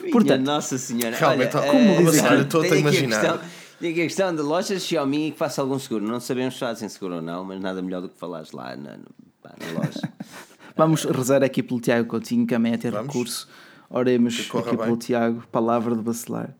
Minha 0.00 0.12
Portanto, 0.12 0.42
Nossa 0.44 0.78
Senhora. 0.78 1.16
Realmente, 1.16 1.56
Olha, 1.56 1.70
como 1.70 1.78
eh, 1.90 2.02
dizer, 2.04 2.40
estou 2.40 2.60
a 2.60 2.64
tenho 2.64 2.74
aqui 2.74 2.80
imaginar. 2.80 3.20
questão- 3.20 3.40
Tenho 3.80 3.92
aqui 3.92 4.00
a 4.00 4.04
questão 4.04 4.34
de 4.36 4.42
lojas 4.42 4.82
Xiaomi 4.84 5.32
que 5.32 5.38
faça 5.38 5.60
algum 5.60 5.78
seguro. 5.78 6.04
Não 6.06 6.20
sabemos 6.20 6.54
se 6.54 6.60
fazem 6.60 6.88
seguro 6.88 7.16
ou 7.16 7.22
não, 7.22 7.44
mas 7.44 7.60
nada 7.60 7.82
melhor 7.82 8.00
do 8.02 8.08
que 8.08 8.18
falares 8.18 8.52
lá 8.52 8.76
na, 8.76 8.92
na 8.96 9.78
loja. 9.80 10.12
Vamos 10.76 11.04
rezar 11.04 11.42
aqui 11.42 11.62
pelo 11.62 11.80
Tiago 11.80 12.08
Coutinho, 12.08 12.46
que 12.46 12.54
também 12.54 12.72
é 12.72 12.76
ter 12.78 12.92
Vamos. 12.92 13.08
recurso. 13.08 13.48
Oremos 13.90 14.38
aqui 14.40 14.62
bem. 14.68 14.76
pelo 14.78 14.96
Tiago, 14.96 15.42
palavra 15.52 15.94
de 15.96 16.00
bacelar. 16.02 16.54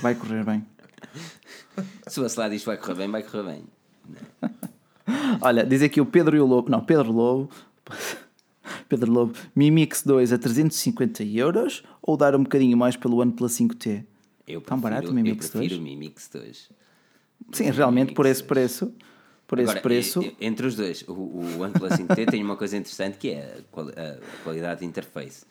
Vai 0.00 0.14
correr 0.14 0.44
bem. 0.44 0.64
se 2.06 2.18
o 2.20 2.22
Bacelar 2.22 2.48
diz 2.50 2.60
que 2.62 2.66
vai 2.66 2.76
correr 2.78 2.94
bem, 2.94 3.10
vai 3.10 3.22
correr 3.22 3.42
bem. 3.42 3.64
Olha, 5.42 5.64
diz 5.64 5.82
aqui 5.82 6.00
o 6.00 6.06
Pedro 6.06 6.36
e 6.36 6.40
o 6.40 6.46
Lobo. 6.46 6.70
Não, 6.70 6.80
Pedro 6.80 7.10
Lobo. 7.12 7.50
Pedro 8.88 9.10
Lobo. 9.12 9.34
Mi 9.54 9.70
Mix 9.70 10.02
2 10.02 10.32
a 10.32 10.38
350 10.38 11.22
euros 11.24 11.82
ou 12.02 12.16
dar 12.16 12.34
um 12.34 12.42
bocadinho 12.42 12.76
mais 12.76 12.96
pelo 12.96 13.18
OnePlus 13.18 13.52
5T? 13.52 14.04
Eu 14.46 14.60
Tão 14.60 14.80
prefiro, 14.80 14.82
barato 14.82 15.10
o 15.10 15.14
Mi 15.14 15.20
eu 15.20 15.24
Mix 15.34 15.48
prefiro 15.50 15.68
2? 15.76 15.80
o 15.80 15.82
Mi 15.82 15.96
Mix 15.96 16.28
2. 16.32 16.70
Sim, 17.52 17.70
realmente 17.70 18.12
por 18.14 18.24
Mix 18.24 18.38
esse 18.38 18.42
2. 18.42 18.48
preço. 18.48 18.94
Por 19.46 19.58
esse 19.58 19.70
Agora, 19.70 19.82
preço. 19.82 20.22
e- 20.22 20.26
e- 20.40 20.46
entre 20.46 20.66
os 20.66 20.76
dois, 20.76 21.02
o, 21.08 21.12
o 21.12 21.60
OnePlus 21.62 21.90
5T 21.98 22.30
tem 22.30 22.42
uma 22.42 22.56
coisa 22.56 22.76
interessante 22.76 23.18
que 23.18 23.30
é 23.30 23.58
a, 23.58 23.62
quali- 23.72 23.92
a 23.92 24.18
qualidade 24.44 24.80
de 24.80 24.86
interface. 24.86 25.44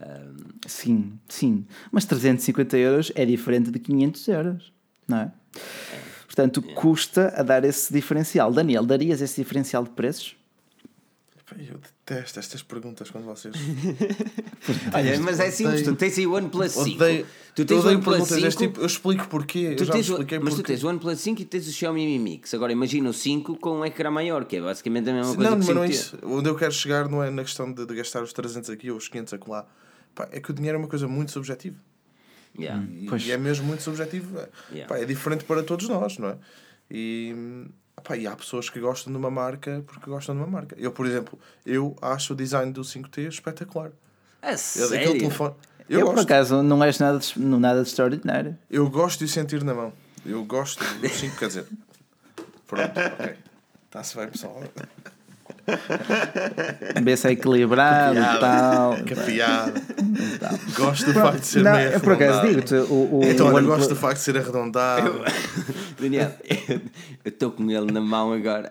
Ahm, 0.00 0.36
Sim, 0.66 1.12
sim. 1.28 1.64
Mas 1.90 2.04
350 2.04 2.76
euros 2.76 3.10
é 3.14 3.24
diferente 3.24 3.70
de 3.70 3.78
500 3.78 4.28
euros, 4.28 4.72
não 5.08 5.18
é? 5.18 5.32
Portanto, 6.26 6.62
custa 6.74 7.32
a 7.36 7.42
dar 7.42 7.64
esse 7.64 7.92
diferencial. 7.92 8.52
Daniel, 8.52 8.84
darias 8.84 9.20
esse 9.22 9.40
diferencial 9.42 9.82
de 9.82 9.90
preços? 9.90 10.36
Eu 11.56 11.78
detesto 11.78 12.38
estas 12.38 12.62
perguntas 12.62 13.10
quando 13.10 13.24
vocês. 13.24 13.54
Olha, 14.92 15.20
mas 15.20 15.40
é 15.40 15.50
simples, 15.50 15.82
tu 15.82 15.94
tens 15.96 16.18
aí 16.18 16.26
o 16.26 16.34
OnePlus 16.34 16.72
5. 16.72 16.96
Odeio, 16.96 17.26
Tu 17.54 17.64
tens 17.64 17.84
o 17.84 17.88
OnePlus 17.88 18.04
perguntas 18.04 18.28
5. 18.36 18.40
deste 18.42 18.58
tipo. 18.66 18.80
Eu 18.80 18.86
explico 18.86 19.28
porquê. 19.28 19.74
Tu 19.74 19.82
eu 19.82 19.86
já 19.86 19.92
tens, 19.94 20.06
me 20.08 20.12
o- 20.12 20.14
expliquei 20.16 20.38
mas 20.38 20.54
tu 20.54 20.56
porquê. 20.56 20.72
tens 20.72 20.84
o 20.84 20.88
OnePlus 20.88 21.20
5 21.20 21.42
e 21.42 21.44
tens 21.44 21.68
o 21.68 21.72
Xiaomi 21.72 22.06
Mi 22.06 22.18
Mix. 22.18 22.52
Agora 22.54 22.72
imagina 22.72 23.08
o 23.08 23.12
5 23.12 23.56
com 23.56 23.78
um 23.80 23.84
ecrã 23.84 24.10
maior, 24.10 24.44
que 24.44 24.56
é 24.56 24.60
basicamente 24.60 25.08
a 25.08 25.12
mesma 25.14 25.34
coisa 25.34 25.50
Não, 25.50 25.58
que 25.60 25.66
mas 25.66 25.74
não 25.74 25.82
é 25.84 25.88
5T. 25.88 25.90
isso. 25.90 26.18
Onde 26.22 26.48
eu 26.48 26.54
quero 26.56 26.72
chegar 26.72 27.08
não 27.08 27.22
é 27.22 27.30
na 27.30 27.42
questão 27.42 27.72
de, 27.72 27.86
de 27.86 27.94
gastar 27.94 28.22
os 28.22 28.32
300 28.32 28.70
aqui 28.70 28.90
ou 28.90 28.96
os 28.98 29.08
500 29.08 29.34
acolá. 29.34 29.66
Pá, 30.14 30.28
é 30.32 30.40
que 30.40 30.50
o 30.50 30.54
dinheiro 30.54 30.76
é 30.76 30.78
uma 30.80 30.88
coisa 30.88 31.08
muito 31.08 31.32
subjetiva. 31.32 31.76
Yeah. 32.58 32.84
E, 32.90 33.08
e 33.28 33.32
é 33.32 33.36
mesmo 33.38 33.66
muito 33.66 33.82
subjetivo. 33.82 34.38
É- 34.38 34.48
Yeah. 34.72 34.86
pá, 34.94 34.98
é 35.00 35.04
diferente 35.04 35.44
para 35.44 35.62
todos 35.62 35.88
nós, 35.88 36.18
não 36.18 36.28
é? 36.30 36.36
E, 36.90 37.34
pá, 38.00 38.16
e 38.16 38.26
há 38.26 38.34
pessoas 38.36 38.68
que 38.70 38.78
gostam 38.80 39.12
de 39.12 39.18
uma 39.18 39.30
marca 39.30 39.82
porque 39.86 40.08
gostam 40.10 40.34
de 40.34 40.40
uma 40.42 40.46
marca. 40.50 40.74
Eu, 40.78 40.92
por 40.92 41.06
exemplo, 41.06 41.38
eu 41.64 41.96
acho 42.00 42.32
o 42.32 42.36
design 42.36 42.72
do 42.72 42.82
5T 42.82 43.28
espetacular. 43.28 43.90
Eu, 44.42 44.56
sério? 44.56 45.18
telefone. 45.18 45.54
Eu, 45.88 46.00
Eu, 46.00 46.06
por 46.06 46.14
gosto. 46.16 46.26
acaso, 46.26 46.62
não 46.62 46.82
acho 46.82 47.02
nada 47.02 47.18
de, 47.18 47.38
não 47.40 47.58
nada 47.58 47.82
de 47.82 47.88
extraordinário. 47.88 48.56
Eu 48.70 48.88
gosto 48.90 49.20
de 49.20 49.24
o 49.24 49.28
sentir 49.28 49.64
na 49.64 49.72
mão. 49.74 49.92
Eu 50.24 50.44
gosto 50.44 50.84
do 50.84 51.08
5, 51.08 51.36
quer 51.36 51.46
dizer. 51.48 51.66
Pronto, 52.66 52.92
ok. 53.00 53.34
Está-se 53.86 54.16
bem, 54.16 54.28
pessoal. 54.28 54.62
Cabeça 56.94 57.30
equilibrado 57.32 58.18
e 58.18 58.40
tal. 58.40 58.96
Que 59.04 59.14
piada. 59.14 59.74
Gosto 60.76 61.06
do 61.06 61.12
facto 61.14 61.40
de 61.40 61.46
ser 61.46 61.62
Não, 61.62 61.72
meio 61.72 61.90
eu 61.90 62.00
por 62.00 62.12
acaso 62.12 62.46
digo-te, 62.46 62.74
o, 62.74 63.18
o, 63.18 63.20
Então, 63.24 63.48
o 63.48 63.54
olha, 63.54 63.66
gosto 63.66 63.88
do 63.90 63.96
facto 63.96 64.16
de 64.18 64.22
ser 64.24 64.36
arredondado. 64.38 65.22
Daniel, 66.00 66.32
eu 66.68 66.80
estou 67.24 67.50
com 67.50 67.70
ele 67.70 67.92
na 67.92 68.00
mão 68.00 68.32
agora. 68.32 68.70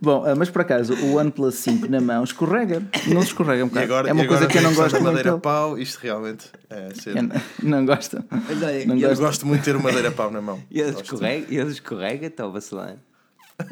Bom, 0.00 0.24
ah, 0.26 0.34
mas 0.34 0.50
por 0.50 0.62
acaso, 0.62 0.94
o 0.94 1.16
OnePlus 1.16 1.54
5 1.56 1.88
na 1.90 2.00
mão 2.00 2.22
escorrega. 2.22 2.82
Não 3.06 3.22
escorrega 3.22 3.64
um 3.64 3.68
bocado. 3.68 3.86
agora, 3.86 4.08
é 4.08 4.12
uma 4.12 4.26
coisa 4.26 4.46
que 4.46 4.58
eu 4.58 4.62
não 4.62 4.74
gosto 4.74 4.92
muito. 5.00 5.04
madeira 5.04 5.38
pau, 5.38 5.78
isto 5.78 5.98
realmente 6.02 6.46
é 6.68 6.88
ser... 6.94 7.16
Eu 7.16 7.22
não, 7.22 7.36
não 7.62 7.86
gosto. 7.86 8.22
Não 8.30 8.68
ele- 8.68 9.02
Eu 9.02 9.08
gosto. 9.08 9.20
gosto 9.22 9.46
muito 9.46 9.60
de 9.60 9.64
ter 9.64 9.76
o 9.76 9.82
madeira 9.82 10.10
pau 10.10 10.30
na 10.30 10.42
mão. 10.42 10.60
E 10.70 10.80
ele 10.80 10.90
escorrega, 10.90 11.46
ele 11.48 11.70
escorrega, 11.70 12.32
vacilar. 12.52 12.96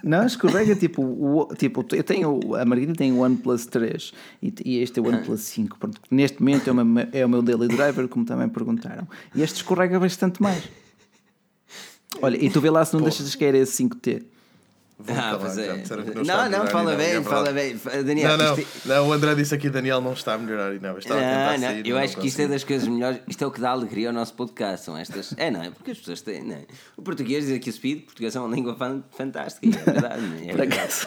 Não, 0.03 0.27
escorrega 0.27 0.75
tipo, 0.75 1.03
o, 1.03 1.49
tipo 1.55 1.85
eu 1.93 2.05
tenho 2.05 2.41
a 2.57 2.65
Margarida 2.65 2.95
tem 2.95 3.13
o 3.13 3.21
OnePlus 3.21 3.67
3 3.67 4.13
e, 4.43 4.55
e 4.65 4.79
este 4.79 4.99
é 4.99 5.03
o 5.03 5.07
OnePlus 5.07 5.41
5. 5.41 5.79
Pronto, 5.79 6.01
neste 6.11 6.41
momento 6.41 6.69
é 6.69 6.73
o, 6.73 6.85
meu, 6.85 7.09
é 7.13 7.27
o 7.27 7.29
meu 7.29 7.43
daily 7.43 7.69
driver, 7.69 8.09
como 8.09 8.25
também 8.25 8.49
perguntaram. 8.49 9.07
E 9.35 9.43
este 9.43 9.57
escorrega 9.57 9.99
bastante 9.99 10.43
mais. 10.43 10.65
Olha, 12.23 12.43
e 12.43 12.51
tu 12.51 12.61
vê 12.61 12.71
lá 12.71 12.85
se 12.85 12.95
não 12.95 13.03
deixas 13.03 13.31
de 13.31 13.39
cair 13.39 13.55
esse 13.55 13.83
5T. 13.83 14.23
Vou 15.03 15.17
Ah, 15.17 15.39
é. 15.61 16.25
Não, 16.25 16.41
a 16.41 16.49
não, 16.49 16.67
fala 16.67 16.95
bem, 16.97 17.11
é 17.17 17.23
fala 17.23 17.53
bem. 17.53 17.77
Daniel, 18.05 18.37
Não, 18.37 18.47
não, 18.49 18.59
isto- 18.59 18.89
não, 18.89 19.09
o 19.09 19.13
André 19.13 19.35
disse 19.35 19.55
aqui, 19.55 19.71
Daniel 19.71 20.01
não 20.01 20.13
está 20.13 20.35
a 20.35 20.39
melhorar 20.39 20.75
e 20.75 20.79
não, 20.79 20.99
está 20.99 21.15
a 21.15 21.19
tentar 21.19 21.53
Não, 21.53 21.59
não, 21.61 21.69
sair. 21.69 21.87
eu 21.87 21.97
não 21.97 22.03
acho 22.03 22.17
que 22.17 22.27
isto 22.27 22.41
é 22.41 22.47
das 22.49 22.65
coisas 22.65 22.87
melhores. 22.89 23.21
Isto 23.27 23.45
é 23.45 23.47
o 23.47 23.51
que 23.51 23.61
dá 23.61 23.71
alegria 23.71 24.09
ao 24.09 24.13
nosso 24.15 24.35
podcast. 24.35 24.85
São 24.85 24.97
estas. 24.97 25.33
É, 25.37 25.51
não 25.51 25.63
é? 25.63 25.71
Porque 25.71 25.91
as 25.93 25.99
pessoas 25.99 26.21
têm. 26.21 26.43
Não 26.45 26.55
é? 26.57 26.65
O 26.97 27.03
português 27.03 27.47
diz 27.47 27.57
aqui 27.57 27.71
o 27.71 27.73
speed, 27.73 28.05
português 28.05 28.35
é 28.37 28.41
uma 28.41 28.55
língua 28.55 28.75
fan- 28.77 29.03
fantástica. 29.17 29.79
É 29.79 29.93
verdade. 29.93 30.23
não 30.23 30.37
é? 30.37 30.43
É 30.45 30.49
Por 30.51 30.57
verdade. 30.59 30.75
acaso. 30.75 31.07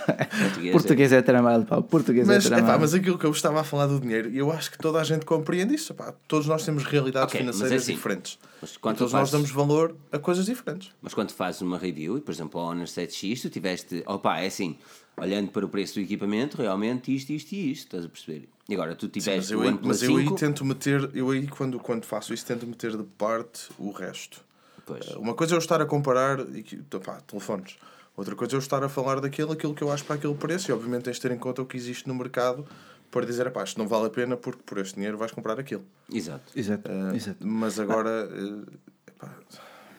Português 0.72 1.12
é- 1.12 1.18
é 1.18 1.22
tramado, 1.22 1.66
pá. 1.66 1.82
Português 1.82 2.28
Mas, 2.28 2.46
é 2.46 2.48
epá, 2.48 2.56
tramado. 2.58 2.80
mas 2.82 2.94
aquilo 2.94 3.18
que 3.18 3.26
eu 3.26 3.32
estava 3.32 3.62
a 3.62 3.64
falar 3.64 3.88
do 3.88 4.00
dinheiro, 4.00 4.30
eu 4.34 4.52
acho 4.52 4.72
que 4.72 4.78
toda 4.78 5.00
a 5.00 5.04
gente 5.04 5.26
compreende 5.26 5.76
isso. 5.76 5.94
epá. 5.94 6.14
Todos 6.28 6.48
nós 6.48 6.66
temos 6.66 6.84
realidades 6.84 7.34
Ok, 7.34 7.44
mas 7.46 7.56
financeiras 7.56 7.84
assim, 7.84 7.94
diferentes. 7.94 8.40
mas 8.62 8.78
quando 8.78 8.98
todos 8.98 9.12
tu 9.12 9.16
nós 9.16 9.30
fazes- 9.30 9.32
damos 9.32 9.52
valor 9.52 9.96
a 10.12 10.18
coisas 10.20 10.46
diferentes. 10.46 10.92
Mas 11.02 11.14
quando 11.14 11.32
fazes 11.32 11.62
uma 11.62 11.78
review, 11.78 12.18
e 12.18 12.22
por 12.22 12.32
exemplo, 12.32 12.60
a 12.60 12.64
Honor 12.66 12.88
7X, 12.88 13.42
tu 13.42 13.50
tiveste, 13.50 13.83
opa, 14.06 14.40
é 14.40 14.48
assim, 14.48 14.78
olhando 15.18 15.52
para 15.52 15.66
o 15.66 15.70
preço 15.70 15.96
do 15.96 16.00
equipamento, 16.02 16.58
realmente 16.58 17.14
isto, 17.16 17.32
isto 17.32 17.52
e 17.54 17.72
isto, 17.72 17.86
estás 17.86 18.06
a 18.06 18.10
perceber? 18.10 18.50
E 18.68 18.74
agora 18.74 18.96
tu 18.96 19.06
Mas 19.14 19.24
tiveste 19.24 19.54
eu, 19.54 19.60
o 19.60 19.62
aí, 19.64 19.68
OnePlus 19.70 19.88
mas 19.88 20.04
eu 20.04 20.16
aí 20.18 20.24
5, 20.24 20.36
tento 20.36 20.64
meter, 20.66 21.10
eu 21.14 21.30
aí 21.30 21.48
quando, 21.48 21.80
quando 21.80 22.06
faço 22.06 22.34
isso, 22.34 22.46
tento 22.46 22.66
meter 22.66 22.96
de 22.96 23.04
parte 23.04 23.70
o 23.78 23.92
resto. 23.92 24.42
Pois. 24.86 25.06
Uma 25.16 25.34
coisa 25.34 25.54
é 25.54 25.56
eu 25.56 25.60
estar 25.60 25.82
a 25.82 25.86
comparar 25.86 26.40
e 26.56 26.64
que- 26.64 26.78
pá, 27.00 27.20
telefones. 27.22 27.78
Outra 28.16 28.36
coisa 28.36 28.54
é 28.54 28.56
eu 28.56 28.60
estar 28.60 28.84
a 28.84 28.90
falar 28.90 29.20
daquilo, 29.20 29.52
aquilo 29.52 29.74
que 29.74 29.82
eu 29.82 29.92
acho 29.92 30.06
para 30.06 30.16
aquele 30.16 30.36
preço. 30.36 30.70
E 30.70 30.74
obviamente 30.74 31.04
tens 31.04 31.16
de 31.16 31.22
ter 31.22 31.32
em 31.32 31.38
conta 31.38 31.62
o 31.62 31.66
que 31.66 31.76
existe 31.78 32.08
no 32.08 32.14
mercado 32.16 32.66
para 33.10 33.26
dizer, 33.26 33.50
pá, 33.52 33.64
isto 33.64 33.78
não 33.78 33.88
vale 33.88 34.08
a 34.08 34.10
pena 34.10 34.36
porque 34.38 34.62
por 34.66 34.78
este 34.78 34.96
dinheiro 34.96 35.18
vais 35.18 35.32
comprar 35.32 35.60
aquilo. 35.60 35.84
Exato. 36.12 36.52
Exato, 36.56 36.90
Ah, 36.92 37.16
exato. 37.16 37.46
Mas 37.46 37.80
agora, 37.80 38.30
eh, 38.32 38.72
epá, 39.08 39.30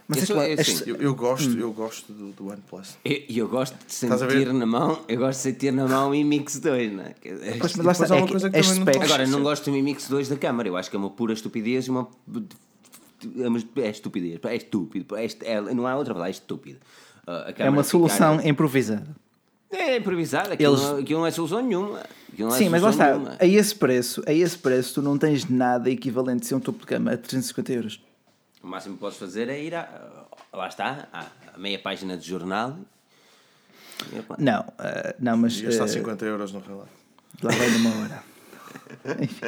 Mas 0.07 0.23
é 0.23 0.27
que 0.27 0.33
lá- 0.35 0.45
é 0.47 0.53
as- 0.53 0.61
assim, 0.61 0.83
eu, 0.91 0.97
eu 0.97 1.15
gosto, 1.15 1.59
eu 1.59 1.73
gosto 1.73 2.13
do, 2.13 2.33
do 2.33 2.49
OnePlus. 2.49 2.97
E 3.05 3.25
e 3.29 3.39
eu, 3.39 3.49
gosto 3.49 3.75
de 3.87 3.93
sentir 3.95 4.53
na 4.53 4.67
mão, 4.67 5.01
eu 5.09 5.19
gosto 5.19 5.39
de 5.39 5.43
sentir 5.43 5.73
na 5.73 5.87
mão 5.89 6.09
o 6.09 6.11
Mi 6.11 6.23
Mix 6.23 6.59
2, 6.61 6.93
não 6.93 7.05
é? 7.05 7.15
Mas 7.59 7.75
lá 7.77 7.93
está, 7.93 8.15
é 8.15 8.19
uma 8.19 8.29
coisa 8.29 8.51
que 8.51 8.57
não 8.57 8.63
specs- 8.65 9.03
Agora, 9.03 9.27
não 9.27 9.43
gosto 9.43 9.65
do 9.65 9.73
Mi 9.73 9.83
Mix 9.83 10.07
2 10.09 10.29
da 10.29 10.37
câmara, 10.37 10.69
eu 10.69 10.77
acho 10.77 10.91
que 10.91 10.97
é 10.97 10.99
uma 10.99 11.09
pura 11.11 11.33
estupidez 11.33 11.87
e 11.87 11.91
uma. 11.91 12.07
É 13.77 13.81
é 13.87 13.91
estupidez, 13.91 14.39
é 14.45 14.57
estúpido, 14.57 15.17
é, 15.17 15.25
est- 15.25 15.43
é- 15.43 15.61
não 15.61 15.87
há 15.87 15.97
outra 15.97 16.13
palavra, 16.13 16.31
é 16.31 16.33
estúpido. 16.33 16.79
A 17.27 17.33
É 17.57 17.71
uma 17.71 17.83
ficar- 17.83 17.85
solução 17.85 18.41
improvisada. 18.45 19.07
É 19.71 19.97
improvisado, 19.97 20.53
aquilo, 20.53 20.75
Eles- 20.75 20.85
não, 20.85 20.99
aquilo 20.99 21.21
não 21.21 21.27
é 21.27 21.31
solução 21.31 21.63
nenhuma. 21.63 22.01
É 22.01 22.51
Sim, 22.51 22.69
mas 22.69 22.83
lá 22.83 22.93
solução 22.93 23.07
está. 23.07 23.13
nenhuma. 23.13 23.37
A 23.41 23.47
esse 23.47 23.75
preço, 23.75 24.23
a 24.27 24.33
esse 24.33 24.59
preço, 24.59 24.95
tu 24.95 25.03
não 25.03 25.17
tens 25.17 25.49
nada 25.49 25.91
equivalente 25.91 26.45
a 26.45 26.49
ser 26.49 26.55
um 26.55 26.61
topo 26.61 26.81
de 26.81 26.87
cama 26.87 27.13
a 27.13 27.17
350 27.17 27.73
euros. 27.73 28.01
O 28.65 28.67
máximo 28.67 28.95
que 28.95 29.01
podes 29.01 29.19
fazer 29.19 29.51
é 29.51 29.63
ir 29.63 29.75
a. 29.75 30.27
Lá 30.51 30.69
está, 30.69 31.07
à 31.13 31.59
meia 31.59 31.79
página 31.79 32.17
de 32.17 32.27
jornal. 32.27 32.79
E, 34.11 34.43
Não, 34.43 34.65
ah, 34.79 35.15
não, 35.21 35.37
mas 35.37 35.61
E 35.61 35.67
está 35.67 35.83
a 35.83 35.85
ah, 35.85 35.89
50 35.89 36.25
euros 36.25 36.51
no 36.51 36.61
relógio. 36.61 36.89
lá 37.43 37.51
vai 37.55 37.69
numa 37.71 37.91
hora. 38.01 38.25
Enfim, 39.23 39.47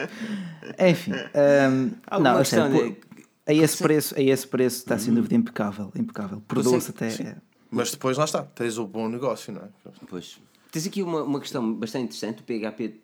Enfim 0.78 1.12
ahm, 1.34 1.93
Alguma 2.06 2.30
não, 2.30 2.36
a 2.36 2.40
questão 2.43 2.70
sério, 2.70 2.90
de- 2.93 3.01
a 3.47 3.52
esse 3.55 3.82
preço, 3.82 4.14
a 4.18 4.20
esse 4.22 4.47
preço 4.47 4.76
está 4.78 4.98
sem 4.98 5.14
dúvida 5.14 5.34
impecável, 5.34 5.90
impecável. 5.97 6.40
Perdoa-se 6.47 6.90
até. 6.90 7.09
Sim. 7.10 7.34
Mas 7.70 7.90
depois 7.90 8.18
lá 8.18 8.24
está, 8.24 8.43
tens 8.43 8.76
o 8.76 8.86
bom 8.86 9.09
negócio, 9.09 9.51
não 9.52 9.62
é? 9.62 9.68
Pois. 10.09 10.38
Tens 10.70 10.86
aqui 10.86 11.02
uma, 11.02 11.22
uma 11.22 11.40
questão 11.40 11.72
bastante 11.72 12.05
interessante, 12.05 12.43
o 12.43 12.44
PHP 12.44 13.01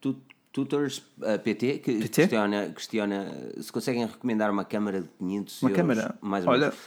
Tu- 0.00 0.22
Tutors 0.54 0.98
uh, 1.18 1.36
PT, 1.42 1.78
que 1.80 1.92
PT? 1.98 2.08
Questiona, 2.22 2.68
questiona 2.70 3.32
se 3.60 3.72
conseguem 3.72 4.06
recomendar 4.06 4.50
uma 4.52 4.64
câmara 4.64 5.00
de 5.02 5.08
500 5.18 5.62
Uma 5.62 5.70
euros. 5.70 5.76
câmara, 5.76 6.14
mais 6.22 6.46
ou 6.46 6.52
olha, 6.52 6.66
menos. 6.66 6.78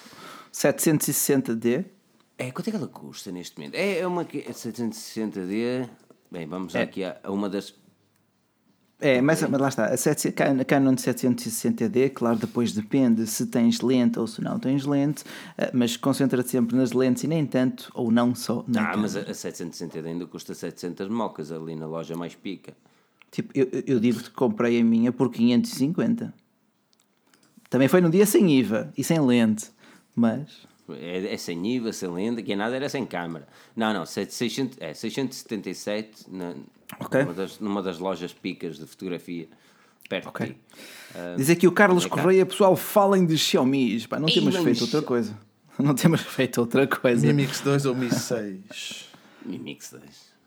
760D. 0.53 1.83
É, 2.37 2.49
quanto 2.51 2.67
é 2.69 2.71
que 2.71 2.77
ela 2.77 2.87
custa 2.87 3.29
neste 3.29 3.57
momento? 3.57 3.75
É, 3.75 3.99
é 3.99 4.07
uma 4.07 4.23
que- 4.23 4.39
é 4.47 4.51
760D. 4.53 5.89
Bem, 6.31 6.47
vamos 6.47 6.73
É. 6.75 6.81
aqui 6.83 7.03
a, 7.03 7.17
a 7.21 7.29
uma 7.31 7.49
das. 7.49 7.73
É, 9.01 9.21
mas, 9.21 9.41
mas 9.43 9.59
lá 9.61 9.67
está, 9.67 9.85
a, 9.87 9.97
700 9.97 10.33
Can- 10.35 10.61
a 10.61 10.65
Canon 10.65 10.95
760D, 10.95 12.09
claro, 12.13 12.37
depois 12.37 12.71
depende 12.71 13.27
se 13.27 13.45
tens 13.47 13.81
lente 13.81 14.17
ou 14.17 14.25
se 14.27 14.41
não 14.41 14.57
tens 14.59 14.85
lente, 14.85 15.23
eh, 15.57 15.69
mas 15.73 15.95
concentra-te 15.97 16.49
sempre 16.49 16.75
nas 16.75 16.93
lentes 16.93 17.23
e 17.23 17.27
nem 17.27 17.45
tanto, 17.45 17.91
ou 17.93 18.09
não 18.11 18.33
só 18.33 18.63
na 18.67 18.81
Ah, 18.81 18.91
câmera. 18.93 18.97
mas 19.01 19.15
a, 19.15 19.19
a 19.19 19.33
760D 19.33 20.05
ainda 20.05 20.25
custa 20.25 20.53
700 20.55 21.09
mocas 21.09 21.51
ali 21.51 21.75
na 21.75 21.85
loja 21.85 22.15
mais 22.15 22.33
pica. 22.33 22.73
Tipo, 23.31 23.51
eu, 23.53 23.67
eu- 23.85 23.99
digo 23.99 24.21
que 24.23 24.29
comprei 24.31 24.79
a 24.79 24.83
minha 24.83 25.11
por 25.11 25.29
550. 25.31 26.33
Também 27.69 27.87
foi 27.87 27.99
num 28.01 28.09
dia 28.09 28.25
sem 28.25 28.49
IVA 28.59 28.91
e 28.97 29.03
sem 29.03 29.19
lente, 29.19 29.65
mas... 30.15 30.65
É, 30.89 31.33
é 31.33 31.37
sem 31.37 31.65
IVA, 31.75 31.91
sem 31.91 32.09
lenda, 32.09 32.41
que 32.41 32.53
é 32.53 32.55
nada, 32.55 32.73
era 32.75 32.87
sem 32.87 33.05
câmara. 33.05 33.45
Não, 33.75 33.93
não, 33.93 34.05
600, 34.05 34.77
é 34.79 34.93
677 34.93 36.27
na, 36.31 36.55
Ok. 37.01 37.21
numa, 37.21 37.33
das, 37.33 37.59
numa 37.59 37.83
das 37.83 37.99
lojas 37.99 38.31
picas 38.33 38.77
de 38.79 38.85
fotografia, 38.85 39.49
perto 40.09 40.29
Ok. 40.29 40.45
de 40.45 40.53
ti. 40.53 40.59
Ah, 41.13 41.35
Diz 41.35 41.49
aqui 41.49 41.67
o 41.67 41.73
Carlos 41.73 42.05
é. 42.05 42.09
Correia, 42.09 42.45
pessoal, 42.45 42.77
falem 42.77 43.25
de 43.25 43.37
Xiaomi. 43.37 44.07
Pá, 44.07 44.17
não 44.17 44.27
temos 44.29 44.55
feito 44.55 44.81
outra 44.83 45.01
coisa. 45.01 45.37
Não 45.77 45.93
temos 45.93 46.21
feito 46.21 46.59
outra 46.59 46.87
coisa. 46.87 47.27
Mi 47.27 47.33
Mix 47.33 47.61
2 47.61 47.85
ou 47.85 47.93
Mi 47.93 48.09
6? 48.09 49.09
Mi 49.45 49.59
Mix 49.59 49.91
2. 49.91 50.01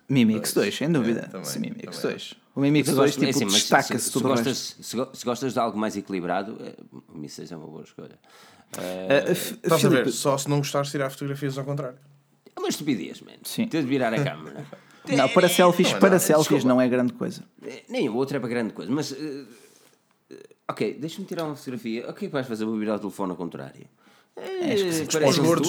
Mi 0.08 0.24
Mix 0.24 0.52
2, 0.52 0.74
sem 0.74 0.90
dúvida. 0.90 1.28
também, 1.30 1.44
Sim, 1.44 1.60
Mi 1.60 1.70
Mix 1.70 1.98
também 2.00 2.16
2. 2.16 2.34
O 2.54 2.60
Mi 2.60 2.70
Mix 2.70 2.88
Se 2.88 2.94
2 2.94 3.10
gostas- 3.10 3.22
é 3.22 3.32
tipo, 3.32 3.38
assim, 3.46 3.48
se- 3.48 3.60
destaca-se 3.60 4.04
se, 4.06 4.12
tudo 4.12 4.28
resto. 4.28 4.44
gostas, 4.44 4.76
se, 4.80 4.96
go- 4.96 5.08
se 5.12 5.24
gostas 5.24 5.52
de 5.52 5.58
algo 5.58 5.78
mais 5.78 5.96
equilibrado, 5.96 6.56
é, 6.60 6.74
o 7.12 7.16
Mi 7.18 7.28
6 7.28 7.50
é 7.52 7.56
uma 7.56 7.66
boa 7.66 7.82
escolha. 7.82 8.18
Ah, 8.76 9.30
F- 9.30 9.54
Estás 9.62 9.84
a 9.84 9.88
ver? 9.88 9.98
Filipe, 9.98 10.12
Só 10.12 10.36
se 10.38 10.48
não 10.48 10.58
gostares 10.58 10.88
de 10.88 10.92
tirar 10.92 11.10
fotografias 11.10 11.56
ao 11.58 11.64
contrário. 11.64 11.98
É 12.54 12.58
uma 12.58 12.68
estupidez, 12.68 13.20
mano. 13.20 13.38
Sim. 13.44 13.66
Ter 13.68 13.82
de 13.82 13.88
virar 13.88 14.12
a 14.12 14.22
câmera. 14.22 14.64
Não, 15.08 15.28
para 15.30 15.48
selfies, 15.48 15.88
não 15.90 15.96
é 15.96 16.00
para 16.00 16.08
nada. 16.10 16.20
selfies 16.20 16.46
Desculpa. 16.58 16.68
não 16.68 16.80
é 16.80 16.86
grande 16.88 17.14
coisa. 17.14 17.42
Eh, 17.66 17.84
Nem 17.88 18.08
o 18.08 18.14
outro 18.16 18.36
é 18.36 18.40
para 18.40 18.48
grande 18.50 18.74
coisa, 18.74 18.92
mas. 18.92 19.10
eh, 19.12 19.44
eh, 20.30 20.36
ok, 20.68 20.94
deixa-me 21.00 21.26
tirar 21.26 21.44
uma 21.46 21.56
fotografia. 21.56 22.02
O 22.08 22.12
que 22.12 22.26
é 22.26 22.28
que 22.28 22.32
vais 22.32 22.46
fazer? 22.46 22.64
Vou 22.66 22.76
virar 22.76 22.96
o 22.96 22.98
telefone 22.98 23.30
ao 23.30 23.36
contrário. 23.36 23.86
É, 24.36 24.42
parece 25.10 25.26
Os 25.26 25.38
um 25.38 25.42
gordos. 25.44 25.68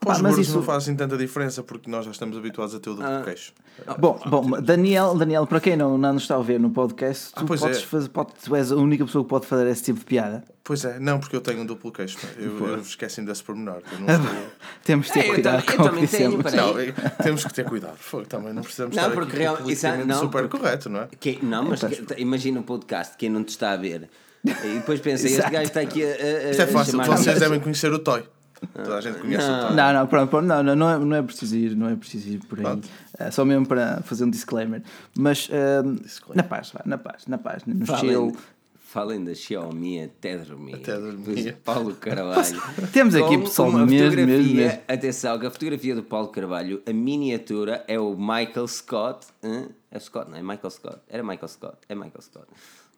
Pá, 0.00 0.18
mas 0.18 0.36
isso- 0.38 0.54
não 0.56 0.62
fazem 0.62 0.94
tanta 0.94 1.16
diferença 1.16 1.62
porque 1.62 1.90
nós 1.90 2.04
já 2.04 2.10
estamos 2.10 2.36
habituados 2.36 2.74
a 2.74 2.80
ter 2.80 2.90
o 2.90 2.94
duplo 2.94 3.08
Ah. 3.10 3.22
queixo. 3.24 3.52
Bom, 3.98 4.20
bom, 4.26 4.50
Daniel, 4.62 5.14
Daniel, 5.16 5.46
para 5.46 5.60
quem 5.60 5.76
não, 5.76 5.98
não 5.98 6.12
nos 6.12 6.22
está 6.22 6.36
a 6.36 6.42
ver 6.42 6.60
no 6.60 6.70
podcast, 6.70 7.32
tu, 7.32 7.40
Ah, 7.40 7.44
pois 7.46 7.60
podes 7.60 7.78
é. 7.78 7.80
fazer, 7.86 8.08
pode- 8.10 8.32
tu 8.44 8.54
és 8.54 8.70
a 8.70 8.76
única 8.76 9.04
pessoa 9.04 9.24
que 9.24 9.30
pode 9.30 9.46
fazer 9.46 9.66
esse 9.68 9.82
tipo 9.82 9.98
de 9.98 10.04
piada. 10.04 10.44
Pois 10.62 10.84
é, 10.84 10.98
não, 11.00 11.18
porque 11.18 11.34
eu 11.34 11.40
tenho 11.40 11.60
um 11.62 11.66
duplo 11.66 11.90
queixo. 11.90 12.16
Eu, 12.38 12.66
eu 12.68 12.78
esqueci-me 12.80 13.26
desse 13.26 13.42
pormenor. 13.42 13.82
que 13.82 13.94
Eu 13.94 14.00
não 14.00 14.14
estou... 14.14 14.46
Temos 14.84 15.06
de 15.06 15.12
ter 15.12 15.20
É, 15.20 15.28
eu 15.28 15.34
cuidado 15.34 15.64
eu 15.68 15.76
com 15.76 15.82
o 15.82 15.84
que 15.86 15.90
tenho, 15.94 16.00
dissemos. 16.06 16.52
Não, 16.54 16.78
é- 16.78 16.92
temos 17.22 17.44
que 17.44 17.52
ter 17.54 17.64
cuidado. 17.64 17.96
Fogo, 17.96 18.26
também 18.26 18.52
não 18.52 18.62
precisamos 18.62 18.94
Não, 18.94 19.02
estar 19.02 19.14
porque 19.14 19.30
aqui 19.32 19.38
real- 19.38 19.54
isso 19.54 19.62
é- 19.62 19.64
politicamente 19.90 20.08
não, 20.08 20.20
super 20.20 20.42
porque- 20.48 20.58
correto, 20.58 20.88
não 20.88 21.00
é? 21.00 21.08
Que- 21.18 21.38
não, 21.42 21.64
mas 21.64 21.80
que- 21.82 22.04
imagina 22.20 22.60
um 22.60 22.62
podcast, 22.62 23.16
quem 23.16 23.28
não 23.28 23.42
te 23.42 23.48
está 23.50 23.72
a 23.72 23.76
ver. 23.76 24.08
E 24.44 24.50
depois 24.74 25.00
pensa, 25.02 25.26
este 25.26 25.40
gajo 25.50 25.64
está 25.64 25.80
aqui 25.80 26.02
a. 26.04 26.06
a- 26.06 26.50
Isto 26.50 26.60
é 26.60 26.64
a 26.64 26.68
fácil, 26.68 26.92
chamar- 26.92 27.06
vocês 27.16 27.38
devem 27.40 27.58
conhecer 27.60 27.92
o 27.92 27.98
Toy. 27.98 28.22
Toda 28.72 28.96
a 28.96 29.00
gente 29.00 29.18
conhece 29.18 29.44
o 29.44 29.60
Toy. 29.66 29.76
Não, 29.76 29.92
não, 29.92 30.06
pronto, 30.06 30.30
pronto, 30.30 30.46
não, 30.46 30.62
não, 30.62 30.76
não, 30.76 30.90
é, 30.90 30.98
não 30.98 31.16
é 31.16 31.22
preciso 31.22 31.56
ir, 31.56 31.76
não 31.76 31.88
é 31.88 31.96
preciso 31.96 32.28
ir 32.30 32.38
por 32.40 32.58
aí. 32.58 32.64
Pronto. 32.64 32.88
É 33.18 33.30
só 33.30 33.44
mesmo 33.44 33.66
para 33.66 34.02
fazer 34.02 34.24
um 34.24 34.30
disclaimer. 34.30 34.82
Mas 35.16 35.48
ahm, 35.52 35.96
na 36.34 36.42
paz, 36.42 36.70
vá, 36.72 36.82
na 36.84 36.98
paz, 36.98 37.26
na 37.26 37.38
paz, 37.38 37.64
no 37.64 37.84
Falem, 37.86 38.10
chill. 38.10 38.36
falem 38.78 39.24
da 39.24 39.34
Xiaomi 39.34 40.02
até 40.04 40.38
dormir. 40.38 40.76
Até 40.76 40.98
dormir. 40.98 41.56
Paulo 41.64 41.94
Carvalho. 41.94 42.62
Temos 42.92 43.14
aqui 43.14 43.38
pessoal 43.38 43.68
uma 43.68 43.86
mesmo, 43.86 44.10
fotografia, 44.10 44.38
mesmo, 44.38 44.54
mesmo. 44.54 44.80
Atenção, 44.88 45.38
que 45.38 45.46
a 45.46 45.50
fotografia 45.50 45.94
do 45.94 46.02
Paulo 46.02 46.28
Carvalho, 46.28 46.82
a 46.86 46.92
miniatura 46.92 47.84
é 47.86 47.98
o 47.98 48.16
Michael 48.16 48.66
Scott. 48.68 49.26
hã? 49.42 49.68
É 49.90 49.98
Scott, 49.98 50.30
não 50.30 50.36
é? 50.36 50.42
Michael 50.42 50.70
Scott. 50.70 50.98
Era 51.08 51.22
Michael 51.22 51.48
Scott. 51.48 51.76
É 51.88 51.94
Michael 51.94 52.22
Scott. 52.22 52.46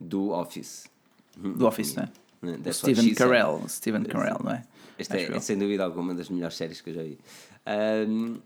Do 0.01 0.31
Office. 0.31 0.87
Do 1.37 1.67
Office, 1.67 1.95
não 1.95 2.05
é? 2.05 2.09
Hum, 2.43 2.59
that's 2.63 2.83
what 2.83 2.95
Steven. 2.95 3.15
Carell, 3.15 3.63
Steven 3.69 4.05
Carell, 4.05 4.41
não 4.43 4.53
é? 4.53 4.63
Esta 4.99 5.19
é, 5.19 5.37
é 5.37 5.41
sem 5.41 5.59
dúvida 5.59 5.85
alguma 5.85 6.15
das 6.15 6.29
melhores 6.29 6.57
séries 6.57 6.81
que 6.81 6.91
eu 6.91 6.95
já 6.95 7.03
vi. 7.03 7.19
Ahm, 7.67 8.39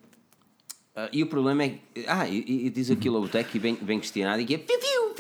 ah, 0.95 1.09
e 1.13 1.23
o 1.23 1.27
problema 1.27 1.63
é 1.63 1.69
que. 1.69 2.05
Ah, 2.07 2.29
e, 2.29 2.67
e 2.67 2.71
diz 2.71 2.91
aqui 2.91 3.09
o 3.09 3.13
Lobotech 3.13 3.57
e 3.57 3.61
bem, 3.61 3.75
bem 3.81 4.01
questionado 4.01 4.41
e 4.41 4.45
que 4.45 4.55
é. 4.55 4.59
Piu, 4.59 4.79
piu, 4.79 5.15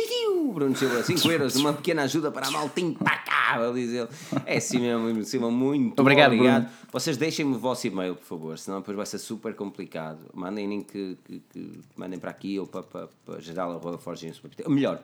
Bruno 0.52 0.76
Silva, 0.76 1.02
5 1.02 1.30
euros, 1.32 1.56
uma 1.56 1.72
pequena 1.72 2.02
ajuda 2.02 2.30
para 2.30 2.46
a 2.48 2.50
malta 2.50 2.80
impacável, 2.80 3.72
diz 3.74 3.90
ele. 3.92 4.08
É 4.46 4.56
assim 4.58 4.78
mesmo, 4.80 5.04
Bruno 5.04 5.24
Silva, 5.24 5.50
muito 5.50 6.00
Obrigado, 6.00 6.32
obrigado. 6.32 6.62
Bruno. 6.64 6.76
Vocês 6.92 7.16
deixem-me 7.16 7.54
o 7.54 7.58
vosso 7.58 7.86
e-mail, 7.86 8.16
por 8.16 8.24
favor, 8.24 8.58
senão 8.58 8.80
depois 8.80 8.96
vai 8.96 9.06
ser 9.06 9.18
super 9.18 9.54
complicado. 9.54 10.18
Mandem 10.34 10.66
nem 10.66 10.80
que, 10.82 11.16
que- 11.24 11.40
que 11.52 11.80
mandem 11.96 12.18
para 12.18 12.30
aqui 12.30 12.58
ou 12.58 12.66
para, 12.66 12.82
para, 12.82 13.08
para 13.24 13.40
geral.forginhos.pt. 13.40 14.64
Ou 14.64 14.70
melhor, 14.70 14.98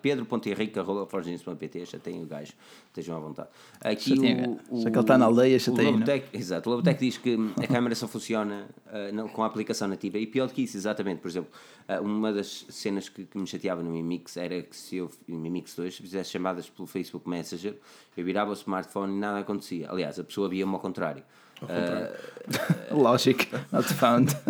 pedro.henrique.forginhos.pt. 0.74 1.84
Já 1.86 1.98
tem 1.98 2.22
o 2.22 2.26
gajo, 2.26 2.52
estejam 2.88 3.16
à 3.16 3.20
vontade. 3.20 3.48
Aqui 3.80 4.16
Chateia, 4.16 4.58
o, 4.68 4.80
já 4.80 4.90
que 4.90 4.96
ele 4.96 5.00
está 5.00 5.18
na 5.18 5.26
aldeia, 5.26 5.56
o 5.56 5.60
chateia, 5.60 5.92
não 5.92 6.12
é? 6.12 6.22
Exato, 6.32 6.68
o 6.68 6.72
Lobotech 6.72 6.98
diz 7.00 7.18
que 7.18 7.36
a 7.62 7.66
câmera 7.66 7.94
só 7.94 8.08
funciona 8.08 8.66
ah, 8.88 9.10
não, 9.12 9.28
com 9.28 9.42
a 9.42 9.46
aplicação 9.46 9.86
nativa. 9.88 10.18
E 10.18 10.26
pior 10.26 10.48
do 10.48 10.54
que 10.54 10.62
isso, 10.62 10.76
exatamente, 10.76 11.20
por 11.20 11.28
exemplo, 11.28 11.50
ah, 11.88 12.00
uma 12.00 12.32
das 12.32 12.66
cenas 12.68 13.08
que, 13.08 13.24
que 13.24 13.38
me 13.38 13.46
chateava 13.46 13.82
no 13.82 13.90
Mi 13.90 14.02
Mix 14.02 14.36
era 14.36 14.60
que 14.62 14.76
se 14.76 14.96
eu, 14.96 15.10
no 15.28 15.38
Mi 15.38 15.50
Mix 15.50 15.74
2, 15.74 15.94
se 15.94 16.02
fizesse 16.02 16.30
chamadas 16.30 16.68
pelo 16.68 16.86
Facebook 16.86 17.28
Messenger, 17.28 17.76
eu 18.16 18.24
virava 18.24 18.50
o 18.50 18.54
smartphone 18.54 19.14
e 19.14 19.18
nada 19.18 19.40
acontecia. 19.40 19.90
Aliás, 19.90 20.18
a 20.18 20.24
pessoa 20.24 20.48
via-me 20.48 20.72
ao 20.72 20.80
contrário. 20.80 21.22
Uh, 21.62 22.96
Logic, 22.96 23.48
not 23.72 23.92
found. 23.94 24.30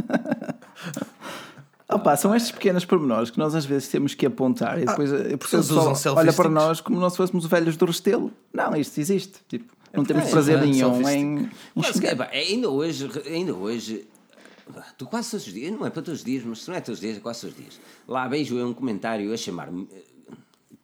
Opa, 1.88 2.16
são 2.16 2.34
estes 2.34 2.50
pequenos 2.50 2.84
pormenores 2.84 3.30
que 3.30 3.38
nós 3.38 3.54
às 3.54 3.64
vezes 3.64 3.88
temos 3.88 4.12
que 4.12 4.26
apontar 4.26 4.76
e 4.82 4.84
depois 4.84 5.12
ah, 5.12 5.18
porque 5.38 5.56
o 5.56 5.60
pessoal 5.60 6.16
olha 6.16 6.32
para 6.32 6.48
nós 6.48 6.80
como 6.80 6.98
nós 6.98 7.16
fôssemos 7.16 7.46
velhos 7.46 7.76
do 7.76 7.86
Restelo. 7.86 8.32
Não, 8.52 8.74
isto 8.74 8.98
existe. 8.98 9.38
Tipo, 9.46 9.72
não 9.94 10.04
temos 10.04 10.26
é, 10.26 10.30
prazer 10.30 10.58
é, 10.58 10.66
nenhum 10.66 11.08
em. 11.08 11.48
Mas, 11.74 12.00
é, 12.02 12.36
ainda 12.36 12.68
hoje, 12.68 13.08
ainda 13.24 13.54
hoje, 13.54 14.04
tu 14.98 15.06
quase 15.06 15.30
todos 15.30 15.46
os 15.46 15.52
dias, 15.52 15.72
não 15.72 15.86
é 15.86 15.90
para 15.90 16.02
todos 16.02 16.20
os 16.20 16.24
dias, 16.24 16.42
mas 16.44 16.62
se 16.62 16.68
não 16.68 16.76
é 16.76 16.80
todos 16.80 16.98
os 16.98 17.00
dias, 17.00 17.16
é 17.18 17.20
quase 17.20 17.42
todos 17.42 17.56
os 17.56 17.62
dias. 17.62 17.80
Lá 18.08 18.26
vejo 18.26 18.58
eu 18.58 18.66
um 18.66 18.74
comentário 18.74 19.32
a 19.32 19.36
chamar-me 19.36 19.88
eh, 19.92 20.02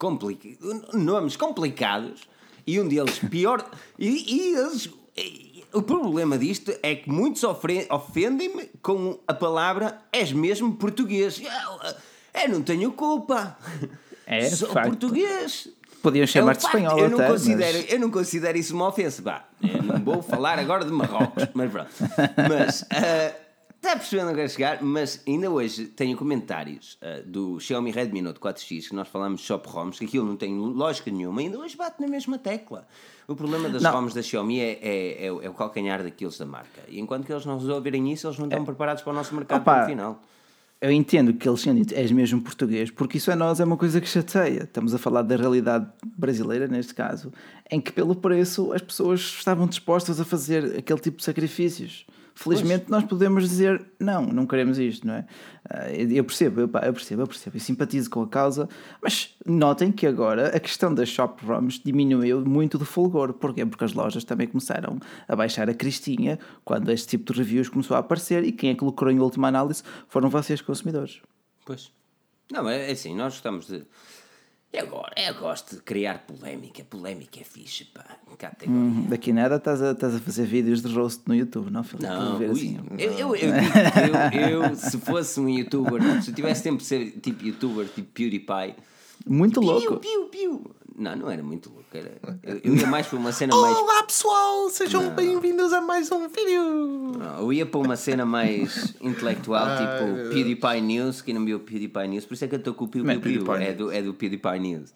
complica, 0.02 0.48
nomes 0.92 1.36
complicados 1.36 2.22
e 2.66 2.80
um 2.80 2.88
deles 2.88 3.20
pior. 3.30 3.64
e, 3.96 4.34
e 4.34 4.56
eles 4.56 4.90
o 5.72 5.80
problema 5.80 6.36
disto 6.36 6.74
é 6.82 6.96
que 6.96 7.08
muitos 7.08 7.42
ofendem-me 7.44 8.68
com 8.82 9.18
a 9.26 9.32
palavra 9.32 9.98
és 10.12 10.32
mesmo 10.32 10.74
português. 10.74 11.40
Eu, 11.40 12.42
eu 12.42 12.48
não 12.48 12.62
tenho 12.62 12.92
culpa. 12.92 13.56
É, 14.26 14.48
Sou 14.50 14.68
facto. 14.68 14.88
português. 14.88 15.68
Podiam 16.02 16.26
chamar-te 16.26 16.64
é 16.64 16.66
espanhol 16.66 16.98
eu 16.98 17.06
até, 17.06 17.16
não 17.16 17.26
considero, 17.26 17.78
mas... 17.78 17.92
Eu 17.92 18.00
não 18.00 18.10
considero 18.10 18.58
isso 18.58 18.74
uma 18.74 18.88
ofensa. 18.88 19.22
Bah, 19.22 19.44
eu 19.62 19.82
não 19.82 19.98
vou 20.02 20.22
falar 20.22 20.58
agora 20.58 20.84
de 20.84 20.90
Marrocos, 20.90 21.46
mas 21.54 21.70
pronto. 21.70 21.90
Mas... 22.48 22.82
Uh, 22.82 23.41
Está 23.82 23.96
percebendo 23.96 24.28
onde 24.28 24.36
quero 24.36 24.48
chegar, 24.48 24.80
mas 24.80 25.20
ainda 25.26 25.50
hoje 25.50 25.86
tenho 25.86 26.16
comentários 26.16 26.96
uh, 27.02 27.28
do 27.28 27.58
Xiaomi 27.58 27.90
Redmi 27.90 28.22
Note 28.22 28.38
4X 28.38 28.90
que 28.90 28.94
nós 28.94 29.08
falamos 29.08 29.40
de 29.40 29.46
Shop 29.48 29.68
ROMs, 29.68 29.98
que 29.98 30.04
aquilo 30.04 30.24
não 30.24 30.36
tem 30.36 30.56
lógica 30.56 31.10
nenhuma, 31.10 31.40
ainda 31.40 31.58
hoje 31.58 31.76
bate 31.76 32.00
na 32.00 32.06
mesma 32.06 32.38
tecla. 32.38 32.86
O 33.26 33.34
problema 33.34 33.68
das 33.68 33.82
não. 33.82 33.90
ROMs 33.90 34.14
da 34.14 34.22
Xiaomi 34.22 34.60
é, 34.60 34.78
é, 34.80 35.24
é, 35.24 35.26
é, 35.26 35.50
o 35.50 35.52
calcanhar 35.52 36.00
daqueles 36.00 36.38
da 36.38 36.46
marca. 36.46 36.80
E 36.86 37.00
enquanto 37.00 37.26
que 37.26 37.32
eles 37.32 37.44
não 37.44 37.58
resolverem 37.58 38.12
isso, 38.12 38.28
eles 38.28 38.38
não 38.38 38.46
estão 38.46 38.62
é. 38.62 38.64
preparados 38.64 39.02
para 39.02 39.12
o 39.12 39.16
nosso 39.16 39.34
mercado 39.34 39.62
Opa, 39.62 39.80
no 39.80 39.86
final. 39.88 40.22
Eu 40.80 40.92
entendo 40.92 41.34
que 41.34 41.48
eles 41.48 41.60
tenham 41.60 41.74
dito 41.74 41.92
és 41.92 42.12
mesmo 42.12 42.40
português, 42.40 42.88
porque 42.88 43.18
isso 43.18 43.32
a 43.32 43.36
nós 43.36 43.58
é 43.58 43.64
uma 43.64 43.76
coisa 43.76 44.00
que 44.00 44.08
chateia. 44.08 44.62
Estamos 44.62 44.94
a 44.94 44.98
falar 44.98 45.22
da 45.22 45.34
realidade 45.34 45.88
brasileira, 46.16 46.68
neste 46.68 46.94
caso, 46.94 47.32
em 47.68 47.80
que 47.80 47.90
pelo 47.90 48.14
preço 48.14 48.72
as 48.72 48.80
pessoas 48.80 49.22
estavam 49.22 49.66
dispostas 49.66 50.20
a 50.20 50.24
fazer 50.24 50.76
aquele 50.78 51.00
tipo 51.00 51.16
de 51.16 51.24
sacrifícios. 51.24 52.06
Felizmente 52.34 52.86
pois. 52.88 52.90
nós 52.90 53.04
podemos 53.04 53.48
dizer 53.48 53.84
não, 53.98 54.26
não 54.26 54.46
queremos 54.46 54.78
isto, 54.78 55.06
não 55.06 55.14
é? 55.14 55.26
Ah, 55.68 55.90
eu 55.90 56.24
percebo, 56.24 56.60
eu, 56.60 56.68
percebo, 56.68 57.22
eu 57.22 57.26
percebo, 57.26 57.56
eu 57.56 57.60
simpatizo 57.60 58.10
com 58.10 58.22
a 58.22 58.28
causa, 58.28 58.68
mas 59.02 59.34
notem 59.46 59.92
que 59.92 60.06
agora 60.06 60.48
a 60.48 60.60
questão 60.60 60.94
das 60.94 61.08
shop 61.08 61.44
ROMs 61.44 61.80
diminuiu 61.84 62.44
muito 62.44 62.78
de 62.78 62.84
fulgor. 62.84 63.32
Porquê? 63.34 63.64
Porque 63.66 63.84
as 63.84 63.92
lojas 63.92 64.24
também 64.24 64.46
começaram 64.46 64.98
a 65.28 65.36
baixar 65.36 65.68
a 65.68 65.74
cristinha 65.74 66.38
quando 66.64 66.90
este 66.90 67.08
tipo 67.08 67.32
de 67.32 67.38
reviews 67.38 67.68
começou 67.68 67.96
a 67.96 68.00
aparecer 68.00 68.44
e 68.44 68.52
quem 68.52 68.70
é 68.70 68.74
que 68.74 68.84
lucrou 68.84 69.10
em 69.10 69.20
última 69.20 69.48
análise 69.48 69.82
foram 70.08 70.28
vocês 70.30 70.60
consumidores. 70.60 71.20
Pois. 71.64 71.92
Não, 72.50 72.68
é, 72.68 72.88
é 72.88 72.92
assim, 72.92 73.14
nós 73.14 73.34
estamos 73.34 73.66
de 73.66 73.84
eu 74.72 74.86
eu 75.16 75.34
gosto 75.34 75.76
de 75.76 75.82
criar 75.82 76.24
polémica. 76.26 76.82
Polémica 76.84 77.40
é 77.40 77.44
fixe, 77.44 77.84
pá. 77.84 78.04
Hum, 78.66 79.06
daqui 79.08 79.32
nada 79.32 79.56
estás 79.56 79.82
a, 79.82 79.92
estás 79.92 80.14
a 80.14 80.18
fazer 80.18 80.46
vídeos 80.46 80.82
de 80.82 80.92
roast 80.92 81.22
no 81.26 81.34
YouTube, 81.34 81.70
não, 81.70 81.84
Filipe? 81.84 82.08
Não, 82.08 82.38
ui, 82.38 82.46
assim. 82.46 82.78
eu, 82.98 83.12
eu, 83.12 83.36
eu, 83.36 83.52
eu, 84.32 84.62
eu, 84.62 84.74
se 84.76 84.98
fosse 84.98 85.38
um 85.38 85.48
youtuber, 85.48 86.00
se 86.22 86.30
eu 86.30 86.34
tivesse 86.34 86.62
tempo 86.62 86.78
de 86.78 86.84
ser 86.84 87.10
tipo 87.20 87.44
youtuber, 87.44 87.86
tipo 87.86 88.08
PewDiePie. 88.12 88.74
Muito 89.26 89.60
piu, 89.60 89.70
louco. 89.70 89.96
Piu, 89.98 90.24
piu, 90.26 90.74
não, 90.96 91.16
não 91.16 91.30
era 91.30 91.42
muito 91.42 91.70
louco. 91.70 91.84
Era, 91.92 92.12
eu, 92.42 92.60
eu 92.64 92.74
ia 92.74 92.86
mais 92.86 93.06
para 93.06 93.18
uma 93.18 93.32
cena 93.32 93.54
mais. 93.54 93.76
Olá 93.76 94.02
pessoal, 94.02 94.68
sejam 94.70 95.10
bem-vindos 95.10 95.72
a 95.72 95.80
mais 95.80 96.10
um 96.10 96.28
vídeo. 96.28 96.62
Não, 97.18 97.38
eu 97.40 97.52
ia 97.52 97.66
para 97.66 97.80
uma 97.80 97.96
cena 97.96 98.24
mais 98.24 98.94
intelectual, 99.00 99.66
tipo 99.76 100.30
PewDiePie 100.30 100.80
News. 100.80 101.22
Quem 101.22 101.34
não 101.34 101.44
viu 101.44 101.60
PewDiePie 101.60 102.08
News, 102.08 102.24
por 102.24 102.34
isso 102.34 102.44
é 102.44 102.48
que 102.48 102.54
eu 102.54 102.58
estou 102.58 102.74
com 102.74 102.84
o 102.84 102.88
PewDiePie. 102.88 103.40
É 103.60 103.72
do, 103.72 103.90
é 103.90 104.02
do 104.02 104.14
PewDiePie 104.14 104.58
News. 104.58 104.92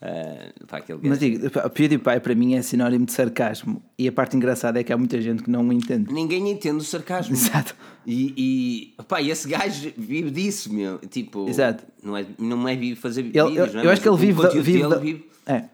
Uh, 0.00 0.66
para 0.66 0.78
aquele 0.78 0.98
Mas 1.02 1.18
digo, 1.18 1.46
o 1.46 1.70
PewDiePie 1.70 2.20
para 2.20 2.34
mim 2.34 2.54
é 2.54 2.62
sinónimo 2.62 3.04
de 3.04 3.12
sarcasmo. 3.12 3.82
E 3.98 4.08
a 4.08 4.12
parte 4.12 4.34
engraçada 4.34 4.80
é 4.80 4.84
que 4.84 4.92
há 4.92 4.96
muita 4.96 5.20
gente 5.20 5.42
que 5.42 5.50
não 5.50 5.66
o 5.68 5.72
entende. 5.72 6.12
Ninguém 6.12 6.50
entende 6.50 6.78
o 6.78 6.84
sarcasmo. 6.84 7.34
Exato. 7.34 7.76
E, 8.06 8.94
e 8.98 9.02
pá, 9.02 9.20
esse 9.20 9.46
gajo 9.46 9.92
vive 9.98 10.30
disso, 10.30 10.72
meu. 10.72 10.98
Tipo, 10.98 11.46
Exato. 11.46 11.84
Não 12.02 12.16
é, 12.16 12.24
não 12.38 12.66
é 12.66 12.74
vive 12.74 12.98
fazer 12.98 13.20
ele, 13.20 13.30
vídeos, 13.30 13.68
eu, 13.68 13.74
não 13.74 13.80
é? 13.82 13.86
eu 13.86 13.90
acho 13.90 14.00
que 14.00 14.08
ele 14.08 14.16
vive, 14.16 14.42
da, 14.42 14.48
vive, 14.48 14.88
da, 14.88 14.96
vive 14.96 15.29
é. 15.46 15.64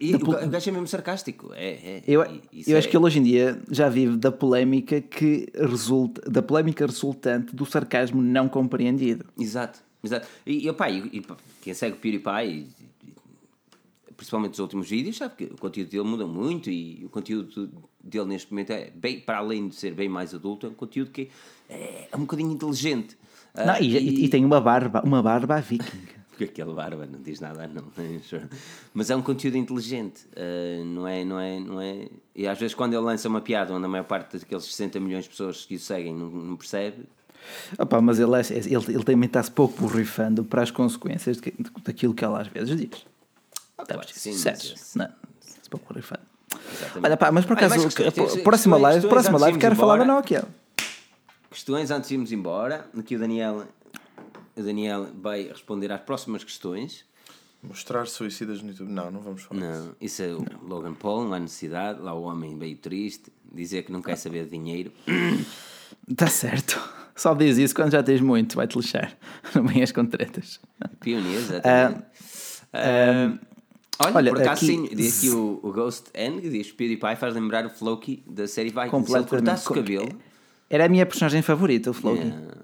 E 0.00 0.14
o 0.14 0.48
gajo 0.48 0.70
é 0.70 0.72
mesmo 0.72 0.86
sarcástico. 0.86 1.52
É, 1.52 1.70
é, 1.70 2.02
eu 2.06 2.22
eu 2.22 2.78
acho 2.78 2.86
é... 2.86 2.90
que 2.90 2.96
ele 2.96 3.04
hoje 3.04 3.18
em 3.18 3.22
dia 3.22 3.60
já 3.68 3.88
vive 3.88 4.16
da 4.16 4.30
polémica 4.30 5.00
que 5.00 5.48
resulta, 5.54 6.30
da 6.30 6.40
polémica 6.40 6.86
resultante 6.86 7.54
do 7.54 7.66
sarcasmo 7.66 8.22
não 8.22 8.48
compreendido. 8.48 9.24
Exato, 9.36 9.80
exato. 10.04 10.28
E, 10.46 10.70
opa, 10.70 10.88
e, 10.88 10.98
e 11.12 11.26
quem 11.62 11.74
segue 11.74 11.96
o 11.96 11.98
PewDiePie, 11.98 12.68
principalmente 14.16 14.52
os 14.52 14.60
últimos 14.60 14.88
vídeos, 14.88 15.16
sabe 15.16 15.34
que 15.34 15.44
o 15.46 15.58
conteúdo 15.58 15.90
dele 15.90 16.04
muda 16.04 16.26
muito 16.28 16.70
e 16.70 17.04
o 17.04 17.08
conteúdo 17.08 17.68
dele 18.02 18.26
neste 18.26 18.52
momento 18.52 18.70
é 18.70 18.92
bem, 18.94 19.18
para 19.18 19.38
além 19.38 19.68
de 19.68 19.74
ser 19.74 19.94
bem 19.94 20.08
mais 20.08 20.32
adulto, 20.32 20.66
é 20.66 20.70
um 20.70 20.74
conteúdo 20.74 21.10
que 21.10 21.28
é, 21.68 22.06
é 22.12 22.16
um 22.16 22.20
bocadinho 22.20 22.52
inteligente. 22.52 23.18
Não, 23.52 23.74
uh, 23.74 23.82
e, 23.82 23.98
e, 23.98 24.24
e, 24.26 24.28
tem 24.28 24.44
uma 24.44 24.60
barba, 24.60 25.02
uma 25.04 25.20
barba 25.20 25.60
viking 25.60 26.15
porque 26.36 26.44
aquele 26.44 26.74
barba 26.74 27.06
não 27.06 27.20
diz 27.22 27.40
nada, 27.40 27.66
não. 27.66 27.84
Mas 28.92 29.08
é 29.08 29.16
um 29.16 29.22
conteúdo 29.22 29.56
inteligente, 29.56 30.26
uh, 30.36 30.84
não 30.84 31.08
é, 31.08 31.24
não 31.24 31.40
é, 31.40 31.58
não 31.58 31.80
é. 31.80 32.08
E 32.34 32.46
às 32.46 32.58
vezes 32.58 32.74
quando 32.74 32.92
ele 32.92 33.02
lança 33.02 33.26
uma 33.26 33.40
piada 33.40 33.72
onde 33.72 33.86
a 33.86 33.88
maior 33.88 34.04
parte 34.04 34.38
daqueles 34.38 34.64
60 34.64 35.00
milhões 35.00 35.24
de 35.24 35.30
pessoas 35.30 35.64
que 35.64 35.76
o 35.76 35.80
seguem 35.80 36.14
não, 36.14 36.28
não 36.28 36.56
percebe. 36.56 37.04
Opa, 37.78 38.00
mas 38.02 38.18
ele, 38.18 38.34
é, 38.34 38.40
ele, 38.50 38.94
ele 38.94 39.04
também 39.04 39.26
está-se 39.26 39.50
pouco 39.50 39.80
borrifando 39.80 40.44
para 40.44 40.62
as 40.62 40.70
consequências 40.70 41.38
de, 41.38 41.54
daquilo 41.82 42.12
que 42.12 42.24
ele 42.24 42.36
às 42.36 42.48
vezes 42.48 42.76
diz. 42.76 43.06
Ah, 43.78 43.86
claro, 43.86 44.06
sim, 44.12 44.34
mas, 44.44 44.94
não, 44.94 45.08
se 45.40 45.70
pouco 45.70 45.86
borrifando. 45.88 46.22
Olha, 47.02 47.16
pá, 47.16 47.32
mas 47.32 47.46
por 47.46 47.54
acaso, 47.54 47.74
Olha, 47.74 47.88
questões, 47.88 48.42
próxima 48.42 48.76
live, 48.76 49.08
próxima 49.08 49.38
live 49.38 49.58
quero 49.58 49.74
falar 49.74 49.98
da 49.98 50.04
Nokia. 50.04 50.44
Questões 51.50 51.90
antes 51.90 52.08
de 52.08 52.14
irmos 52.14 52.32
embora. 52.32 52.86
Aqui 52.98 53.16
o 53.16 53.18
Daniel 53.18 53.64
o 54.56 54.62
Daniel 54.62 55.08
vai 55.14 55.48
responder 55.48 55.92
às 55.92 56.00
próximas 56.00 56.42
questões. 56.42 57.04
Mostrar 57.62 58.06
suicidas 58.06 58.62
no 58.62 58.70
YouTube? 58.70 58.90
Não, 58.90 59.10
não 59.10 59.20
vamos 59.20 59.42
falar. 59.42 59.60
Não, 59.60 59.94
isso 60.00 60.22
é 60.22 60.28
o 60.28 60.38
não. 60.38 60.68
Logan 60.68 60.94
Paul, 60.94 61.24
não 61.24 61.34
há 61.34 61.38
necessidade. 61.38 62.00
Lá 62.00 62.14
o 62.14 62.22
homem 62.22 62.56
veio 62.58 62.76
triste, 62.76 63.32
dizer 63.52 63.82
que 63.82 63.92
não 63.92 64.00
quer 64.00 64.16
saber 64.16 64.44
de 64.44 64.50
dinheiro. 64.50 64.92
Está 66.08 66.26
certo. 66.28 66.80
Só 67.14 67.34
diz 67.34 67.56
isso 67.56 67.74
quando 67.74 67.92
já 67.92 68.02
tens 68.02 68.20
muito, 68.20 68.56
vai-te 68.56 68.76
lixar. 68.76 69.16
Não 69.54 69.66
venhas 69.66 69.90
com 69.90 70.04
tretas. 70.04 70.60
Pioneiro, 71.00 71.40
exatamente. 71.40 71.98
Uh, 71.98 73.32
uh, 73.32 73.38
olha, 74.00 74.16
olha, 74.16 74.32
por 74.32 74.42
acaso 74.42 74.66
aqui, 74.66 74.66
sim, 74.66 74.94
diz 74.94 75.18
aqui 75.18 75.30
o, 75.30 75.58
o 75.64 75.72
Ghost 75.72 76.10
N, 76.12 76.42
que 76.42 76.50
diz 76.50 76.70
PewDiePie 76.72 77.16
faz 77.16 77.34
lembrar 77.34 77.64
o 77.64 77.70
Floki 77.70 78.22
da 78.26 78.46
série 78.46 78.68
Vikings. 78.68 79.10
Se 79.10 79.16
ele 79.16 79.26
cortasse 79.26 79.66
o 79.66 79.74
cabelo... 79.74 80.08
Era 80.68 80.84
a 80.84 80.88
minha 80.88 81.06
personagem 81.06 81.40
favorita, 81.40 81.90
o 81.90 81.94
Floki. 81.94 82.24
Yeah. 82.24 82.54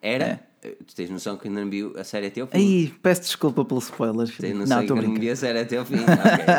Era? 0.00 0.24
É. 0.24 0.40
Tu 0.62 0.94
tens 0.94 1.10
noção 1.10 1.36
que 1.36 1.48
ainda 1.48 1.60
não 1.60 1.68
viu 1.68 1.92
a 1.98 2.04
série 2.04 2.28
até 2.28 2.40
ao 2.40 2.46
fim? 2.46 2.56
Aí, 2.56 2.94
peço 3.02 3.22
desculpa 3.22 3.64
pelos 3.64 3.84
spoilers. 3.84 4.36
Tens 4.36 4.56
noção 4.56 4.78
não, 4.78 4.96
que 4.96 5.06
não 5.06 5.14
vi 5.14 5.28
a 5.28 5.34
série 5.34 5.58
até 5.58 5.76
ao 5.76 5.84
fim? 5.84 5.96
ok, 5.98 6.06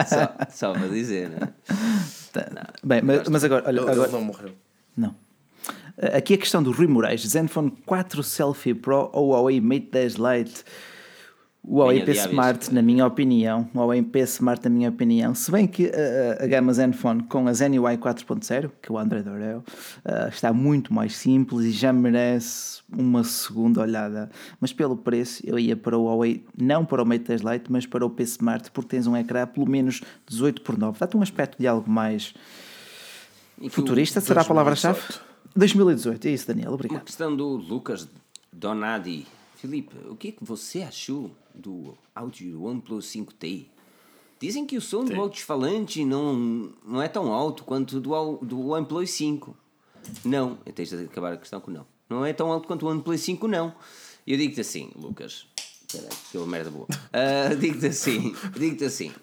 só, 0.09 0.47
só 0.49 0.73
para 0.73 0.89
dizer, 0.89 1.29
né? 1.29 1.53
tá. 2.33 2.73
Bem, 2.83 3.01
mas, 3.01 3.29
mas 3.29 3.43
agora, 3.45 3.63
olha, 3.65 3.81
agora... 3.81 4.01
Ele 4.01 4.11
não 4.11 4.23
morreu. 4.25 4.51
Não. 4.97 5.15
Aqui 6.13 6.33
a 6.33 6.37
questão 6.37 6.61
do 6.61 6.71
Rui 6.71 6.87
Moraes, 6.87 7.21
Zenfone 7.21 7.71
4 7.85 8.21
Selfie 8.23 8.73
Pro 8.73 9.09
ou 9.13 9.29
Huawei 9.29 9.61
Mate 9.61 9.87
10 9.91 10.15
Lite 10.15 10.65
o 11.65 11.77
Huawei 11.77 12.03
P 12.03 12.11
Smart, 12.11 12.73
na 12.73 12.81
minha 12.81 13.07
opinião, 13.07 13.69
o 13.73 13.79
Huawei 13.79 14.03
P 14.03 14.19
Smart, 14.19 14.61
na 14.65 14.69
minha 14.69 14.89
opinião, 14.89 15.33
se 15.33 15.49
bem 15.49 15.65
que 15.65 15.89
a, 15.89 16.43
a 16.43 16.47
gama 16.47 16.73
Zenfone 16.73 17.23
com 17.23 17.47
a 17.47 17.53
Zen 17.53 17.79
UI 17.79 17.97
4.0, 17.97 18.69
que 18.81 18.91
é 18.91 18.93
o 18.93 18.97
Android 18.97 19.29
Oreo, 19.29 19.63
uh, 20.05 20.27
está 20.27 20.51
muito 20.51 20.93
mais 20.93 21.15
simples 21.15 21.65
e 21.65 21.71
já 21.71 21.93
merece 21.93 22.81
uma 22.91 23.23
segunda 23.23 23.79
olhada. 23.79 24.29
Mas 24.59 24.73
pelo 24.73 24.97
preço, 24.97 25.41
eu 25.45 25.57
ia 25.57 25.75
para 25.75 25.97
o 25.97 26.05
Huawei, 26.05 26.43
não 26.57 26.83
para 26.83 27.01
o 27.01 27.05
Mate 27.05 27.23
10 27.23 27.41
Lite, 27.41 27.71
mas 27.71 27.85
para 27.85 28.05
o 28.05 28.09
P 28.09 28.23
Smart, 28.23 28.69
porque 28.71 28.89
tens 28.89 29.07
um 29.07 29.15
ecrã 29.15 29.47
pelo 29.47 29.69
menos 29.69 30.01
18 30.27 30.61
por 30.63 30.77
9. 30.77 30.99
Dá-te 30.99 31.15
um 31.15 31.21
aspecto 31.21 31.57
de 31.57 31.65
algo 31.65 31.89
mais 31.89 32.33
futurista, 33.69 34.19
será 34.19 34.41
a 34.41 34.45
palavra-chave? 34.45 34.99
2018, 35.55 36.27
é 36.27 36.31
isso, 36.31 36.47
Daniel, 36.47 36.73
obrigado. 36.73 36.97
Uma 36.97 37.05
questão 37.05 37.33
do 37.33 37.47
Lucas 37.47 38.07
Donadi. 38.51 39.25
Filipe, 39.63 39.95
o 40.09 40.15
que 40.17 40.27
é 40.27 40.31
que 40.33 40.43
você 40.43 40.81
achou 40.81 41.31
do 41.55 41.97
áudio 42.13 42.61
OnePlus 42.65 43.05
5T. 43.07 43.67
Dizem 44.37 44.65
que 44.65 44.75
o 44.75 44.81
som 44.81 45.07
Sim. 45.07 45.13
do 45.13 45.21
alto-falante 45.21 46.03
não, 46.03 46.73
não 46.85 47.01
é 47.01 47.07
tão 47.07 47.31
alto 47.31 47.63
quanto 47.63 48.01
do, 48.01 48.37
do 48.41 48.67
OnePlus 48.67 49.11
5. 49.11 49.55
Não, 50.25 50.57
eu 50.65 50.73
tenho 50.73 50.89
de 50.89 51.05
acabar 51.05 51.31
a 51.31 51.37
questão 51.37 51.61
com 51.61 51.71
não. 51.71 51.87
Não 52.09 52.25
é 52.25 52.33
tão 52.33 52.51
alto 52.51 52.67
quanto 52.67 52.85
o 52.85 52.89
OnePlus 52.89 53.21
5, 53.21 53.47
não. 53.47 53.73
Eu 54.27 54.35
digo-te 54.35 54.59
assim, 54.59 54.91
Lucas. 54.97 55.47
Peraí, 55.89 56.09
que 56.29 56.35
é 56.35 56.39
uma 56.41 56.47
merda 56.47 56.69
boa. 56.69 56.85
Uh, 56.85 57.55
digo-te 57.55 57.85
assim, 57.85 58.35
digo-te 58.57 58.83
assim. 58.83 59.13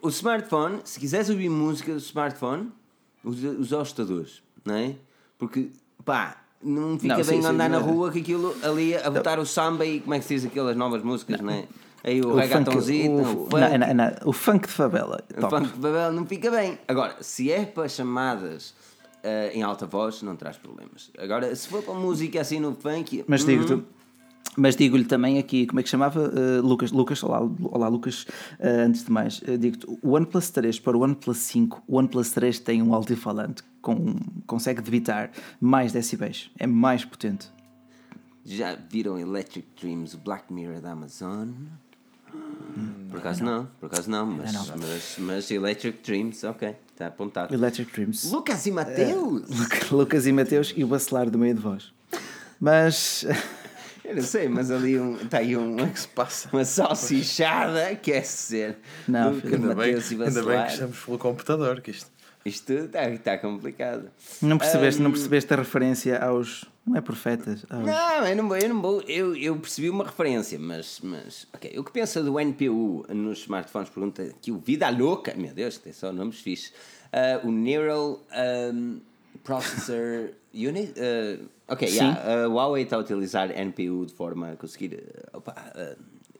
O 0.00 0.08
smartphone, 0.08 0.80
se 0.82 0.98
quiseres 0.98 1.28
ouvir 1.28 1.50
música 1.50 1.92
do 1.92 1.98
smartphone, 1.98 2.72
os, 3.22 3.44
os 3.44 3.70
ajustadores, 3.70 4.42
não 4.64 4.76
é? 4.76 4.96
Porque, 5.36 5.68
pá, 6.06 6.41
não 6.62 6.98
fica 6.98 7.08
Não, 7.08 7.16
bem 7.16 7.24
sim, 7.24 7.42
sim, 7.42 7.48
andar 7.48 7.68
na 7.68 7.80
não 7.80 7.88
é. 7.88 7.90
rua 7.90 8.10
que 8.10 8.20
aquilo 8.20 8.54
ali 8.62 8.96
a 8.96 9.10
botar 9.10 9.38
o 9.38 9.46
samba 9.46 9.84
e 9.84 10.00
como 10.00 10.14
é 10.14 10.18
que 10.18 10.24
se 10.24 10.34
diz 10.34 10.44
aquelas 10.44 10.76
novas 10.76 11.02
músicas, 11.02 11.40
não, 11.40 11.52
é? 11.52 11.64
Aí 12.04 12.20
o, 12.20 12.30
O 12.30 12.34
reggaetonzito, 12.34 13.10
o, 13.10 13.20
o, 13.20 13.58
não, 13.58 13.68
funk, 13.68 13.78
não, 13.78 13.94
não, 13.94 14.12
o 14.24 14.32
funk 14.32 14.66
de 14.66 14.72
favela. 14.72 15.22
o 15.36 15.40
top. 15.40 15.56
funk 15.56 15.72
de 15.74 15.78
Babel 15.78 16.12
não 16.12 16.26
fica 16.26 16.50
bem. 16.50 16.78
Agora, 16.88 17.16
se 17.20 17.50
é 17.50 17.64
para 17.64 17.88
chamadas 17.88 18.74
eh, 19.22 19.52
em 19.54 19.62
alta 19.62 19.86
voz, 19.86 20.20
não 20.22 20.34
traz 20.34 20.56
problemas. 20.56 21.10
Agora, 21.16 21.54
se 21.54 21.68
for 21.68 21.82
para 21.82 21.94
música 21.94 22.40
assim 22.40 22.58
no 22.58 22.74
funk. 22.74 23.24
Mas 23.28 23.44
hum, 23.44 23.46
digo-te. 23.46 23.84
Mas 24.56 24.76
digo-lhe 24.76 25.04
também 25.04 25.38
aqui, 25.38 25.66
como 25.66 25.80
é 25.80 25.82
que 25.82 25.88
chamava? 25.88 26.20
Uh, 26.28 26.60
Lucas, 26.60 26.92
Lucas, 26.92 27.22
olá, 27.22 27.40
olá 27.62 27.88
Lucas, 27.88 28.26
Uh, 28.58 28.86
antes 28.86 29.02
de 29.04 29.10
mais, 29.10 29.40
uh, 29.40 29.56
digo-te, 29.56 29.86
o 30.02 30.12
OnePlus 30.12 30.50
3 30.50 30.78
para 30.80 30.96
o 30.96 31.00
OnePlus 31.00 31.38
5, 31.38 31.84
o 31.86 31.96
OnePlus 31.96 32.32
3 32.32 32.58
tem 32.58 32.82
um 32.82 32.92
altifalante 32.92 33.62
com 33.82 34.16
consegue 34.46 34.80
debitar 34.80 35.30
mais 35.60 35.92
decibéis, 35.92 36.50
é 36.58 36.66
mais 36.66 37.04
potente. 37.04 37.50
Já 38.44 38.74
viram 38.74 39.18
Electric 39.18 39.68
Dreams, 39.80 40.14
o 40.14 40.18
Black 40.18 40.52
Mirror 40.52 40.80
da 40.80 40.92
Amazon? 40.92 41.50
Por 43.10 43.18
acaso 43.18 43.44
não, 43.44 43.66
por 43.78 43.86
acaso 43.86 44.10
não, 44.10 44.24
mas, 44.24 44.52
não. 44.52 44.76
mas, 44.78 45.16
mas 45.18 45.50
Electric 45.50 46.02
Dreams, 46.02 46.42
ok, 46.44 46.74
está 46.90 47.08
apontado. 47.08 47.52
Electric 47.52 47.92
Dreams. 47.92 48.30
Lucas 48.30 48.64
e 48.64 48.70
Mateus! 48.70 49.42
Lucas 49.92 50.26
e 50.26 50.32
Mateus 50.32 50.72
e 50.74 50.82
o 50.82 50.86
bacelar 50.86 51.28
do 51.28 51.38
meio 51.38 51.54
de 51.54 51.60
voz. 51.60 51.92
Mas 52.58 53.26
Eu 54.04 54.16
não 54.16 54.22
sei, 54.22 54.48
mas 54.48 54.70
ali 54.70 54.98
um, 54.98 55.16
está 55.16 55.38
aí 55.38 55.56
um, 55.56 55.76
O 55.76 55.90
que 55.90 56.00
se 56.00 56.08
passa? 56.08 56.48
uma 56.52 56.64
salsichada, 56.64 57.94
quer 57.94 58.24
ser. 58.24 58.76
Não, 59.06 59.32
Lucas, 59.32 59.52
Ainda 59.52 59.66
bem, 59.68 59.76
Mateus 59.76 60.10
e 60.10 60.22
ainda 60.22 60.42
bem 60.42 60.66
que 60.66 60.72
estamos 60.72 60.98
pelo 60.98 61.18
computador, 61.18 61.80
que 61.80 61.92
isto. 61.92 62.10
Isto 62.44 62.72
está, 62.72 63.08
está 63.08 63.38
complicado. 63.38 64.10
não 64.40 64.58
percebeste, 64.58 65.00
Hum. 65.00 65.04
não 65.04 65.10
percebeste 65.12 65.52
a 65.52 65.56
referência 65.56 66.18
aos. 66.18 66.64
Não 66.84 66.96
é 66.96 67.00
profetas. 67.00 67.64
aos- 67.70 67.86
Não, 67.86 68.26
eu 68.26 68.36
não 68.36 68.48
vou, 68.48 68.56
eu 68.56 68.68
não 68.68 68.82
vou. 68.82 69.00
Eu, 69.02 69.36
eu 69.36 69.56
percebi 69.56 69.88
uma 69.88 70.04
referência, 70.04 70.58
mas. 70.58 70.98
mas 71.02 71.46
ok. 71.54 71.78
O 71.78 71.84
que 71.84 71.92
pensa 71.92 72.20
do 72.22 72.38
NPU 72.40 73.04
nos 73.10 73.40
smartphones? 73.42 73.88
Pergunta 73.90 74.22
aqui 74.22 74.50
o 74.50 74.58
Vida 74.58 74.90
Louca. 74.90 75.32
Meu 75.36 75.54
Deus, 75.54 75.78
tem 75.78 75.92
só 75.92 76.12
nomes 76.12 76.40
fixes. 76.40 76.72
Ah, 77.12 77.40
o 77.44 77.52
Neural 77.52 78.20
um, 78.74 79.00
Processor 79.44 80.30
Unit. 80.52 80.92
ah, 80.98 81.72
ok, 81.74 81.86
Sim. 81.88 81.96
yeah, 81.98 82.44
a 82.44 82.48
Huawei 82.48 82.82
está 82.82 82.96
a 82.96 82.98
utilizar 83.00 83.50
NPU 83.56 84.04
de 84.06 84.12
forma 84.14 84.50
a 84.52 84.56
conseguir 84.56 85.02
ah, 85.32 85.38
opa, 85.38 85.54
ah, 85.56 85.96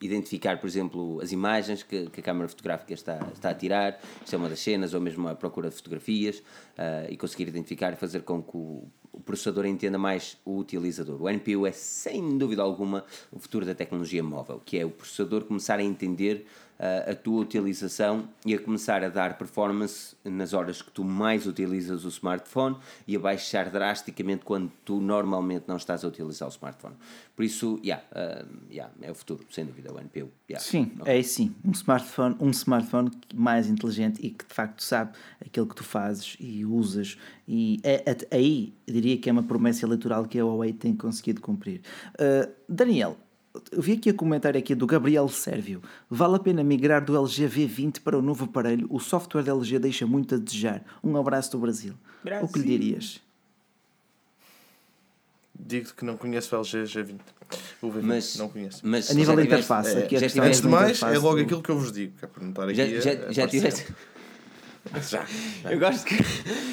identificar, 0.06 0.58
por 0.58 0.66
exemplo, 0.66 1.20
as 1.20 1.32
imagens 1.32 1.82
que, 1.82 2.10
que 2.10 2.20
a 2.20 2.22
câmara 2.22 2.48
fotográfica 2.48 2.92
está, 2.92 3.18
está 3.32 3.50
a 3.50 3.54
tirar. 3.54 4.00
Isto 4.24 4.34
é 4.34 4.38
uma 4.38 4.48
das 4.48 4.60
cenas, 4.60 4.94
ou 4.94 5.00
mesmo 5.00 5.28
a 5.28 5.34
procura 5.34 5.68
de 5.68 5.76
fotografias 5.76 6.42
ah, 6.76 7.06
e 7.08 7.16
conseguir 7.16 7.48
identificar 7.48 7.92
e 7.92 7.96
fazer 7.96 8.22
com 8.22 8.42
que 8.42 8.56
o, 8.56 8.84
o 9.12 9.20
processador 9.20 9.66
entenda 9.66 9.98
mais 9.98 10.38
o 10.44 10.56
utilizador. 10.58 11.22
O 11.22 11.28
NPU 11.28 11.66
é, 11.66 11.72
sem 11.72 12.38
dúvida 12.38 12.62
alguma, 12.62 13.04
o 13.30 13.38
futuro 13.38 13.66
da 13.66 13.74
tecnologia 13.74 14.22
móvel, 14.22 14.60
que 14.64 14.78
é 14.78 14.84
o 14.84 14.90
processador 14.90 15.44
começar 15.44 15.78
a 15.78 15.82
entender 15.82 16.46
a 17.10 17.14
tua 17.14 17.40
utilização 17.40 18.28
e 18.44 18.54
a 18.54 18.58
começar 18.58 19.04
a 19.04 19.08
dar 19.08 19.38
performance 19.38 20.16
nas 20.24 20.52
horas 20.52 20.82
que 20.82 20.90
tu 20.90 21.04
mais 21.04 21.46
utilizas 21.46 22.04
o 22.04 22.08
smartphone 22.08 22.76
e 23.06 23.14
a 23.14 23.20
baixar 23.20 23.70
drasticamente 23.70 24.44
quando 24.44 24.70
tu 24.84 25.00
normalmente 25.00 25.64
não 25.68 25.76
estás 25.76 26.04
a 26.04 26.08
utilizar 26.08 26.48
o 26.48 26.50
smartphone. 26.50 26.96
Por 27.36 27.44
isso, 27.44 27.80
yeah, 27.84 28.04
ah, 28.12 28.44
yeah, 28.70 28.92
é 29.00 29.10
o 29.10 29.14
futuro, 29.14 29.44
sem 29.50 29.64
dúvida, 29.64 29.92
o 29.92 29.98
NPU. 29.98 30.28
Yeah. 30.50 30.60
Sim, 30.60 30.92
é 31.04 31.22
sim. 31.22 31.54
Um 31.64 31.70
smartphone, 31.70 32.36
um 32.40 32.50
smartphone 32.50 33.10
mais 33.34 33.68
inteligente 33.68 34.18
e 34.24 34.30
que 34.30 34.44
de 34.46 34.54
facto 34.54 34.82
sabe 34.82 35.12
aquilo 35.40 35.66
que 35.66 35.74
tu 35.74 35.84
fazes 35.84 36.36
e 36.40 36.64
usas. 36.64 37.16
E 37.46 37.80
é, 37.82 38.10
é- 38.10 38.36
aí 38.36 38.74
diria 38.86 39.16
que 39.18 39.28
é 39.28 39.32
uma 39.32 39.42
promessa 39.42 39.86
eleitoral 39.86 40.26
que 40.26 40.38
a 40.38 40.44
Huawei 40.44 40.72
tem 40.72 40.94
conseguido 40.94 41.40
cumprir. 41.40 41.80
Uh, 42.14 42.52
Daniel, 42.68 43.16
eu 43.70 43.82
vi 43.82 43.92
aqui 43.92 44.10
a 44.10 44.14
comentário 44.14 44.58
aqui 44.58 44.74
do 44.74 44.86
Gabriel 44.86 45.28
Sérvio. 45.28 45.82
Vale 46.10 46.36
a 46.36 46.38
pena 46.38 46.64
migrar 46.64 47.04
do 47.04 47.16
LG 47.16 47.46
V20 47.48 48.00
para 48.00 48.18
o 48.18 48.22
novo 48.22 48.44
aparelho? 48.44 48.86
O 48.90 48.98
software 48.98 49.42
da 49.42 49.52
LG 49.52 49.78
deixa 49.78 50.06
muito 50.06 50.34
a 50.34 50.38
desejar. 50.38 50.82
Um 51.04 51.16
abraço 51.16 51.52
do 51.52 51.58
Brasil. 51.58 51.94
O 52.42 52.48
que 52.48 52.58
lhe 52.60 52.64
dirias? 52.66 53.20
Digo-te 55.58 55.94
que 55.94 56.04
não 56.04 56.16
conheço 56.16 56.54
o 56.56 56.58
LG 56.58 56.84
G20. 56.84 57.18
O 57.82 57.88
V20, 57.90 58.02
Mas, 58.02 58.36
não 58.36 58.48
conheço. 58.48 58.80
mas 58.82 59.10
A 59.10 59.14
nível 59.14 59.36
da 59.36 59.42
interface, 59.44 59.94
eh, 59.96 60.04
aqui 60.04 60.16
a 60.16 60.18
já 60.26 60.42
Antes 60.44 60.60
de 60.62 60.68
mais, 60.68 61.02
é 61.02 61.18
logo 61.18 61.36
do- 61.36 61.42
aquilo 61.42 61.62
que 61.62 61.68
eu 61.70 61.78
vos 61.78 61.92
digo, 61.92 62.14
que 62.18 62.24
é 62.24 62.28
para 62.28 62.42
não 62.42 62.50
estar 62.50 62.64
aqui 62.64 62.74
Já, 62.74 62.84
a- 62.84 63.00
já, 63.00 63.28
a 63.28 63.32
já 63.32 63.46
tiveste. 63.48 63.94
Já. 65.08 65.24
Eu 65.70 65.78
gosto, 65.78 66.04
que, 66.04 66.14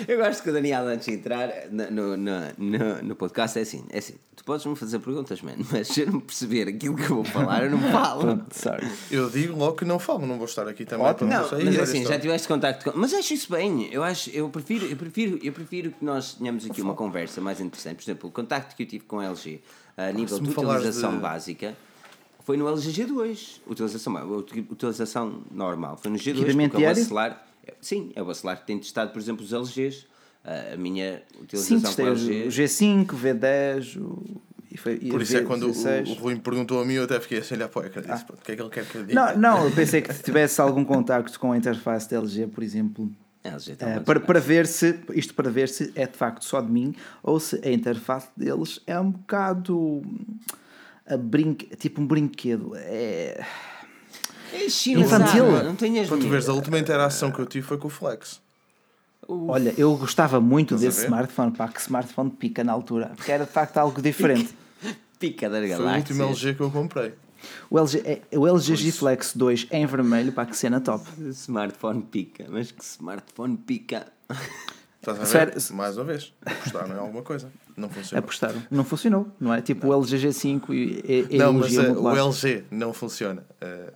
eu 0.08 0.18
gosto 0.18 0.42
que 0.44 0.50
o 0.50 0.54
Daniel, 0.54 0.88
antes 0.88 1.06
de 1.06 1.14
entrar 1.14 1.48
no, 1.72 2.18
no, 2.18 2.18
no, 2.58 3.04
no 3.04 3.16
podcast, 3.16 3.60
é 3.60 3.62
assim: 3.62 3.86
é 3.92 4.00
assim, 4.00 4.16
tu 4.36 4.44
podes-me 4.44 4.76
fazer 4.76 4.98
perguntas, 5.00 5.42
mano, 5.42 5.64
mas 5.72 5.88
se 5.90 6.02
eu 6.02 6.08
não 6.12 6.20
perceber 6.20 6.68
aquilo 6.68 6.96
que 6.96 7.04
eu 7.04 7.18
vou 7.18 7.24
falar, 7.24 7.64
eu 7.66 7.72
não 7.72 7.80
falo. 7.92 8.22
Pronto, 8.22 8.52
sorry. 8.52 8.88
Eu 9.12 9.30
digo 9.30 9.56
logo 9.56 9.76
que 9.76 9.86
não 9.86 10.00
falo, 10.00 10.26
não 10.26 10.38
vou 10.38 10.46
estar 10.46 10.68
aqui 10.68 10.86
também 10.86 11.06
Ótimo. 11.06 11.30
Não, 11.30 11.48
sair. 11.48 11.64
mas 11.66 11.80
assim, 11.80 12.04
já 12.04 12.20
tiveste 12.20 12.48
contacto 12.48 12.92
com. 12.92 12.98
Mas 12.98 13.14
acho 13.14 13.34
isso 13.34 13.52
bem. 13.52 13.88
Eu 13.92 14.04
acho, 14.04 14.30
eu 14.32 14.50
prefiro, 14.50 14.88
eu 14.88 14.98
prefiro, 14.98 15.40
eu 15.44 15.54
prefiro 15.54 15.92
que 15.92 16.04
nós 16.04 16.34
tenhamos 16.34 16.66
aqui 16.66 16.82
uma 16.82 16.96
conversa 16.96 17.40
mais 17.40 17.60
interessante. 17.60 17.98
Por 17.98 18.04
exemplo, 18.04 18.30
o 18.30 18.32
contacto 18.32 18.76
que 18.76 18.84
eu 18.84 18.88
tive 18.88 19.06
com 19.06 19.20
a 19.20 19.26
LG 19.26 19.62
a 19.96 20.12
nível 20.12 20.36
se 20.38 20.42
me 20.42 20.48
de 20.50 20.58
utilização 20.60 21.12
de- 21.14 21.20
básica 21.20 21.76
foi 22.44 22.58
no 22.58 22.68
LG 22.68 23.06
G2. 23.06 23.62
Utilização, 23.68 24.16
utilização 24.72 25.44
normal. 25.52 25.98
Foi 26.02 26.10
no 26.10 26.18
G2 26.18 26.30
Equipamento 26.30 26.72
porque 26.72 26.78
o 26.78 26.80
diário? 26.80 27.02
Sim, 27.82 28.12
é 28.16 28.22
o 28.22 28.26
bacelar 28.26 28.60
que 28.60 28.68
tem 28.68 28.78
testado, 28.78 29.12
por 29.12 29.20
exemplo, 29.20 29.44
os 29.44 29.54
LGs. 29.54 30.06
A 30.44 30.78
minha 30.78 31.22
Sim, 31.32 31.42
utilização 31.42 31.82
testei 31.82 32.06
com 32.06 32.12
o 32.12 32.16
LG. 32.16 32.48
G5, 32.48 33.06
V10 33.08 34.02
o... 34.02 34.42
e 34.72 34.78
foi, 34.78 34.98
e 35.02 35.10
Por 35.10 35.22
isso 35.22 35.38
é 35.38 35.42
quando 35.42 35.68
o, 35.68 35.72
V16. 35.72 36.08
o 36.08 36.14
Rui 36.14 36.36
me 36.36 36.40
perguntou 36.40 36.82
a 36.82 36.86
mim, 36.86 36.94
eu 36.94 37.04
até 37.04 37.20
fiquei 37.20 37.40
assim, 37.40 37.56
olha, 37.56 37.68
pô, 37.68 37.82
eu 37.82 37.90
disse, 37.90 38.26
pô, 38.26 38.34
o 38.34 38.38
que 38.38 38.54
é 38.54 38.56
que 38.56 38.62
ele 38.62 38.70
quer 38.70 38.86
que 38.86 38.96
eu 38.96 39.06
diga? 39.06 39.14
Não, 39.14 39.38
não, 39.38 39.66
eu 39.66 39.72
pensei 39.72 40.02
que 40.02 40.14
tivesse 40.24 40.60
algum 40.62 40.84
contacto 40.86 41.38
com 41.40 41.52
a 41.52 41.58
interface 41.58 42.10
da 42.10 42.18
LG, 42.18 42.48
por 42.48 42.64
exemplo, 42.64 43.12
A 43.44 43.50
LG 43.50 43.72
está 43.74 43.88
eh, 43.88 43.94
muito 43.96 44.06
para, 44.06 44.20
para 44.22 44.40
ver 44.40 44.66
se 44.66 44.98
isto 45.14 45.34
para 45.34 45.50
ver 45.52 45.68
se 45.68 45.92
é 45.94 46.08
de 46.08 46.18
facto 46.18 46.46
só 46.46 46.62
de 46.62 46.72
mim 46.72 46.96
ou 47.22 47.40
se 47.40 47.60
a 47.64 47.72
interface 47.72 48.30
deles 48.36 48.80
é 48.88 48.98
um 49.00 49.12
bocado 49.12 50.02
a 51.06 51.18
brinque, 51.18 51.76
tipo 51.76 52.02
um 52.02 52.08
brinquedo. 52.08 52.74
É... 52.76 53.44
É 54.54 54.66
Infantil. 55.00 55.64
Não 55.64 55.76
tenhas 55.76 56.08
Para 56.08 56.18
tu 56.18 56.28
veres, 56.30 56.50
a 56.50 56.54
última 56.54 56.78
interação 56.80 57.32
que 57.32 57.40
eu 57.40 57.46
tive 57.46 57.66
foi 57.66 57.78
com 57.78 57.88
o 57.88 57.92
Flex. 57.92 58.42
Olha, 59.28 59.74
eu 59.78 59.96
gostava 59.96 60.40
muito 60.40 60.74
Estás 60.76 60.96
desse 60.96 61.06
smartphone, 61.06 61.52
pá, 61.52 61.68
que 61.68 61.80
smartphone 61.80 62.32
pica 62.32 62.64
na 62.64 62.72
altura, 62.72 63.12
porque 63.16 63.32
era 63.32 63.46
de 63.46 63.52
facto 63.52 63.78
algo 63.78 64.02
diferente. 64.02 64.50
Pica 65.20 65.50
da 65.50 65.58
Foi 65.58 65.66
o 65.66 65.70
galáxia. 65.70 65.98
último 66.00 66.24
LG 66.24 66.54
que 66.56 66.62
eu 66.62 66.72
comprei. 66.72 67.14
O 67.70 67.78
LG, 67.78 68.02
é- 68.06 68.38
o 68.38 68.48
LG 68.48 68.76
G 68.76 68.92
Flex 68.92 69.34
2 69.36 69.68
em 69.70 69.86
vermelho, 69.86 70.32
pá, 70.32 70.46
que 70.46 70.56
cena 70.56 70.80
top. 70.80 71.06
Smartphone 71.32 72.02
pica, 72.04 72.46
mas 72.48 72.72
que 72.72 72.82
smartphone 72.84 73.58
pica. 73.58 74.08
Estás 75.00 75.18
a 75.18 75.24
ver? 75.24 75.26
Sério? 75.28 75.76
Mais 75.76 75.98
uma 75.98 76.06
vez, 76.06 76.34
apostaram 76.46 76.96
em 76.96 77.00
alguma 77.00 77.22
coisa. 77.22 77.52
Não 77.76 77.90
funcionou. 77.90 78.20
Apostaram. 78.24 78.64
Não 78.72 78.84
funcionou, 78.86 79.28
não 79.40 79.54
é? 79.54 79.62
Tipo 79.62 79.88
o 79.90 79.94
LG 79.94 80.18
G5 80.30 80.70
e, 80.74 81.28
e, 81.30 81.38
Não, 81.38 81.54
mas 81.54 81.74
muito 81.74 82.02
o. 82.02 82.18
LG 82.18 82.64
não 82.72 82.94
funciona. 82.94 83.46
Eh, 83.60 83.94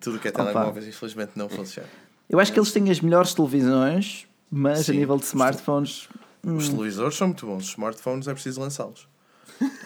tudo 0.00 0.18
que 0.18 0.28
é 0.28 0.30
telemóveis, 0.30 0.86
infelizmente, 0.86 1.32
não 1.36 1.48
funciona. 1.48 1.88
Eu 2.28 2.38
acho 2.40 2.52
que 2.52 2.58
eles 2.58 2.72
têm 2.72 2.90
as 2.90 3.00
melhores 3.00 3.34
televisões, 3.34 4.26
mas 4.50 4.80
a 4.80 4.84
Sim. 4.84 4.98
nível 4.98 5.16
de 5.18 5.24
smartphones, 5.24 6.08
Os 6.44 6.68
televisores 6.68 7.16
são 7.16 7.28
muito 7.28 7.46
bons, 7.46 7.64
os 7.64 7.70
smartphones 7.70 8.26
é 8.28 8.32
preciso 8.32 8.60
lançá-los. 8.60 9.06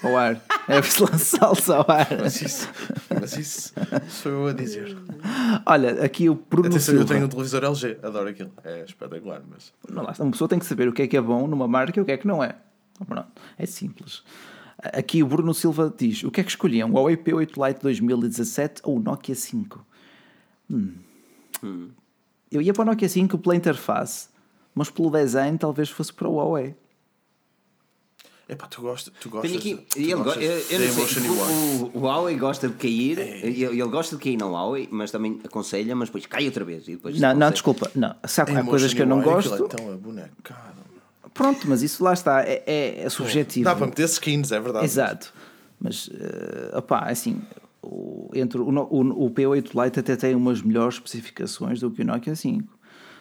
ao 0.03 0.17
ar. 0.17 0.41
É 0.69 0.81
preciso 0.81 1.05
lançá-los 1.11 1.69
ao 1.69 1.85
ar. 1.91 2.07
Mas 2.23 2.41
isso, 2.41 2.69
mas 3.21 3.37
isso 3.37 3.73
sou 4.09 4.33
eu 4.33 4.47
a 4.47 4.53
dizer. 4.53 4.97
Olha, 5.67 6.03
aqui 6.05 6.29
o 6.31 6.35
Bruno 6.35 6.69
Atenção, 6.69 6.95
eu 6.95 7.01
Silva. 7.01 7.15
tenho 7.15 7.27
um 7.27 7.29
televisor 7.29 7.65
LG, 7.65 7.99
adoro 8.03 8.29
aquilo. 8.29 8.53
É 8.65 8.85
espetacular, 8.85 9.43
mas. 9.51 9.73
Não, 9.89 10.03
lá. 10.03 10.15
Uma 10.19 10.31
pessoa 10.31 10.49
tem 10.49 10.59
que 10.59 10.67
saber 10.67 10.89
o 10.89 10.93
que 10.93 11.03
é 11.03 11.07
que 11.07 11.17
é 11.17 11.21
bom 11.21 11.47
numa 11.47 11.67
marca 11.69 11.99
e 11.99 12.03
o 12.03 12.05
que 12.07 12.13
é 12.13 12.17
que 12.17 12.27
não 12.27 12.43
é. 12.43 12.55
Pronto, 13.07 13.29
é 13.59 13.67
simples. 13.67 14.23
Aqui 14.79 15.23
o 15.23 15.27
Bruno 15.27 15.55
Silva 15.55 15.93
diz: 15.97 16.23
o 16.25 16.31
que 16.31 16.41
é 16.41 16.45
que 16.45 16.51
escolhiam? 16.51 16.91
O 16.91 16.95
Huawei 16.95 17.17
P8 17.17 17.67
Lite 17.69 17.81
2017 17.83 18.83
ou 18.85 18.97
o 18.97 19.01
Nokia 19.01 19.35
5? 19.35 19.85
Hum. 20.71 20.93
Eu 22.51 22.61
ia 22.63 22.73
para 22.75 22.83
o 22.83 22.85
Nokia 22.85 23.09
5 23.09 23.39
pela 23.39 23.57
interface, 23.57 24.29
mas 24.75 24.91
pelo 24.91 25.11
design 25.11 25.57
talvez 25.59 25.89
fosse 25.89 26.13
para 26.13 26.29
o 26.29 26.35
Huawei. 26.37 26.75
Epá, 28.49 28.69
tu 28.69 28.81
gostas, 28.81 29.13
tu 29.19 29.29
gostas, 29.29 29.51
Tenho 29.51 29.59
aqui. 29.61 29.75
de- 29.75 29.83
tu 29.87 29.99
ele, 29.99 30.15
go- 30.15 30.23
gostas 30.25 30.45
eu, 30.45 30.53
eu 30.53 30.87
não 30.87 31.07
sei, 31.07 31.29
o, 31.29 31.33
o, 31.33 31.99
o 31.99 32.01
Huawei 32.03 32.37
gosta 32.39 32.69
de 32.69 32.75
cair, 32.75 33.19
ele, 33.19 33.65
ele 33.65 33.83
gosta 33.89 34.17
de 34.17 34.23
cair 34.23 34.37
na 34.37 34.47
Huawei, 34.47 34.87
mas 34.93 35.11
também 35.11 35.41
aconselha, 35.45 35.97
mas 35.97 36.09
depois 36.11 36.27
cai 36.27 36.47
outra 36.47 36.65
vez. 36.65 36.87
E 36.87 36.93
depois 36.93 37.19
Não, 37.19 37.35
não, 37.35 37.51
desculpa. 37.51 37.91
Não. 37.93 38.15
Sabe, 38.25 38.53
há 38.57 38.63
coisas 38.63 38.95
que 38.95 39.03
eu 39.03 39.07
não 39.07 39.19
aquilo 39.19 39.35
gosto. 39.35 39.65
É 39.65 39.69
tão 39.69 39.93
abonecado. 39.93 40.86
Pronto, 41.37 41.69
mas 41.69 41.83
isso 41.83 42.03
lá 42.03 42.13
está. 42.13 42.43
É, 42.43 42.63
é, 42.67 43.03
é 43.05 43.09
subjetivo. 43.11 43.65
Dá 43.65 43.77
para 43.77 43.87
meter 43.87 44.05
skins, 44.07 44.51
é 44.51 44.59
verdade. 44.59 44.85
Exato. 44.85 45.33
Mas, 45.79 46.09
uh, 46.09 46.79
opá, 46.79 47.11
assim, 47.11 47.43
o, 47.83 48.31
entre 48.35 48.59
o, 48.59 48.69
o, 48.69 49.27
o 49.27 49.31
P8 49.31 49.85
Lite 49.85 50.01
até 50.01 50.17
tem 50.17 50.35
umas 50.35 50.63
melhores 50.63 50.95
especificações 50.95 51.81
do 51.81 51.91
que 51.91 52.03
o 52.03 52.05
Nokia 52.05 52.35
5. 52.35 52.67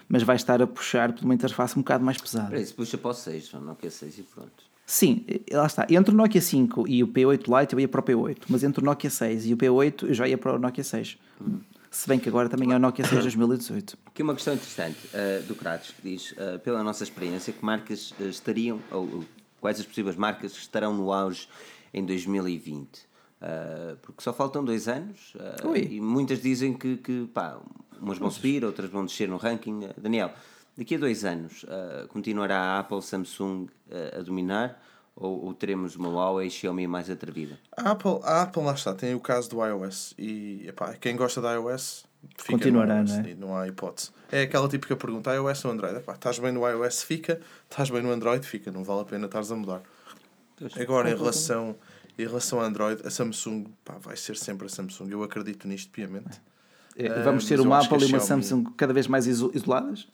mas 0.08 0.24
vai 0.24 0.38
estar 0.38 0.62
a 0.62 0.68
puxar 0.68 1.12
por 1.12 1.26
uma 1.26 1.34
interface 1.34 1.78
um 1.78 1.82
bocado 1.82 2.04
mais 2.04 2.18
pesada. 2.18 2.48
Para 2.48 2.62
isso, 2.62 2.74
puxa 2.74 2.98
para 2.98 3.12
o 3.12 3.14
6, 3.14 3.54
o 3.54 3.60
Nokia 3.60 3.92
6 3.92 4.20
e 4.20 4.24
pronto. 4.24 4.64
Sim, 4.86 5.26
lá 5.52 5.66
está. 5.66 5.86
Entre 5.90 6.14
o 6.14 6.18
Nokia 6.18 6.42
5 6.42 6.88
e 6.88 7.04
o 7.04 7.08
P8 7.08 7.60
Lite 7.60 7.74
eu 7.74 7.80
ia 7.80 7.88
para 7.88 8.00
o 8.00 8.04
P8, 8.04 8.38
mas 8.48 8.64
entre 8.64 8.82
o 8.82 8.86
Nokia 8.86 9.10
6 9.10 9.48
e 9.48 9.54
o 9.54 9.58
P8 9.58 10.08
eu 10.08 10.14
já 10.14 10.28
ia 10.28 10.38
para 10.38 10.54
o 10.54 10.60
Nokia 10.60 10.84
6. 10.84 11.18
Hum. 11.42 11.60
Se 11.95 12.09
bem 12.09 12.19
que 12.19 12.27
agora 12.27 12.49
também 12.49 12.73
é 12.73 12.76
o 12.76 12.80
Nokia 12.80 13.05
6 13.05 13.22
2018. 13.22 13.97
Aqui 14.07 14.22
uma 14.22 14.34
questão 14.35 14.53
interessante 14.53 14.97
uh, 15.07 15.41
do 15.43 15.55
Kratos 15.55 15.91
que 15.91 16.01
diz, 16.01 16.34
uh, 16.34 16.59
pela 16.59 16.84
nossa 16.84 17.05
experiência, 17.05 17.53
que 17.53 17.63
marcas 17.63 18.11
uh, 18.19 18.23
estariam, 18.23 18.81
ou, 18.91 19.03
ou, 19.03 19.26
quais 19.61 19.80
as 19.80 19.85
possíveis 19.85 20.17
marcas 20.17 20.51
estarão 20.51 20.93
no 20.93 21.13
auge 21.13 21.47
em 21.93 22.05
2020? 22.05 23.15
porque 24.01 24.23
só 24.23 24.34
faltam 24.34 24.65
dois 24.65 24.88
anos 24.88 25.34
e 25.76 26.01
muitas 26.01 26.41
dizem 26.41 26.73
que, 26.73 26.97
que 26.97 27.30
pá, 27.31 27.59
umas 28.01 28.17
vão 28.17 28.31
subir, 28.31 28.65
outras 28.65 28.89
vão 28.89 29.05
descer 29.05 29.27
no 29.30 29.38
ranking. 29.38 29.81
Daniel, 29.95 30.34
daqui 30.76 30.95
a 30.95 30.97
dois 30.97 31.23
anos 31.23 31.63
continuará 32.09 32.57
a 32.57 32.80
Apple, 32.80 33.03
Samsung 33.03 33.67
a 34.17 34.22
dominar? 34.23 34.81
Ou, 35.16 35.46
ou, 35.46 35.54
teremos 35.54 35.96
uma 35.96 36.10
Huawei 36.10 36.48
e 36.48 36.52
Xiaomi 36.52 36.88
mais 36.88 37.10
atrevida? 37.10 37.58
A 37.78 37.92
Apple, 37.92 38.20
a 38.24 38.42
Apple 38.42 38.64
lá 38.64 38.74
está, 38.74 38.94
tem 38.94 39.16
o 39.16 39.20
caso 39.20 39.50
do 39.50 39.66
iOS 39.66 40.14
e 40.18 40.68
epá, 40.68 40.94
quem 40.96 41.16
gosta 41.16 41.42
da 41.42 41.54
iOS 41.54 42.06
fica 42.38 42.52
continuará, 42.52 43.00
iOS, 43.00 43.12
não 43.12 43.20
é? 43.20 43.36
Não 43.36 43.58
há 43.58 43.66
hipótese. 43.66 44.12
É 44.30 44.42
aquela 44.42 44.68
típica 44.68 44.94
pergunta: 44.98 45.34
iOS 45.34 45.64
ou 45.64 45.72
Android? 45.72 45.96
Epá, 45.96 46.14
estás 46.16 46.38
bem 46.38 46.52
no 46.52 46.68
iOS, 46.68 47.04
fica, 47.04 47.40
estás 47.70 47.90
bem 47.90 48.02
no 48.02 48.12
Android, 48.12 48.46
fica, 48.46 48.72
não 48.74 48.84
vale 48.84 49.02
a 49.02 49.06
pena 49.06 49.26
estares 49.28 49.50
a 49.52 49.56
mudar. 49.56 49.82
Agora, 50.78 51.10
em 51.10 51.16
relação, 51.16 51.78
em 52.20 52.26
relação 52.26 52.60
a 52.60 52.66
Android, 52.66 53.02
a 53.06 53.10
Samsung 53.10 53.68
pá, 53.86 53.98
vai 53.98 54.18
ser 54.18 54.36
sempre 54.36 54.68
a 54.68 54.70
Samsung, 54.70 55.10
eu 55.10 55.24
acredito 55.24 55.66
nisto 55.66 55.92
piamente. 55.92 56.42
É, 56.98 57.08
vamos 57.24 57.46
ter 57.46 57.62
uma 57.62 57.80
Apple 57.80 58.02
e 58.02 58.06
uma 58.06 58.20
Xiaomi... 58.20 58.44
Samsung 58.44 58.64
cada 58.76 58.94
vez 58.94 59.08
mais 59.08 59.28
isoladas? 59.28 60.10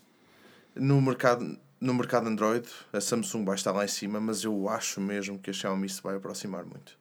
No 0.76 1.02
mercado 1.02 1.57
no 1.81 1.93
mercado 1.93 2.27
Android, 2.27 2.65
a 2.93 3.01
Samsung 3.01 3.43
vai 3.43 3.55
estar 3.55 3.71
lá 3.71 3.83
em 3.83 3.87
cima, 3.87 4.19
mas 4.21 4.43
eu 4.43 4.69
acho 4.69 5.01
mesmo 5.01 5.39
que 5.39 5.49
a 5.49 5.53
Xiaomi 5.53 5.89
se 5.89 6.01
vai 6.01 6.15
aproximar 6.15 6.63
muito. 6.63 6.95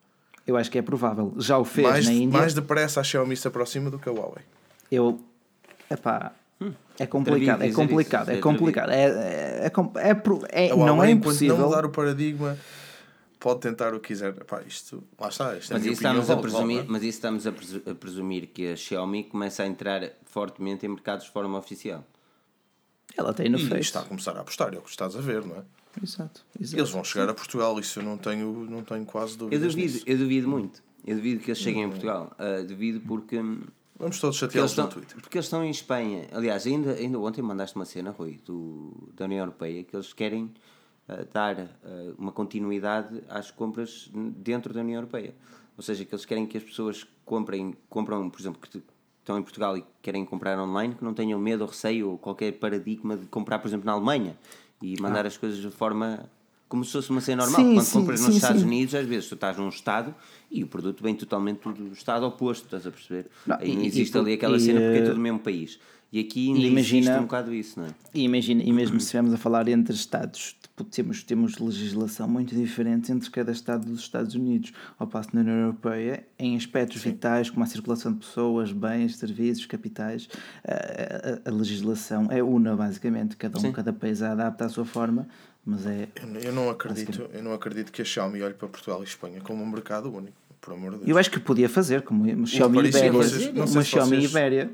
Eu 0.46 0.56
acho 0.56 0.70
que 0.70 0.78
é 0.78 0.82
provável. 0.82 1.34
Já 1.36 1.58
o 1.58 1.64
fez 1.64 1.86
mais, 1.86 2.06
na 2.06 2.12
Índia. 2.12 2.38
Mais 2.40 2.54
depressa 2.54 3.00
a 3.00 3.04
Xiaomi 3.04 3.36
se 3.36 3.46
aproxima 3.46 3.90
do 3.90 3.98
que 3.98 4.08
a 4.08 4.12
Huawei. 4.12 4.42
Eu. 4.90 5.20
Epá, 5.90 6.32
é 6.98 7.06
complicado, 7.06 7.62
é 7.62 7.72
complicado, 7.72 8.28
é 8.30 8.38
complicado. 8.38 8.90
É, 8.90 9.04
é, 9.04 9.72
é, 9.98 10.66
é, 10.66 10.76
não 10.76 11.02
é 11.02 11.10
impossível. 11.10 11.56
não 11.56 11.66
mudar 11.66 11.86
o 11.86 11.90
paradigma, 11.90 12.58
pode 13.38 13.60
tentar 13.60 13.94
o 13.94 14.00
que 14.00 14.08
quiser. 14.08 14.30
Epá, 14.30 14.60
isto, 14.66 15.02
lá 15.18 15.28
está. 15.28 15.56
Isto 15.56 15.72
é 15.72 15.76
mas, 15.76 15.84
isso 15.86 15.94
estamos 15.94 16.30
a 16.30 16.36
presumir, 16.36 16.84
mas 16.86 17.02
isso 17.02 17.16
estamos 17.16 17.46
a 17.46 17.52
presumir 17.98 18.48
que 18.48 18.72
a 18.72 18.76
Xiaomi 18.76 19.24
começa 19.24 19.62
a 19.62 19.66
entrar 19.66 20.10
fortemente 20.26 20.84
em 20.84 20.90
mercados 20.90 21.24
de 21.24 21.30
forma 21.30 21.58
oficial. 21.58 22.04
Ela 23.16 23.32
tem 23.32 23.48
no 23.48 23.58
e 23.58 23.66
Face. 23.66 23.80
está 23.80 24.00
a 24.00 24.04
começar 24.04 24.36
a 24.36 24.40
apostar, 24.40 24.74
é 24.74 24.78
o 24.78 24.82
que 24.82 24.90
estás 24.90 25.16
a 25.16 25.20
ver, 25.20 25.44
não 25.44 25.56
é? 25.56 25.64
Exato, 26.02 26.44
exato. 26.58 26.80
Eles 26.80 26.90
vão 26.90 27.02
chegar 27.02 27.28
a 27.28 27.34
Portugal, 27.34 27.78
isso 27.80 27.98
eu 27.98 28.04
não 28.04 28.16
tenho, 28.16 28.66
não 28.70 28.82
tenho 28.82 29.04
quase 29.04 29.36
dúvidas. 29.36 29.62
Eu 29.62 29.68
duvido, 29.68 29.92
nisso. 29.92 30.04
eu 30.06 30.18
duvido 30.18 30.48
muito. 30.48 30.82
Eu 31.04 31.16
duvido 31.16 31.40
que 31.42 31.50
eles 31.50 31.58
cheguem 31.58 31.84
a 31.84 31.88
Portugal. 31.88 32.36
Uh, 32.38 32.66
duvido 32.66 33.00
porque. 33.00 33.40
Vamos 33.98 34.18
todos 34.18 34.36
chateá-los 34.36 34.76
no 34.76 34.88
Twitter. 34.88 35.20
Porque 35.20 35.36
eles 35.36 35.46
estão 35.46 35.62
em 35.62 35.70
Espanha. 35.70 36.26
Aliás, 36.32 36.66
ainda, 36.66 36.92
ainda 36.92 37.18
ontem 37.18 37.42
mandaste 37.42 37.76
uma 37.76 37.84
cena, 37.84 38.10
Rui, 38.10 38.40
do, 38.46 39.10
da 39.14 39.26
União 39.26 39.40
Europeia, 39.40 39.84
que 39.84 39.94
eles 39.94 40.12
querem 40.14 40.44
uh, 40.44 41.26
dar 41.32 41.58
uh, 41.58 42.14
uma 42.16 42.32
continuidade 42.32 43.22
às 43.28 43.50
compras 43.50 44.10
dentro 44.36 44.72
da 44.72 44.80
União 44.80 44.96
Europeia. 44.96 45.34
Ou 45.76 45.82
seja, 45.82 46.04
que 46.04 46.14
eles 46.14 46.24
querem 46.24 46.46
que 46.46 46.56
as 46.56 46.62
pessoas 46.62 47.06
comprem, 47.24 47.74
compram, 47.88 48.28
por 48.30 48.40
exemplo, 48.40 48.60
que 48.60 48.82
estão 49.30 49.38
em 49.38 49.42
Portugal 49.42 49.76
e 49.76 49.84
querem 50.02 50.24
comprar 50.24 50.58
online, 50.58 50.94
que 50.94 51.04
não 51.04 51.14
tenham 51.14 51.38
medo 51.38 51.62
ou 51.62 51.68
receio 51.68 52.10
ou 52.10 52.18
qualquer 52.18 52.52
paradigma 52.52 53.16
de 53.16 53.26
comprar, 53.26 53.58
por 53.60 53.68
exemplo, 53.68 53.86
na 53.86 53.92
Alemanha 53.92 54.36
e 54.82 55.00
mandar 55.00 55.24
ah. 55.24 55.28
as 55.28 55.36
coisas 55.36 55.60
de 55.60 55.70
forma 55.70 56.28
como 56.70 56.84
se 56.84 56.92
fosse 56.92 57.10
uma 57.10 57.20
cena 57.20 57.42
normal. 57.42 57.60
Sim, 57.60 57.74
Quando 57.74 57.84
sim, 57.84 57.98
compras 57.98 58.20
sim, 58.20 58.26
nos 58.26 58.36
Estados 58.36 58.62
Unidos, 58.62 58.94
às 58.94 59.04
vezes 59.04 59.28
tu 59.28 59.34
estás 59.34 59.56
num 59.58 59.68
estado 59.68 60.14
e 60.48 60.62
o 60.62 60.68
produto 60.68 61.02
vem 61.02 61.16
totalmente 61.16 61.68
do 61.68 61.92
estado 61.92 62.24
oposto, 62.24 62.64
estás 62.64 62.86
a 62.86 62.92
perceber? 62.92 63.26
Não, 63.44 63.58
Aí 63.58 63.74
não 63.74 63.82
existe 63.82 64.16
e, 64.16 64.20
ali 64.20 64.32
aquela 64.34 64.56
e, 64.56 64.60
cena 64.60 64.80
porque 64.80 64.98
é 64.98 65.02
tudo 65.02 65.16
o 65.16 65.20
mesmo 65.20 65.40
país. 65.40 65.80
E 66.12 66.20
aqui 66.20 66.48
ainda 66.48 66.60
imagina, 66.60 67.00
existe 67.00 67.18
um 67.18 67.22
bocado 67.22 67.52
isso, 67.52 67.78
não 67.78 67.86
é? 67.86 67.90
E 68.14 68.22
imagina, 68.22 68.62
e 68.62 68.72
mesmo 68.72 68.98
se 68.98 69.06
estivermos 69.06 69.32
a 69.32 69.36
falar 69.36 69.66
entre 69.68 69.94
Estados, 69.94 70.56
tipo, 70.60 70.84
temos, 70.84 71.22
temos 71.24 71.58
legislação 71.58 72.28
muito 72.28 72.54
diferente 72.54 73.12
entre 73.12 73.28
cada 73.30 73.50
Estado 73.50 73.86
dos 73.86 74.00
Estados 74.00 74.34
Unidos. 74.36 74.72
Ao 74.98 75.06
passo 75.06 75.30
na 75.32 75.40
União 75.40 75.56
Europeia, 75.56 76.24
em 76.38 76.56
aspectos 76.56 77.02
Sim. 77.02 77.10
vitais 77.10 77.50
como 77.50 77.64
a 77.64 77.66
circulação 77.66 78.12
de 78.12 78.18
pessoas, 78.18 78.72
bens, 78.72 79.16
serviços, 79.16 79.66
capitais, 79.66 80.28
a, 80.64 81.48
a, 81.48 81.50
a 81.50 81.52
legislação 81.52 82.26
é 82.30 82.42
una, 82.42 82.74
basicamente. 82.74 83.36
Cada 83.36 83.58
um, 83.58 83.62
Sim. 83.62 83.72
cada 83.72 83.92
país 83.92 84.20
a 84.22 84.32
adapta 84.32 84.64
à 84.64 84.68
sua 84.68 84.84
forma. 84.84 85.28
Mas 85.64 85.86
é. 85.86 86.08
Eu, 86.16 86.40
eu, 86.40 86.52
não 86.52 86.70
acredito, 86.70 87.28
eu 87.32 87.42
não 87.42 87.52
acredito 87.52 87.92
que 87.92 88.02
a 88.02 88.04
Xiaomi 88.04 88.42
olhe 88.42 88.54
para 88.54 88.68
Portugal 88.68 89.00
e 89.02 89.04
Espanha 89.04 89.40
como 89.40 89.62
um 89.62 89.66
mercado 89.66 90.12
único, 90.12 90.36
por 90.60 90.74
amor 90.74 90.92
de 90.92 90.98
Deus. 90.98 91.08
Eu 91.08 91.18
acho 91.18 91.30
que 91.30 91.38
podia 91.38 91.68
fazer, 91.68 92.02
como 92.02 92.24
uma 92.24 92.46
Xiaomi 92.46 92.88
Ibéria. 92.88 93.12
Uma 93.12 93.84
Xiaomi 93.84 94.16
vocês... 94.16 94.30
Ibéria 94.30 94.70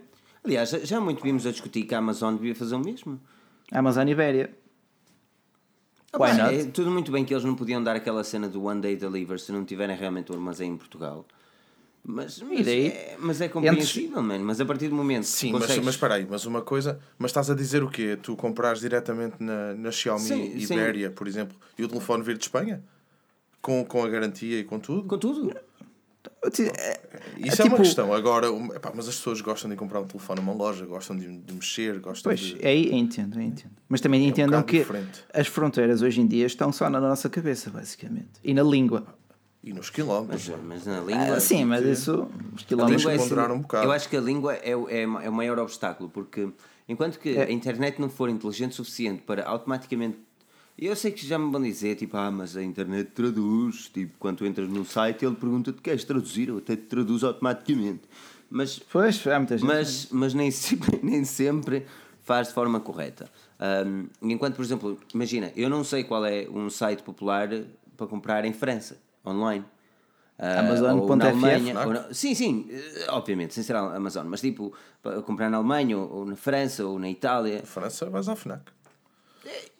Aliás, 0.46 0.70
já 0.70 1.00
muito 1.00 1.20
vimos 1.24 1.44
a 1.44 1.50
discutir 1.50 1.82
que 1.82 1.92
a 1.92 1.98
Amazon 1.98 2.36
devia 2.36 2.54
fazer 2.54 2.76
o 2.76 2.78
mesmo. 2.78 3.20
A 3.72 3.80
Amazon 3.80 4.06
Ibéria. 4.06 4.54
Ah, 6.12 6.18
Why 6.18 6.36
not? 6.36 6.54
É 6.54 6.64
tudo 6.66 6.88
muito 6.88 7.10
bem 7.10 7.24
que 7.24 7.34
eles 7.34 7.44
não 7.44 7.56
podiam 7.56 7.82
dar 7.82 7.96
aquela 7.96 8.22
cena 8.22 8.48
do 8.48 8.62
One 8.62 8.80
Day 8.80 8.94
Deliver 8.94 9.40
se 9.40 9.50
não 9.50 9.64
tiverem 9.64 9.96
realmente 9.96 10.30
o 10.30 10.36
armazém 10.36 10.70
em 10.70 10.76
Portugal. 10.76 11.26
Mas, 12.08 12.40
mas, 12.40 12.68
é, 12.68 13.16
mas 13.18 13.40
é 13.40 13.48
compreensível, 13.48 14.20
Entre... 14.20 14.38
Mas 14.38 14.60
a 14.60 14.64
partir 14.64 14.86
do 14.86 14.94
momento 14.94 15.24
Sim, 15.24 15.50
consegues... 15.50 15.76
mas, 15.76 15.84
mas 15.86 15.94
espera 15.96 16.14
aí, 16.14 16.26
mas 16.30 16.46
uma 16.46 16.62
coisa. 16.62 17.00
Mas 17.18 17.30
estás 17.32 17.50
a 17.50 17.54
dizer 17.54 17.82
o 17.82 17.90
quê? 17.90 18.16
Tu 18.22 18.36
comprares 18.36 18.78
diretamente 18.78 19.42
na, 19.42 19.74
na 19.74 19.90
Xiaomi 19.90 20.24
sim, 20.24 20.56
Ibéria, 20.56 21.08
sim. 21.08 21.14
por 21.14 21.26
exemplo, 21.26 21.56
e 21.76 21.82
o 21.82 21.88
telefone 21.88 22.22
vir 22.22 22.38
de 22.38 22.44
Espanha? 22.44 22.80
Com, 23.60 23.84
com 23.84 24.04
a 24.04 24.08
garantia 24.08 24.60
e 24.60 24.62
com 24.62 24.78
tudo? 24.78 25.02
Com 25.02 25.18
tudo. 25.18 25.50
É, 25.50 25.64
Isso 26.48 26.62
é, 26.62 27.64
é, 27.64 27.68
uma 27.68 27.70
tipo... 27.70 27.76
questão. 27.76 28.14
Agora, 28.14 28.46
epá, 28.76 28.92
mas 28.94 29.08
as 29.08 29.16
pessoas 29.16 29.40
gostam 29.40 29.68
de 29.68 29.74
comprar 29.74 30.00
um 30.00 30.06
telefone 30.06 30.40
numa 30.40 30.52
loja, 30.52 30.86
gostam 30.86 31.16
de, 31.16 31.26
de 31.38 31.54
mexer, 31.54 31.98
gostam 31.98 32.30
pois, 32.30 32.38
de. 32.38 32.64
aí 32.64 32.94
entendo, 32.94 33.40
entendo. 33.40 33.74
Mas 33.88 34.00
também 34.00 34.24
é 34.24 34.28
entendam 34.28 34.60
um 34.60 34.62
que 34.62 34.78
diferente. 34.78 35.24
as 35.34 35.48
fronteiras 35.48 36.02
hoje 36.02 36.20
em 36.20 36.26
dia 36.28 36.46
estão 36.46 36.70
só 36.70 36.88
na 36.88 37.00
nossa 37.00 37.28
cabeça, 37.28 37.68
basicamente. 37.68 38.30
E 38.44 38.54
na 38.54 38.62
língua. 38.62 39.04
E 39.66 39.72
nos 39.72 39.90
quilómetros. 39.90 40.48
Mas, 40.48 40.64
mas 40.64 40.86
na 40.86 41.00
língua. 41.00 41.36
Ah, 41.36 41.40
sim, 41.40 41.64
mas 41.64 41.84
isso. 41.84 42.28
Os 42.54 42.62
quilómetros. 42.62 43.04
É, 43.04 43.14
assim, 43.16 43.34
um 43.34 43.60
bocado. 43.60 43.84
Eu 43.84 43.92
acho 43.92 44.08
que 44.08 44.16
a 44.16 44.20
língua 44.20 44.54
é, 44.54 44.70
é, 44.70 45.02
é 45.02 45.28
o 45.28 45.32
maior 45.32 45.58
obstáculo, 45.58 46.08
porque 46.08 46.48
enquanto 46.88 47.18
que 47.18 47.30
é. 47.30 47.42
a 47.42 47.50
internet 47.50 48.00
não 48.00 48.08
for 48.08 48.30
inteligente 48.30 48.72
o 48.72 48.74
suficiente 48.76 49.22
para 49.22 49.44
automaticamente 49.44 50.18
eu 50.78 50.94
sei 50.94 51.10
que 51.10 51.26
já 51.26 51.38
me 51.38 51.50
vão 51.50 51.62
dizer, 51.62 51.94
tipo, 51.94 52.18
ah, 52.18 52.30
mas 52.30 52.54
a 52.54 52.62
internet 52.62 53.10
traduz, 53.12 53.88
tipo, 53.88 54.12
quando 54.18 54.38
tu 54.38 54.46
entras 54.46 54.68
no 54.68 54.84
site 54.84 55.24
ele 55.24 55.34
pergunta-te 55.34 55.80
queres 55.80 56.04
traduzir, 56.04 56.50
ou 56.50 56.58
até 56.58 56.76
te 56.76 56.82
traduz 56.82 57.24
automaticamente. 57.24 58.02
Mas, 58.50 58.78
pois, 58.78 59.26
há 59.26 59.38
muita 59.38 59.56
gente. 59.56 59.66
Mas, 59.66 60.08
mas 60.10 60.34
nem, 60.34 60.50
sempre, 60.52 61.00
nem 61.02 61.24
sempre 61.24 61.86
faz 62.20 62.48
de 62.48 62.54
forma 62.54 62.78
correta. 62.78 63.30
Um, 63.58 64.06
enquanto, 64.20 64.56
por 64.56 64.64
exemplo, 64.64 64.98
imagina, 65.14 65.50
eu 65.56 65.70
não 65.70 65.82
sei 65.82 66.04
qual 66.04 66.26
é 66.26 66.46
um 66.50 66.68
site 66.68 67.02
popular 67.02 67.48
para 67.96 68.06
comprar 68.06 68.44
em 68.44 68.52
França, 68.52 68.98
online. 69.26 69.64
Uh, 70.38 70.58
Amazon.fr 70.58 72.12
Sim, 72.12 72.34
sim, 72.34 72.68
eh, 72.70 73.06
obviamente, 73.08 73.54
sem 73.54 73.64
ser 73.64 73.74
a 73.74 73.96
Amazon, 73.96 74.26
mas 74.26 74.42
tipo, 74.42 74.70
para 75.02 75.22
comprar 75.22 75.48
na 75.48 75.56
Alemanha, 75.56 75.96
ou, 75.96 76.12
ou 76.12 76.24
na 76.26 76.36
França, 76.36 76.84
ou 76.84 76.98
na 76.98 77.08
Itália. 77.08 77.62
França 77.64 78.10
vais 78.10 78.28
à 78.28 78.36
FNAC. 78.36 78.62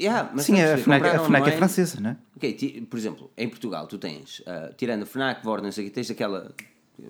Yeah, 0.01 0.31
mas 0.33 0.47
Sim, 0.47 0.61
a 0.61 0.79
FNAC, 0.79 1.05
a 1.07 1.25
FNAC 1.25 1.49
é 1.49 1.53
francesa, 1.53 2.01
não 2.01 2.11
é? 2.11 2.17
Ok, 2.37 2.87
por 2.89 2.97
exemplo, 2.97 3.31
em 3.37 3.49
Portugal 3.49 3.87
tu 3.87 3.99
tens, 3.99 4.41
uh, 4.41 4.73
tirando 4.77 5.03
a 5.03 5.07
FNAC, 5.07 5.45
Vornas, 5.45 5.79
aqui 5.79 5.91
tens 5.91 6.11
aquela. 6.11 6.55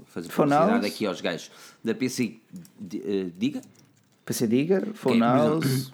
Fazer 0.06 0.28
publicidade 0.28 0.84
aqui 0.84 1.06
aos 1.06 1.20
gajos 1.20 1.48
da 1.84 1.94
PC 1.94 2.40
uh, 2.80 3.32
Diga. 3.36 3.60
PC 4.24 4.48
Diga, 4.48 4.82
Fonaus. 4.94 5.64
PC 5.64 5.92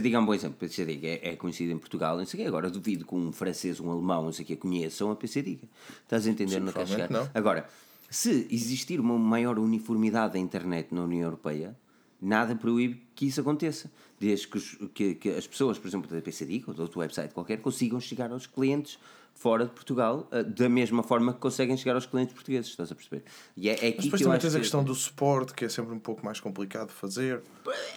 Diga 0.00 0.16
é 0.16 0.20
um 0.20 0.26
bom 0.26 0.34
exemplo. 0.34 0.58
PC 0.58 0.84
Diga 0.84 1.08
é, 1.08 1.30
é 1.30 1.36
conhecido 1.36 1.72
em 1.72 1.78
Portugal, 1.78 2.16
não 2.16 2.26
sei 2.26 2.40
o 2.40 2.42
quê. 2.42 2.48
Agora 2.48 2.70
duvido 2.70 3.04
que 3.04 3.14
um 3.14 3.32
francês, 3.32 3.80
um 3.80 3.90
alemão, 3.90 4.24
não 4.24 4.32
sei 4.32 4.44
o 4.44 4.46
quê, 4.46 4.56
conheçam 4.56 5.10
a 5.10 5.16
PC 5.16 5.42
Diga. 5.42 5.68
Estás 6.02 6.26
a 6.26 6.30
entender 6.30 6.60
no 6.60 6.72
que 6.72 6.86
chegar? 6.86 7.10
Não. 7.10 7.28
Agora, 7.34 7.68
se 8.10 8.46
existir 8.50 9.00
uma 9.00 9.18
maior 9.18 9.58
uniformidade 9.58 10.34
da 10.34 10.38
internet 10.38 10.94
na 10.94 11.04
União 11.04 11.22
Europeia, 11.22 11.76
nada 12.20 12.54
proíbe 12.54 13.02
que 13.14 13.26
isso 13.26 13.40
aconteça. 13.40 13.90
Desde 14.18 14.48
que, 14.48 14.88
que, 14.88 15.14
que 15.14 15.28
as 15.30 15.46
pessoas, 15.46 15.78
por 15.78 15.86
exemplo, 15.86 16.10
da 16.10 16.20
PCD 16.20 16.64
ou 16.66 16.74
de 16.74 16.80
outro 16.80 17.00
website 17.00 17.32
qualquer, 17.32 17.58
consigam 17.58 18.00
chegar 18.00 18.32
aos 18.32 18.46
clientes 18.46 18.98
fora 19.38 19.64
de 19.64 19.70
Portugal 19.70 20.26
eh, 20.32 20.42
da 20.42 20.68
mesma 20.68 21.02
forma 21.02 21.32
que 21.32 21.38
conseguem 21.38 21.76
chegar 21.76 21.94
aos 21.94 22.06
clientes 22.06 22.34
portugueses, 22.34 22.70
estás 22.70 22.90
a 22.90 22.94
perceber? 22.94 23.22
E 23.56 23.68
é, 23.68 23.74
é 23.74 23.94
Mas 23.94 24.04
depois 24.04 24.20
que 24.20 24.24
também 24.24 24.40
tens 24.40 24.54
a 24.54 24.58
questão 24.58 24.82
do 24.82 24.94
suporte, 24.94 25.54
que 25.54 25.64
é 25.64 25.68
sempre 25.68 25.94
um 25.94 25.98
pouco 25.98 26.24
mais 26.24 26.40
complicado 26.40 26.88
de 26.88 26.94
fazer. 26.94 27.40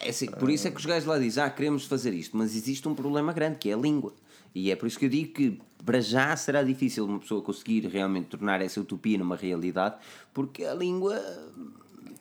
É 0.00 0.10
assim, 0.10 0.26
por 0.26 0.48
isso 0.48 0.68
é 0.68 0.70
que 0.70 0.76
os 0.76 0.86
gajos 0.86 1.04
lá 1.04 1.18
dizem, 1.18 1.42
ah, 1.42 1.50
queremos 1.50 1.84
fazer 1.84 2.14
isto, 2.14 2.36
mas 2.36 2.54
existe 2.54 2.88
um 2.88 2.94
problema 2.94 3.32
grande, 3.32 3.58
que 3.58 3.68
é 3.70 3.74
a 3.74 3.76
língua. 3.76 4.14
E 4.54 4.70
é 4.70 4.76
por 4.76 4.86
isso 4.86 4.98
que 4.98 5.06
eu 5.06 5.08
digo 5.08 5.32
que 5.32 5.60
para 5.84 6.00
já 6.00 6.36
será 6.36 6.62
difícil 6.62 7.04
uma 7.04 7.18
pessoa 7.18 7.42
conseguir 7.42 7.86
realmente 7.88 8.28
tornar 8.28 8.60
essa 8.62 8.80
utopia 8.80 9.18
numa 9.18 9.34
realidade, 9.34 9.96
porque 10.32 10.64
a 10.64 10.74
língua 10.74 11.20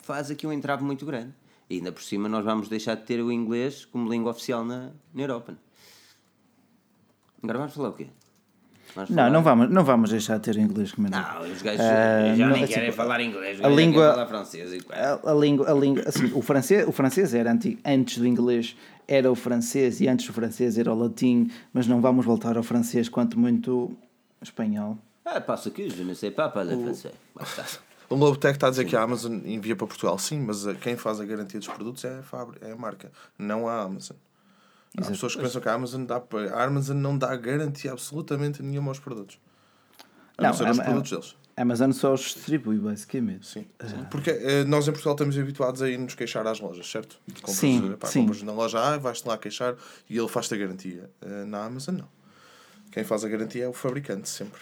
faz 0.02 0.32
aqui 0.32 0.48
um 0.48 0.52
entrave 0.52 0.84
muito 0.84 1.06
grande. 1.06 1.34
E 1.70 1.76
ainda 1.76 1.92
por 1.92 2.02
cima 2.02 2.28
nós 2.28 2.44
vamos 2.44 2.68
deixar 2.68 2.96
de 2.96 3.04
ter 3.04 3.22
o 3.22 3.32
inglês 3.32 3.86
como 3.86 4.10
língua 4.10 4.32
oficial 4.32 4.66
na, 4.66 4.92
na 5.14 5.22
Europa. 5.22 5.56
Agora 7.44 7.60
vamos 7.60 7.74
falar 7.74 7.90
o 7.90 7.94
quê? 7.94 8.08
Vamos 8.96 9.10
Não, 9.10 9.30
não 9.30 9.44
vamos, 9.44 9.70
não 9.70 9.84
vamos 9.84 10.10
deixar 10.10 10.38
de 10.38 10.44
ter 10.44 10.58
inglês 10.58 10.92
como 10.92 11.08
é 11.08 11.10
Não, 11.10 11.42
os 11.52 11.62
gajos 11.62 11.80
Ah, 11.82 12.36
já 12.36 12.46
não, 12.48 12.54
nem 12.56 12.64
assim, 12.64 12.74
querem 12.74 12.92
falar 12.92 13.22
inglês, 13.22 13.64
a 13.64 13.68
língua- 13.70 14.02
querem 14.02 14.14
falar 14.16 14.28
francês. 14.28 14.86
A, 14.92 15.32
a 15.32 15.34
língua, 15.34 15.72
a 15.72 15.74
língua, 15.74 16.04
assim, 16.08 16.32
o 16.34 16.42
francês, 16.42 16.88
o 16.88 16.92
francês 16.92 17.34
era 17.34 17.52
antigo, 17.52 17.80
antes 17.86 18.18
do 18.18 18.28
inglês 18.28 18.76
era 19.08 19.32
o 19.32 19.36
francês 19.36 20.02
e 20.02 20.08
antes 20.08 20.26
do 20.28 20.34
francês 20.34 20.78
era 20.78 20.92
o 20.94 20.98
latim, 20.98 21.50
mas 21.74 21.88
não 21.88 22.02
vamos 22.02 22.26
voltar 22.26 22.58
ao 22.58 22.64
francês 22.64 23.08
quanto 23.10 23.40
muito 23.40 23.92
espanhol. 24.42 24.98
Ah, 25.26 25.40
passa 25.40 25.70
que 25.70 25.90
je 25.90 26.04
ne 26.04 26.16
sais 26.16 26.34
pas 26.34 26.52
parler 26.52 26.78
français. 26.78 27.14
Basta. 27.36 27.64
O 28.10 28.16
Lobotech 28.16 28.56
está 28.58 28.68
a 28.68 28.70
dizer 28.72 28.84
que 28.86 28.96
a 28.96 29.02
Amazon 29.04 29.40
envia 29.46 29.74
para 29.76 29.88
Portugal, 29.88 30.18
sim, 30.18 30.42
mas 30.42 30.68
eh, 30.68 30.74
quem 30.74 30.98
faz 30.98 31.22
a 31.22 31.26
garantia 31.26 31.58
dos 31.60 31.70
produtos 31.70 32.04
é 32.04 32.20
a, 32.20 32.24
fábrica, 32.24 32.68
é 32.68 32.74
a 32.74 32.76
marca, 32.76 33.10
não 33.40 33.70
a 33.70 33.84
Amazon. 33.84 34.18
Há 34.98 35.02
Exato. 35.02 35.14
pessoas 35.14 35.36
que 35.36 35.42
pensam 35.42 35.62
que 35.62 35.70
a 35.70 35.74
Amazon, 35.74 36.04
dá, 36.06 36.20
para- 36.20 36.54
a 36.54 36.64
Amazon 36.66 36.98
não 36.98 37.18
dá 37.18 37.34
garantia 37.36 37.92
absolutamente 37.94 38.62
nenhuma 38.62 38.90
aos 38.92 39.00
produtos. 39.00 39.40
A 40.38 40.42
não, 40.44 40.50
Não, 40.50 40.58
ser 40.58 40.68
aos 40.68 40.80
produtos 40.80 41.12
deles. 41.12 41.36
A 41.56 41.62
Amazon 41.62 41.92
só 41.92 42.14
os 42.14 42.22
distribui, 42.22 42.78
basicamente. 42.78 43.46
Sim. 43.48 43.66
Porque 44.10 44.32
eh, 44.32 44.64
nós 44.66 44.88
em 44.88 44.92
Portugal 44.92 45.14
estamos 45.14 45.38
habituados 45.38 45.82
a 45.82 45.90
ir 45.90 45.98
nos 45.98 46.16
queixar 46.16 46.46
às 46.48 46.60
lojas, 46.60 46.90
certo? 46.90 47.20
Compras, 47.36 47.56
Sim, 47.56 47.92
eh, 47.94 47.98
pá, 47.98 48.08
sim. 48.08 48.22
compras 48.22 48.42
na 48.44 48.52
loja 48.52 48.80
A, 48.80 48.98
vais-te 48.98 49.28
lá 49.28 49.38
queixar 49.38 49.76
e 50.10 50.18
ele 50.18 50.28
faz-te 50.28 50.54
a 50.56 50.58
garantia. 50.58 51.10
Eh, 51.22 51.46
na 51.46 51.64
Amazon, 51.66 51.96
não. 51.98 52.08
Quem 52.92 53.04
faz 53.04 53.24
a 53.24 53.30
garantia 53.30 53.64
é 53.66 53.68
o 53.68 53.74
fabricante, 53.74 54.28
sempre. 54.28 54.62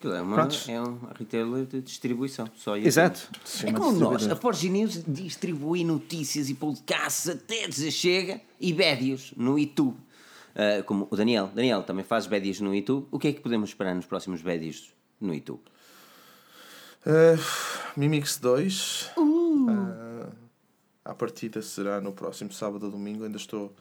Aquilo 0.00 0.14
é, 0.14 0.22
uma, 0.22 0.34
Prontos. 0.34 0.66
é 0.66 0.80
um 0.80 0.98
retailer 1.16 1.66
de 1.66 1.82
distribuição. 1.82 2.48
Só. 2.56 2.74
Exato. 2.74 3.28
É 3.66 3.70
como 3.70 3.92
nós, 4.00 4.26
a. 4.26 4.34
Forge 4.34 4.70
News 4.70 5.04
distribui 5.06 5.84
notícias 5.84 6.48
e 6.48 6.54
podcasts 6.54 7.28
até 7.28 7.68
desachega 7.68 8.40
e 8.58 8.72
bédios 8.72 9.34
no 9.36 9.58
YouTube. 9.58 9.98
Ah, 10.54 10.82
como 10.84 11.06
o 11.10 11.16
Daniel. 11.16 11.50
Daniel 11.54 11.82
também 11.82 12.02
faz 12.02 12.26
bédios 12.26 12.60
no 12.60 12.74
YouTube. 12.74 13.06
O 13.10 13.18
que 13.18 13.28
é 13.28 13.32
que 13.34 13.40
podemos 13.40 13.70
esperar 13.70 13.94
nos 13.94 14.06
próximos 14.06 14.40
bédios 14.40 14.90
no 15.20 15.34
YouTube? 15.34 15.60
Uh, 17.06 17.38
Mimix 17.94 18.38
2. 18.38 19.10
Uh. 19.18 19.20
Uh, 19.20 20.32
à 21.04 21.14
partida 21.14 21.60
será 21.60 22.00
no 22.00 22.12
próximo 22.12 22.52
sábado 22.52 22.86
ou 22.86 22.90
domingo. 22.90 23.24
Ainda 23.24 23.36
estou. 23.36 23.74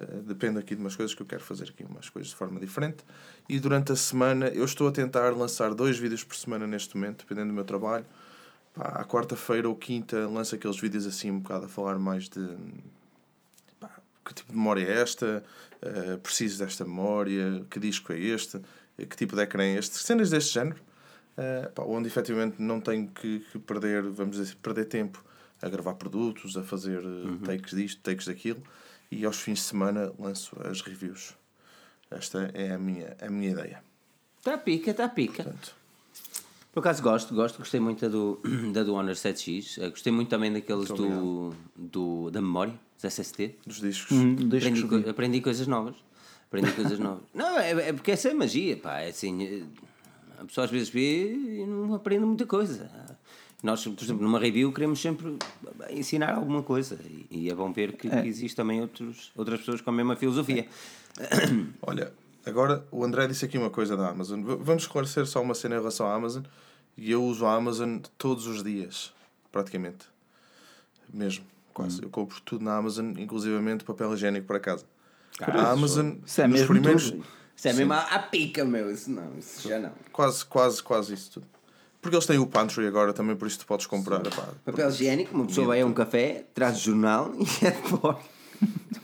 Uh, 0.00 0.22
depende 0.22 0.58
aqui 0.58 0.74
de 0.74 0.80
umas 0.80 0.96
coisas 0.96 1.14
que 1.14 1.22
eu 1.22 1.26
quero 1.26 1.42
fazer 1.42 1.64
aqui, 1.64 1.84
umas 1.84 2.08
coisas 2.08 2.30
de 2.30 2.36
forma 2.36 2.58
diferente. 2.60 3.04
E 3.48 3.58
durante 3.58 3.92
a 3.92 3.96
semana 3.96 4.48
eu 4.48 4.64
estou 4.64 4.88
a 4.88 4.92
tentar 4.92 5.30
lançar 5.30 5.74
dois 5.74 5.98
vídeos 5.98 6.24
por 6.24 6.36
semana 6.36 6.66
neste 6.66 6.96
momento, 6.96 7.18
dependendo 7.18 7.48
do 7.48 7.54
meu 7.54 7.64
trabalho. 7.64 8.06
Pá, 8.74 9.00
à 9.00 9.04
quarta-feira 9.04 9.68
ou 9.68 9.74
quinta 9.74 10.28
lanço 10.28 10.54
aqueles 10.54 10.78
vídeos 10.78 11.06
assim 11.06 11.30
um 11.30 11.40
bocado 11.40 11.66
a 11.66 11.68
falar 11.68 11.98
mais 11.98 12.28
de 12.28 12.46
pá, 13.80 13.90
que 14.24 14.34
tipo 14.34 14.52
de 14.52 14.56
memória 14.56 14.86
é 14.86 15.00
esta, 15.00 15.42
Uh, 15.80 16.18
preciso 16.18 16.58
desta 16.58 16.84
memória, 16.84 17.64
que 17.70 17.78
disco 17.78 18.12
é 18.12 18.18
este, 18.18 18.56
uh, 18.56 18.62
que 18.96 19.16
tipo 19.16 19.36
de 19.36 19.42
ecrã 19.42 19.62
é 19.62 19.78
este, 19.78 19.96
cenas 19.96 20.28
deste 20.28 20.54
género, 20.54 20.80
uh, 21.36 21.70
pá, 21.70 21.84
onde 21.84 22.08
efetivamente 22.08 22.60
não 22.60 22.80
tenho 22.80 23.06
que, 23.06 23.38
que 23.52 23.60
perder, 23.60 24.02
vamos 24.02 24.38
dizer, 24.38 24.56
perder 24.56 24.86
tempo 24.86 25.24
a 25.62 25.68
gravar 25.68 25.94
produtos, 25.94 26.56
a 26.56 26.64
fazer 26.64 26.98
uh, 26.98 27.38
takes 27.44 27.76
disto, 27.76 28.00
takes 28.02 28.26
daquilo, 28.26 28.60
e 29.10 29.24
aos 29.24 29.38
fins 29.40 29.58
de 29.58 29.64
semana 29.64 30.12
lanço 30.18 30.56
as 30.64 30.80
reviews. 30.82 31.34
Esta 32.10 32.50
é 32.54 32.72
a 32.72 32.78
minha, 32.78 33.16
a 33.20 33.28
minha 33.28 33.50
ideia. 33.50 33.82
Está 34.38 34.52
Tá 34.52 34.58
pica, 34.58 34.90
está 34.90 35.08
pica. 35.08 35.42
Portanto, 35.44 35.74
Por 36.72 36.80
acaso 36.80 37.02
gosto, 37.02 37.34
gosto, 37.34 37.58
gostei 37.58 37.80
muito 37.80 38.00
da 38.00 38.08
do, 38.08 38.40
da 38.72 38.82
do 38.82 38.94
Honor 38.94 39.14
7X. 39.14 39.82
Eh, 39.82 39.90
Gostei 39.90 40.12
muito 40.12 40.28
também 40.28 40.52
daqueles 40.52 40.88
do, 40.88 41.52
do, 41.76 42.30
da 42.30 42.40
memória, 42.40 42.78
dos 43.02 43.12
SST. 43.12 43.56
dos 43.66 43.80
discos. 43.80 44.12
Hum, 44.16 44.36
Aprendi, 44.46 44.82
coi- 44.86 45.08
aprendi 45.08 45.40
coisas 45.40 45.66
novas. 45.66 45.96
Aprendi 46.46 46.72
coisas 46.72 46.98
novas. 46.98 47.24
Não, 47.34 47.58
é, 47.58 47.70
é 47.88 47.92
porque 47.92 48.12
essa 48.12 48.28
é 48.28 48.34
magia, 48.34 48.76
pá. 48.76 49.00
É 49.00 49.08
assim, 49.08 49.42
eh, 49.44 49.64
a 50.40 50.44
pessoa 50.44 50.64
às 50.64 50.70
vezes 50.70 50.88
vê 50.88 51.32
e 51.34 51.66
não 51.66 51.92
aprende 51.94 52.24
muita 52.24 52.46
coisa. 52.46 52.88
Nós, 53.62 53.84
por 53.84 54.04
exemplo, 54.04 54.22
numa 54.22 54.38
review 54.38 54.72
queremos 54.72 55.00
sempre 55.00 55.36
ensinar 55.90 56.34
alguma 56.34 56.62
coisa 56.62 56.98
e, 57.28 57.50
é 57.50 57.54
bom 57.54 57.72
ver 57.72 57.96
que, 57.96 58.08
que 58.08 58.28
existe 58.28 58.54
também 58.54 58.80
outros, 58.80 59.32
outras 59.34 59.58
pessoas 59.58 59.80
com 59.80 59.90
a 59.90 59.92
mesma 59.92 60.14
filosofia. 60.14 60.68
Olha, 61.82 62.12
agora 62.46 62.86
o 62.92 63.04
André 63.04 63.26
disse 63.26 63.44
aqui 63.44 63.58
uma 63.58 63.70
coisa 63.70 63.96
da 63.96 64.10
Amazon. 64.10 64.42
Vamos 64.42 64.84
esclarecer 64.84 65.26
só 65.26 65.42
uma 65.42 65.54
cena 65.54 65.74
em 65.74 65.78
relação 65.78 66.06
à 66.06 66.14
Amazon. 66.14 66.44
E 66.96 67.10
eu 67.10 67.22
uso 67.24 67.46
a 67.46 67.54
Amazon 67.54 67.98
todos 68.16 68.46
os 68.46 68.62
dias, 68.62 69.12
praticamente. 69.50 70.06
Mesmo, 71.12 71.44
quase. 71.72 72.02
Eu 72.02 72.10
compro 72.10 72.40
tudo 72.42 72.64
na 72.64 72.76
Amazon, 72.76 73.12
inclusivamente 73.18 73.84
papel 73.84 74.12
higiênico 74.14 74.46
para 74.46 74.60
casa. 74.60 74.84
a 75.40 75.70
Amazon, 75.70 76.14
Isso 76.24 76.40
é 76.42 76.48
mesmo 76.48 76.66
primeiros. 76.68 77.10
tudo. 77.10 77.24
Isso 77.56 77.68
é 77.68 77.72
mesmo 77.72 77.92
à, 77.92 78.02
à 78.02 78.18
pica, 78.20 78.64
meu. 78.64 78.90
Isso 78.90 79.10
não, 79.10 79.36
isso 79.38 79.68
já 79.68 79.80
não. 79.80 79.92
Quase, 80.12 80.44
quase, 80.44 80.82
quase 80.82 81.14
isso 81.14 81.32
tudo. 81.32 81.46
Porque 82.00 82.14
eles 82.16 82.26
têm 82.26 82.38
o 82.38 82.46
pantry 82.46 82.86
agora 82.86 83.12
também, 83.12 83.34
por 83.36 83.48
isso 83.48 83.58
tu 83.58 83.66
podes 83.66 83.86
comprar. 83.86 84.24
epá, 84.24 84.48
Papel 84.64 84.88
higiênico, 84.88 85.34
uma 85.34 85.46
pessoa 85.46 85.66
vai 85.68 85.80
a 85.80 85.86
um 85.86 85.92
café, 85.92 86.44
traz 86.54 86.78
jornal 86.78 87.32
e 87.34 87.42
é 87.66 87.70
de 87.70 87.88
fora. 87.88 88.18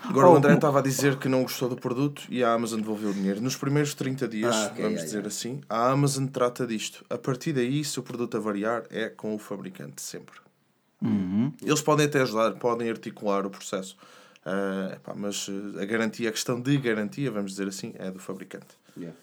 Agora 0.00 0.28
o 0.28 0.36
André 0.36 0.54
estava 0.54 0.80
a 0.80 0.82
dizer 0.82 1.16
que 1.16 1.28
não 1.28 1.42
gostou 1.42 1.68
do 1.68 1.76
produto 1.76 2.22
e 2.28 2.42
a 2.44 2.52
Amazon 2.52 2.80
devolveu 2.80 3.10
o 3.10 3.14
dinheiro. 3.14 3.40
Nos 3.40 3.56
primeiros 3.56 3.94
30 3.94 4.28
dias, 4.28 4.54
Ah, 4.54 4.66
ok, 4.66 4.82
vamos 4.82 5.00
yeah, 5.00 5.04
dizer 5.04 5.16
yeah. 5.18 5.28
assim, 5.28 5.60
a 5.68 5.90
Amazon 5.90 6.26
trata 6.26 6.66
disto. 6.66 7.04
A 7.08 7.16
partir 7.16 7.52
daí, 7.52 7.84
se 7.84 7.98
o 7.98 8.02
produto 8.02 8.36
a 8.36 8.40
variar, 8.40 8.84
é 8.90 9.08
com 9.08 9.34
o 9.34 9.38
fabricante 9.38 10.02
sempre. 10.02 10.34
Uhum. 11.00 11.52
Eles 11.62 11.80
podem 11.80 12.06
até 12.06 12.20
ajudar, 12.22 12.52
podem 12.54 12.90
articular 12.90 13.46
o 13.46 13.50
processo. 13.50 13.96
Ah, 14.44 14.92
epá, 14.94 15.14
mas 15.16 15.48
eh, 15.48 15.82
a 15.82 15.84
garantia, 15.86 16.28
a 16.28 16.32
questão 16.32 16.60
de 16.60 16.76
garantia, 16.76 17.30
vamos 17.30 17.52
dizer 17.52 17.68
assim, 17.68 17.92
é 17.98 18.10
do 18.10 18.18
fabricante. 18.18 18.66
Yeah. 18.96 19.16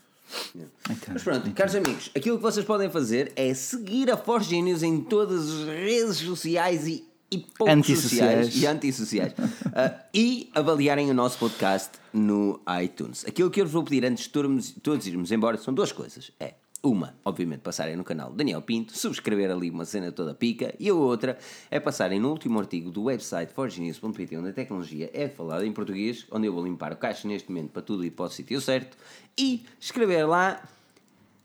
Então, 0.56 1.14
Mas 1.14 1.24
pronto, 1.24 1.52
caros 1.52 1.76
amigos, 1.76 2.10
aquilo 2.16 2.38
que 2.38 2.44
vocês 2.44 2.66
podem 2.66 2.90
fazer 2.90 3.32
é 3.36 3.54
seguir 3.54 4.12
a 4.12 4.18
Forge 4.18 4.62
News 4.62 4.84
em 4.84 5.02
todas 5.02 5.50
as 5.50 5.68
redes 5.68 6.18
sociais 6.18 6.88
e, 6.88 7.04
e 7.30 7.38
pouco 7.40 7.72
Antissociais. 7.72 8.46
sociais 8.48 8.64
e 8.64 8.68
antissociais 8.68 9.34
Ah, 9.74 9.94
e 10.14 10.50
avaliarem 10.54 11.10
o 11.10 11.14
nosso 11.14 11.38
podcast 11.38 11.92
no 12.14 12.60
iTunes. 12.84 13.24
Aquilo 13.26 13.50
que 13.50 13.62
eu 13.62 13.66
vos 13.66 13.74
vou 13.74 13.84
pedir 13.84 14.06
antes 14.06 14.26
de 14.26 14.30
todos, 14.32 14.72
todos 14.84 15.08
irmos 15.08 15.32
embora 15.32 15.58
são 15.58 15.74
duas 15.74 15.92
coisas. 15.94 16.32
É 16.40 16.56
uma, 16.84 17.16
obviamente, 17.24 17.60
passarem 17.60 17.96
no 17.96 18.04
canal 18.04 18.32
Daniel 18.34 18.62
Pinto, 18.62 18.98
subscrever 18.98 19.52
ali 19.52 19.70
uma 19.70 19.86
cena 19.86 20.12
toda 20.12 20.34
pica, 20.34 20.74
e 20.80 20.90
a 20.90 20.94
outra 20.94 21.38
é 21.70 21.80
passarem 21.80 22.20
no 22.20 22.30
último 22.30 22.60
artigo 22.60 22.90
do 22.90 23.04
website 23.04 23.54
forgenews.pt, 23.54 24.38
onde 24.38 24.50
a 24.50 24.54
tecnologia 24.54 25.10
é 25.14 25.28
falada 25.30 25.66
em 25.66 25.72
português, 25.72 26.26
onde 26.32 26.48
eu 26.48 26.54
vou 26.54 26.64
limpar 26.64 26.92
o 26.92 26.98
caixo 26.98 27.28
neste 27.28 27.50
momento 27.50 27.72
para 27.72 27.82
tudo 27.82 28.04
ir 28.04 28.12
para 28.12 28.26
o 28.26 28.30
sítio 28.30 28.60
certo, 28.60 28.98
e 29.38 29.64
escrever 29.80 30.26
lá 30.26 30.62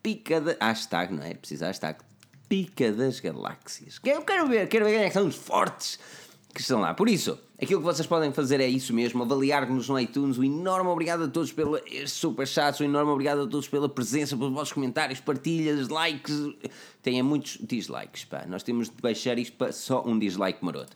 pica 0.03 0.41
da. 0.41 0.57
Hashtag, 0.61 1.13
não 1.13 1.23
é? 1.23 1.35
Precisa 1.35 1.67
hashtag. 1.67 1.99
Pica 2.49 2.93
das 2.93 3.19
galáxias. 3.21 4.01
Eu 4.05 4.23
quero 4.23 4.47
ver, 4.47 4.69
quero 4.69 4.85
ver 4.85 4.93
quem 4.93 5.03
é 5.03 5.09
que 5.09 5.15
são 5.15 5.27
os 5.27 5.35
fortes 5.35 5.99
que 6.55 6.61
estão 6.61 6.81
lá. 6.81 6.95
Por 6.95 7.09
isso, 7.09 7.39
aquilo 7.61 7.81
que 7.81 7.87
vocês 7.87 8.07
podem 8.07 8.33
fazer 8.33 8.61
é 8.61 8.67
isso 8.67 8.93
mesmo: 8.93 9.23
avaliar-nos 9.23 9.89
no 9.89 9.99
iTunes. 9.99 10.39
Um 10.39 10.45
enorme 10.45 10.91
obrigado 10.91 11.25
a 11.25 11.29
todos 11.29 11.53
pelo 11.53 11.79
super 12.07 12.47
chats, 12.47 12.81
um 12.81 12.85
enorme 12.85 13.11
obrigado 13.11 13.43
a 13.43 13.47
todos 13.47 13.69
pela 13.69 13.89
presença, 13.89 14.37
pelos 14.37 14.53
vossos 14.53 14.73
comentários, 14.73 15.21
partilhas, 15.21 15.89
likes. 15.89 16.55
Tenha 17.03 17.23
muitos 17.23 17.59
dislikes, 17.61 18.25
pá. 18.25 18.45
Nós 18.47 18.63
temos 18.63 18.89
de 18.89 18.97
baixar 19.01 19.39
isto 19.39 19.57
para 19.57 19.73
só 19.73 20.05
um 20.07 20.19
dislike 20.19 20.65
maroto. 20.65 20.93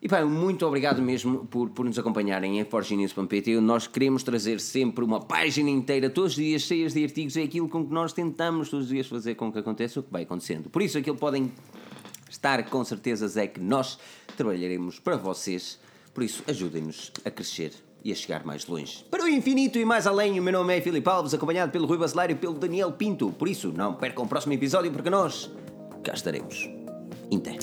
E 0.00 0.08
pá, 0.08 0.24
muito 0.24 0.66
obrigado 0.66 1.00
mesmo 1.00 1.46
por, 1.46 1.70
por 1.70 1.84
nos 1.84 1.98
acompanharem 1.98 2.60
em 2.60 2.64
forginews.pt. 2.64 3.60
Nós 3.60 3.86
queremos 3.86 4.22
trazer 4.22 4.60
sempre 4.60 5.04
uma 5.04 5.20
página 5.20 5.70
inteira, 5.70 6.10
todos 6.10 6.32
os 6.32 6.36
dias, 6.36 6.62
cheias 6.62 6.92
de 6.92 7.02
artigos. 7.02 7.36
É 7.36 7.42
aquilo 7.42 7.68
com 7.68 7.84
que 7.84 7.92
nós 7.92 8.12
tentamos 8.12 8.68
todos 8.68 8.86
os 8.86 8.92
dias 8.92 9.06
fazer 9.06 9.34
com 9.34 9.50
que 9.50 9.58
aconteça 9.58 10.00
o 10.00 10.02
que 10.02 10.12
vai 10.12 10.22
acontecendo. 10.22 10.68
Por 10.68 10.82
isso, 10.82 10.98
aquilo 10.98 11.16
podem 11.16 11.50
estar, 12.36 12.62
com 12.68 12.84
certezas 12.84 13.36
é 13.36 13.46
que 13.46 13.60
nós 13.60 13.98
trabalharemos 14.36 14.98
para 14.98 15.16
vocês. 15.16 15.78
Por 16.14 16.22
isso, 16.22 16.42
ajudem-nos 16.46 17.12
a 17.24 17.30
crescer 17.30 17.72
e 18.04 18.12
a 18.12 18.14
chegar 18.14 18.44
mais 18.44 18.66
longe. 18.66 19.04
Para 19.10 19.24
o 19.24 19.28
infinito 19.28 19.78
e 19.78 19.84
mais 19.84 20.06
além, 20.06 20.38
o 20.38 20.42
meu 20.42 20.52
nome 20.52 20.76
é 20.76 20.80
Filipe 20.80 21.08
Alves, 21.08 21.34
acompanhado 21.34 21.72
pelo 21.72 21.86
Rui 21.86 21.98
Bacelar 21.98 22.30
e 22.30 22.34
pelo 22.34 22.54
Daniel 22.54 22.92
Pinto. 22.92 23.32
Por 23.32 23.48
isso, 23.48 23.72
não 23.72 23.94
percam 23.94 24.24
o 24.24 24.28
próximo 24.28 24.52
episódio, 24.52 24.92
porque 24.92 25.10
nós 25.10 25.50
cá 26.04 26.14
estaremos. 26.14 26.70
Inter. 27.30 27.58